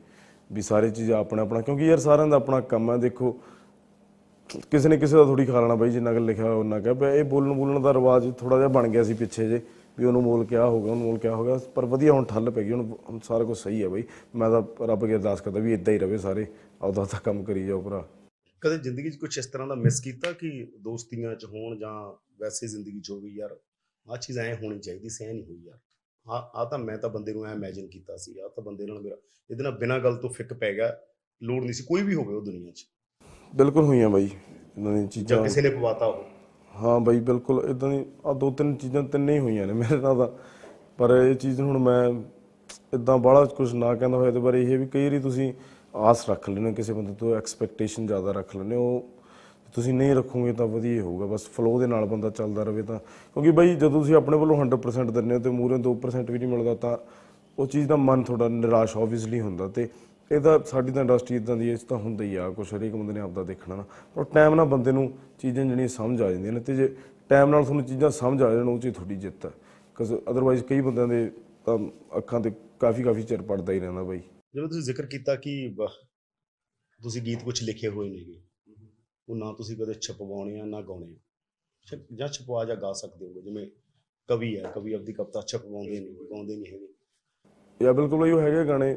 ਵੀ 0.50 0.62
ਸਾਰੇ 0.62 0.90
ਚੀਜ਼ਾਂ 0.90 1.18
ਆਪਣਾ 1.20 1.42
ਆਪਣਾ 1.42 1.62
ਕਿਉਂਕਿ 1.62 1.86
ਯਾਰ 1.86 1.98
ਸਾਰਿਆਂ 2.00 2.28
ਦਾ 2.28 2.36
ਆਪਣਾ 2.36 2.60
ਕੰਮ 2.70 2.92
ਹੈ। 2.92 2.98
ਦੇਖੋ 2.98 3.36
ਕਿਸੇ 4.72 4.90
ਨੇ 4.90 4.98
ਕਿਸੇ 4.98 5.16
ਦਾ 5.18 5.24
ਥੋੜੀ 5.24 5.46
ਖਾ 5.46 5.60
ਲੈਣਾ 5.62 5.76
ਬਾਈ 5.76 5.90
ਜਿੰਨਾ 5.92 6.14
ਕੁ 6.14 6.20
ਲਿਖਿਆ 6.20 6.44
ਹੋਇਆ 6.46 6.56
ਉਹਨਾਂ 6.56 6.80
ਕਹ 6.82 7.04
ਇਹ 7.06 7.24
ਬੋਲਣ 7.24 7.54
ਬੋਲਣ 7.54 7.80
ਦਾ 7.80 7.94
ਰਿਵਾਜ 7.94 8.32
ਥੋੜਾ 8.40 8.58
ਜਿਹਾ 8.58 8.68
ਬਣ 8.68 8.88
ਗਿਆ 8.88 9.04
ਸੀ 9.04 9.14
ਪਿੱਛੇ 9.14 9.48
ਜੇ 9.48 9.62
ਵੀ 10.00 10.06
ਉਹਨੂੰ 10.06 10.22
ਮੋਲ 10.24 10.46
ਕਿਆ 10.46 10.66
ਹੋ 10.66 10.82
ਗਿਆ 10.82 10.92
ਉਹਨੂੰ 10.92 11.06
ਮੋਲ 11.06 11.18
ਕਿਆ 11.18 11.36
ਹੋ 11.36 11.44
ਗਿਆ। 11.44 11.60
ਪਰ 11.76 11.86
ਵਧੀਆ 11.86 12.12
ਹੁਣ 12.14 12.24
ਠੱਲ 12.26 12.50
ਪੈ 12.50 12.64
ਗਈ 12.64 12.72
ਹੁਣ 12.72 12.86
ਹੁਣ 13.10 13.20
ਸਾਰਾ 13.28 13.44
ਕੁਝ 13.44 13.58
ਸਹੀ 13.58 13.82
ਹੈ 13.84 13.88
ਬਾਈ। 13.90 14.04
ਮੈਂ 14.36 14.50
ਤਾਂ 14.50 14.62
ਰੱਬ 14.88 15.04
ਅੱਗੇ 15.04 15.16
ਅਰਦਾਸ 15.16 15.42
ਕਰਦਾ 15.42 15.60
ਵੀ 15.60 15.74
ਇਦਾਂ 15.74 15.94
ਹੀ 15.94 16.00
ਰਵੇ 16.00 16.18
ਸਾਰੇ। 16.18 16.46
ਆਪਦਾ 16.82 17.06
ਤਾਂ 17.06 17.20
ਕੰਮ 17.20 17.44
ਕਰੀ 17.44 17.66
ਜਾਓ 17.66 17.82
ਭਰਾ। 17.82 18.08
ਕਦੇ 18.62 18.78
ਜ਼ਿੰਦਗੀ 18.78 19.10
'ਚ 19.10 19.16
ਕੁਝ 19.16 19.38
ਇਸ 19.38 19.46
ਤਰ੍ਹਾਂ 19.48 19.68
ਦਾ 19.68 19.76
ਮਿਸ 19.76 20.00
ਕੀਤਾ 20.02 20.32
ਕਿ 20.32 20.50
ਦੋਸਤੀਆਂ 20.82 21.36
'ਚ 21.36 21.46
ਹੋਣ 21.46 21.78
ਜਾਂ 21.80 21.94
ਵੈਸੇ 22.40 22.68
ਜ਼ਿੰਦਗੀ 22.68 23.00
'ਚ 23.00 23.10
ਹੋਵੇ 23.12 23.30
ਯਾਰ 23.30 23.56
ਆਹ 24.06 24.18
ਚੀਜ਼ 24.18 24.40
ਐ 24.40 24.54
ਹੋਣੀ 24.56 24.80
ਚਾਹੀਦੀ 24.80 25.10
ਸੀ 25.10 25.26
ਐ 25.26 25.32
ਨਹੀਂ 25.34 25.44
ਹੋਈ 25.46 25.58
ਯਾਰ। 25.66 25.78
ਆ 26.26 26.52
ਆ 26.56 26.66
ਤਾਂ 26.66 26.80
ਮੈਂ 26.80 26.98
ਤਾਂ 26.98 27.10
ਬੰਦੇ 27.10 27.34
ਨੂੰ 27.34 27.46
ਐ 27.46 27.52
ਇਮੇਜਿਨ 27.54 27.88
ਕੀਤਾ 27.88 28.18
ਸੀ 28.18 28.38
ਆ 28.40 28.48
ਤਾਂ 28.48 28.64
ਬੰਦੇ 28.64 28.86
ਨਾਲ 28.86 29.02
ਮੇਰਾ 29.02 29.16
ਇਹਦੇ 29.50 29.64
ਨਾਲ 29.64 29.72
ਬਿਨਾਂ 29.72 30.00
ਗੱਲ 30.00 30.16
ਤੋਂ 30.18 30.30
ਫਿੱਕ 30.30 30.54
ਪੈ 30.54 30.74
ਗਿਆ 30.74 30.96
ਲੋੜ 31.42 31.62
ਨਹੀਂ 31.64 31.74
ਸੀ 31.74 31.84
ਕੋਈ 31.84 32.02
ਵੀ 32.02 32.16
ਹੋਵੇ 32.16 32.34
ਉਹ 32.36 32.42
ਦੁਨੀਆ 32.42 32.72
'ਚ। 32.72 32.86
ਬਿਲਕੁਲ 33.54 33.84
ਹੋਈਆਂ 33.84 34.10
ਬਾਈ 34.10 34.26
ਇਦਾਂ 34.26 34.84
ਦੀਆਂ 34.84 34.98
ਜਾਂ 34.98 35.08
ਚੀਜ਼ਾਂ 35.08 35.44
ਕਿਸੇ 35.44 35.62
ਨੇ 35.62 35.70
ਪਵਾਤਾ 35.70 36.06
ਹੋ 36.06 36.26
ਹਾਂ 36.74 37.00
ਬਾਈ 37.00 37.20
ਬਿਲਕੁਲ 37.20 37.64
ਇਦਾਂ 37.70 37.90
ਦੀ 37.90 38.06
ਆ 38.26 38.34
ਦੋ 38.34 38.52
ਤਿੰਨ 38.52 38.76
ਚੀਜ਼ਾਂ 38.76 39.04
ਤਿੰਨੇ 39.04 39.34
ਹੀ 39.34 39.40
ਹੋਈਆਂ 39.40 39.68
ਨੇ 39.68 39.74
ਮੇਰੇ 39.74 39.98
ਨਾਲ 39.98 40.18
ਤਾਂ। 40.18 40.28
ਪਰ 40.98 41.16
ਇਹ 41.16 41.36
ਚੀਜ਼ 41.36 41.62
ਹੁਣ 41.62 41.78
ਮੈਂ 41.78 42.04
ਇਦਾਂ 42.94 43.18
ਬਾਹਲਾ 43.18 43.46
ਕੁਝ 43.46 43.74
ਨਾ 43.74 43.94
ਕਹਿੰਦਾ 43.96 44.18
ਹੋਇਆ 44.18 44.32
ਤੇ 44.32 44.40
ਪਰ 44.40 44.56
ਇਹ 44.56 44.78
ਵੀ 44.78 44.88
ਕਈ 44.88 45.04
ਵਾਰੀ 45.04 45.20
ਤੁਸੀਂ 45.20 45.54
ਆਸ 45.94 46.30
ਰੱਖ 46.30 46.50
ਲੈਂਦੇ 46.50 46.70
ਹੋ, 46.70 46.74
ਕਿਸੇ 46.74 46.94
ਬੰਦੇ 46.94 47.14
ਤੋਂ 47.14 47.36
ਐਕਸਪੈਕਟੇਸ਼ਨ 47.36 48.08
ਜ਼ਿਆਦਾ 48.08 48.32
ਰੱਖ 48.32 48.56
ਲੈਂਦੇ 48.56 48.76
ਹੋ 48.76 48.84
ਉਹ 48.96 49.08
ਤੁਸੀਂ 49.74 49.94
ਨਹੀਂ 49.94 50.16
ਰੱਖੋਗੇ 50.16 50.54
ਤਾਂ 50.54 50.66
ਵਧੀਆ 50.68 50.92
ਹੀ 50.92 51.00
ਹੋਊਗਾ, 51.00 51.26
ਬਸ 51.26 51.48
ਫਲੋ 51.48 51.80
ਦੇ 51.80 51.88
ਨਾਲ 51.88 52.06
ਬੰਦਾ 52.06 52.30
ਚੱਲਦਾ 52.30 52.64
ਰਵੇ 52.64 52.82
ਤਾਂ। 52.82 53.00
ਕਿਉਂਕਿ 53.36 53.52
ਬਾਈ 53.52 53.76
ਜਦੋਂ 53.76 53.90
ਤੁਸੀਂ 53.92 54.16
ਆਪਣੇ 54.16 54.38
ਵੱਲੋਂ 54.38 54.58
100% 54.58 55.12
ਦਿੰਦੇ 55.12 55.36
ਹੋ 55.36 55.40
ਤੇ 55.40 55.50
ਮੂਰੇ 55.50 55.78
2% 55.80 56.32
ਵੀ 56.32 56.40
ਨਹੀਂ 56.40 56.50
ਮਿਲਦਾ 56.50 56.76
ਤਾਂ 56.76 56.98
ਉਹ 57.58 57.68
ਚੀਜ਼ 57.68 57.88
ਦਾ 57.88 57.96
ਮਨ 57.96 58.24
ਥੋੜਾ 58.24 58.48
ਨਿਰਾਸ਼ 58.48 58.96
ਆਬਵੀਅਸਲੀ 58.98 59.40
ਹੁੰਦਾ 59.40 59.68
ਤੇ 59.68 59.88
ਇਹਦਾ 60.32 60.58
ਸਾਡੀ 60.66 60.92
ਤਾਂ 60.92 61.02
ਇੰਡਸਟਰੀ 61.02 61.38
ਇਦਾਂ 61.38 61.56
ਦੀ 61.58 61.70
ਹੈ 61.70 61.74
ਇਸ 61.74 61.84
ਤਾਂ 61.84 61.98
ਹੁੰਦਾ 61.98 62.24
ਹੀ 62.24 62.36
ਆ, 62.36 62.50
ਕੁਛ 62.50 62.74
ਹਰੇਕ 62.74 62.96
ਬੰਦੇ 62.96 63.14
ਨੇ 63.14 63.20
ਆਪਦਾ 63.20 63.44
ਦੇਖਣਾ 63.44 63.76
ਨਾ। 63.76 63.84
ਪਰ 64.16 64.24
ਟਾਈਮ 64.34 64.56
ਨਾਲ 64.56 64.66
ਬੰਦੇ 64.66 64.92
ਨੂੰ 64.92 65.12
ਚੀਜ਼ਾਂ 65.40 65.66
ਜਿਹੜੀਆਂ 65.66 65.88
ਸਮਝ 65.88 66.22
ਆ 66.22 66.32
ਜਾਂਦੀਆਂ 66.32 66.54
ਨੇ 66.54 66.60
ਤੇ 66.60 66.76
ਜੇ 66.76 66.90
ਟਾਈਮ 67.30 67.50
ਨਾਲ 67.50 67.64
ਤੁਹਾਨੂੰ 67.64 67.86
ਚੀਜ਼ਾਂ 67.86 68.10
ਸਮਝ 68.10 68.42
ਆ 68.44 68.54
ਜਾਣ, 68.54 68.68
ਉਹ 68.68 68.80
'ਚ 68.80 68.86
ਹੀ 68.86 68.92
ਤੁਹਾਡੀ 68.92 69.16
ਜਿੱਤ 69.16 69.46
ਹੈ 69.46 69.52
ਕਿਉਂਕਿ 69.98 70.22
ਅਦਰਵਾਈਜ਼ 70.32 70.64
ਕਈ 70.64 70.82
ਬੰਦਿਆਂ 70.82 71.08
ਦੇ 71.08 71.30
ਤਾਂ 71.66 71.78
ਅੱਖਾਂ 72.18 72.40
ਤੇ 72.40 72.52
ਕਾਫੀ 72.80 73.04
ਕਾਫੀ 73.04 73.24
ਚਿਰ 73.24 73.42
ਪੜਦਾ 73.42 73.74
ਹੀ 73.74 73.80
ਰਹਿੰਦਾ 73.80 74.04
ਬਾਈ। 74.04 74.22
ਜਿਵੇਂ 74.54 74.68
ਤੁਸੀਂ 74.68 74.84
ਜ਼ਿਕਰ 74.84 75.06
ਕੀਤਾ 75.06 75.36
ਕਿ 75.36 75.52
ਤੁਸੀਂ 77.00 77.22
ਗੀਤ 77.22 77.44
ਕੁਝ 77.44 77.62
ਲਿਖੇ 77.64 77.88
ਹੋਏ 77.88 78.10
ਨੇਗੇ 78.10 78.40
ਉਹ 79.28 79.36
ਨਾ 79.36 79.52
ਤੁਸੀਂ 79.54 79.78
ਕਦੇ 79.78 79.94
ਛਪਵਾਉਣੇ 79.94 80.60
ਆ 80.60 80.66
ਨਾ 80.66 80.82
ਗਾਉਣੇ 80.82 81.08
ਆ। 81.08 81.98
ਜਾਂ 82.16 82.28
ਛਪਵਾ 82.28 82.64
ਜਾਂ 82.66 82.76
ਗਾ 82.76 82.92
ਸਕਦੇ 82.94 83.26
ਹੋ 83.26 83.42
ਜਿਵੇਂ 83.42 83.68
ਕਵੀ 84.30 84.56
ਹੈ 84.58 84.72
ਕਵੀ 84.76 84.94
ਆਪਦੀ 84.94 85.14
ਕਵਿਤਾ 85.14 85.42
ਛਪਵਾਉਂਦੇ 85.48 86.00
ਨਹੀਂ 86.00 86.16
ਗਾਉਂਦੇ 86.32 86.56
ਨਹੀਂ 86.56 86.74
ਹੈਗੇ। 86.74 86.88
ਯਾ 87.82 87.92
ਬਿਲਕੁਲ 87.92 88.32
ਉਹ 88.34 88.40
ਹੈਗੇ 88.42 88.66
ਗਾਣੇ 88.68 88.96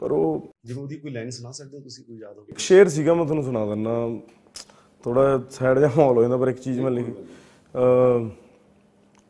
ਪਰ 0.00 0.12
ਉਹ 0.12 0.48
ਜਿਵੇਂ 0.64 0.82
ਉਹਦੀ 0.82 0.96
ਕੋਈ 0.96 1.10
ਲਾਈਨ 1.10 1.30
ਸੁਣਾ 1.30 1.50
ਸਕਦੇ 1.52 1.76
ਹੋ 1.76 1.82
ਤੁਸੀਂ 1.82 2.04
ਕੋਈ 2.04 2.18
ਯਾਦ 2.18 2.38
ਹੋਵੇ? 2.38 2.54
ਸ਼ੇਰ 2.58 2.88
ਸੀਗਾ 2.88 3.14
ਮੈਂ 3.14 3.24
ਤੁਹਾਨੂੰ 3.24 3.44
ਸੁਣਾ 3.44 3.64
ਦਿੰਦਾ। 3.66 3.92
ਥੋੜਾ 5.04 5.42
ਸਾਈਡ 5.50 5.78
ਜਿਹਾ 5.78 5.90
ਮਾਹੌਲ 5.96 6.16
ਹੋ 6.16 6.22
ਜਾਂਦਾ 6.22 6.36
ਪਰ 6.36 6.48
ਇੱਕ 6.48 6.58
ਚੀਜ਼ 6.58 6.80
ਮੈਂ 6.80 6.90
ਲਿਖੀ। 6.90 7.12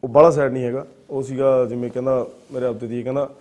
ਉਹ 0.04 0.08
ਬੜਾ 0.08 0.30
ਸਾਈਡ 0.30 0.52
ਨਹੀਂ 0.52 0.64
ਹੈਗਾ। 0.64 0.86
ਉਹ 1.10 1.22
ਸੀਗਾ 1.22 1.64
ਜਿਵੇਂ 1.64 1.90
ਕਹਿੰਦਾ 1.90 2.26
ਮੇਰੇ 2.52 2.66
ਆਪਦੇ 2.66 2.86
ਦੀ 2.86 3.02
ਕਹਿੰਦਾ 3.02 3.34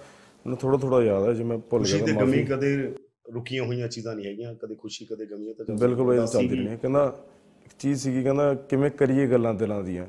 ਮੈਨੂੰ 0.45 0.57
ਥੋੜਾ 0.57 0.77
ਥੋੜਾ 0.77 1.01
ਯਾਦ 1.03 1.27
ਹੈ 1.27 1.33
ਜਿਵੇਂ 1.33 1.57
ਭੁੱਲ 1.57 1.81
ਖੁਸ਼ੀ 1.81 1.97
ਗਿਆ 1.97 2.05
ਤੇ 2.05 2.13
ਤਾਂ 2.13 2.21
ਗਮੀ 2.21 2.31
ਮਾਫ਼ੀ। 2.31 2.43
ਕਦੇ 2.43 2.95
ਰੁਕੀਆਂ 3.33 3.63
ਹੋਈਆਂ 3.63 3.87
ਚੀਜ਼ਾਂ 3.87 4.15
ਨਹੀਂ 4.15 4.25
ਹੈਗੀਆਂ 4.25 4.53
ਕਦੇ 4.55 4.75
ਖੁਸ਼ੀ 4.75 5.05
ਕਦੇ 5.05 5.25
ਗਮੀ 5.25 5.53
ਤਾਂ 5.53 5.65
ਚੱਲਦੀ 5.65 5.81
ਬਿਲਕੁਲ 5.81 6.05
ਬਾਈ। 6.05 6.27
ਚੱਲਦੀ 6.27 6.55
ਰਹਿਣੀ 6.55 6.77
ਕਹਿੰਦਾ 6.77 7.23
ਇੱਕ 7.65 7.73
ਚੀਜ਼ 7.79 8.01
ਸੀਗੀ 8.01 8.23
ਕਹਿੰਦਾ 8.23 8.53
ਕਿਵੇਂ 8.53 8.91
ਕਰੀਏ 8.91 9.27
ਗੱਲਾਂ 9.27 9.53
ਦਿਲਾਂ 9.53 9.83
ਦੀਆਂ? 9.83 10.05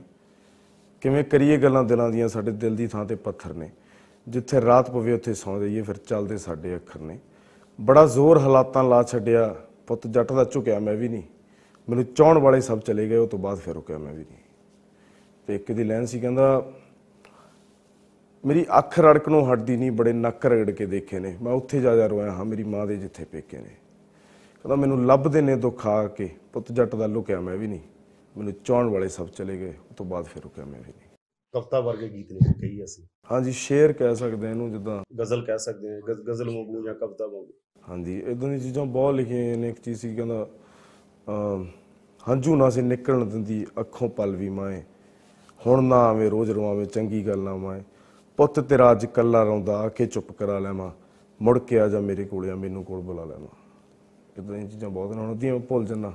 ਕਿਵੇਂ 1.00 1.24
ਕਰੀਏ 1.24 1.56
ਗੱਲਾਂ 1.56 1.84
ਦਿਲਾਂ 1.84 2.10
ਦੀਆਂ? 2.10 2.28
ਸਾਡੇ 2.28 2.50
ਦਿਲ 2.50 2.76
ਦੀ 2.76 2.86
ਥਾਂ 2.86 3.04
ਤੇ 3.04 3.14
ਪੱਥਰ 3.14 3.54
ਨੇ। 3.54 3.70
ਜਿੱਥੇ 4.28 4.60
ਰਾਤ 4.60 4.90
ਪਵੇ 4.90 5.12
ਉੱਥੇ 5.12 5.34
ਸੌਂ 5.34 5.60
ਜਾਈਏ 5.60 5.82
ਫਿਰ 5.82 5.96
ਚੱਲਦੇ 5.96 6.38
ਸਾਡੇ 6.38 6.76
ਅੱਖਰ 6.76 7.00
ਨੇ। 7.00 7.18
ਬੜਾ 7.80 8.06
ਜ਼ੋਰ 8.06 8.38
ਹਾਲਾਤਾਂ 8.38 8.84
ਲਾ 8.84 9.02
ਛੱਡਿਆ। 9.02 9.56
ਪੁੱਤ 9.86 10.06
ਜੱਟ 10.06 10.32
ਦਾ 10.32 10.44
ਝੁਕਿਆ 10.44 10.78
ਮੈਂ 10.78 10.94
ਵੀ 10.94 11.08
ਨਹੀਂ। 11.08 11.22
ਮੈਨੂੰ 11.90 12.04
ਚਾਹਣ 12.04 12.38
ਵਾਲੇ 12.38 12.60
ਸਭ 12.60 12.80
ਚਲੇ 12.80 13.08
ਗਏ 13.08 13.16
ਉਹ 13.16 13.28
ਤੋਂ 13.28 13.38
ਬਾਅਦ 13.38 13.58
ਫਿਰ 13.58 13.74
ਰੁਕਿਆ 13.74 13.98
ਮੈਂ 13.98 14.12
ਵੀ 14.12 14.22
ਨਹੀਂ। 14.22 14.38
ਤੇ 15.46 15.54
ਇੱਕ 15.54 15.72
ਦੀ 15.72 15.84
ਲਾਈਨ 15.84 16.06
ਸੀ 16.06 16.20
ਕਹਿੰਦਾ 16.20 16.72
ਮੇਰੀ 18.46 18.66
ਅੱਖ 18.78 18.98
ਰੜਕ 19.00 19.28
ਨੂੰ 19.28 19.52
ਹਟਦੀ 19.52 19.76
ਨਹੀਂ 19.76 19.90
ਬੜੇ 19.92 20.12
ਨੱਕ 20.12 20.46
ਰਗੜ 20.46 20.70
ਕੇ 20.70 20.86
ਦੇਖੇ 20.86 21.18
ਨੇ। 21.18 21.36
ਮੈਂ 21.42 21.52
ਉੱਥੇ 21.52 21.80
ਜਾ 21.80 21.96
ਜਾ 21.96 22.06
ਰੋਇਆ 22.06 22.32
ਹਾਂ 22.32 22.44
ਮੇਰੀ 22.44 22.62
ਮਾਂ 22.64 22.86
ਦੇ 22.86 22.96
ਜਿੱਥੇ 22.96 23.24
ਪੇਕੇ 23.24 23.58
ਨੇ। 23.58 23.68
ਕਹਿੰਦਾ 24.64 24.76
ਮੈਨੂੰ 24.76 25.06
ਲੱਭਦੇ 25.06 25.40
ਨੇ 25.40 25.56
ਦੁੱਖ 25.56 25.86
ਆ 25.86 26.06
ਕੇ 26.08 26.28
ਪੁੱਤ 26.52 26.72
ਜੱਟ 26.72 26.94
ਦਾ 26.94 27.06
ਲੁਕਿਆ 27.06 27.40
ਮੈਂ 27.40 27.56
ਵੀ 27.56 27.66
ਨਹੀਂ। 27.66 27.80
ਮੈਨੂੰ 28.36 28.52
ਚਾਹਣ 28.64 28.86
ਵਾਲੇ 28.86 29.08
ਸਭ 29.08 29.28
ਚਲੇ 29.28 29.56
ਗਏ 29.58 29.74
ਉਹ 29.90 29.94
ਤੋਂ 29.94 30.06
ਬਾਅਦ 30.06 30.24
ਫਿਰ 30.24 30.42
ਰੁਕਿਆ 30.42 30.64
ਮੈਂ 30.64 30.78
ਵੀ 30.78 30.92
ਨਹੀਂ। 30.92 31.08
ਕਵਿਤਾ 31.54 31.80
ਵਰਗੇ 31.80 32.08
ਗੀਤ 32.08 32.32
ਨੇ 32.32 32.52
ਕਹੀ 32.60 32.84
ਅਸੀਂ। 32.84 33.04
ਹਾਂਜੀ 33.32 33.52
ਸ਼ੇਰ 33.52 33.92
ਕਹਿ 33.92 34.14
ਸਕਦੇ 34.16 34.50
ਇਹਨੂੰ 34.50 34.70
ਜਿੱਦਾਂ 34.70 35.02
ਗਜ਼ਲ 35.20 35.44
ਕਹਿ 35.44 35.58
ਸਕਦੇ 35.58 35.88
ਹਾਂ 35.88 36.00
ਗਜ਼- 36.00 36.24
ਗਜ਼ਲ 36.24 36.46
ਵਾਂਗੂ 36.46 36.84
ਜਾਂ 36.84 36.94
ਕਵਿਤਾ 36.94 37.26
ਵਾਂਗੂ। 37.26 37.52
ਹਾਂਜੀ 37.88 38.18
ਇਦਾਂ 38.18 38.48
ਦੀਆਂ 38.48 38.58
ਚੀਜ਼ਾਂ 38.58 38.86
ਬਹੁਤ 38.86 39.14
ਲਿਖੀਆਂ 39.14 39.56
ਨੇ। 39.56 39.68
ਇੱਕ 39.68 39.80
ਚੀਜ਼ 39.80 40.00
ਸੀ 40.00 40.14
ਕਹਿੰਦਾ 40.16 40.46
ਹੰਝੂ 42.30 42.56
ਨਾ 42.56 42.70
ਸੀ 42.70 42.82
ਨਿਕਲਣ 42.82 43.24
ਦਿੰਦੀ 43.24 43.66
ਅੱਖੋਂ 43.80 44.08
ਪਲ 44.08 44.36
ਵੀ 44.36 44.48
ਮਾਏ। 44.48 44.82
ਹੁਣ 45.66 45.84
ਨਾ 45.84 45.96
ਆਵੇ 45.96 46.28
ਰੋਜ਼ 46.28 46.50
ਰਵਾਵੇਂ 46.50 46.86
ਚੰਗੀ 46.86 47.26
ਗੱਲ 47.26 47.38
ਨਾ 47.38 47.56
ਮਾਏ। 47.56 47.82
ਪੁੱਤ 48.38 48.60
ਤੇਰਾ 48.60 48.90
ਅੱਜ 48.92 49.04
ਕੱਲਾ 49.06 49.42
ਰੌਂਦਾ 49.44 49.78
ਆ 49.78 49.88
ਕੇ 49.88 50.06
ਚੁੱਪ 50.06 50.32
ਕਰਾ 50.38 50.58
ਲੈਵਾਂ। 50.58 50.90
ਮੁੜ 51.40 51.58
ਕੇ 51.58 51.78
ਆ 51.80 51.86
ਜਾ 51.88 52.00
ਮੇਰੇ 52.00 52.24
ਕੋਲ 52.24 52.50
ਆ 52.50 52.54
ਮੈਨੂੰ 52.54 52.84
ਕੋਲ 52.84 53.00
ਬੁਲਾ 53.00 53.24
ਲੈਵਾਂ। 53.24 53.48
ਇਦਾਂ 54.38 54.54
ਦੀਆਂ 54.54 54.68
ਚੀਜ਼ਾਂ 54.68 54.90
ਬਹੁਤ 54.90 55.14
ਨੇ 55.14 55.20
ਹੁਣ 55.20 55.30
ਉਹਦੀਆਂ 55.30 55.58
ਭੁੱਲ 55.68 55.84
ਜੰਨਾ। 55.86 56.12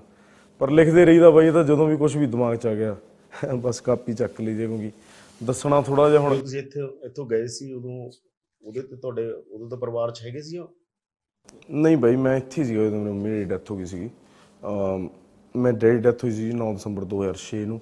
ਪਰ 0.61 0.71
ਲਿਖਦੇ 0.71 1.05
ਰਹੀਦਾ 1.05 1.29
ਬਾਈ 1.29 1.47
ਇਹ 1.47 1.51
ਤਾਂ 1.51 1.63
ਜਦੋਂ 1.63 1.87
ਵੀ 1.87 1.97
ਕੁਝ 1.97 2.15
ਵੀ 2.17 2.25
ਦਿਮਾਗ 2.25 2.55
'ਚ 2.55 2.67
ਆ 2.67 2.73
ਗਿਆ 2.75 2.95
ਬਸ 3.63 3.79
ਕਾਪੀ 3.81 4.13
ਚੱਕ 4.13 4.41
ਲਈ 4.41 4.55
ਜੇ 4.55 4.67
ਕਿਉਂਕਿ 4.67 4.91
ਦੱਸਣਾ 5.41 5.81
ਥੋੜਾ 5.81 6.09
ਜਿਹਾ 6.09 6.21
ਹੁਣ। 6.21 6.37
ਤੁਸੀਂ 6.39 6.59
ਇੱਥੇ 6.59 6.79
ਇੱਥੋਂ 7.05 7.25
ਗਏ 7.25 7.47
ਸੀ 7.47 7.71
ਉਦੋਂ 7.73 8.09
ਉਹਦੇ 8.61 8.81
ਤੇ 8.81 8.95
ਤੁਹਾਡੇ 8.95 9.27
ਉਦੋਂ 9.31 9.69
ਤਾਂ 9.69 9.77
ਪਰਿਵਾਰ 9.77 10.11
ਚ 10.11 10.21
ਹੈਗੇ 10.25 10.41
ਸੀ 10.41 10.57
ਉਹ? 10.57 10.67
ਨਹੀਂ 11.71 11.97
ਬਾਈ 11.97 12.15
ਮੈਂ 12.15 12.37
ਇੱਥੇ 12.37 12.63
ਸੀਗਾ 12.63 12.85
ਜਦੋਂ 12.85 13.13
ਮੇਰੀ 13.13 13.43
ਡੈਥ 13.45 13.71
ਹੋ 13.71 13.77
ਗਈ 13.77 13.85
ਸੀਗੀ। 13.85 14.09
ਮੈਂ 15.55 15.73
ਡੈਡੀ 15.73 15.97
ਡੈਥ 15.99 16.23
ਹੋਈ 16.23 16.31
ਸੀ 16.31 16.51
9 16.53 16.73
ਦਸੰਬਰ 16.75 17.03
2006 17.13 17.65
ਨੂੰ। 17.65 17.79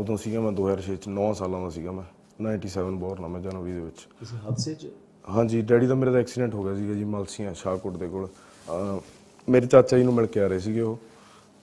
ਉਦੋਂ 0.00 0.16
ਸੀਗਾ 0.16 0.40
ਮੈਂ 0.40 0.52
2006 0.52 0.96
ਚ 0.96 1.08
9 1.10 1.32
ਸਾਲਾਂ 1.34 1.60
ਦਾ 1.62 1.70
ਸੀਗਾ 1.70 1.92
ਮੈਂ। 1.92 2.04
97 2.40 2.96
ਬੋਰਨ 2.98 3.24
ਆ 3.24 3.28
ਮੈਂ 3.28 3.40
ਜਨਵਰੀ 3.40 3.72
ਦੇ 3.72 3.80
ਵਿੱਚ। 3.80 4.06
ਕਿਸੇ 4.20 4.36
ਹਾਦਸੇ 4.36 4.74
ਚ? 4.74 4.86
ਹਾਂਜੀ 5.28 5.62
ਡੈਡੀ 5.62 5.86
ਦਾ 5.86 5.94
ਮੇਰੇ 5.94 6.10
ਦਾ 6.10 6.18
ਐਕਸੀਡੈਂਟ 6.18 6.54
ਹੋ 6.54 6.62
ਗਿਆ 6.62 6.74
ਸੀਗਾ 6.74 6.94
ਜੀ 6.94 7.04
ਮਲਸੀਆਂ 7.04 7.54
ਸ਼ਾਹਕੋਟ 7.54 7.96
ਦੇ 7.96 8.08
ਕੋਲ। 8.08 8.28
ਅਹ 8.68 9.00
ਮੇਰੇ 9.48 9.66
ਚਾਚਾ 9.66 9.98
ਜੀ 9.98 10.04
ਨੂੰ 10.04 10.14
ਮਿਲ 10.14 10.26
ਕੇ 10.26 10.40
ਆ 10.40 10.46
ਰਹੇ 10.46 10.58
ਸੀਗੇ 10.58 10.80
ਉਹ 10.80 10.98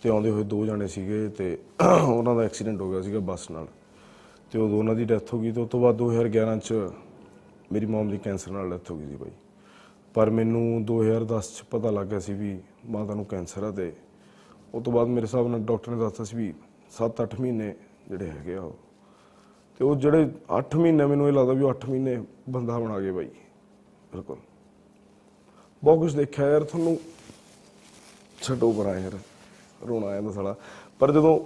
ਤੇ 0.04 0.10
ਆਉਂਦੇ 0.10 0.30
ਹੋਏ 0.30 0.44
ਦੋ 0.44 0.66
ਜਾਣੇ 0.66 0.88
ਸੀਗੇ 0.88 1.28
ਤੇ 1.30 1.58
ਉਹਨਾਂ 2.10 2.36
ਦਾ 2.36 2.44
ਐਕਸੀਡੈਂਟ 2.44 2.82
ਹੋ 2.82 2.92
ਗਿਆ 2.92 3.02
ਸੀਗਾ 3.02 3.20
ਬੱਸ 3.20 3.52
ਨਾਲ। 3.52 3.68
ਤੇ 4.52 4.60
ਉਦੋਂ 4.60 4.78
ਉਹਨਾਂ 4.78 4.96
ਦੀ 4.96 5.06
ਡੈਥ 5.06 5.34
ਹੋ 5.34 5.40
ਗਈ 5.40 5.52
ਤੇ 5.52 5.62
ਉਸ 5.62 5.70
ਤੋਂ 5.70 5.80
ਬਾਅਦ 5.82 5.98
2011 5.98 6.60
ਚ 6.60 6.74
ਮੇਰੀ 7.74 7.86
ਮਮ 7.86 8.10
ਦੀ 8.10 8.18
ਕੈਂਸਰ 8.18 8.52
ਨਾਲ 8.52 8.70
ਡੈਥ 8.70 8.92
ਹੋ 8.92 8.98
ਗਈ 8.98 9.08
ਸੀ 9.08 9.16
ਬਾਈ 9.16 9.32
ਪਰ 10.14 10.30
ਮੈਨੂੰ 10.30 10.86
2010 10.86 11.50
ਚ 11.58 11.64
ਪਤਾ 11.72 11.92
ਲੱਗ 11.92 12.08
ਗਿਆ 12.08 12.20
ਸੀ 12.20 12.34
ਵੀ 12.34 12.60
ਮਾਤਾ 12.90 13.14
ਨੂੰ 13.14 13.26
ਕੈਂਸਰ 13.26 13.64
ਆ 13.64 13.72
ਤੇ 13.72 13.94
ਉਸ 14.74 14.84
ਤੋਂ 14.84 14.94
ਬਾਅਦ 14.94 15.08
ਮੇਰੇ 15.08 15.26
ਹਿਸਾਬ 15.26 15.48
ਨਾਲ 15.48 15.60
ਡਾਕਟਰ 15.60 15.92
ਨੇ 15.92 15.98
ਦੱਸਤਾ 16.00 16.24
ਸੀ 16.24 16.38
ਵੀ 16.38 16.54
7-8 17.04 17.40
ਮਹੀਨੇ 17.40 17.74
ਜਿਹੜੇ 18.10 18.30
ਹੈਗੇ 18.30 18.56
ਆ 18.56 18.62
ਉਹ 18.62 18.76
ਤੇ 19.78 19.86
ਉਹ 19.86 19.96
ਜਿਹੜੇ 19.96 20.30
8 20.60 20.78
ਮਹੀਨੇ 20.78 21.06
ਮੈਨੂੰ 21.06 21.28
ਇਹ 21.28 21.34
ਲੱਗਦਾ 21.34 21.54
ਵੀ 21.54 21.64
ਉਹ 21.64 21.70
8 21.70 21.90
ਮਹੀਨੇ 21.90 22.18
ਬੰਦਾ 22.50 22.80
ਬਣਾ 22.80 23.00
ਗਏ 23.00 23.12
ਬਾਈ 23.12 23.28
ਬਿਲਕੁਲ। 24.12 24.38
ਬਹੁਤ 25.84 26.00
ਕੁਝ 26.00 26.16
ਦੇਖਿਆ 26.16 26.50
ਯਾਰ 26.50 26.64
ਤੁਹਾਨੂੰ 26.64 26.98
ਛੱਡੋ 28.42 28.72
ਪਰਾਂ 28.72 29.00
ਯਾਰ 29.00 29.18
ਰੋਣਾ 29.88 30.08
ਆਇਆ 30.08 30.32
ਸਾਲਾ। 30.32 30.56
ਪਰ 31.00 31.12
ਜਦੋਂ 31.12 31.40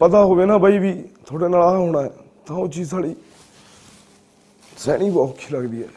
ਪਤਾ 0.00 0.24
ਹੋਵੇ 0.24 0.46
ਨਾ 0.46 0.58
ਬਾਈ 0.58 0.78
ਵੀ 0.78 0.92
ਤੁਹਾਡੇ 1.26 1.48
ਨਾਲ 1.48 1.62
ਆ 1.62 1.76
ਹੋਣਾ 1.76 2.02
ਹੈ, 2.02 2.10
ਤਾਂ 2.46 2.56
ਉਹ 2.56 2.68
ਚੀਜ਼ 2.68 2.90
ਸਾਲੀ 2.90 3.14
ਸਹਿਣੀ 4.76 5.10
ਬਹੁਤ 5.10 5.30
ਔਖੀ 5.30 5.54
ਲੱਗਦੀ 5.54 5.82
ਹੈ। 5.82 5.88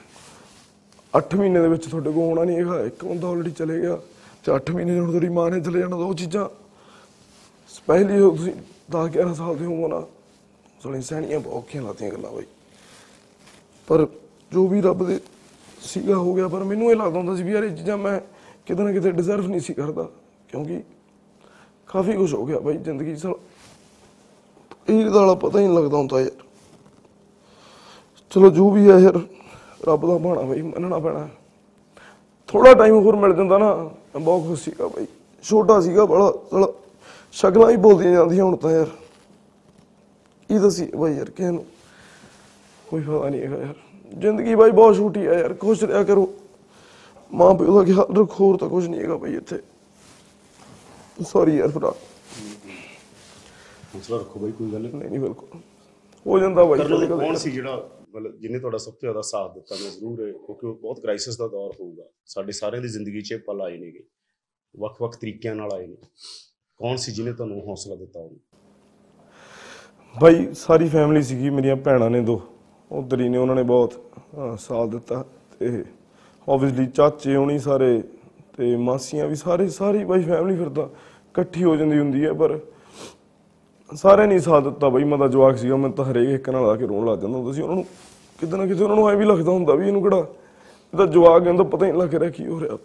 8 1.14 1.36
ਮਹੀਨੇ 1.38 1.62
ਦੇ 1.62 1.68
ਵਿੱਚ 1.68 1.86
ਤੁਹਾਡੇ 1.86 2.12
ਕੋਲ 2.12 2.24
ਹੋਣਾ 2.24 2.44
ਨਹੀਂ 2.44 2.58
ਹੈਗਾ 2.58 2.80
ਇੱਕ 2.84 3.06
ਬੰਦਾ 3.06 3.28
ਆਲਰੇਡੀ 3.28 3.52
ਚਲੇ 3.52 3.82
ਗਿਆ 3.82 4.00
ਤੇ 4.44 4.52
8 4.52 4.72
ਮਹੀਨੇ 4.74 4.96
ਜਦੋਂ 4.96 5.08
ਤੁਹਾਡੀ 5.08 5.30
ਮਾਂ 5.30 5.50
ਨੇ 5.52 5.60
ਚਲੇ 5.62 5.80
ਜਾਣਾ 5.80 5.98
ਤਾਂ 5.98 6.06
ਉਹ 6.06 6.14
ਚੀਜ਼ਾਂ 6.14 6.50
ਪਹਿਲੀ 7.88 8.18
ਜਦੋਂ 8.18 8.36
ਤੁਸੀਂ 8.38 8.54
10 8.96 9.10
11 9.18 9.34
ਸਾਲ 9.34 9.58
ਦੇ 9.58 9.66
ਹੋਵੋ 9.66 9.88
ਨਾ 9.88 10.02
ਸਾਲੀ 10.82 11.02
ਸਹਿਣੀਆਂ 11.02 11.40
ਬਹੁਤ 11.40 11.54
ਔਖੀਆਂ 11.56 11.84
ਲੱਗਦੀਆਂ 11.84 12.12
ਗੱਲਾਂ 12.12 12.32
ਬਾਈ। 12.32 12.46
ਪਰ 13.88 14.06
ਜੋ 14.52 14.68
ਵੀ 14.68 14.82
ਰੱਬ 14.82 15.06
ਦੇ 15.08 15.20
ਸੀਗਾ 15.84 16.16
ਹੋ 16.16 16.34
ਗਿਆ, 16.34 16.48
ਪਰ 16.48 16.64
ਮੈਨੂੰ 16.64 16.90
ਇਹ 16.92 16.96
ਲੱਗਦਾ 16.96 17.18
ਹੁੰਦਾ 17.18 17.36
ਸੀ 17.36 17.44
ਵੀ 17.44 17.52
ਯਾਰ 17.54 17.64
ਇਹ 17.64 17.76
ਚੀਜ਼ਾਂ 17.76 17.98
ਮੈਂ 17.98 18.20
ਕਿਤੇ 18.66 18.84
ਨਾ 18.84 18.92
ਕਿਤੇ 18.92 19.12
ਡਿਜ਼ਰਵ 19.12 19.48
ਨਹੀਂ 19.48 19.60
ਸੀ 19.60 19.74
ਕਰਦਾ, 19.74 20.08
ਕਿਉਂਕਿ 20.50 20.82
ਕਾਫੀ 21.90 22.14
ਕੁਝ 22.14 22.34
ਹੋ 22.34 22.46
ਗਿਆ 22.46 22.60
ਬਾਈ 22.60 22.78
ਜ਼ਿੰਦਗੀ 22.78 23.16
'ਚ। 23.16 23.20
ਸਾਲਾ 23.20 23.36
ਇਹ 24.90 25.10
ਦਾ 25.10 25.34
ਪਤਾ 25.36 25.60
ਹੀ 25.60 25.66
ਨਹੀਂ 25.66 25.76
ਲੱਗਦਾ 25.76 25.98
ਹੁੰਦਾ 25.98 26.20
ਯਾਰ। 26.22 26.32
ਚਲੋ 28.32 28.50
ਜੋ 28.50 28.70
ਵੀ 28.72 28.90
ਹੈ 28.90 28.98
ਯਾਰ, 29.00 29.20
ਰੱਬ 29.88 30.08
ਦਾ 30.08 30.18
ਬਾਣਾ 30.18 30.42
ਬਾਈ, 30.42 30.62
ਮੰਨਣਾ 30.62 31.00
ਪੈਣਾ। 31.00 31.28
ਥੋੜਾ 32.50 32.74
ਟਾਈਮ 32.74 32.96
ਹੋਰ 32.96 33.16
ਮਿਲ 33.16 33.34
ਜਾਂਦਾ 33.34 33.58
ਨਾ, 33.58 33.74
ਮੈਂ 33.76 34.20
ਬਹੁਤ 34.20 34.48
ਖੁਸ਼ 34.48 34.64
ਸੀਗਾ 34.64 34.88
ਬਾਈ। 34.88 35.06
ਛੋਟਾ 35.44 35.80
ਸੀਗਾ 35.82 36.06
ਬੜਾ, 36.06 36.32
ਸਾਲਾ 36.52 36.68
ਸ਼ਕਲਾਂ 37.34 37.70
ਹੀ 37.72 37.76
ਬੋਲਦੀਆਂ 37.78 38.12
ਜਾਂਦੀਆਂ 38.12 38.44
ਹੁਣ 38.46 38.56
ਤਾਂ 38.56 38.72
ਯਾਰ। 38.72 38.88
ਇਹ 40.52 40.60
ਦੱਸੀ 40.60 40.86
ਬਾਈ 40.86 41.16
ਯਾਰ 41.16 41.30
ਕਿਸੇ 41.30 41.52
ਨੂੰ 41.52 41.66
ਕੋਈ 42.88 43.02
ਫਾਇਦਾ 43.02 43.30
ਨਹੀਂ 43.30 43.42
ਹੈਗਾ 43.42 43.58
ਯਾਰ। 43.58 43.76
ਜ਼ਿੰਦਗੀ 44.18 44.56
ਬਾਈ 44.56 44.72
ਬਹੁਤ 44.72 44.96
ਛੋਟੀ 44.96 45.28
ਹੈ 45.28 45.40
ਯਾਰ 45.40 45.54
ਖੁਸ਼ 45.54 45.84
ਰਿਹਾ 45.84 46.04
ਕਰੋ। 46.04 46.34
ਮਾਂ 47.34 47.56
ਪਿਓ 47.56 47.80
ਦਾ 47.80 47.94
ਖਿਆਲ 47.94 48.18
ਰੱਖੋ 48.18 48.46
ਹੋਰ 48.46 48.58
ਤਾਂ 48.58 48.70
ਕੁਝ 48.70 48.88
ਨਹੀਂ 48.88 49.02
ਹੈਗਾ 49.02 49.18
ਬਾਈ 49.18 49.36
ਇੱਥੇ। 49.36 49.60
ਸੌਰੀ 51.24 51.58
ਯਾਰ 51.58 51.68
ਭਰਾ। 51.68 51.96
ਹੌਸਲਾ 53.96 54.18
ਰੱਖੋ 54.18 54.40
ਬਈ 54.40 54.52
ਕੋਈ 54.52 54.72
ਗੱਲ 54.72 54.82
ਨਹੀਂ 54.82 55.10
ਨਹੀਂ 55.10 55.20
ਬਿਲਕੁਲ। 55.20 55.60
ਹੋ 56.28 56.40
ਜਾਂਦਾ 56.40 56.64
ਬਾਈ 56.64 56.80
ਕਰਨਲ। 56.80 57.08
ਕੌਣ 57.08 57.36
ਸੀ 57.36 57.52
ਜਿਹੜਾ 57.52 57.90
ਮਤਲਬ 58.16 58.38
ਜਿਹਨੇ 58.40 58.60
ਤੁਹਾਡਾ 58.60 58.78
ਸਭ 58.78 58.92
ਤੋਂ 58.92 59.00
ਜ਼ਿਆਦਾ 59.02 59.22
ਸਾਥ 59.22 59.54
ਦਿੱਤਾ 59.54 59.76
ਮੈਂ 59.76 59.92
ਜ਼ਰੂਰ 59.92 60.20
ਇਹ- 60.20 60.34
ਕਿਉਂਕਿ 60.34 60.68
ਉਹ 60.68 60.76
ਬਹੁਤ 60.76 61.00
ਕ੍ਰਾਈਸਿਸ 61.00 61.38
ਦਾ 61.38 61.48
ਦੌਰ 61.48 61.74
ਹੋਊਗਾ। 61.80 62.04
ਸਾਡੇ 62.26 62.52
ਸਾਰਿਆਂ 62.52 62.82
ਦੀ 62.82 62.88
ਜ਼ਿੰਦਗੀ 62.88 63.22
'ਚ 63.22 63.34
ਪਲ 63.48 63.62
ਆਏ 63.62 63.78
ਨੇਗੇ। 63.78 64.04
ਵੱਖ-ਵੱਖ 64.80 65.16
ਤਰੀਕਿਆਂ 65.18 65.56
ਨਾਲ 65.56 65.72
ਆਏ 65.74 65.88
ਨੇ। 65.88 65.96
ਕੌਣ 66.78 66.96
ਸੀ 66.96 67.12
ਜਿਹਨੇ 67.12 67.34
ਤੁਹਾਨੂੰ 67.34 67.62
ਹੌਸਲਾ 67.62 67.96
ਦਿੱਤਾ 67.96 68.20
ਉਹਨੂੰ? 68.20 68.51
ਭਾਈ 70.20 70.48
ਸਾਰੀ 70.54 70.88
ਫੈਮਿਲੀ 70.88 71.22
ਸੀਗੀ 71.22 71.50
ਮੇਰੀਆਂ 71.50 71.76
ਭੈਣਾਂ 71.76 72.10
ਨੇ 72.10 72.22
ਦੋ। 72.22 72.42
ਉਧਰ 72.92 73.22
ਹੀ 73.22 73.30
ਨੇ 73.30 73.38
ਉਹਨਾਂ 73.38 73.56
ਨੇ 73.56 73.64
ਬਹੁਤ 73.64 73.94
ਅਹ, 73.94 74.58
ਸਾਥ 74.60 74.90
ਦਿੱਤਾ। 74.90 75.26
ਤੇ 75.60 75.84
ਆਬਵੀਅਸਲੀ 76.50 76.86
ਚਾਚੇ 76.86 77.36
ਹੋਣੀ 77.36 77.60
ਸਾਰੇ 77.60 78.04
ਤੇ 78.58 78.76
ਮਾਸੀਆਂ 78.76 79.28
ਵੀ 79.28 79.36
ਸਾਰੇ 79.36 79.68
ਸਾਰੀ 79.70 80.04
ਬਾਈ 80.04 80.24
ਫੈਮਿਲੀ 80.24 80.58
ਫਿਰ 80.58 80.70
ਤਾਂ 80.70 80.84
ਇਕੱਠੀ 80.84 81.64
ਹੋ 81.64 81.76
ਜਾਂਦੀ 81.76 82.00
ਹੁੰਦੀ 82.00 82.26
ਹੈ 82.26 82.34
ਪਰ 82.34 82.60
ਸਾਰਿਆਂ 83.94 84.28
ਨੇ 84.28 84.36
ਹੀ 84.36 84.40
ਸਾਥ 84.40 84.64
ਦਿੱਤਾ 84.64 84.90
ਬਾਈ। 84.90 85.04
ਮੈਂ 85.04 85.18
ਤਾਂ 85.18 85.28
ਜਵਾਕ 85.30 85.58
ਸੀਗਾ 85.58 85.76
ਮੈਂ 85.76 85.90
ਤਾਂ 85.90 86.06
ਹਰੇਕ 86.06 86.30
ਇੱਕ 86.30 86.50
ਨਾਲ 86.50 86.66
ਆ 86.66 86.76
ਕੇ 86.76 86.88
ਰੋਣ 86.88 87.06
ਲੱਗ 87.10 87.20
ਜਾਂਦਾ 87.20 87.38
ਹੁੰਦਾ 87.38 87.52
ਸੀ। 87.52 87.62
ਉਹਨਾਂ 87.62 87.76
ਨੂੰ 87.76 87.86
ਕਿਤੇ 88.40 88.58
ਨਾ 88.58 88.66
ਕਿਤੇ 88.66 88.84
ਉਹਨਾਂ 88.84 88.96
ਨੂੰ 88.96 89.10
ਐ 89.10 89.16
ਵੀ 89.16 89.26
ਲੱਗਦਾ 89.26 89.52
ਹੁੰਦਾ 89.52 89.76
ਵੀ 89.76 89.88
ਇਹਨੂੰ 89.88 90.02
ਕਿਹੜਾ 90.02 90.18
ਇਹਦਾ 90.94 91.06
ਜਵਾਕ 91.06 91.42
ਇਹਨੂੰ 91.42 91.58
ਤਾਂ 91.58 91.66
ਪਤਾ 91.66 91.86
ਹੀ 91.86 91.92
ਨਹੀਂ 91.92 92.02
ਲੱਗ 92.02 92.16
ਰਿਹਾ 92.16 92.32
ਕੀ 92.32 92.48
ਹੋ 92.48 92.60
ਰਿਹਾ। 92.60 92.78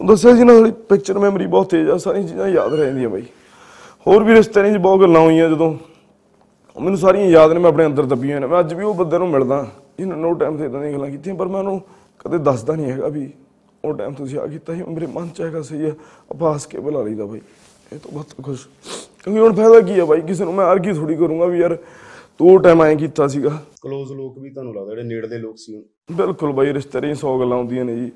ਉਹ 0.00 0.06
ਦੱਸਿਆ 0.06 0.34
ਸੀ 0.36 0.44
ਨਾ 0.44 0.58
ਸਾਡੀ 0.58 0.70
ਪਿਕਚਰ 0.70 1.18
ਮੈਮਰੀ 1.18 1.46
ਬਹੁਤ 1.46 1.70
ਤੇਜ਼ 1.70 1.90
ਆ 1.90 1.96
ਸਾਰੀਆਂ 1.96 2.28
ਚੀਜ਼ਾਂ 2.28 2.48
ਯਾਦ 2.48 2.74
ਰਹਿ 2.74 2.86
ਜਾਂਦੀਆਂ 2.86 3.08
ਬਾਈ। 3.08 3.22
ਹੋਰ 4.06 4.24
ਵੀ 4.24 4.34
ਰਿਸ਼ਤੇਦਾਰਾਂ 4.34 4.72
'ਚ 4.72 4.76
ਬਹੁਤ 4.76 5.00
ਗੱਲਾਂ 5.00 5.20
ਹੋਈਆਂ 5.20 5.48
ਜਦੋਂ 5.48 5.70
ਉਹ 5.70 5.91
ਮੈਨੂੰ 6.76 6.98
ਸਾਰੀਆਂ 6.98 7.26
ਯਾਦ 7.26 7.52
ਨੇ 7.52 7.60
ਮੈਂ 7.60 7.68
ਆਪਣੇ 7.70 7.86
ਅੰਦਰ 7.86 8.04
ਦੱਬੀਆਂ 8.06 8.40
ਨੇ। 8.40 8.46
ਮੈਂ 8.46 8.60
ਅੱਜ 8.60 8.74
ਵੀ 8.74 8.84
ਉਹ 8.84 8.94
ਬੰਦੇ 8.94 9.18
ਨੂੰ 9.18 9.28
ਮਿਲਦਾ 9.30 9.66
ਜਿਹਨੇ 9.98 10.16
ਨੋ 10.16 10.32
ਟਾਈਮ 10.34 10.56
ਤੇ 10.58 10.64
ਇਦਾਂ 10.64 10.80
ਦੀਆਂ 10.80 10.92
ਗੱਲਾਂ 10.92 11.08
ਕੀਤੀਆਂ 11.10 11.34
ਪਰ 11.34 11.48
ਮੈਂ 11.48 11.58
ਉਹਨੂੰ 11.58 11.80
ਕਦੇ 12.18 12.38
ਦੱਸਦਾ 12.38 12.74
ਨਹੀਂ 12.74 12.90
ਹੈਗਾ 12.90 13.08
ਵੀ 13.08 13.30
ਉਹ 13.84 13.94
ਟਾਈਮ 13.94 14.14
ਤੁਸੀਂ 14.14 14.38
ਆ 14.38 14.46
ਕੀਤਾ 14.46 14.74
ਸੀ 14.74 14.82
ਮੇਰੇ 14.88 15.06
ਮਨ 15.06 15.28
ਚ 15.28 15.40
ਹੈਗਾ 15.40 15.62
ਸਹੀ 15.62 15.84
ਹੈ 15.84 15.92
ਆਪਾਂ 16.30 16.54
ਹੱਸ 16.54 16.66
ਕੇ 16.66 16.78
ਬੁਲਾ 16.78 17.02
ਲਈਦਾ 17.02 17.24
ਬਾਈ। 17.26 17.40
ਇਹ 17.92 17.98
ਤੋਂ 17.98 18.12
ਬਹੁਤ 18.12 18.34
ਖੁਸ਼। 18.42 18.66
ਕਿਉਂਕਿ 19.24 19.40
ਹੁਣ 19.40 19.54
ਫਾਇਦਾ 19.54 19.80
ਕੀ 19.80 19.98
ਹੈ 20.00 20.04
ਬਾਈ 20.04 20.20
ਕਿਸੇ 20.20 20.44
ਨੂੰ 20.44 20.54
ਮੈਂ 20.54 20.64
ਆਰਗੀ 20.64 20.92
ਥੋੜੀ 20.92 21.16
ਕਰੂੰਗਾ 21.16 21.46
ਵੀ 21.46 21.58
ਯਾਰ 21.60 21.76
ਤੂੰ 22.38 22.52
ਉਹ 22.52 22.58
ਟਾਈਮ 22.58 22.82
ਐਂ 22.82 22.94
ਕੀਤਾ 22.96 23.26
ਸੀਗਾ। 23.28 23.50
ਕਲੋਜ਼ 23.82 24.12
ਲੋਕ 24.12 24.38
ਵੀ 24.38 24.50
ਤੁਹਾਨੂੰ 24.50 24.74
ਲੱਗਦਾ 24.74 24.94
ਜਿਹੜੇ 24.94 25.08
ਨੇੜਲੇ 25.08 25.38
ਲੋਕ 25.38 25.56
ਸੀ 25.58 25.84
ਬਿਲਕੁਲ 26.12 26.52
ਬਾਈ 26.52 26.72
ਰਿਸ਼ਤੇਦਾਰੀ 26.72 27.12
100 27.12 27.38
ਗੱਲਾਂ 27.40 27.58
ਹੁੰਦੀਆਂ 27.58 27.84
ਨੇ 27.84 27.96
ਜੀ। 27.96 28.10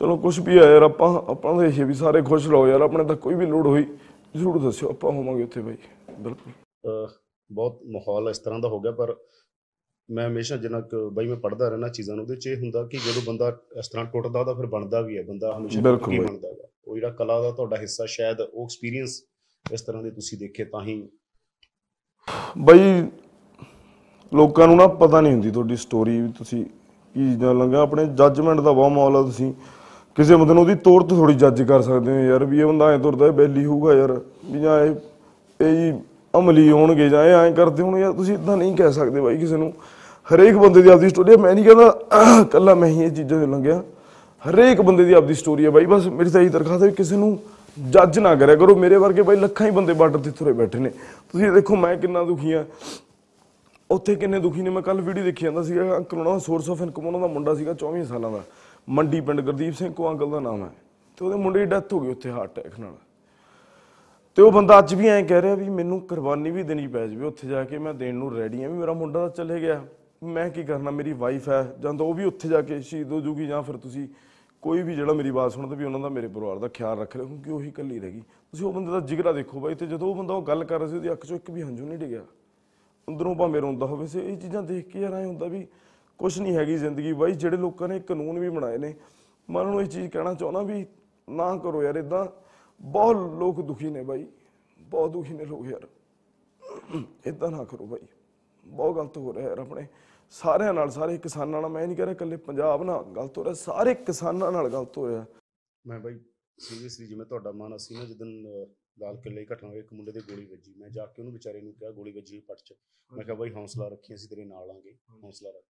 ਚਲੋ 0.00 0.16
ਕੁਝ 0.16 0.38
ਵੀ 0.40 0.58
ਹੈ 0.58 0.70
ਯਾਰ 0.70 0.82
ਆਪਾਂ 0.82 1.14
ਆਪਾਂ 1.30 1.54
ਤਾਂ 1.54 1.64
ਇਹ 1.64 1.84
ਵੀ 1.84 1.94
ਸਾਰੇ 1.94 2.22
ਖੁਸ਼ 2.22 2.48
ਰਹੋ 2.48 2.66
ਯਾਰ 2.68 2.80
ਆਪਣੇ 2.80 3.04
ਤੱਕ 3.04 3.20
ਕੋਈ 3.20 3.34
ਵੀ 3.34 3.46
ਲੋੜ 3.46 3.66
ਹੋਈ 3.66 3.84
ਜ਼ਰੂਰ 4.36 4.58
ਦੱਸਿਓ 4.58 4.88
ਆਪਾਂ 4.90 5.12
ਹੋਵਾਂਗੇ 5.12 5.42
ਉੱਥੇ 5.42 5.60
ਬਾਈ 5.60 5.76
ਬਿਲਕੁਲ। 6.20 7.06
ਬਹੁਤ 7.52 7.80
ਮਾਹੌਲ 7.86 8.28
ਇਸ 8.28 8.38
ਤਰ੍ਹਾਂ 8.38 8.60
ਦਾ 8.60 8.68
ਹੋ 8.68 8.80
ਗਿਆ 8.80 8.92
ਪਰ 8.92 9.16
ਮੈਂ 10.10 10.28
ਹਮੇਸ਼ਾ 10.28 10.56
ਜਿੰਨਾ 10.56 10.80
ਕੁ 10.80 11.10
ਬਈ 11.10 11.26
ਮੈਂ 11.26 11.36
ਪੜ੍ਹਦਾ 11.36 11.68
ਰਹਿਣਾ 11.68 11.88
ਚੀਜ਼ਾਂ 11.88 12.16
ਨੂੰ 12.16 12.24
ਉਹਦੇ 12.24 12.36
ਚ 12.36 12.46
ਇਹ 12.46 12.56
ਹੁੰਦਾ 12.56 12.86
ਕਿ 12.86 12.96
ਜਦੋਂ 12.96 13.22
ਬੰਦਾ 13.26 13.56
ਇਸ 13.78 13.88
ਤਰ੍ਹਾਂ 13.88 14.06
ਟੁੱਟਦਾ 14.06 14.44
ਤਾਂ 14.44 14.54
ਫਿਰ 14.54 14.66
ਬਣਦਾ 14.66 15.00
ਵੀ 15.00 15.18
ਹੈ 15.18 15.22
ਬੰਦਾ 15.22 15.58
ਹਮੇਸ਼ਾ 15.58 15.96
ਕੇ। 15.96 16.18
ਬਣਦਾ 16.18 16.48
ਹੈ 16.48 16.54
ਉਹ 16.84 16.94
ਜਿਹੜਾ 16.94 17.10
ਕਲਾ 17.10 17.42
ਦਾ 17.42 17.50
ਤੁਹਾਡਾ 17.50 17.76
ਹਿੱਸਾ 17.76 18.06
ਸ਼ਾਇਦ 18.06 18.40
ਉਹ 18.40 18.64
ਐਕਸਪੀਰੀਅੰਸ 18.64 19.22
ਇਸ 19.72 19.82
ਤਰ੍ਹਾਂ 19.82 20.02
ਦੇ 20.02 20.10
ਤੁਸੀਂ 20.10 20.38
ਦੇਖੇ 20.38 20.64
ਤਾਂ 20.64 20.84
ਹੀ 20.84 21.08
ਬਈ 22.58 23.06
ਲੋਕਾਂ 24.34 24.66
ਨੂੰ 24.66 24.76
ਨਾ 24.76 24.86
ਪਤਾ 24.86 25.20
ਨਹੀਂ 25.20 25.32
ਹੁੰਦੀ 25.32 25.50
ਤੁਹਾਡੀ 25.50 25.76
ਸਟੋਰੀ 25.76 26.20
ਵੀ 26.20 26.32
ਤੁਸੀਂ 26.38 26.64
ਕੀ 27.14 27.32
ਚੀਜ਼ਾਂ 27.32 27.54
ਲੰਗਾ 27.54 27.82
ਆਪਣੇ 27.82 28.06
ਜੱਜਮੈਂਟ 28.06 28.60
ਦਾ 28.60 28.72
ਬਹੁਤ 28.72 28.92
ਮਾਹੌਲ 28.92 29.16
ਆ 29.16 29.22
ਤੁਸੀਂ 29.22 29.54
ਕਿਸੇ 30.14 30.36
ਬੰਦੇ 30.36 30.54
ਨੂੰ 30.54 30.62
ਉਹਦੀ 30.62 30.74
ਤੋਰ 30.74 31.02
ਤੋਂ 31.02 31.16
ਥੋੜੀ 31.16 31.34
ਜੱਜ 31.34 31.62
ਕਰ 31.62 31.82
ਸਕਦੇ 31.82 32.12
ਹੋ 32.12 32.18
ਯਾਰ 32.18 32.44
ਵੀ 32.44 32.60
ਇਹ 32.60 32.66
ਬੰਦਾ 32.66 32.94
ਐ 32.94 32.98
ਤੁਰਦਾ 32.98 33.30
ਬੈਲੀ 33.30 33.64
ਹੋਊਗਾ 33.64 33.92
ਯਾਰ 33.92 34.20
ਵੀ 34.44 34.60
ਜਾਂ 34.60 34.80
ਇਹ 34.84 34.94
ਇਹ 35.60 35.76
ਜੀ 35.76 36.00
ਅਮਲੀ 36.38 36.70
ਹੋਣਗੇ 36.70 37.08
ਜਾਂ 37.08 37.24
ਇਹ 37.24 37.34
ਐਂ 37.34 37.52
ਕਰਦੇ 37.52 37.82
ਹੋਣ 37.82 37.98
ਯਾਰ 37.98 38.12
ਤੁਸੀਂ 38.12 38.34
ਇਦਾਂ 38.34 38.56
ਨਹੀਂ 38.56 38.76
ਕਹਿ 38.76 38.92
ਸਕਦੇ 38.92 39.20
ਬਾਈ 39.20 39.38
ਕਿਸੇ 39.38 39.56
ਨੂੰ। 39.56 39.72
ਹਰੇਕ 40.34 40.56
ਬੰਦੇ 40.56 40.82
ਦੀ 40.82 40.88
ਆਪਦੀ 40.88 41.08
ਸਟੋਰੀ 41.08 41.32
ਹੈ 41.32 41.36
ਮੈਂ 41.36 41.54
ਨਹੀਂ 41.54 41.64
ਕਹਿੰਦਾ 41.64 42.44
ਕੱਲਾ 42.52 42.74
ਮੈਂ 42.74 42.88
ਹੀ 42.88 43.02
ਇਹ 43.02 43.10
ਚੀਜ਼ਾਂ 43.10 43.38
ਦੇ 43.40 43.46
ਲੰਘਿਆ। 43.46 43.82
ਹਰੇਕ 44.50 44.80
ਬੰਦੇ 44.80 45.04
ਦੀ 45.04 45.12
ਆਪਦੀ 45.12 45.34
ਸਟੋਰੀ 45.34 45.64
ਹੈ 45.64 45.70
ਬਾਈ, 45.70 45.86
ਬਸ 45.86 46.06
ਮੇਰੀ 46.06 46.30
ਤਾਂ 46.30 46.40
ਇਹੀ 46.40 46.48
ਦਰਖਾਸਤ 46.48 46.82
ਹੈ 46.82 46.88
ਵੀ 46.88 46.94
ਕਿਸੇ 46.94 47.16
ਨੂੰ 47.16 47.38
ਜੱਜ 47.90 48.18
ਨਾ 48.18 48.34
ਕਰਿਆ 48.34 48.56
ਕਰੋ। 48.56 48.74
ਮੇਰੇ 48.74 48.96
ਵਰਗੇ 48.96 49.22
ਬਾਈ 49.22 49.36
ਲੱਖਾਂ 49.36 49.66
ਹੀ 49.66 49.72
ਬੰਦੇ 49.72 49.92
ਬਾਰਡਰ 49.92 50.18
ਤੇ 50.18 50.30
ਤੁਰੇ 50.30 50.52
ਬੈਠੇ 50.52 50.78
ਨੇ। 50.78 50.90
ਤੁਸੀਂ 51.32 51.52
ਦੇਖੋ 51.52 51.76
ਮੈਂ 51.76 51.96
ਕਿੰਨਾ 51.96 52.22
ਦੁਖੀ 52.24 52.52
ਆ 52.52 52.64
ਉੱਥੇ 53.90 54.14
ਕਿੰਨੇ 54.14 54.38
ਦੁਖੀ 54.38 54.62
ਨੇ। 54.62 54.70
ਮੈਂ 54.70 54.82
ਕੱਲ 54.82 55.00
ਵੀਡੀਓ 55.00 55.24
ਦੇਖੀ 55.24 55.44
ਜਾਂਦਾ 55.44 55.62
ਸੀਗਾ, 55.62 55.96
ਅੰਕਲ 55.96 56.18
ਉਹਨਾਂ 56.18 56.32
ਦਾ 56.32 56.38
ਸੋਰਸ 56.38 56.70
ਆਫ 56.70 56.82
ਇਨਕਮ 56.82 57.06
ਉਹਨਾਂ 57.06 57.20
ਦਾ 57.20 57.26
ਮੁੰਡਾ 57.26 57.54
ਸੀਗਾ 57.54 57.74
24 57.74 58.04
ਸਾਲਾਂ 58.04 58.30
ਦਾ। 58.30 58.42
ਮੰਡੀ 58.88 59.20
ਪਿੰਡ 59.20 59.40
ਗੁਰਦੀਪ 59.40 59.74
ਸਿੰਘ 59.74 59.92
ਕੋ 59.92 60.10
ਅੰਕਲ 60.10 60.30
ਦਾ 60.30 60.40
ਨਾਮ 60.40 60.62
ਹੈ। 60.62 60.70
ਤੇ 61.16 61.24
ਉਹਦੇ 61.24 61.36
ਮੁੰਡੇ 61.36 61.60
ਦੀ 61.60 61.64
ਡੈਥ 61.64 61.92
ਹੋ 61.92 62.00
ਗਈ 62.00 62.10
ਉੱਥੇ 62.10 62.30
ਹਾਰਟ 62.30 62.50
ਅਟੈਕ 62.50 62.80
ਨਾਲ। 62.80 62.94
ਤੇ 64.36 64.42
ਉਹ 64.42 64.50
ਬੰਦਾ 64.52 64.78
ਅੱਜ 64.78 64.92
ਵੀ 64.94 65.06
ਐਂ 65.08 65.22
ਕਹਿ 65.24 65.42
ਰਿਹਾ 65.42 65.54
ਵੀ 65.54 65.68
ਮੈਨੂੰ 65.68 66.00
ਕੁਰਬਾਨੀ 66.00 66.50
ਵੀ 66.50 66.62
ਦੇਣੀ 66.62 66.86
ਪੈ 66.86 67.06
ਜਾਵੇ 67.06 67.26
ਉੱਥੇ 67.26 67.46
ਜਾ 67.48 67.62
ਕੇ, 67.64 67.78
ਮੈਂ 67.78 67.92
ਦੇਣ 67.94 68.14
ਨੂੰ 68.14 68.34
ਰੈਡੀ 68.36 68.62
ਆ 68.64 68.68
ਵੀ 68.68 68.78
ਮੇਰਾ 68.78 68.92
ਮੁੰਡਾ 68.92 69.20
ਤਾਂ 69.20 69.28
ਚਲੇ 69.36 69.60
ਗਿਆ। 69.60 69.80
ਮੈਂ 70.24 70.48
ਕੀ 70.50 70.64
ਕਰਨਾ, 70.64 70.90
ਮੇਰੀ 70.90 71.12
ਵਾਈਫ 71.12 71.48
ਹੈ, 71.48 71.62
ਜਾਂ 71.80 71.92
ਤਾਂ 71.94 72.06
ਉਹ 72.06 72.12
ਵੀ 72.14 72.24
ਉੱਥੇ 72.24 72.48
ਜਾ 72.48 72.60
ਕੇ 72.62 72.80
ਸ਼ਹੀਦ 72.80 73.12
ਹੋ 73.12 73.20
ਜੂਗੀ, 73.20 73.46
ਜਾਂ 73.46 73.62
ਫਿਰ 73.62 73.76
ਤੁਸੀਂ 73.76 74.06
ਕੋਈ 74.62 74.82
ਵੀ 74.82 74.94
ਜਿਹੜਾ 74.94 75.12
ਮੇਰੀ 75.12 75.30
ਬਾਤ 75.30 75.52
ਸੁਣਦਾ 75.52 75.76
ਵੀ 75.76 75.84
ਉਹਨਾਂ 75.84 76.00
ਦਾ 76.00 76.08
ਮੇਰੇ 76.08 76.28
ਪਰਿਵਾਰ 76.28 76.58
ਦਾ 76.58 76.68
ਖਿਆਲ 76.68 76.98
ਰੱਖ 76.98 77.16
ਰਿਹਾ 77.16 77.26
ਕਿਉਂਕਿ 77.26 77.50
ਉਹੀ 77.50 77.68
ਇਕੱਲੀ 77.68 77.98
ਰਹਿ 77.98 78.12
ਗਈ। 78.12 78.20
ਤੁਸੀਂ 78.20 78.66
ਉਹ 78.66 78.72
ਬੰਦੇ 78.72 78.92
ਦਾ 78.92 79.00
ਜਿਗਰਾ 79.00 79.32
ਦੇਖੋ 79.32 79.60
ਬਾਈ, 79.60 79.74
ਤੇ 79.74 79.86
ਜਦੋਂ 79.86 80.08
ਉਹ 80.08 80.14
ਬੰਦਾ 80.14 80.34
ਉਹ 80.34 80.42
ਗੱਲ 80.42 80.64
ਕਰ 80.64 80.78
ਰਿਹਾ 80.78 80.88
ਸੀ, 80.88 80.96
ਉਹਦੀ 80.96 81.12
ਅੱਖ 81.12 81.26
ਚੋਂ 81.26 81.36
ਇੱਕ 81.36 81.50
ਵੀ 81.50 81.62
ਹੰਝੂ 81.62 81.86
ਨਹੀਂ 81.86 81.98
ਡਿੱਗਿਆ। 81.98 82.24
ਅੰਦਰੋਂ 83.08 83.34
ਭਾਵੇਂ 83.34 83.60
ਰੋਂਦਾ 83.60 83.86
ਹੋਵੇ, 83.86 84.06
ਸੇ 84.06 84.20
ਇਹ 84.20 84.36
ਚੀਜ਼ਾਂ 84.36 84.62
ਦੇਖ 84.62 84.88
ਕੇ 84.88 85.00
ਯਾਰ 85.00 85.14
ਐਂ 85.14 85.26
ਹੁੰਦਾ 85.26 85.46
ਵੀ 85.46 85.66
ਕੁਝ 86.20 86.38
ਨਹੀਂ 86.40 86.56
ਹੈਗੀ 86.56 86.76
ਜ਼ਿੰਦਗੀ 86.78 87.12
ਬਾਈ, 87.12 87.32
ਜਿਹੜੇ 87.32 87.56
ਲੋਕਾਂ 87.56 87.88
ਨੇ 87.88 88.00
ਕਾਨੂੰਨ 88.00 88.38
ਵੀ 88.38 88.48
ਬਣਾਏ 88.48 88.78
ਨੇ। 88.78 88.94
ਮੈਂ 89.48 89.60
ਉਹਨਾਂ 89.60 89.72
ਨੂੰ 89.72 89.82
ਇਹ 89.82 89.86
ਚੀਜ਼ 89.86 90.10
ਕਹਿਣਾ 90.10 90.34
ਚਾਹੁੰਦਾ 90.34 90.62
ਵੀ 90.62 90.84
ਨਾ 91.28 91.56
ਕਰੋ 91.56 91.82
ਯਾਰ 91.82 91.96
ਇਦਾਂ 91.96 92.26
ਬਹੁਤ 92.80 93.16
ਲੋਕ 93.16 93.62
ਦੁਖੀ 93.62 93.90
ਨੇ 93.90 94.02
ਬਾਈ। 94.02 94.26
ਬਹੁਤ 94.80 95.10
ਦੁਖੀ 95.10 95.34
ਨੇ 95.34 95.44
ਲੋਕ 95.44 95.66
ਯਾਰ। 95.66 95.88
ਇਦਾਂ 97.26 97.50
ਨਾ 97.50 97.64
ਕਰੋ 97.64 97.86
ਬਾਈ। 97.86 98.00
ਬਹੁਤ 98.66 98.96
ਗਲਤ 98.96 99.16
ਹੋ 99.16 99.34
ਰਿਹਾ 99.34 99.48
ਯਾਰ 99.48 99.58
ਆਪਣੇ। 99.58 99.86
ਸਾਰਿਆਂ 100.30 100.74
ਨਾਲ 100.74 100.90
ਸਾਰੇ 100.90 101.18
ਕਿਸਾਨਾਂ 101.18 101.62
ਨਾਲ। 101.62 101.70
ਮੈਂ 101.70 101.86
ਨਹੀਂ 101.86 101.96
ਕਹਿ 101.96 102.06
ਰਿਹਾ 102.06 102.14
ਇਕੱਲੇ 102.14 102.36
ਪੰਜਾਬ 102.36 102.82
ਨਾਲ 102.82 103.04
ਗਲਤ 103.04 103.38
ਹੋ 103.38 103.44
ਰਿਹਾ 103.44 103.54
ਸਾਰੇ 103.54 103.94
ਕਿਸਾਨਾਂ 103.94 104.52
ਨਾਲ 104.52 104.68
ਗਲਤ 104.68 104.98
ਹੋ 104.98 105.08
ਰਿਹਾ। 105.08 105.26
ਮੈਂ 105.86 106.00
ਬਾਈ 106.00 106.20
ਸੀਰੀਅਸਲੀ 106.58 107.06
ਜਿਵੇਂ 107.06 107.26
ਤੁਹਾਡਾ 107.26 107.52
ਮਨ 107.52 107.76
ਅਸੀਂ 107.76 107.98
ਨਾ 107.98 108.04
ਜਦੋਂ 108.04 108.26
ਲਾਲ 108.98 109.16
ਕਿਲੇ 109.16 109.46
ਘਟਨਾ 109.52 109.70
ਹੋਈ 109.70 109.78
ਇੱਕ 109.78 109.92
ਮੁੰਡੇ 109.92 110.12
ਦੇ 110.12 110.20
ਗੋਲੀ 110.20 110.46
ਵੱਜੀ। 110.46 110.74
ਮੈਂ 110.78 110.90
ਜਾ 110.90 111.06
ਕੇ 111.06 111.22
ਉਹਨੂੰ 111.22 111.32
ਵਿਚਾਰੇ 111.32 111.60
ਨੂੰ 111.60 111.72
ਕਿਹਾ 111.72 111.90
ਗੋਲੀ 111.90 112.12
ਵੱਜੀ 112.12 112.40
ਪੱਟ 112.40 112.58
ਚ। 112.58 112.74
ਮੈਂ 113.16 113.24
ਕਿਹਾ 113.24 113.36
ਬਾਈ 113.36 113.50
ਹੌਸਲਾ 113.50 113.88
ਰੱਖੀ 113.88 114.14
ਅਸੀਂ 114.14 114.28
ਤੇਰੇ 114.28 114.44
ਨਾਲ 114.44 114.70
ਆਂਗੇ। 114.70 114.96
ਹੌਸਲਾ 115.24 115.50
ਰੱਖ। 115.50 115.64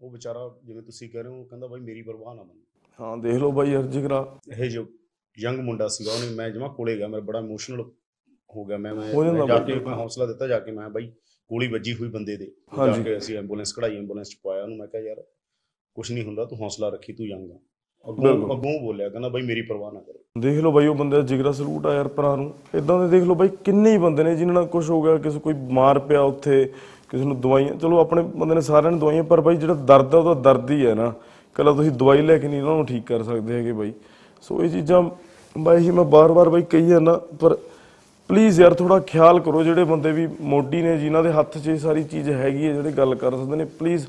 ਉਹ 0.00 0.10
ਵਿਚਾਰਾ 0.10 0.58
ਜਿਵੇਂ 0.64 0.82
ਤੁਸੀਂ 0.82 1.10
ਕਹਿ 1.10 1.22
ਰਹੇ 1.22 1.30
ਹੋ 1.30 1.44
ਕਹਿੰਦਾ 1.44 1.66
ਬਾਈ 1.66 1.80
ਮੇਰੀ 1.80 2.02
ਪਰਵਾਹ 2.02 2.34
ਨਾ 2.34 2.42
ਮੰਨ। 2.42 2.60
ਹਾਂ 3.00 3.16
ਦੇਖ 3.16 3.34
ਲਓ 3.34 3.52
ਬਾਈ 3.52 3.70
ਯਾਰ 3.70 3.82
ਜਿਗਰਾ 3.82 4.38
ਇਹ 4.58 4.70
ਜੋ 4.70 4.86
ਯੰਗ 5.38 5.58
ਮੁੰਡਾ 5.60 5.88
ਸੀਗਾ 5.88 6.12
ਉਹਨੇ 6.12 6.34
ਮੈਂ 6.34 6.48
ਜਮਾ 6.50 6.68
ਕੋਲੇ 6.68 6.96
ਗਿਆ 6.96 7.08
ਮੈਂ 7.08 7.20
ਬੜਾ 7.20 7.38
ਇਮੋਸ਼ਨਲ 7.38 7.80
ਹੋ 8.50 8.64
ਗਿਆ 8.64 8.76
ਮੈਂ 8.78 8.94
ਮੈਂ 8.94 9.46
ਜਾ। 9.46 9.58
ਕੇ 9.58 9.74
ਮੈਂ 9.76 9.94
ਹੌਸਲਾ 9.94 10.26
ਦਿੱਤਾ 10.26 10.46
ਜਾ 10.46 10.58
ਕੇ 10.58 10.70
ਮੈਂ 10.72 10.88
ਬਾਈ 10.90 11.06
ਗੋਲੀ 11.50 11.66
ਵੱਜੀ 11.68 11.92
ਹੋਈ 11.94 12.08
ਬੰਦੇ 12.08 12.36
ਦੇ 12.36 12.50
ਜਾ। 12.76 12.92
ਕੇ 12.94 13.16
ਅਸੀਂ 13.16 13.36
ਐਂਬੂਲੈਂਸ 13.38 13.72
ਕਢਾਈ 13.72 13.96
ਐਂਬੂਲੈਂਸ 13.96 14.28
ਚ 14.28 14.36
ਪਾਇਆ 14.44 14.62
ਉਹਨੂੰ 14.62 14.76
ਮੈਂ 14.78 14.86
ਕਿਹਾ 14.86 15.02
ਯਾਰ 15.02 15.22
ਕੁਝ 15.96 16.10
ਨਹੀਂ 16.12 16.24
ਹੁੰਦਾ 16.24 16.44
ਤੂੰ 16.44 16.58
ਹੌਸਲਾ 16.58 16.88
ਰੱਖੀ 16.88 17.12
ਤੂੰ 17.12 17.26
ਯੰਗ 17.26 17.50
ਆ 17.50 17.58
ਅੱਗੋਂ। 18.06 18.32
ਅੱਗੋਂ 18.52 18.78
ਬੋਲਿਆ 18.80 19.08
ਕਹਿੰਦਾ 19.08 19.28
ਬਾਈ 19.28 19.42
ਮੇਰੀ 19.42 19.62
ਪਰਵਾਹ 19.62 19.92
ਨਾ 19.92 20.00
ਕਰੋ 20.00 20.40
ਦੇਖ 20.40 20.58
ਲਓ 20.60 20.70
ਬਾਈ 20.72 20.86
ਉਹ 20.86 20.94
ਬੰਦੇ 20.94 21.16
ਦਾ 21.16 21.22
ਜਿਗਰਾ 21.22 21.52
ਸਲੂਟ 21.52 21.86
ਆ 21.86 21.94
ਯਾਰ 21.94 22.08
ਭਰਾ 22.08 22.34
ਨੂੰ 22.36 22.52
ਇਦਾਂ 22.74 22.98
ਦੇ 23.00 23.08
ਦੇਖ 23.10 23.24
ਲਓ 23.24 23.34
ਬਾਈ 23.34 23.48
ਕਿੰਨੇ 23.64 23.92
ਹੀ 23.92 23.98
ਬੰਦੇ 23.98 24.24
ਨੇ 24.24 24.34
ਜਿਨ੍ਹਾਂ 24.36 24.54
ਨਾਲ 24.54 24.66
ਕੁਝ 24.66 24.88
ਹੋ 24.90 25.00
ਗਿਆ 25.02 25.16
ਕਿਸੇ 25.18 25.38
ਕੋਈ 25.38 25.54
ਬਿਮਾਰ 25.54 25.98
ਪਿਆ 25.98 26.20
ਉੱਥੇ 26.24 26.64
ਕਿਸੇ 27.10 27.24
ਨੂੰ 27.24 27.40
ਦਵਾਈਆਂ 27.40 27.74
ਚਲੋ 27.76 27.98
ਆਪਣੇ 27.98 28.22
ਬੰਦੇ 28.34 28.54
ਨੇ 28.54 28.60
ਸਾਰਿਆਂ 28.60 28.92
ਨੇ 28.92 28.98
ਦਵਾਈਆਂ 28.98 29.24
ਪਰ 29.24 29.40
ਬਾਈ 29.40 29.56
ਜਿਹੜਾ 29.56 29.74
ਦਰਦ 29.84 30.14
ਆ 30.14 30.18
ਉਹਦਾ 30.18 30.34
ਦਰਦ 30.42 30.70
ਹੀ 30.70 30.84
ਹੈ 30.86 30.94
ਨਾ 30.94 31.12
ਕੱਲਾ 31.56 31.72
ਤੁਸੀਂ 31.72 31.90
ਦਵਾਈ 31.92 32.22
ਲੈ 32.22 32.38
ਕੇ 32.38 32.48
ਨਹੀਂ 32.48 32.60
ਉਹਨਾਂ 32.62 32.76
ਨੂੰ 32.76 32.86
ਠੀਕ 32.86 33.04
ਕਰ 33.06 33.22
ਸਕਦੇ 33.22 33.54
ਹੈਗੇ 33.54 33.72
ਬਾਈ 33.72 33.92
ਸੋ 34.44 34.62
ਇਹ 34.64 34.70
ਚੀਜ਼ਾਂ 34.70 35.02
ਬਾਈ 35.56 35.82
ਜੀ 35.82 35.90
ਮੈਂ 35.90 36.04
ਬਾਰ-ਬਾਰ 36.04 36.48
ਬਾਈ 36.48 36.62
ਕਹੀ 36.62 36.86
ਜਾਂਦਾ 36.88 37.16
ਪਰ 37.40 37.56
ਪਲੀਜ਼ 38.30 38.60
ਯਾਰ 38.60 38.74
ਥੋੜਾ 38.74 38.98
ਖਿਆਲ 39.00 39.40
ਕਰੋ 39.40 39.62
ਜਿਹੜੇ 39.62 39.84
ਬੰਦੇ 39.84 40.12
ਵੀ 40.12 40.26
ਮੋਢੀ 40.44 40.82
ਨੇ 40.82 40.96
ਜਿਨ੍ਹਾਂ 40.98 41.22
ਦੇ 41.22 41.30
ਹੱਥ 41.32 41.58
'ਚ 41.58 41.66
ਇਹ 41.68 41.78
ਸਾਰੀ 41.78 42.02
ਚੀਜ਼ 42.04 42.30
ਹੈਗੀ 42.30 42.66
ਹੈ 42.66 42.72
ਜਿਹੜੇ 42.72 42.92
ਗੱਲ 42.92 43.14
ਕਰ 43.14 43.36
ਸਕਦੇ 43.36 43.56
ਨੇ 43.56 43.64
ਪਲੀਜ਼ 43.78 44.06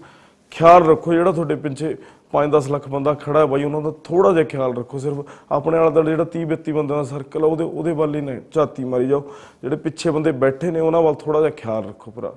ਖਿਆਲ 0.52 0.84
ਰੱਖੋ 0.84 1.14
ਜਿਹੜਾ 1.14 1.32
ਤੁਹਾਡੇ 1.32 1.56
ਪਿੱਛੇ 1.56 1.96
5-10 2.34 2.70
ਲੱਖ 2.72 2.88
ਬੰਦਾ 2.90 3.14
ਖੜਾ 3.14 3.40
ਹੈ 3.40 3.46
ਬਾਈ 3.46 3.64
ਉਹਨਾਂ 3.64 3.82
ਦਾ 3.82 3.92
ਥੋੜਾ 4.04 4.32
ਜਿਹਾ 4.32 4.44
ਖਿਆਲ 4.44 4.76
ਰੱਖੋ 4.78 5.00
ਸਿਰਫ 5.00 5.26
ਆਪਣੇ 5.52 5.78
ਨਾਲ 5.78 5.92
ਦਾ 5.92 6.02
ਜਿਹੜਾ 6.02 6.26
30-32 6.36 6.74
ਬੰਦਿਆਂ 6.74 6.98
ਦਾ 6.98 7.04
ਸਰਕਲ 7.04 7.44
ਆ 7.44 7.48
ਉਹਦੇ 7.48 7.64
ਉਹਦੇ 7.64 7.92
ਵੱਲ 7.92 8.16
ਹੀ 8.16 8.22
ਨਾ 8.22 8.36
ਝਾਤੀ 8.54 8.84
ਮਾਰੀ 8.84 9.08
ਜਾਓ। 9.08 9.22
ਜਿਹੜੇ 9.62 9.76
ਪਿੱਛੇ 9.76 10.12
ਬੰਦੇ 10.12 10.32
ਬੈਠੇ 10.40 10.72
ਨੇ 10.72 10.80
ਉਹਨਾਂ 10.80 11.02
ਵੱਲ 11.02 11.14
ਥੋੜਾ 11.16 11.40
ਜਿਹਾ 11.40 11.50
ਖਿਆਲ 11.52 11.84
ਰੱਖੋ 11.84 12.12
ਭਰਾ। 12.12 12.34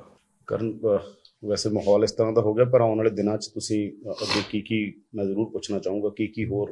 ਕਰਨ 0.49 0.73
ਅਹ 0.87 0.99
ਵੈਸੇ 1.43 1.71
ਮਾਹੌਲ 1.71 2.05
ਇਸ 2.05 2.13
ਤਰ੍ਹਾਂ 2.13 2.33
ਦਾ 2.33 2.41
ਹੋ 2.41 2.55
ਗਿਆ 2.55 2.65
ਪਰ 2.65 2.81
ਆਉਣ 2.81 2.97
ਵਾਲੇ 2.97 3.11
ਦਿਨਾਂ 3.11 3.37
'ਚ 3.39 3.47
ਤੁਸੀਂ 3.49 3.81
ਅਹ, 3.91 4.13
ਅੱਗੇ 4.13 4.43
ਕੀ 4.51 4.61
ਕੀ 4.61 4.83
ਮੈਂ 5.15 5.25
ਜ਼ਰੂਰ 5.25 5.51
ਪੁੱਛਣਾ 5.51 5.79
ਚਾਹੂੰਗਾ 5.79 6.09
ਕੀ 6.17 6.27
ਕੀ 6.27 6.45
ਹੋਰ 6.47 6.71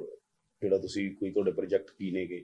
ਜਿਹੜਾ 0.63 0.79
ਤੁਸੀਂ 0.79 1.11
ਕੋਈ 1.11 1.31
ਤੁਹਾਡੇ 1.31 1.51
ਪ੍ਰੋਜੈਕਟ 1.51 1.91
ਕੀ 1.99 2.11
ਨੇਗੇ? 2.11 2.39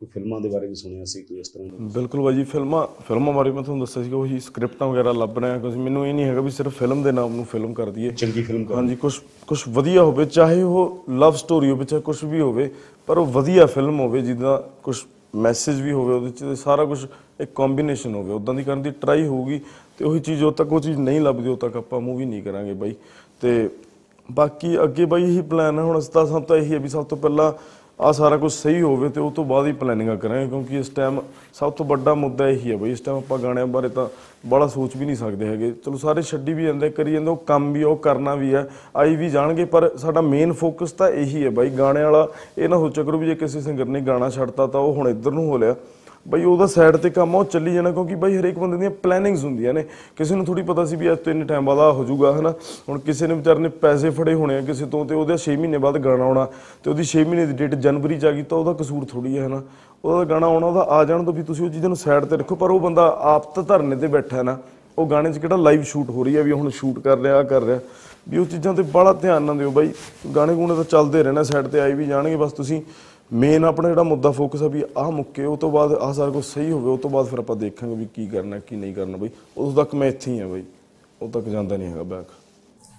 ਕੋਈ 0.00 0.08
ਫਿਲਮਾਂ 0.14 0.40
ਦੇ 0.40 0.48
ਬਾਰੇ 0.48 0.66
ਵੀ 0.66 0.74
ਸੁਣਿਆ 0.74 1.04
ਸੀ 1.04 1.22
ਕੋਈ 1.22 1.38
ਇਸ 1.40 1.48
ਤਰ੍ਹਾਂ 1.48 1.68
ਦਾ? 1.68 1.76
ਬਿਲਕੁਲ 1.94 2.20
ਬਾਈ 2.20 2.34
ਜੀ 2.34 2.42
ਫਿਲਮਾਂ 2.44 2.86
ਫਿਲਮਾਂ 3.08 3.32
ਬਾਰੇ 3.34 3.50
ਮੈਂ 3.50 3.62
ਤੁਹਾਨੂੰ 3.62 3.84
ਦੱਸਿਆ 3.86 4.02
ਸੀਗਾ 4.02 4.16
ਉਹੀ 4.16 4.38
ਸਕ੍ਰਿਪਟਾਂ 4.40 4.88
ਵਗੈਰਾ 4.88 5.12
ਲੱਭ 5.12 5.38
ਰਹੇ 5.38 5.50
ਹਾਂ 5.50 5.58
ਕਿਉਂਕਿ 5.60 5.78
ਮੈਨੂੰ 5.78 6.06
ਇਹ 6.06 6.14
ਨਹੀਂ 6.14 6.24
ਹੈਗਾ 6.24 6.40
ਵੀ 6.40 6.50
ਸਿਰਫ 6.50 6.76
ਫਿਲਮ 6.78 7.02
ਦੇ 7.02 7.12
ਨਾਮ 7.12 7.34
ਨੂੰ 7.36 7.44
ਫਿਲਮ 7.44 7.72
ਕਰ 7.74 7.90
ਦਈਏ। 7.90 8.10
ਚੰਗੀ 8.10 8.42
ਫਿਲਮ 8.42 8.64
ਕਰ 8.64 8.74
ਹਾਂਜੀ 8.74 8.96
ਕੁਝ 8.96 9.12
ਕੁਝ 9.46 9.58
ਵਧੀਆ 9.68 10.02
ਹੋਵੇ 10.02 10.24
ਚਾਹੇ 10.26 10.62
ਉਹ 10.62 11.04
ਲਵ 11.10 11.34
ਸਟੋਰੀ 11.36 11.70
ਹੋਵੇ 11.70 11.84
ਚਾਹੇ 11.84 12.02
ਕੁਝ 12.02 12.24
ਵੀ 12.24 12.40
ਹੋਵੇ 12.40 12.70
ਪਰ 13.08 13.18
ਉਹ 13.18 13.26
ਵਧੀਆ 13.32 13.66
ਫਿਲਮ 13.66 14.00
ਹੋਵੇ 14.00 14.20
ਜਿਹਦਾ 14.22 14.56
ਕੁਝ 14.82 14.96
ਮੈਸੇਜ 15.36 15.80
ਵੀ 15.80 15.92
ਹੋਵੇ 15.92 16.14
ਉਹਦੇ 16.14 16.30
ਚ 16.30 16.58
ਸਾਰਾ 16.58 16.84
ਕੁਝ 16.84 16.98
ਇੱਕ 17.40 17.50
ਕੰਬੀਨੇਸ਼ਨ 17.54 18.14
ਹੋਵੇ 18.14 18.32
ਉਦਾਂ 18.32 18.54
ਦੀ 18.54 18.62
ਕਰਨ 18.64 18.82
ਦੀ 18.82 18.90
ਟਰਾਈ 18.90 19.26
ਹੋਊਗੀ 19.26 19.60
ਤੇ 19.98 20.04
ਉਹੀ 20.04 20.20
ਚੀਜ਼ 20.20 20.42
ਉਦੋਂ 20.44 20.52
ਤੱਕ 20.54 20.72
ਉਹ 20.72 20.80
ਚੀਜ਼ 20.80 20.98
ਨਹੀਂ 20.98 21.20
ਲੱਭਦੀ 21.20 21.48
ਉਦੋਂ 21.48 21.56
ਤੱਕ 21.56 21.76
ਆਪਾਂ 21.76 22.00
ਮੂਵੀ 22.00 22.24
ਨਹੀਂ 22.24 22.42
ਕਰਾਂਗੇ 22.42 22.72
ਬਾਈ। 22.74 22.94
ਤੇ 23.40 23.68
ਬਾਕੀ 24.28 24.82
ਅੱਗੇ 24.82 25.04
ਬਾਈ 25.04 25.22
ਇਹੀ 25.22 25.40
ਪਲਾਨ 25.40 25.78
ਹੈ 25.78 25.84
ਹੁਣ 25.84 25.98
ਅਸੀਂ 25.98 26.12
ਤਾਂ 26.12 26.26
ਸਭ 26.26 26.42
ਤੋਂ 26.42 26.56
ਇਹੀ 26.56 26.72
ਹੈ 26.72 26.78
ਵੀ 26.78 26.88
ਸਭ 26.88 27.04
ਤੋਂ 27.04 27.18
ਪਹਿਲਾਂ 27.18 27.52
ਆ 28.00 28.10
ਸਾਰਾ 28.12 28.36
ਕੁਝ 28.36 28.52
ਸਹੀ 28.52 28.80
ਹੋਵੇ 28.82 29.08
ਤੇ 29.08 29.20
ਉਹ 29.20 29.30
ਤੋਂ 29.30 29.44
ਬਾਅਦ 29.44 29.66
ਹੀ 29.66 29.72
ਪਲੈਨਿੰਗਾਂ 29.72 30.16
ਕਰਾਂਗੇ 30.16 30.46
ਕਿਉਂਕਿ 30.48 30.78
ਇਸ 30.78 30.88
ਟਾਈਮ 30.88 31.20
ਸਭ 31.54 31.72
ਤੋਂ 31.72 31.86
ਵੱਡਾ 31.86 32.14
ਮੁੱਦਾ 32.14 32.48
ਇਹੀ 32.48 32.70
ਹੈ 32.70 32.76
ਬਈ 32.76 32.90
ਇਸ 32.90 33.00
ਟਾਈਮ 33.00 33.16
ਆਪਾਂ 33.18 33.38
ਗਾਣਿਆਂ 33.38 33.66
ਬਾਰੇ 33.66 33.88
ਤਾਂ 33.88 34.06
ਬੜਾ 34.46 34.66
ਸੋਚ 34.66 34.96
ਵੀ 34.96 35.06
ਨਹੀਂ 35.06 35.16
ਸਕਦੇ 35.16 35.46
ਹੈਗੇ। 35.46 35.70
ਚਲੋ 35.84 35.96
ਸਾਰੇ 35.96 36.22
ਛੱਡੀ 36.22 36.52
ਵੀ 36.52 36.64
ਜਾਂਦੇ 36.64 36.90
ਕਰੀ 36.90 37.12
ਜਾਂਦੇ 37.12 37.30
ਉਹ 37.30 37.36
ਕੰਮ 37.36 37.72
ਵੀ 37.72 37.82
ਆ, 37.82 37.88
ਉਹ 37.88 37.96
ਕਰਨਾ 37.96 38.34
ਵੀ 38.34 38.54
ਹੈ 38.54 38.68
ਆਈ 38.96 39.16
ਵੀ 39.16 39.30
ਜਾਣਗੇ 39.30 39.64
ਪਰ 39.64 39.90
ਸਾਡਾ 39.96 40.20
ਮੇਨ 40.20 40.52
ਫੋਕਸ 40.52 40.92
ਤਾਂ 40.92 41.08
ਇਹੀ 41.08 41.44
ਹੈ 41.44 41.50
ਬਾਈ 41.50 41.70
ਗਾਣੇ 41.70 42.02
ਵਾਲਾ 42.02 42.26
ਇਹ 42.58 42.68
ਨਾ 42.68 42.78
ਸੋਚਿਆ 42.78 43.04
ਕਰੋ 43.04 43.18
ਵੀ 43.18 43.26
ਜੇ 43.26 43.34
ਕਿਸੇ 43.34 43.60
ਸਿੰਗਰ 43.60 43.84
ਨੇ 43.84 44.00
ਗਾਣਾ 44.00 44.30
ਛੱਡਤਾ 44.30 44.66
ਤਾਂ 44.66 44.80
ਉਹ 44.80 44.94
ਹੁਣ 44.94 45.08
ਇੱਧਰ 45.08 45.30
ਨੂੰ 45.30 45.48
ਹੋ 45.48 45.58
ਲਿਆ। 45.58 45.74
ਬਈ 46.28 46.44
ਉਹਦਾ 46.44 46.66
ਸਾਈਡ 46.66 46.96
ਤੇ 46.96 47.10
ਕੰਮ 47.10 47.36
ਆ, 47.36 47.38
ਉਹ 47.38 47.44
ਚੱਲੀ 47.44 47.74
ਜਾਣਾ 47.74 47.90
ਕਿਉਂਕਿ 47.90 48.14
ਬਈ 48.14 48.36
ਹਰੇਕ 48.36 48.58
ਬੰਦੇ 48.58 48.76
ਦੀਆਂ 48.76 48.90
ਪਲੈਨਿੰਗਸ 48.90 49.44
ਹੁੰਦੀਆਂ 49.44 49.74
ਨੇ। 49.74 49.84
ਕਿਸੇ 50.16 50.34
ਨੂੰ 50.34 50.44
ਥੋੜੀ 50.44 50.62
ਪਤਾ 50.62 50.84
ਸੀ 50.84 50.96
ਵੀ 50.96 51.12
ਅੱਜ 51.12 51.18
ਤੋਂ 51.18 51.32
ਇੰਨੇ 51.32 51.44
ਟਾਈਮ 51.44 51.64
ਬਾਅਦ 51.64 51.78
ਆ 51.78 51.92
ਹੋ 51.92 52.04
ਜਾਊਗਾ, 52.04 52.32
ਹਨਾ? 52.40 52.54
ਹੁਣ 52.88 52.98
ਕਿਸੇ 52.98 53.26
ਨੇ 53.26 53.34
ਵਿਚਾਰ 53.34 53.58
ਨੇ 53.58 53.68
ਪੈਸੇ 53.68 54.10
ਫੜੇ 54.10 54.34
ਹੋਣੇ 54.34 54.56
ਆ 54.56 54.60
ਕਿਸੇ 54.60 54.86
ਤੋਂ 54.86 55.04
ਤੇ 55.04 55.14
ਉਹਦਾ 55.14 55.36
6 55.36 55.56
ਮਹੀਨੇ 55.56 55.78
ਬਾਅਦ 55.78 55.98
ਗਾਣਾ 55.98 56.24
ਆਉਣਾ 56.24 56.46
ਤੇ 56.84 56.90
ਉਹਦੀ 56.90 57.04
6 57.04 57.24
ਮਹੀਨੇ 57.24 57.46
ਦੀ 57.46 57.52
ਡੇਟ 57.52 57.74
ਜਨਵਰੀ 57.74 58.18
ਚ 58.18 58.24
ਆ 58.24 58.30
ਗਈ 58.30 58.42
ਤਾਂ 58.42 58.58
ਉਹਦਾ 58.58 58.72
ਕਸੂਰ 58.72 59.04
ਥੋੜੀ 59.04 59.38
ਹੈ 59.38 59.46
ਹਨਾ? 59.46 59.62
ਉਹਦਾ 60.04 60.24
ਗਾਣਾ 60.24 60.46
ਆਉਣਾ, 60.46 60.66
ਉਹਦਾ 60.66 60.80
ਆ 60.80 61.04
ਜਾਣ 61.04 61.24
ਤੋਂ 61.24 61.32
ਵੀ 61.32 61.42
ਤੁਸੀਂ 61.42 61.64
ਉਹ 61.64 61.70
ਚੀਜ਼ਾਂ 61.70 61.88
ਨੂੰ 61.88 61.96
ਸਾਈਡ 61.96 62.24
ਤੇ 62.24 62.36
ਰੱਖੋ, 62.36 62.54
ਪਰ 62.54 62.70
ਉਹ 62.70 62.80
ਬੰਦਾ 62.80 63.18
ਆਪ 63.20 63.54
ਤਾਂ 63.54 63.62
ਧਰਨੇ 63.62 63.96
ਤੇ 63.96 64.06
ਬੈਠਾ 64.06 64.36
ਹੈ 64.36 64.42
ਨਾ। 64.42 64.58
ਉਹ 64.98 65.06
ਗਾਣੇ 65.06 65.32
'ਚ 65.32 65.38
ਕਿਹੜਾ 65.38 65.56
ਲਾਈਵ 65.56 65.82
ਸ਼ੂਟ 65.82 66.10
ਹੋ 66.10 66.24
ਰਹੀ 66.24 66.36
ਹੈ 66.36 66.42
ਵੀ 66.42 66.52
ਹੁਣ 66.52 66.70
ਸ਼ੂਟ 66.70 66.98
ਕਰ 66.98 67.18
ਰਿਹਾ 67.18 67.38
ਆ 67.38 67.42
ਕਰ 67.42 67.62
ਰਿਹਾ। 67.62 67.78
ਵੀ 68.28 68.38
ਉਹ 68.38 68.46
ਚੀਜ਼ਾਂ 68.46 68.74
ਤੇ 68.74 68.82
ਬੜਾ 68.82 69.12
ਧਿਆਨ 69.12 69.42
ਨਾ 69.42 69.54
ਦਿਓ 69.54 69.70
ਬਾਈ। 69.70 69.92
ਗਾਣੇ 70.36 70.54
ਗੂਣੇ 70.54 70.74
ਤਾਂ 70.74 70.84
ਚੱਲਦੇ 70.84 71.22
ਰਹਿਣਾ 71.22 71.42
ਸਾਈਡ 71.42 71.66
ਤੇ 71.66 71.80
ਆਈ 71.80 71.92
ਵੀ 71.92 72.06
ਜਾਣਗੇ, 72.06 72.36
ਬਸ 72.36 72.52
ਤੁਸੀਂ 72.52 72.82
ਮੇਨ 73.32 73.64
ਆਪਣਾ 73.64 73.88
ਜਿਹੜਾ 73.88 74.02
ਮੁੱਦਾ 74.02 74.30
ਫੋਕਸ 74.30 74.62
ਆ 74.62 74.68
ਵੀ 74.68 74.84
ਆਹ 74.96 75.10
ਮੁੱਕੇ, 75.10 75.44
ਉਹ 75.44 75.56
ਤੋਂ 75.56 75.70
ਬਾਅਦ 75.70 75.92
ਆਹ 75.92 76.12
ਸਾਰਾ 76.12 76.30
ਕੁਝ 76.30 76.44
ਸਹੀ 76.44 76.70
ਹੋਵੇ 76.70 76.90
ਉਹ 76.90 76.98
ਤੋਂ 76.98 77.10
ਬਾਅਦ 77.10 77.26
ਫਿਰ 77.26 77.38
ਆਪਾਂ 77.38 77.56
ਦੇਖਾਂਗੇ 77.56 77.94
ਵੀ 77.94 78.06
ਕੀ 78.14 78.26
ਕਰਨਾ, 78.26 78.58
ਕੀ 78.58 78.76
ਨਹੀਂ 78.76 78.94
ਕਰਨਾ 78.94 79.16
ਬਾਈ। 79.16 79.30
ਉਦੋਂ 79.58 79.84
ਤੱਕ 79.84 79.94
ਮੈਂ 79.94 80.08
ਇੱਥੇ 80.08 80.32
ਹੀ 80.32 80.40
ਆ 80.40 80.46
ਬਾਈ। 80.46 80.62
ਉਦੋਂ 81.22 81.42
ਤੱਕ 81.42 81.50
ਜਾਂਦਾ 81.50 81.76
ਨਹੀਂ 81.76 81.88
ਹੈਗਾ 81.88 82.02
ਬੈਕ 82.02 82.26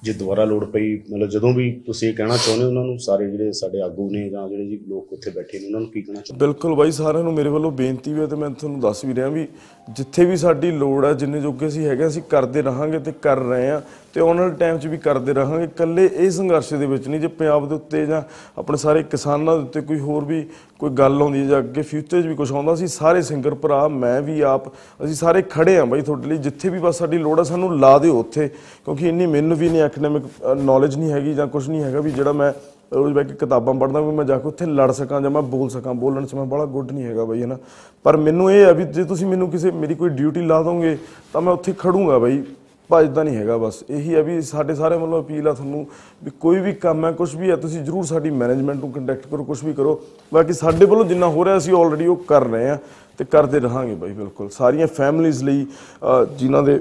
ਜੇ 0.03 0.13
ਦੁਬਾਰਾ 0.13 0.43
ਲੋੜ 0.45 0.63
ਪਈ, 0.65 0.95
ਮਤਲਬ 1.11 1.29
ਜਦੋਂ 1.29 1.53
ਵੀ 1.53 1.71
ਤੁਸੀਂ 1.85 2.07
ਇਹ 2.09 2.13
ਕਹਿਣਾ 2.13 2.37
ਚਾਹੁੰਦੇ 2.37 2.63
ਹੋ, 2.63 2.69
ਉਹਨਾਂ 2.69 2.83
ਨੂੰ 2.83 2.97
ਸਾਰੇ 2.99 3.29
ਜਿਹੜੇ 3.31 3.51
ਸਾਡੇ 3.51 3.81
ਆਗੂ 3.81 4.09
ਨੇ 4.11 4.29
ਜਾਂ 4.29 4.47
ਜਿਹੜੇ 4.49 4.65
ਜੀ 4.65 4.79
ਲੋਕ 4.87 5.13
ਉੱਥੇ 5.13 5.31
ਬੈਠੇ 5.31 5.59
ਨੇ, 5.59 5.65
ਉਹਨਾਂ 5.65 5.79
ਨੂੰ 5.79 5.89
ਕੀ 5.89 6.01
ਕਹਿਣਾ 6.01 6.21
ਚਾਹੁੰਦੇ 6.21 6.45
ਬਿਲਕੁਲ 6.45 6.75
ਬਾਈ, 6.75 6.91
ਸਾਰਿਆਂ 6.91 7.23
ਨੂੰ 7.23 7.33
ਮੇਰੇ 7.33 7.49
ਵੱਲੋਂ 7.49 7.71
ਬੇਨਤੀ 7.71 8.13
ਵੀ 8.13 8.21
ਹੈ 8.21 8.25
ਤੇ 8.25 8.35
ਮੈਂ 8.35 8.49
ਤੁਹਾਨੂੰ 8.49 8.79
ਦੱਸ 8.79 9.03
ਵੀ 9.05 9.15
ਰਿਹਾ 9.15 9.27
ਵੀ 9.29 9.47
ਜਿੱਥੇ 9.89 10.25
ਵੀ 10.25 10.35
ਸਾਡੀ 10.37 10.71
ਲੋੜ 10.71 11.05
ਹੈ, 11.05 11.13
ਜਿੰਨੇ 11.13 11.41
ਜੋਗੇ 11.41 11.67
ਅਸੀਂ 11.67 11.85
ਹੈਗੇ 11.85 12.07
ਅਸੀਂ 12.07 12.21
ਕਰਦੇ 12.29 12.61
ਰਹਾਂਗੇ 12.61 12.99
ਤੇ 12.99 13.11
ਕਰ 13.21 13.37
ਰਹੇ 13.37 13.69
ਹਾਂ 13.69 13.81
ਤੇ 14.13 14.19
ਆਉਣ 14.19 14.39
ਵਾਲੇ 14.39 14.53
ਟਾਈਮ 14.59 14.77
'ਚ 14.77 14.87
ਵੀ 14.87 14.97
ਕਰਦੇ 14.97 15.33
ਰਹਾਂਗੇ। 15.33 15.63
ਇਕੱਲੇ 15.63 16.09
ਇਹ 16.15 16.29
ਸੰਘਰਸ਼ 16.31 16.73
ਦੇ 16.73 16.85
ਵਿੱਚ 16.85 17.07
ਨਹੀਂ, 17.07 17.19
ਜੇ 17.21 17.27
ਪੰਜਾਬ 17.27 17.67
ਦੇ 17.69 17.75
ਉੱਤੇ 17.75 18.05
ਜਾਂ 18.05 18.21
ਆਪਣੇ 18.57 18.77
ਸਾਰੇ 18.77 19.03
ਕਿਸਾਨਾਂ 19.03 19.55
ਦੇ 19.57 19.63
ਉੱਤੇ 19.63 19.81
ਕੋਈ 19.81 19.99
ਹੋਰ 19.99 20.25
ਵੀ 20.25 20.45
ਕੋਈ 20.79 20.89
ਗੱਲ 20.89 21.21
ਆਉਂਦੀ 21.21 21.39
ਹੈ 21.39 21.45
ਜਾਂ 21.47 21.59
ਅੱਗੇ 21.59 21.81
ਫਿਊਚਰ 21.81 22.21
'ਚ 22.21 22.25
ਵੀ 22.25 22.35
ਕੁਝ 22.35 22.51
ਆਉਂਦਾ, 22.51 22.73
ਅਸੀਂ 22.73 22.87
ਸਾਰੇ 22.87 23.21
ਸਿੰਗਰ 23.21 23.53
ਭਰਾ, 23.55 23.87
ਮੈਂ 23.87 24.21
ਵੀ 24.21 24.39
ਆਪ, 24.41 24.67
ਅਸੀਂ 25.03 25.15
ਸਾਰੇ 25.15 25.41
ਖੜੇ 25.41 25.77
ਆਂ 25.77 25.85
ਬਾਈ 25.85 26.01
ਤੁਹਾਡੇ 26.01 26.27
ਲਈ। 26.27 26.37
ਜਿੱਥੇ 26.37 26.69
ਵੀ 26.69 26.79
ਬਸ 26.79 26.97
ਸਾਡੀ 26.97 27.17
ਲੋੜ 27.17 27.37
ਹੈ, 27.39 27.43
ਸਾਨੂੰ 27.43 27.79
ਲਾ 27.79 27.97
ਦਿਓ 27.97 28.19
ਉੱਥੇ, 28.19 28.47
ਕਿਉਂਕਿ 28.85 29.07
ਇੰਨੀ 29.09 29.25
ਮੈਨੂੰ 29.25 29.57
ਵੀ 29.57 29.69
ਨਹੀਂ 29.69 29.81
ਐਕੈਡੈਮਿਕ 29.89 30.23
ਨੌਲੇਜ 30.57 30.95
ਨਹੀਂ 30.95 31.11
ਹੈਗੀ 31.11 31.33
ਜਾਂ 31.33 31.47
ਕੁਝ 31.47 31.69
ਨਹੀਂ 31.69 31.83
ਹੈਗਾ 31.83 31.99
ਵੀ 31.99 32.11
ਜਿਹੜਾ 32.11 32.31
ਮੈਂ 32.31 32.51
ਰੋਜ਼ 32.93 33.13
ਬੈ 33.13 33.23
ਕੇ 33.23 33.33
ਕਿਤਾਬਾਂ 33.33 33.73
ਪੜ੍ਹਦਾ 33.73 33.99
ਵੀ 34.01 34.11
ਮੈਂ 34.11 34.25
ਜਾ 34.25 34.37
ਕੇ 34.37 34.47
ਉੱਥੇ 34.47 34.65
ਲੜ 34.65 34.91
ਸਕਾਂ 34.91 35.19
ਜਾਂ 35.21 35.29
ਮੈਂ 35.31 35.41
ਬੋਲ 35.41 35.69
ਸਕਾਂ। 35.69 35.93
ਬੋਲਣ 35.93 36.25
'ਚ 36.25 36.33
ਮੈਂ 36.35 36.45
ਬੜਾ 36.45 36.65
ਗੁੱਡ 36.65 36.91
ਨਹੀਂ 36.91 37.03
ਹੈਗਾ 37.05 37.25
ਬਾਈ 37.25 37.43
ਹਨਾ? 37.43 37.57
ਪਰ 38.03 38.17
ਮੈਨੂੰ 38.17 38.51
ਇਹ 38.51 38.65
ਹੈ 38.65 38.73
ਵੀ 38.73 38.83
ਜੇ 38.85 39.03
ਤੁਸੀਂ 39.03 39.27
ਮੈਨੂੰ 39.27 39.49
ਕਿਸੇ 39.49 39.71
ਮੇਰੀ 39.71 39.95
ਕੋਈ 39.95 40.09
ਡਿਊਟੀ 40.09 40.41
ਲਾ 40.41 40.61
ਦੋਗੇ 40.63 40.97
ਤਾਂ 41.33 41.41
ਮੈਂ 41.41 41.53
ਉੱਥੇ 41.53 41.73
ਖੜੂੰਗਾ 41.79 42.17
ਬਾਈ। 42.19 42.43
ਭੱਜਦਾ 42.89 43.23
ਨਹੀਂ 43.23 43.35
ਹੈਗਾ 43.35 43.57
ਬਸ। 43.57 43.83
ਇਹੀ 43.89 44.15
ਹੈ 44.15 44.21
ਵੀ 44.23 44.41
ਸਾਡੇ 44.41 44.75
ਸਾਰੇ 44.75 44.97
ਵੱਲੋਂ 44.97 45.21
ਅਪੀਲ 45.23 45.47
ਆ 45.47 45.53
ਤੁਹਾਨੂੰ 45.53 45.85
ਵੀ 46.23 46.31
ਕੋਈ 46.41 46.59
ਵੀ 46.59 46.73
ਕੰਮ 46.73 47.05
ਹੈ 47.05 47.11
ਕੁਝ 47.11 47.35
ਵੀ 47.35 47.49
ਹੈ 47.49 47.55
ਤੁਸੀਂ 47.55 47.81
ਜਰੂਰ 47.81 48.05
ਸਾਡੀ 48.05 48.29
ਮੈਨੇਜਮੈਂਟ 48.29 48.79
ਨੂੰ 48.79 48.91
ਕੰਟੈਕਟ 48.91 49.27
ਕਰੋ 49.31 49.43
ਕੁਝ 49.43 49.63
ਵੀ 49.63 49.73
ਕਰੋ। 49.73 49.99
ਬਾਕੀ 50.33 50.53
ਸਾਡੇ 50.53 50.85
ਵੱਲੋਂ 50.85 51.05
ਜਿੰਨਾ 51.05 51.27
ਹੋ 51.27 51.45
ਰਿਹਾ 51.45 51.57
ਅਸੀਂ 51.57 51.73
ਆਲਰੇਡੀ 51.73 52.07
ਉਹ 52.07 52.15
ਕਰ 52.27 52.43
ਰਹੇ 52.43 52.69
ਹਾਂ 52.69 52.77
ਤੇ 53.17 53.25
ਕਰਦੇ 53.25 53.59
ਰਹਾਂਗੇ 53.59 53.95
ਬਾਈ 53.95 54.11
ਬਿਲਕੁਲ। 54.11 54.49
ਸਾਰੀਆਂ 54.49 54.87
ਫੈਮਿਲੀਆਂ 54.87 55.45
ਲਈ 55.45 55.65
ਅਹ, 55.65 56.25
ਜਿਨ੍ਹਾਂ 56.37 56.63
ਦੇ 56.63 56.79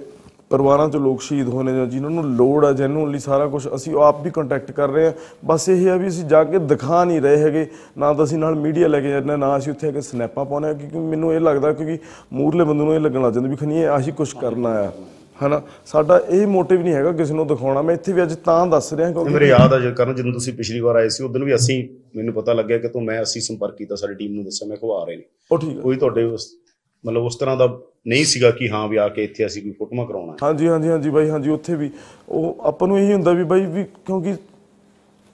ਪਰਿਵਾਰਾਂ 0.51 0.89
ਚੋਂ 0.89 1.01
ਲੋਕ 1.01 1.21
ਸ਼ਹੀਦ 1.23 1.49
ਹੋਣੇ 1.49 1.73
ਜਾਂ 1.77 1.87
ਜਿਨ੍ਹਾਂ 1.87 2.11
ਨੂੰ 2.11 2.25
ਲੋੜ 2.37 2.65
ਹੈ 2.65 2.73
ਜੈਨੂਨਲੀ 2.73 3.19
ਸਾਰਾ 3.19 3.47
ਕੁਝ 3.47 3.67
ਅਸੀਂ 3.75 3.95
ਆਪ 3.97 4.23
ਵੀ 4.23 4.31
ਕੰਟੈਕਟ 4.31 4.71
ਕਰ 4.73 4.89
ਰਹੇ 4.89 5.05
ਹਾਂ। 5.07 5.13
ਬਸ 5.45 5.69
ਇਹ 5.69 5.87
ਹੈ 5.89 5.97
ਵੀ 5.99 6.09
ਅਸੀਂ 6.09 6.25
ਜਾ 6.25 6.43
ਕੇ 6.45 6.59
ਦਿਖਾ 6.59 7.05
ਨਹੀਂ 7.05 7.21
ਰਹੇ 7.21 7.37
ਹੈਗੇ। 7.37 7.67
ਨਾ 7.99 8.13
ਤਾਂ 8.13 8.25
ਅਸੀਂ 8.25 8.39
ਨਾਲ 8.39 8.55
ਮੀਡੀਆ 8.55 8.89
ਲੈ 8.89 9.01
ਕੇ 9.01 9.11
ਜਾਂਦੇ 9.11 9.37
ਨਾ 9.37 9.57
ਅਸੀਂ 9.59 9.73
ਉੱਥੇ 9.73 9.89
ਆ 9.89 9.91
ਕੇ 9.91 10.01
ਸਨੈਪਾਂ 10.01 10.45
ਪਾਉਂਦੇ 10.45 10.69
ਹਾਂ 10.69 10.75
ਕਿਉਂਕਿ 10.75 10.99
ਮੈਨੂੰ 10.99 11.35
ਇਹ 11.35 11.41
ਲੱਗਦਾ 11.41 11.73
ਕਿਉਂਕਿ 11.73 11.99
ਮੂਰਲੇ 12.33 12.65
ਬੰਦੇ 12.65 12.85
ਨੂੰ 12.85 12.95
ਇਹ 12.95 13.01
ਲੱਗਣ 13.01 13.23
ਲੱਗ 13.23 13.33
ਜਾਂਦਾ 13.33 13.49
ਵੀ 13.49 13.57
ਖਣੀ 13.57 13.83
ਆਹੀ 13.85 14.13
ਕੁਝ 14.13 14.33
ਕਰਨਾ 14.41 14.69
ਆ 14.81 14.91
ਹਨਾ? 15.45 15.61
ਸਾਡਾ 15.87 16.19
ਇਹ 16.29 16.47
ਮੋਟਿਵ 16.47 16.83
ਨਹੀਂ 16.83 16.95
ਹੈਗਾ 16.95 17.13
ਕਿਸੇ 17.13 17.35
ਨੂੰ 17.35 17.47
ਦਿਖਾਉਣਾ। 17.47 17.83
ਮੈਂ 17.83 17.95
ਇੱਥੇ 17.95 18.13
ਵੀ 18.13 18.23
ਅੱਜ 18.23 18.35
ਤਾਂ 18.35 18.67
ਦੱਸ 18.67 18.93
ਰਿਹਾ 18.93 19.11
ਕਿਉਂਕਿ 19.13 19.33
ਮੇਰੇ 19.35 19.49
ਯਾਦ 19.49 19.73
ਆ 19.75 19.79
ਕਰਨ 19.91 20.15
ਜਦੋਂ 20.15 20.33
ਤੁਸੀਂ 20.33 20.53
ਪਿਛਲੀ 20.53 20.81
ਵਾਰ 20.81 20.97
ਆਏ 20.97 21.09
ਸੀ 21.09 21.25
ਉਦੋਂ 21.25 21.41
ਵੀ 21.41 21.55
ਅਸੀਂ 21.55 21.83
ਮੈਨੂੰ 22.17 22.35
ਪਤਾ 22.35 22.53
ਲੱਗਿਆ 22.53 22.79
ਕਿ 22.79 22.89
ਤੂੰ 22.89 23.05
ਮੈਂ 23.05 23.23
ਅਸੀਂ 23.23 23.43
ਸੰਪਰਕ 23.43 23.77
ਕੀਤਾ 23.77 23.95
ਸਾਡੀ 23.97 24.15
ਟੀਮ 24.15 24.35
ਨੂੰ 24.35 24.45
ਦੱਸਿਆ 24.45 24.69
ਮੈਂ 24.69 24.77
ਆ 25.01 25.05
ਰਹੇ 25.05 25.17
ਨੇ। 25.17 25.23
ਉਹ 25.53 25.59
ਠੀਕ 25.59 25.81
ਕੋਈ 25.81 25.97
ਤੁਹਾਡੇ 25.97 26.23
ਉਸ 26.23 26.49
ਮਤਲਬ 27.09 27.25
ਉਸ 27.25 27.37
ਤਰ੍ਹਾਂ 27.37 27.57
ਦਾ 27.57 27.67
ਨਹੀਂ 28.07 28.25
ਸੀਗਾ 28.25 28.51
ਕਿ 28.51 28.69
ਹਾਂ 28.71 28.87
ਵੀ 28.89 28.97
ਆ 28.97 29.09
ਕੇ 29.09 29.25
ਇੱਥੇ 29.25 29.47
ਅਸੀਂ 29.47 29.63
ਕੋਈ 29.63 29.73
ਫੋਟੋਆਂ 29.79 30.07
ਕਰਾਉਣਾ 30.07 30.33
ਹੈ। 30.33 30.37
ਹਾਂਜੀ 30.43 30.69
ਹਾਂਜੀ 30.69 30.89
ਹਾਂਜੀ 30.89 31.11
ਬਾਈ, 31.11 31.29
ਹਾਂਜੀ, 31.31 31.51
ਉੱਥੇ 31.51 31.75
ਵੀ। 31.75 31.91
ਉਹ 32.29 32.57
ਆਪਾਂ 32.63 32.89
ਨੂੰ 32.89 32.99
ਇਹੀ 32.99 33.13
ਹੁੰਦਾ 33.13 33.33
ਵੀ 33.33 33.45
ਬਾਈ 33.45 33.67
ਵੀ 33.67 33.85
ਕਿਉਂਕਿ 34.07 34.35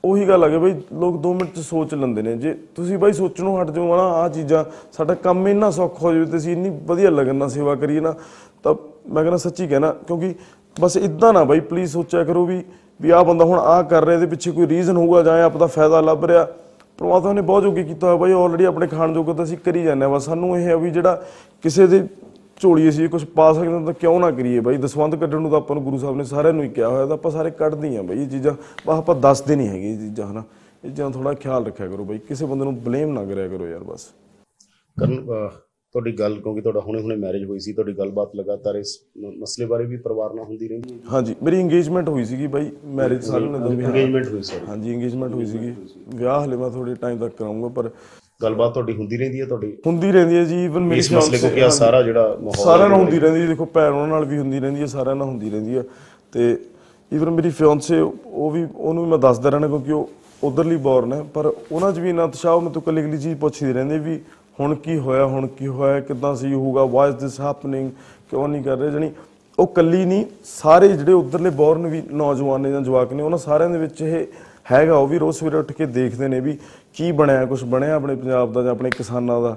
ਉਹੀ 0.05 0.27
ਗੱਲ 0.29 0.45
ਆ 0.45 0.49
ਕਿ 0.49 0.59
ਬਈ 0.59 0.75
ਲੋਕ 1.01 1.17
2 1.23 1.33
ਮਿੰਟ 1.35 1.55
ਚ 1.55 1.61
ਸੋਚ 1.61 1.95
ਲੈਂਦੇ 1.95 2.23
ਨੇ। 2.23 2.37
ਜੇ 2.37 2.55
ਤੁਸੀਂ 2.75 2.99
ਬਾਈ 2.99 3.13
ਸੋਚਣੋਂ 3.13 3.61
ਹਟ 3.61 3.71
ਜਾਓ 3.71 3.97
ਨਾ 3.97 4.03
ਆ 4.15 4.29
ਚੀਜ਼ਾਂ, 4.29 4.65
ਸਾਡਾ 4.93 5.15
ਕੰਮ 5.15 5.47
ਇੰਨਾ 5.49 5.71
ਸੌਖਾ 5.71 5.99
ਹੋ 6.03 6.13
ਜਾਵੇ 6.13 6.27
ਤੇ 6.27 6.37
ਅਸੀਂ 6.37 6.53
ਇੰਨੀ 6.53 6.71
ਵਧੀਆ 6.87 7.11
ਲਗਨ 7.11 7.37
ਨਾਲ 7.37 7.49
ਸੇਵਾ 7.49 7.75
ਕਰੀਏ 7.75 8.01
ਨਾ, 8.01 8.15
ਤਾਂ 8.63 8.75
ਮੈਂ 9.09 9.23
ਕਹਿੰਦਾ 9.23 9.37
ਸੱਚੀ 9.37 9.67
ਕਹਿਣਾ, 9.67 9.91
ਕਿਉਂਕਿ 10.07 10.35
ਬਸ 10.77 10.97
ਇਦਾਂ 10.97 11.33
ਨਾ 11.33 11.45
ਬਾਈ 11.45 11.61
ਪਲੀਜ਼ 11.61 11.93
ਸੋਚਿਆ 11.93 12.25
ਕਰੋ 12.25 12.45
ਵੀ 12.47 12.63
ਵੀ 13.03 13.11
ਆਹ 13.11 13.25
ਬੰਦਾ 13.25 13.45
ਹੁਣ 13.45 13.59
ਆਹ 13.59 13.83
ਕਰ 13.83 14.05
ਰਿਹਾ, 14.05 14.15
ਇਹਦੇ 14.15 14.27
ਪਿੱਛੇ 14.27 14.51
ਕੋਈ 14.51 14.67
ਰੀਜ਼ਨ 14.67 14.97
ਹੋਊਗਾ 14.97 15.23
ਜਾਂ 15.23 15.39
ਇਹ 15.39 15.43
ਆਪਦਾ 15.43 15.67
ਫਾਇਦਾ 15.67 16.01
ਲੱਭ 16.01 16.25
ਰਿਹਾ। 16.25 16.47
ਪ੍ਰਮਾਤਮਾ 16.99 17.33
ਨੇ 17.33 17.41
ਬਹੁਤ 17.41 17.63
ਜੋਗੀ 17.63 17.85
ਕੀਤਾ 17.85 18.07
ਹੋਇਆ 18.07 18.17
ਬਾਈ 18.17 18.33
ਆਲਰੇਡੀ 18.33 18.65
ਆਪਣੇ 18.65 18.87
ਖਾਣ 18.87 19.13
ਜੋਗਾ 19.13 19.33
ਤਾਂ 19.33 19.45
ਅਸੀਂ 19.45 19.57
ਕਰੀ 19.59 19.83
ਜਾਂਦੇ 19.83 20.05
ਹਾਂ 20.05 20.13
ਬਸ 20.13 20.25
ਸਾਨੂੰ 20.25 20.57
ਇਹ 20.59 20.71
ਆ 20.73 20.77
ਵੀ 20.77 20.91
ਜਿਹੜਾ 20.91 21.23
ਕਿਸੇ 21.65 21.87
ਦੇ 21.87 22.07
ਝੋਲੀ 22.61 22.89
ਅਸੀਂ 22.89 23.09
ਕੁਝ 23.09 23.25
ਪਾ 23.25 23.53
ਸਕਦੇ 23.53 23.73
ਹਾਂ 23.73 23.81
ਤਾਂ 23.81 23.93
ਕਿਉਂ 23.93 24.19
ਨਾ 24.21 24.31
ਕਰੀਏ 24.31 24.61
ਬਾਈ? 24.61 24.77
ਦਸਵੰਧ 24.77 25.15
ਕੱਢਣ 25.15 25.41
ਨੂੰ 25.41 25.51
ਤਾਂ 25.51 25.59
ਆਪਾਂ 25.59 25.77
ਨੂੰ 25.77 25.85
ਗੁਰੂ 25.85 25.99
ਸਾਹਿਬ 25.99 26.17
ਨੇ 26.17 26.25
ਸਾਰਿਆਂ 26.25 26.53
ਨੂੰ 26.53 26.65
ਹੀ 26.65 26.69
ਕਿਹਾ 26.69 26.89
ਹੋਇਆ 26.89 27.07
ਤਾਂ 27.07 27.15
ਆਪਾਂ 27.15 27.31
ਸਾਰੇ 27.31 27.51
ਕੱਢਦੇ 27.51 27.97
ਹਾਂ 27.97 28.03
ਬਾਈ 28.03 28.23
ਇਹ 28.23 28.29
ਚੀਜ਼ਾਂ 28.29 28.53
ਬਸ 28.87 28.99
ਆਪਾਂ 28.99 29.15
ਦੱਸਦੇ 29.15 29.57
ਨਹੀਂ 29.57 29.69
ਹੈਗੇ 29.69 29.91
ਇਹ 29.93 29.99
ਚੀਜ਼ਾਂ 29.99 30.27
ਹਨਾ? 30.27 30.43
ਇਹ 30.85 30.89
ਚੀਜ਼ਾਂ 30.89 31.11
ਥੋੜਾ 31.11 31.33
ਖਿਆਲ 31.35 31.67
ਰੱਖਿਆ 31.67 31.87
ਕਰੋ 31.89 32.05
ਬਾਈ 32.05 32.19
ਕਿਸੇ 32.19 32.47
ਬੰਦੇ 32.47 32.65
ਨੂੰ 32.65 32.77
ਬਲੇਮ 32.81 33.13
ਨਾ 33.13 33.25
ਕਰਿਆ 33.25 33.49
ਕਰੋ 33.49 33.67
ਯਾਰ 33.67 33.85
ਬਸ। 33.85 34.07
ਕਰਨ 34.97 35.19
ਅਹ, 35.19 35.51
ਤੁਹਾਡੀ 35.95 36.13
ਗੱਲ 36.13 36.35
ਕਿਉਂਕਿ 36.37 36.61
ਤੁਹਾਡਾ 36.61 36.81
ਹੁਣੇ 36.81 37.01
ਹੁਣੇ 37.01 37.15
ਮੈਰਿਜ 37.17 37.45
ਹੋਈ 37.45 37.59
ਸੀ 37.61 37.73
ਤੁਹਾਡੀ 37.73 37.93
ਗੱਲਬਾਤ 37.93 38.35
ਲਗਾਤਾਰ 38.37 38.75
ਇਸ 38.77 38.99
ਮਸਲੇ 39.39 39.67
ਬਾਰੇ 39.67 39.85
ਵੀ 39.87 39.97
ਪਰਿਵਾਰ 39.97 40.33
ਨਾਲ 40.35 40.45
ਹੁੰਦੀ 40.45 40.69
ਰਹਿੰਦੀ 40.69 40.93
ਹੈ। 40.93 40.99
ਹਾਂਜੀ 41.13 41.35
ਮੇਰੀ 41.43 41.61
ਇੰਗੇਜਮੈਂਟ 41.61 42.09
ਹੋਈ 42.09 42.25
ਸੀਗੀ 42.25 42.47
ਬਾਈ 42.47 42.71
ਮੈਰਿਜ 42.95 43.23
ਸਾਰਿਆਂ 43.25 43.51
ਨੇ 43.51 43.59
ਦੱਸੀ 43.59 43.75
ਇੰਗੇਜਮੈਂਟ 43.83 44.27
ਹੋਈ 44.29 44.43
ਸਰ। 44.43 44.61
ਹਾਂਜੀ 44.69 44.93
ਇੰਗੇਜਮੈਂਟ 44.93 45.33
ਹੋਈ 45.35 45.47
ਸੀਗੀ। 45.47 45.73
ਵਿਆਹ 46.17 46.45
ਹਲੇ 46.45 46.57
ਮੈਂ 46.57 46.71
ਥੋੜੇ 46.71 46.95
ਟਾਈਮ 46.95 47.19
ਤੱਕ 47.19 47.37
ਕਰਾਉਂਗਾ 47.37 47.69
ਪਰ 47.71 47.91
ਗੱਲਬਾਤ 48.41 48.73
ਤੁਹਾਡੀ 48.75 48.93
ਹੁੰਦੀ 48.93 49.17
ਰਹਿੰਦੀ 49.17 49.41
ਹੈ 49.41 49.47
ਤੁਹਾਡੀ? 49.47 49.73
ਹੁੰਦੀ 49.87 50.11
ਰਹਿੰਦੀ 50.13 50.37
ਹੈ 50.37 50.45
ਜੀ 50.45 50.65
ਇਵਨ 50.65 50.83
ਮੇਰੀ 50.83 51.01
ਇਸ 51.01 51.13
ਮਸਲੇ 51.13 51.39
ਕੋ 51.39 51.47
fiancée- 51.47 51.55
ਕੀ 51.55 51.61
ਆ 51.61 51.69
ਸਾਰਾ 51.71 52.03
ਜਿਹੜਾ 52.03 52.37
ਮਾਹੌਲ 52.43 52.65
ਸਾਰਿਆਂ 52.65 52.89
ਨਾਲ 52.89 52.99
ਹੁੰਦੀ 52.99 53.19
ਰਹਿੰਦੀ 53.19 53.41
ਹੈ 53.41 53.47
ਦੇਖੋ 53.47 53.65
ਭੈਣ 53.75 53.93
ਉਹਨਾਂ 53.93 54.07
ਨਾਲ 54.09 54.25
ਵੀ 54.25 54.39
ਹੁੰਦੀ 54.39 54.61
ਰਹਿੰਦੀ 54.61 54.81
ਹੈ 54.81 54.87
ਸਾਰਿਆਂ 54.89 55.17
ਨਾਲ 55.17 55.29
ਹੁੰਦੀ 55.29 55.51
ਰਹਿੰਦੀ 55.51 55.77
ਹੈ। 55.77 55.85
ਤੇ 56.33 56.57
ਇਵਨ 57.13 57.31
ਮੇਰੀ 57.31 57.51
ਫਿਓਂਸੇ 57.53 58.01
ਉਹ 58.01 58.51
ਵੀ 58.51 58.67
ਉਹਨੂੰ 58.75 59.05
ਵੀ 59.05 59.11
ਮੈਂ 59.11 59.19
ਦੱਸਦਾ 59.19 59.51
ਰਹਿਣਾ 59.51 59.67
ਕਿਉਂਕਿ 59.69 59.93
ਉਹ 59.93 60.09
ਉਧਰਲੀ 60.43 60.77
ਬੌਰਨ 60.77 61.13
ਹੈ 61.13 61.23
ਪਰ 61.35 61.47
ਉਹਨਾਂ 61.73 61.93
'ਚ 61.93 61.99
ਵੀ 61.99 62.09
ਇੰਨਾ 62.11 62.25
ਉਤਸ਼ਾਹ 62.25 62.61
ਮੈਂ 62.61 62.71
ਤੋਂ 62.71 62.83
ਕੱਲੀ 62.83 63.03
ਕੱਲੀ 63.03 63.19
ਚੀਜ਼ 63.19 63.37
ਪੁੱਛਦੀ 63.39 63.73
ਰਹਿੰਦੀ 63.73 63.99
ਵੀ 64.01 64.19
ਹੁਣ 64.59 64.75
ਕੀ 64.75 64.99
ਹੋਇਆ, 64.99 65.25
ਹੁਣ 65.27 65.47
ਕੀ 65.49 65.67
ਹੋਇਆ, 65.67 66.01
ਕਿਦਾਂ 66.01 66.35
ਸਹੀ 66.35 66.53
ਹੋਊਗਾ 66.55 66.85
ਵਾਈ 66.85 67.11
ਇਸ 67.11 67.15
ਦਿਸ 67.15 67.41
ਹੈਪਨਿੰਗ 67.41 67.91
ਕਿਉਂ 68.31 68.49
ਨਹੀਂ 68.49 68.63
ਕਰ 68.63 68.77
ਰਹੇ, 68.77 68.91
ਜਣੀ 68.91 69.11
ਉਹ 69.59 69.67
ਕੱਲੀ 69.67 70.05
ਨਹੀਂ, 70.05 70.25
ਸਾਰੇ 70.45 70.89
ਜਿਹੜੇ 70.89 71.13
ਉਧਰਲੇ 71.13 71.51
ਬੌਰਨ 71.51 71.87
ਵੀ 71.87 72.03
ਨੌਜਵਾਨ 72.11 72.61
ਨੇ 72.61 72.71
ਜਾਂ 72.71 72.81
ਜਵਾਕ 72.81 73.13
ਨੇ, 73.13 73.23
ਉਹਨਾਂ 73.23 73.39
ਸਾਰਿਆਂ 73.39 73.71
ਦੇ 73.71 73.79
ਵਿੱਚ 73.79 74.03
ਇਹ 74.03 74.27
ਹੈਗਾ, 74.73 74.97
ਉਹ 74.97 75.07
ਵੀ 75.07 75.19
ਰੋਜ਼ 75.19 75.37
ਸਵੇਰੇ 75.37 75.57
ਉੱਠ 75.57 75.73
ਕੇ 75.73 75.87
ਦੇਖਦੇ 75.87 76.29
ਨੇ 76.29 76.41
ਵੀ 76.41 76.59
ਕੀ 76.95 77.13
ਬਣਿਆ 77.13 77.45
ਕੁਝ 77.45 77.63
ਬਣਿਆ 77.65 77.95
ਆਪਣੇ 77.95 78.15
ਪੰਜਾਬ 78.15 78.53
ਦਾ 78.53 78.63
ਜਾਂ 78.63 78.71
ਆਪਣੇ 78.71 78.91
ਕਿਸਾਨਾਂ 78.91 79.41
ਦਾ। 79.43 79.57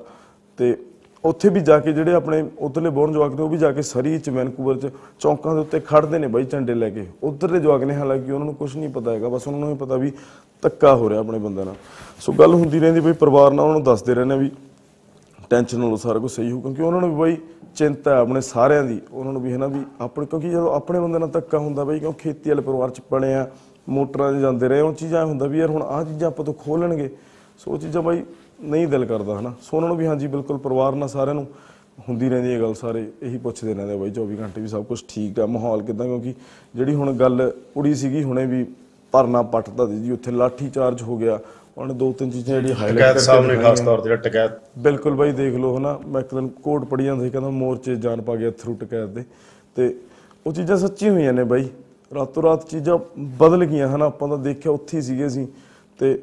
ਤੇ 0.60 0.76
ਉੱਥੇ 1.24 1.50
ਵੀ 1.50 1.60
ਜਾ 1.60 1.78
ਕੇ 1.80 1.92
ਜਿਹੜੇ 1.94 2.14
ਆਪਣੇ 2.14 2.44
ਉਧਰਲੇ 2.60 2.90
ਬੋਰਨ 2.90 3.14
ਜਵਾਕ 3.14 3.34
ਨੇ, 3.36 3.42
ਉਹ 3.42 3.50
ਵੀ 3.50 3.58
ਜਾ 3.58 3.72
ਕੇ 3.72 3.82
ਸਰੀ 3.82 4.18
ਚ 4.20 4.30
ਵੈਨਕੂਵਰ 4.30 4.78
ਚ, 4.78 4.92
ਚੌਂਕਾਂ 5.20 5.54
ਦੇ 5.56 5.62
ਉੱਤੇ 5.62 5.80
ਖੜਦੇ 5.80 6.18
ਨੇ 6.20 6.28
ਬਾਈ 6.28 6.44
ਝੰਡੇ 6.44 6.74
ਲੈ 6.74 6.90
ਕੇ। 6.90 7.06
ਉਧਰਲੇ 7.24 7.60
ਜਵਾਕ 7.60 7.84
ਨੇ 7.84 7.96
ਹਾਲਾਂਕਿ 7.96 8.32
ਉਹਨਾਂ 8.32 8.46
ਨੂੰ 8.46 8.56
ਕੁਝ 8.56 8.76
ਨਹੀਂ 8.78 8.90
ਪਤਾ 8.90 9.12
ਹੈਗਾ, 9.12 9.30
ਬਸ 9.30 9.48
ਉਹਨਾਂ 9.48 9.60
ਨੂੰ 9.60 9.72
ਇਹ 9.72 9.76
ਪਤਾ 9.76 9.96
ਵੀ 9.96 10.12
ਧੱਕਾ 10.64 10.96
ਹੋ 10.96 11.10
ਰਿਹਾ 11.10 11.20
ਆਪਣੇ 11.20 11.40
ਬੰਦੇ 11.40 11.64
ਨਾਲ। 11.64 11.76
ਸੋ 12.20 12.34
ਗੱਲ 12.34 12.54
ਹੁੰਦੀ 12.54 12.80
ਰਹਿੰਦੀ, 12.80 13.00
ਬਈ 13.00 13.12
ਪਰਿਵਾਰ 13.14 13.52
ਨਾਲ 13.52 13.66
ਉਹਨਾਂ 13.66 13.74
ਨੂੰ 13.74 13.84
ਦੱਸਦੇ 13.84 14.14
ਰਹਿੰਦੇ 14.14 14.38
ਵੀ 14.38 14.52
ਟੈਨਸ਼ਨ 15.50 15.80
ਨਾਲੋਂ 15.80 15.98
ਸਾਰਾ 15.98 16.20
ਕੁਝ 16.20 16.32
ਸਹੀ 16.32 16.52
ਹੋ 16.52 16.60
ਕਿਉਂਕਿ 16.62 16.82
ਉਹਨਾਂ 16.82 17.02
ਨੂੰ 17.02 17.10
ਵੀ 17.10 17.16
ਬਾਈ 17.16 17.38
ਚਿੰਤਾ 17.76 18.12
ਹੈ 18.12 18.20
ਆਪਣੇ 18.20 18.42
ਸਾਰਿਆਂ 18.42 18.84
ਦੀ, 18.84 19.00
ਉਹਨਾਂ 19.12 19.34
ਨੂੰ 19.34 19.42
ਵੀ 19.42 19.52
ਹੈ 19.52 19.58
ਨਾ 19.58 19.68
ਵੀ 19.68 19.80
ਆਪਣੇ, 20.02 20.26
ਕਿਉਂਕਿ 20.26 20.50
ਜਦੋਂ 20.50 20.74
ਆਪਣੇ 20.74 21.00
ਬੰਦੇ 21.00 21.20
ਨਾਲ 21.20 21.30
ਧੱਕਾ 21.30 21.58
ਹੁੰਦਾ 21.58 21.84
ਬਈ 21.84 22.00
ਕਿਉਂ 22.00 22.14
ਖੇਤੀ 22.14 22.50
ਵਾਲੇ 22.50 22.62
ਪਰਿਵਾਰ 22.62 22.90
ਚ 22.90 23.02
ਪਲੇ 23.10 23.34
ਆ, 23.34 23.48
ਮੋਟਰਾਂ 23.88 24.32
'ਚ 24.34 24.38
ਜਾਂਦੇ 24.38 24.68
ਰਹੇ, 24.68 24.82
ਉਹ 24.82 24.94
ਚੀਜ਼ਾਂ 24.94 25.22
ਐਂ 25.22 25.26
ਹੁੰਦਾ 25.26 25.48
ਵੀ 25.48 25.60
ਯਾਰ 25.60 25.70
ਹੁਣ 25.70 25.84
ਆਹ 25.84 26.04
ਚੀਜ਼ਾਂ 26.04 26.28
ਆਪਾਂ 26.28 26.46
ਤੋਂ 26.46 26.54
ਖੋਲਣਗੇ, 26.54 27.10
ਸੋ 27.60 27.72
ਉਹ 27.72 27.78
ਚੀਜ਼ਾਂ 27.78 28.02
ਬਾਈ 28.02 28.24
ਨਹੀਂ 28.62 28.88
ਦਿਲ 28.88 29.06
ਕਰਦਾ 29.06 29.40
ਹਨਾ 29.40 29.54
ਸੋ 29.62 29.78
ਉਹਨਾਂ 29.78 29.90
ਨੂੰ 29.90 29.98
ਵੀ 29.98 30.06
ਹਾਂਜੀ, 30.08 30.28
ਬਿਲਕੁਲ 30.28 30.58
ਪਰਿਵਾਰ 30.58 30.96
ਨਾਲ 30.96 31.10
ਸਾਰਿਆਂ 31.10 31.36
ਨੂੰ 31.36 31.46
ਹੁੰਦੀ 32.10 32.30
ਰਹਿੰਦੀ 32.30 32.54
ਹੈ 32.54 32.60
ਗੱਲ 32.62 32.74
ਸਾਰੇ 32.74 33.06
ਇਹੀ 33.22 33.38
ਪੁੱਛਦੇ 33.38 33.74
ਰਹਿੰਦੇ 33.74 33.94
ਆ 33.94 33.98
ਬਾਈ 33.98 34.12
24 34.12 34.40
ਘੰਟੇ 34.40 34.62
ਵੀ 34.62 34.68
ਸਭ 34.68 34.84
ਕੁਝ 34.84 35.02
ਠੀਕ 35.10 35.40
ਆ, 35.40 35.46
ਮਾਹੌਲ 35.46 35.82
ਕਿਦਾਂ, 35.84 36.06
ਕਿਉਂਕਿ 36.06 36.34
ਜਿਹੜੀ 36.76 36.96
ਹੁਣ 36.96 37.14
ਗੱਲ 37.14 37.52
ਉੜੀ 37.78 37.94
ਸੀਗੀ, 37.96 38.24
ਹੁਣੇ 38.24 38.46
ਵੀ 38.46 38.66
ਧਰਨਾ 39.14 39.42
ਪੱਟਦਾ 39.42 39.86
ਦੀ 39.86 40.00
ਜੀ, 40.00 40.12
ਉੱਥੇ 40.12 40.32
ਲਾਠੀ 40.32 40.70
ਚਾਰਜ 40.70 41.02
ਹੋ 41.02 41.18
ਗਿਆ 41.18 41.40
ਉਹਨੇ 41.78 41.94
ਦੋ 41.94 42.12
ਤਿੰਨ 42.12 42.30
ਚੀਜ਼ਾਂ 42.32 42.56
ਜਿਹੜੀਆਂ 42.56 42.76
ਹਾਈਲਾਈਟ 42.76 43.00
ਟਕੈਤ 43.00 43.18
ਸਾਹਿਬ 43.22 43.46
ਨੇ 43.46 43.56
ਖਾਸ 43.56 43.80
ਤੌਰ 43.80 43.98
ਤੇ 43.98 44.04
ਜਿਹੜਾ 44.04 44.22
ਟਕੈਤ 44.22 44.60
ਬਿਲਕੁਲ 44.80 45.16
ਬਾਈ 45.16 45.32
ਦੇਖ 45.32 45.56
ਲਓ 45.56 45.78
ਹਨਾ 45.78 45.98
ਮੈਂ 46.08 46.22
ਇੱਕ 46.22 46.34
ਦਿਨ 46.36 46.48
ਕੋਟ 46.64 46.86
ਪੜੀ 46.86 47.04
ਜਾਂਦਾ 47.06 47.24
ਸੀ 47.24 47.30
ਕਹਿੰਦਾ 47.30 47.50
ਮੋਰਚੇ 47.50 47.96
ਜਾਨ 47.96 48.22
ਪਾ 48.22 48.36
ਗਿਆ 48.36 48.52
ਥਰੂ 48.60 48.74
ਟਕੈਤ 48.82 49.10
ਦੇ। 49.10 49.24
ਤੇ 49.78 49.94
ਉਹ 50.46 50.54
ਚੀਜ਼ਾਂ 50.54 50.78
ਸੱਚੀ 50.78 51.10
ਹੋਈਆਂ 51.10 51.34
ਨੇ 51.34 51.44
ਬਾਈ। 51.44 51.68
ਰਾਤੋਂ 52.12 52.44
ਰਾਤ 52.44 52.68
ਚੀਜ਼ਾਂ 52.70 52.98
ਬਦਲ 53.40 53.66
ਗਈਆਂ 53.66 53.88
ਹਨਾ 53.88 54.06
ਆਪਾਂ 54.06 54.28
ਤਾਂ 54.28 54.38
ਦੇਖਿਆ 54.38 54.72
ਉੱਥੇ 54.72 54.98
ਹੀ 54.98 55.02
ਸੀਗੇ 55.02 55.26
ਅਸੀਂ। 55.28 55.48
ਤੇ 56.00 56.18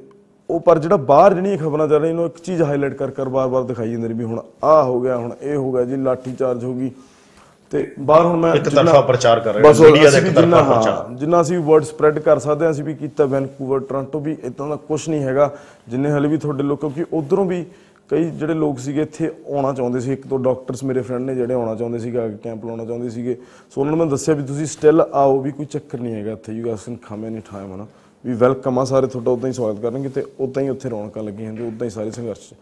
ਉਹ 0.51 0.61
ਪਰ 0.61 0.79
ਜਿਹੜਾ 0.79 0.97
ਬਾਹਰ 0.97 1.35
ਜਿਹੜੀਆਂ 1.35 1.59
ਖਬਰਾਂ 1.59 1.89
ਚੱਲ 1.89 2.01
ਰਹੀਆਂ 2.01 2.11
ਇਹਨੂੰ 2.11 2.27
ਇੱਕ 2.27 2.39
ਚੀਜ਼ 2.39 2.63
ਹਾਈਲਾਈਟ 2.63 2.95
ਕਰ 2.95 3.11
ਕਰ 3.11 3.29
ਬਾਰ-ਬਾਰ 3.29 3.63
ਦਿਖਾਈ 3.63 3.91
ਜਾਂਦੇ 3.91 4.09
ਨੇ 4.09 4.15
ਵੀ 4.15 4.25
ਹੁਣ 4.25 4.41
ਆਹ 4.65 4.83
ਹੋ 4.85 5.01
ਗਿਆ 5.01 5.17
ਹੁਣ 5.17 5.33
ਇਹ 5.43 5.57
ਹੋ 5.57 5.73
ਗਿਆ 5.73 5.85
ਜੀ 5.85 5.97
ਲਾਠੀ 5.97 6.33
ਚਾਰਜ 6.33 6.65
ਹੋ 6.65 6.73
ਗਈ। 6.75 6.91
ਤੇ 7.75 7.87
ਬਾਹਰ 8.01 8.25
ਹੁਣ 8.25 8.37
ਮੈਂ 8.39 8.55
ਇੱਕ 8.55 8.69
ਤਰਫਾ 8.69 9.01
ਪ੍ਰਚਾਰ 9.03 9.41
ਕਰ 9.41 9.55
ਰਹੇ 9.55 9.63
ਹੋ 9.63 9.85
ਮੀਡੀਆ 9.85 10.11
ਦਾ 10.11 10.19
ਇੱਕ 10.19 10.35
ਤਰਫਾ 10.35 10.63
ਪ੍ਰਚਾਰ। 10.65 11.15
ਜਿੰਨਾ 11.19 11.41
ਅਸੀਂ 11.41 11.59
ਵਰਡ 11.61 11.85
ਸਪਰੈਡ 11.85 12.19
ਕਰ 12.19 12.39
ਸਕਦੇ 12.39 12.65
ਹਾਂ 12.65 12.73
ਅਸੀਂ 12.73 12.85
ਵੀ 12.85 12.95
ਕੀਤਾ 12.95 13.25
ਵੈਨਕੂਵਰ 13.27 13.81
ਟੋਰਾਂਟੋ 13.81 14.19
ਵੀ 14.21 14.37
ਇਦਾਂ 14.45 14.69
ਦਾ 14.69 14.77
ਕੁਝ 14.89 15.09
ਨਹੀਂ 15.09 15.23
ਹੈਗਾ 15.23 15.51
ਜਿੰਨੇ 15.89 16.11
ਹਲੇ 16.11 16.29
ਵੀ 16.29 16.37
ਤੁਹਾਡੇ 16.37 16.63
ਲੋਕ 16.63 16.81
ਕਿਉਂਕਿ 16.81 17.05
ਉਧਰੋਂ 17.13 17.45
ਵੀ 17.45 17.65
ਕਈ 18.11 18.25
ਜਿਹੜੇ 18.31 18.55
ਲੋਕ 18.55 18.79
ਸੀਗੇ 18.79 19.03
ਇੱਥੇ 19.03 19.31
ਆਉਣਾ 19.49 19.73
ਚਾਹੁੰਦੇ 19.73 20.01
ਸੀ 20.01 20.13
ਇੱਕ 20.13 20.27
ਦੋ 20.27 20.37
ਡਾਕਟਰਸ 20.39 20.85
ਮੇਰੇ 20.85 21.03
ਫਰੈਂਡ 21.03 21.25
ਨੇ 21.25 21.35
ਜਿਹੜੇ 21.35 21.55
ਆਉਣਾ 21.55 21.75
ਚਾਹੁੰਦੇ 21.75 21.99
ਸੀਗੇ 21.99 22.29
ਕੈਂਪ 22.43 22.65
ਲਾਉਣਾ 22.67 22.85
ਚਾਹੁੰਦੇ 22.85 23.11
ਸੀਗੇ। 23.11 23.37
ਸੋ 23.75 23.81
ਉਹਨਾਂ 23.81 23.91
ਨੂੰ 23.91 23.99
ਮੈਂ 23.99 24.07
ਦੱਸਿਆ 24.07 24.35
ਵੀ 24.35 24.43
ਤੁਸੀਂ 24.47 24.67
ਸਟਿਲ 24.67 25.01
ਆਓ 25.13 25.41
ਵੀ 25.41 25.51
ਕੋਈ 25.51 25.67
ਚੱਕਰ 25.67 26.01
ਨਹੀਂ 26.01 26.15
ਹੈਗਾ 26.15 26.33
ਇੱਥੇ 26.33 26.53
you 26.53 26.67
guys 26.67 26.85
can 26.85 26.97
come 27.09 27.25
any 27.25 27.41
time 27.53 27.75
ਹਨਾ। 27.75 27.87
ਵੀ 28.25 28.35
ਵੈਲਕਮ 28.35 28.79
ਆ 28.79 28.85
ਸਾਰੇ 28.85 29.07
ਤੁਹਾਡਾ 29.07 29.31
ਉਦਾਂ 29.31 29.49
ਹੀ 29.49 29.55
ਸਵਾਗਤ 29.55 29.81
ਕਰਨਗੇ 29.81 30.09
ਤੇ 30.09 30.25
ਉਦਾਂ 30.41 30.63
ਹੀ 30.63 30.69
ਉੱਥੇ 30.69 30.91
ਰੌਣਕਾਂ 30.91 31.23
ਲੱਗੀਆਂ 31.23 31.49
ਹੁੰਦੀਆਂ 31.49 31.69
ਉਦਾਂ 31.69 31.87
ਹੀ 31.87 31.91
ਸਾਰੇ 31.91 32.11
ਸੰਘਰਸ਼। 32.11 32.53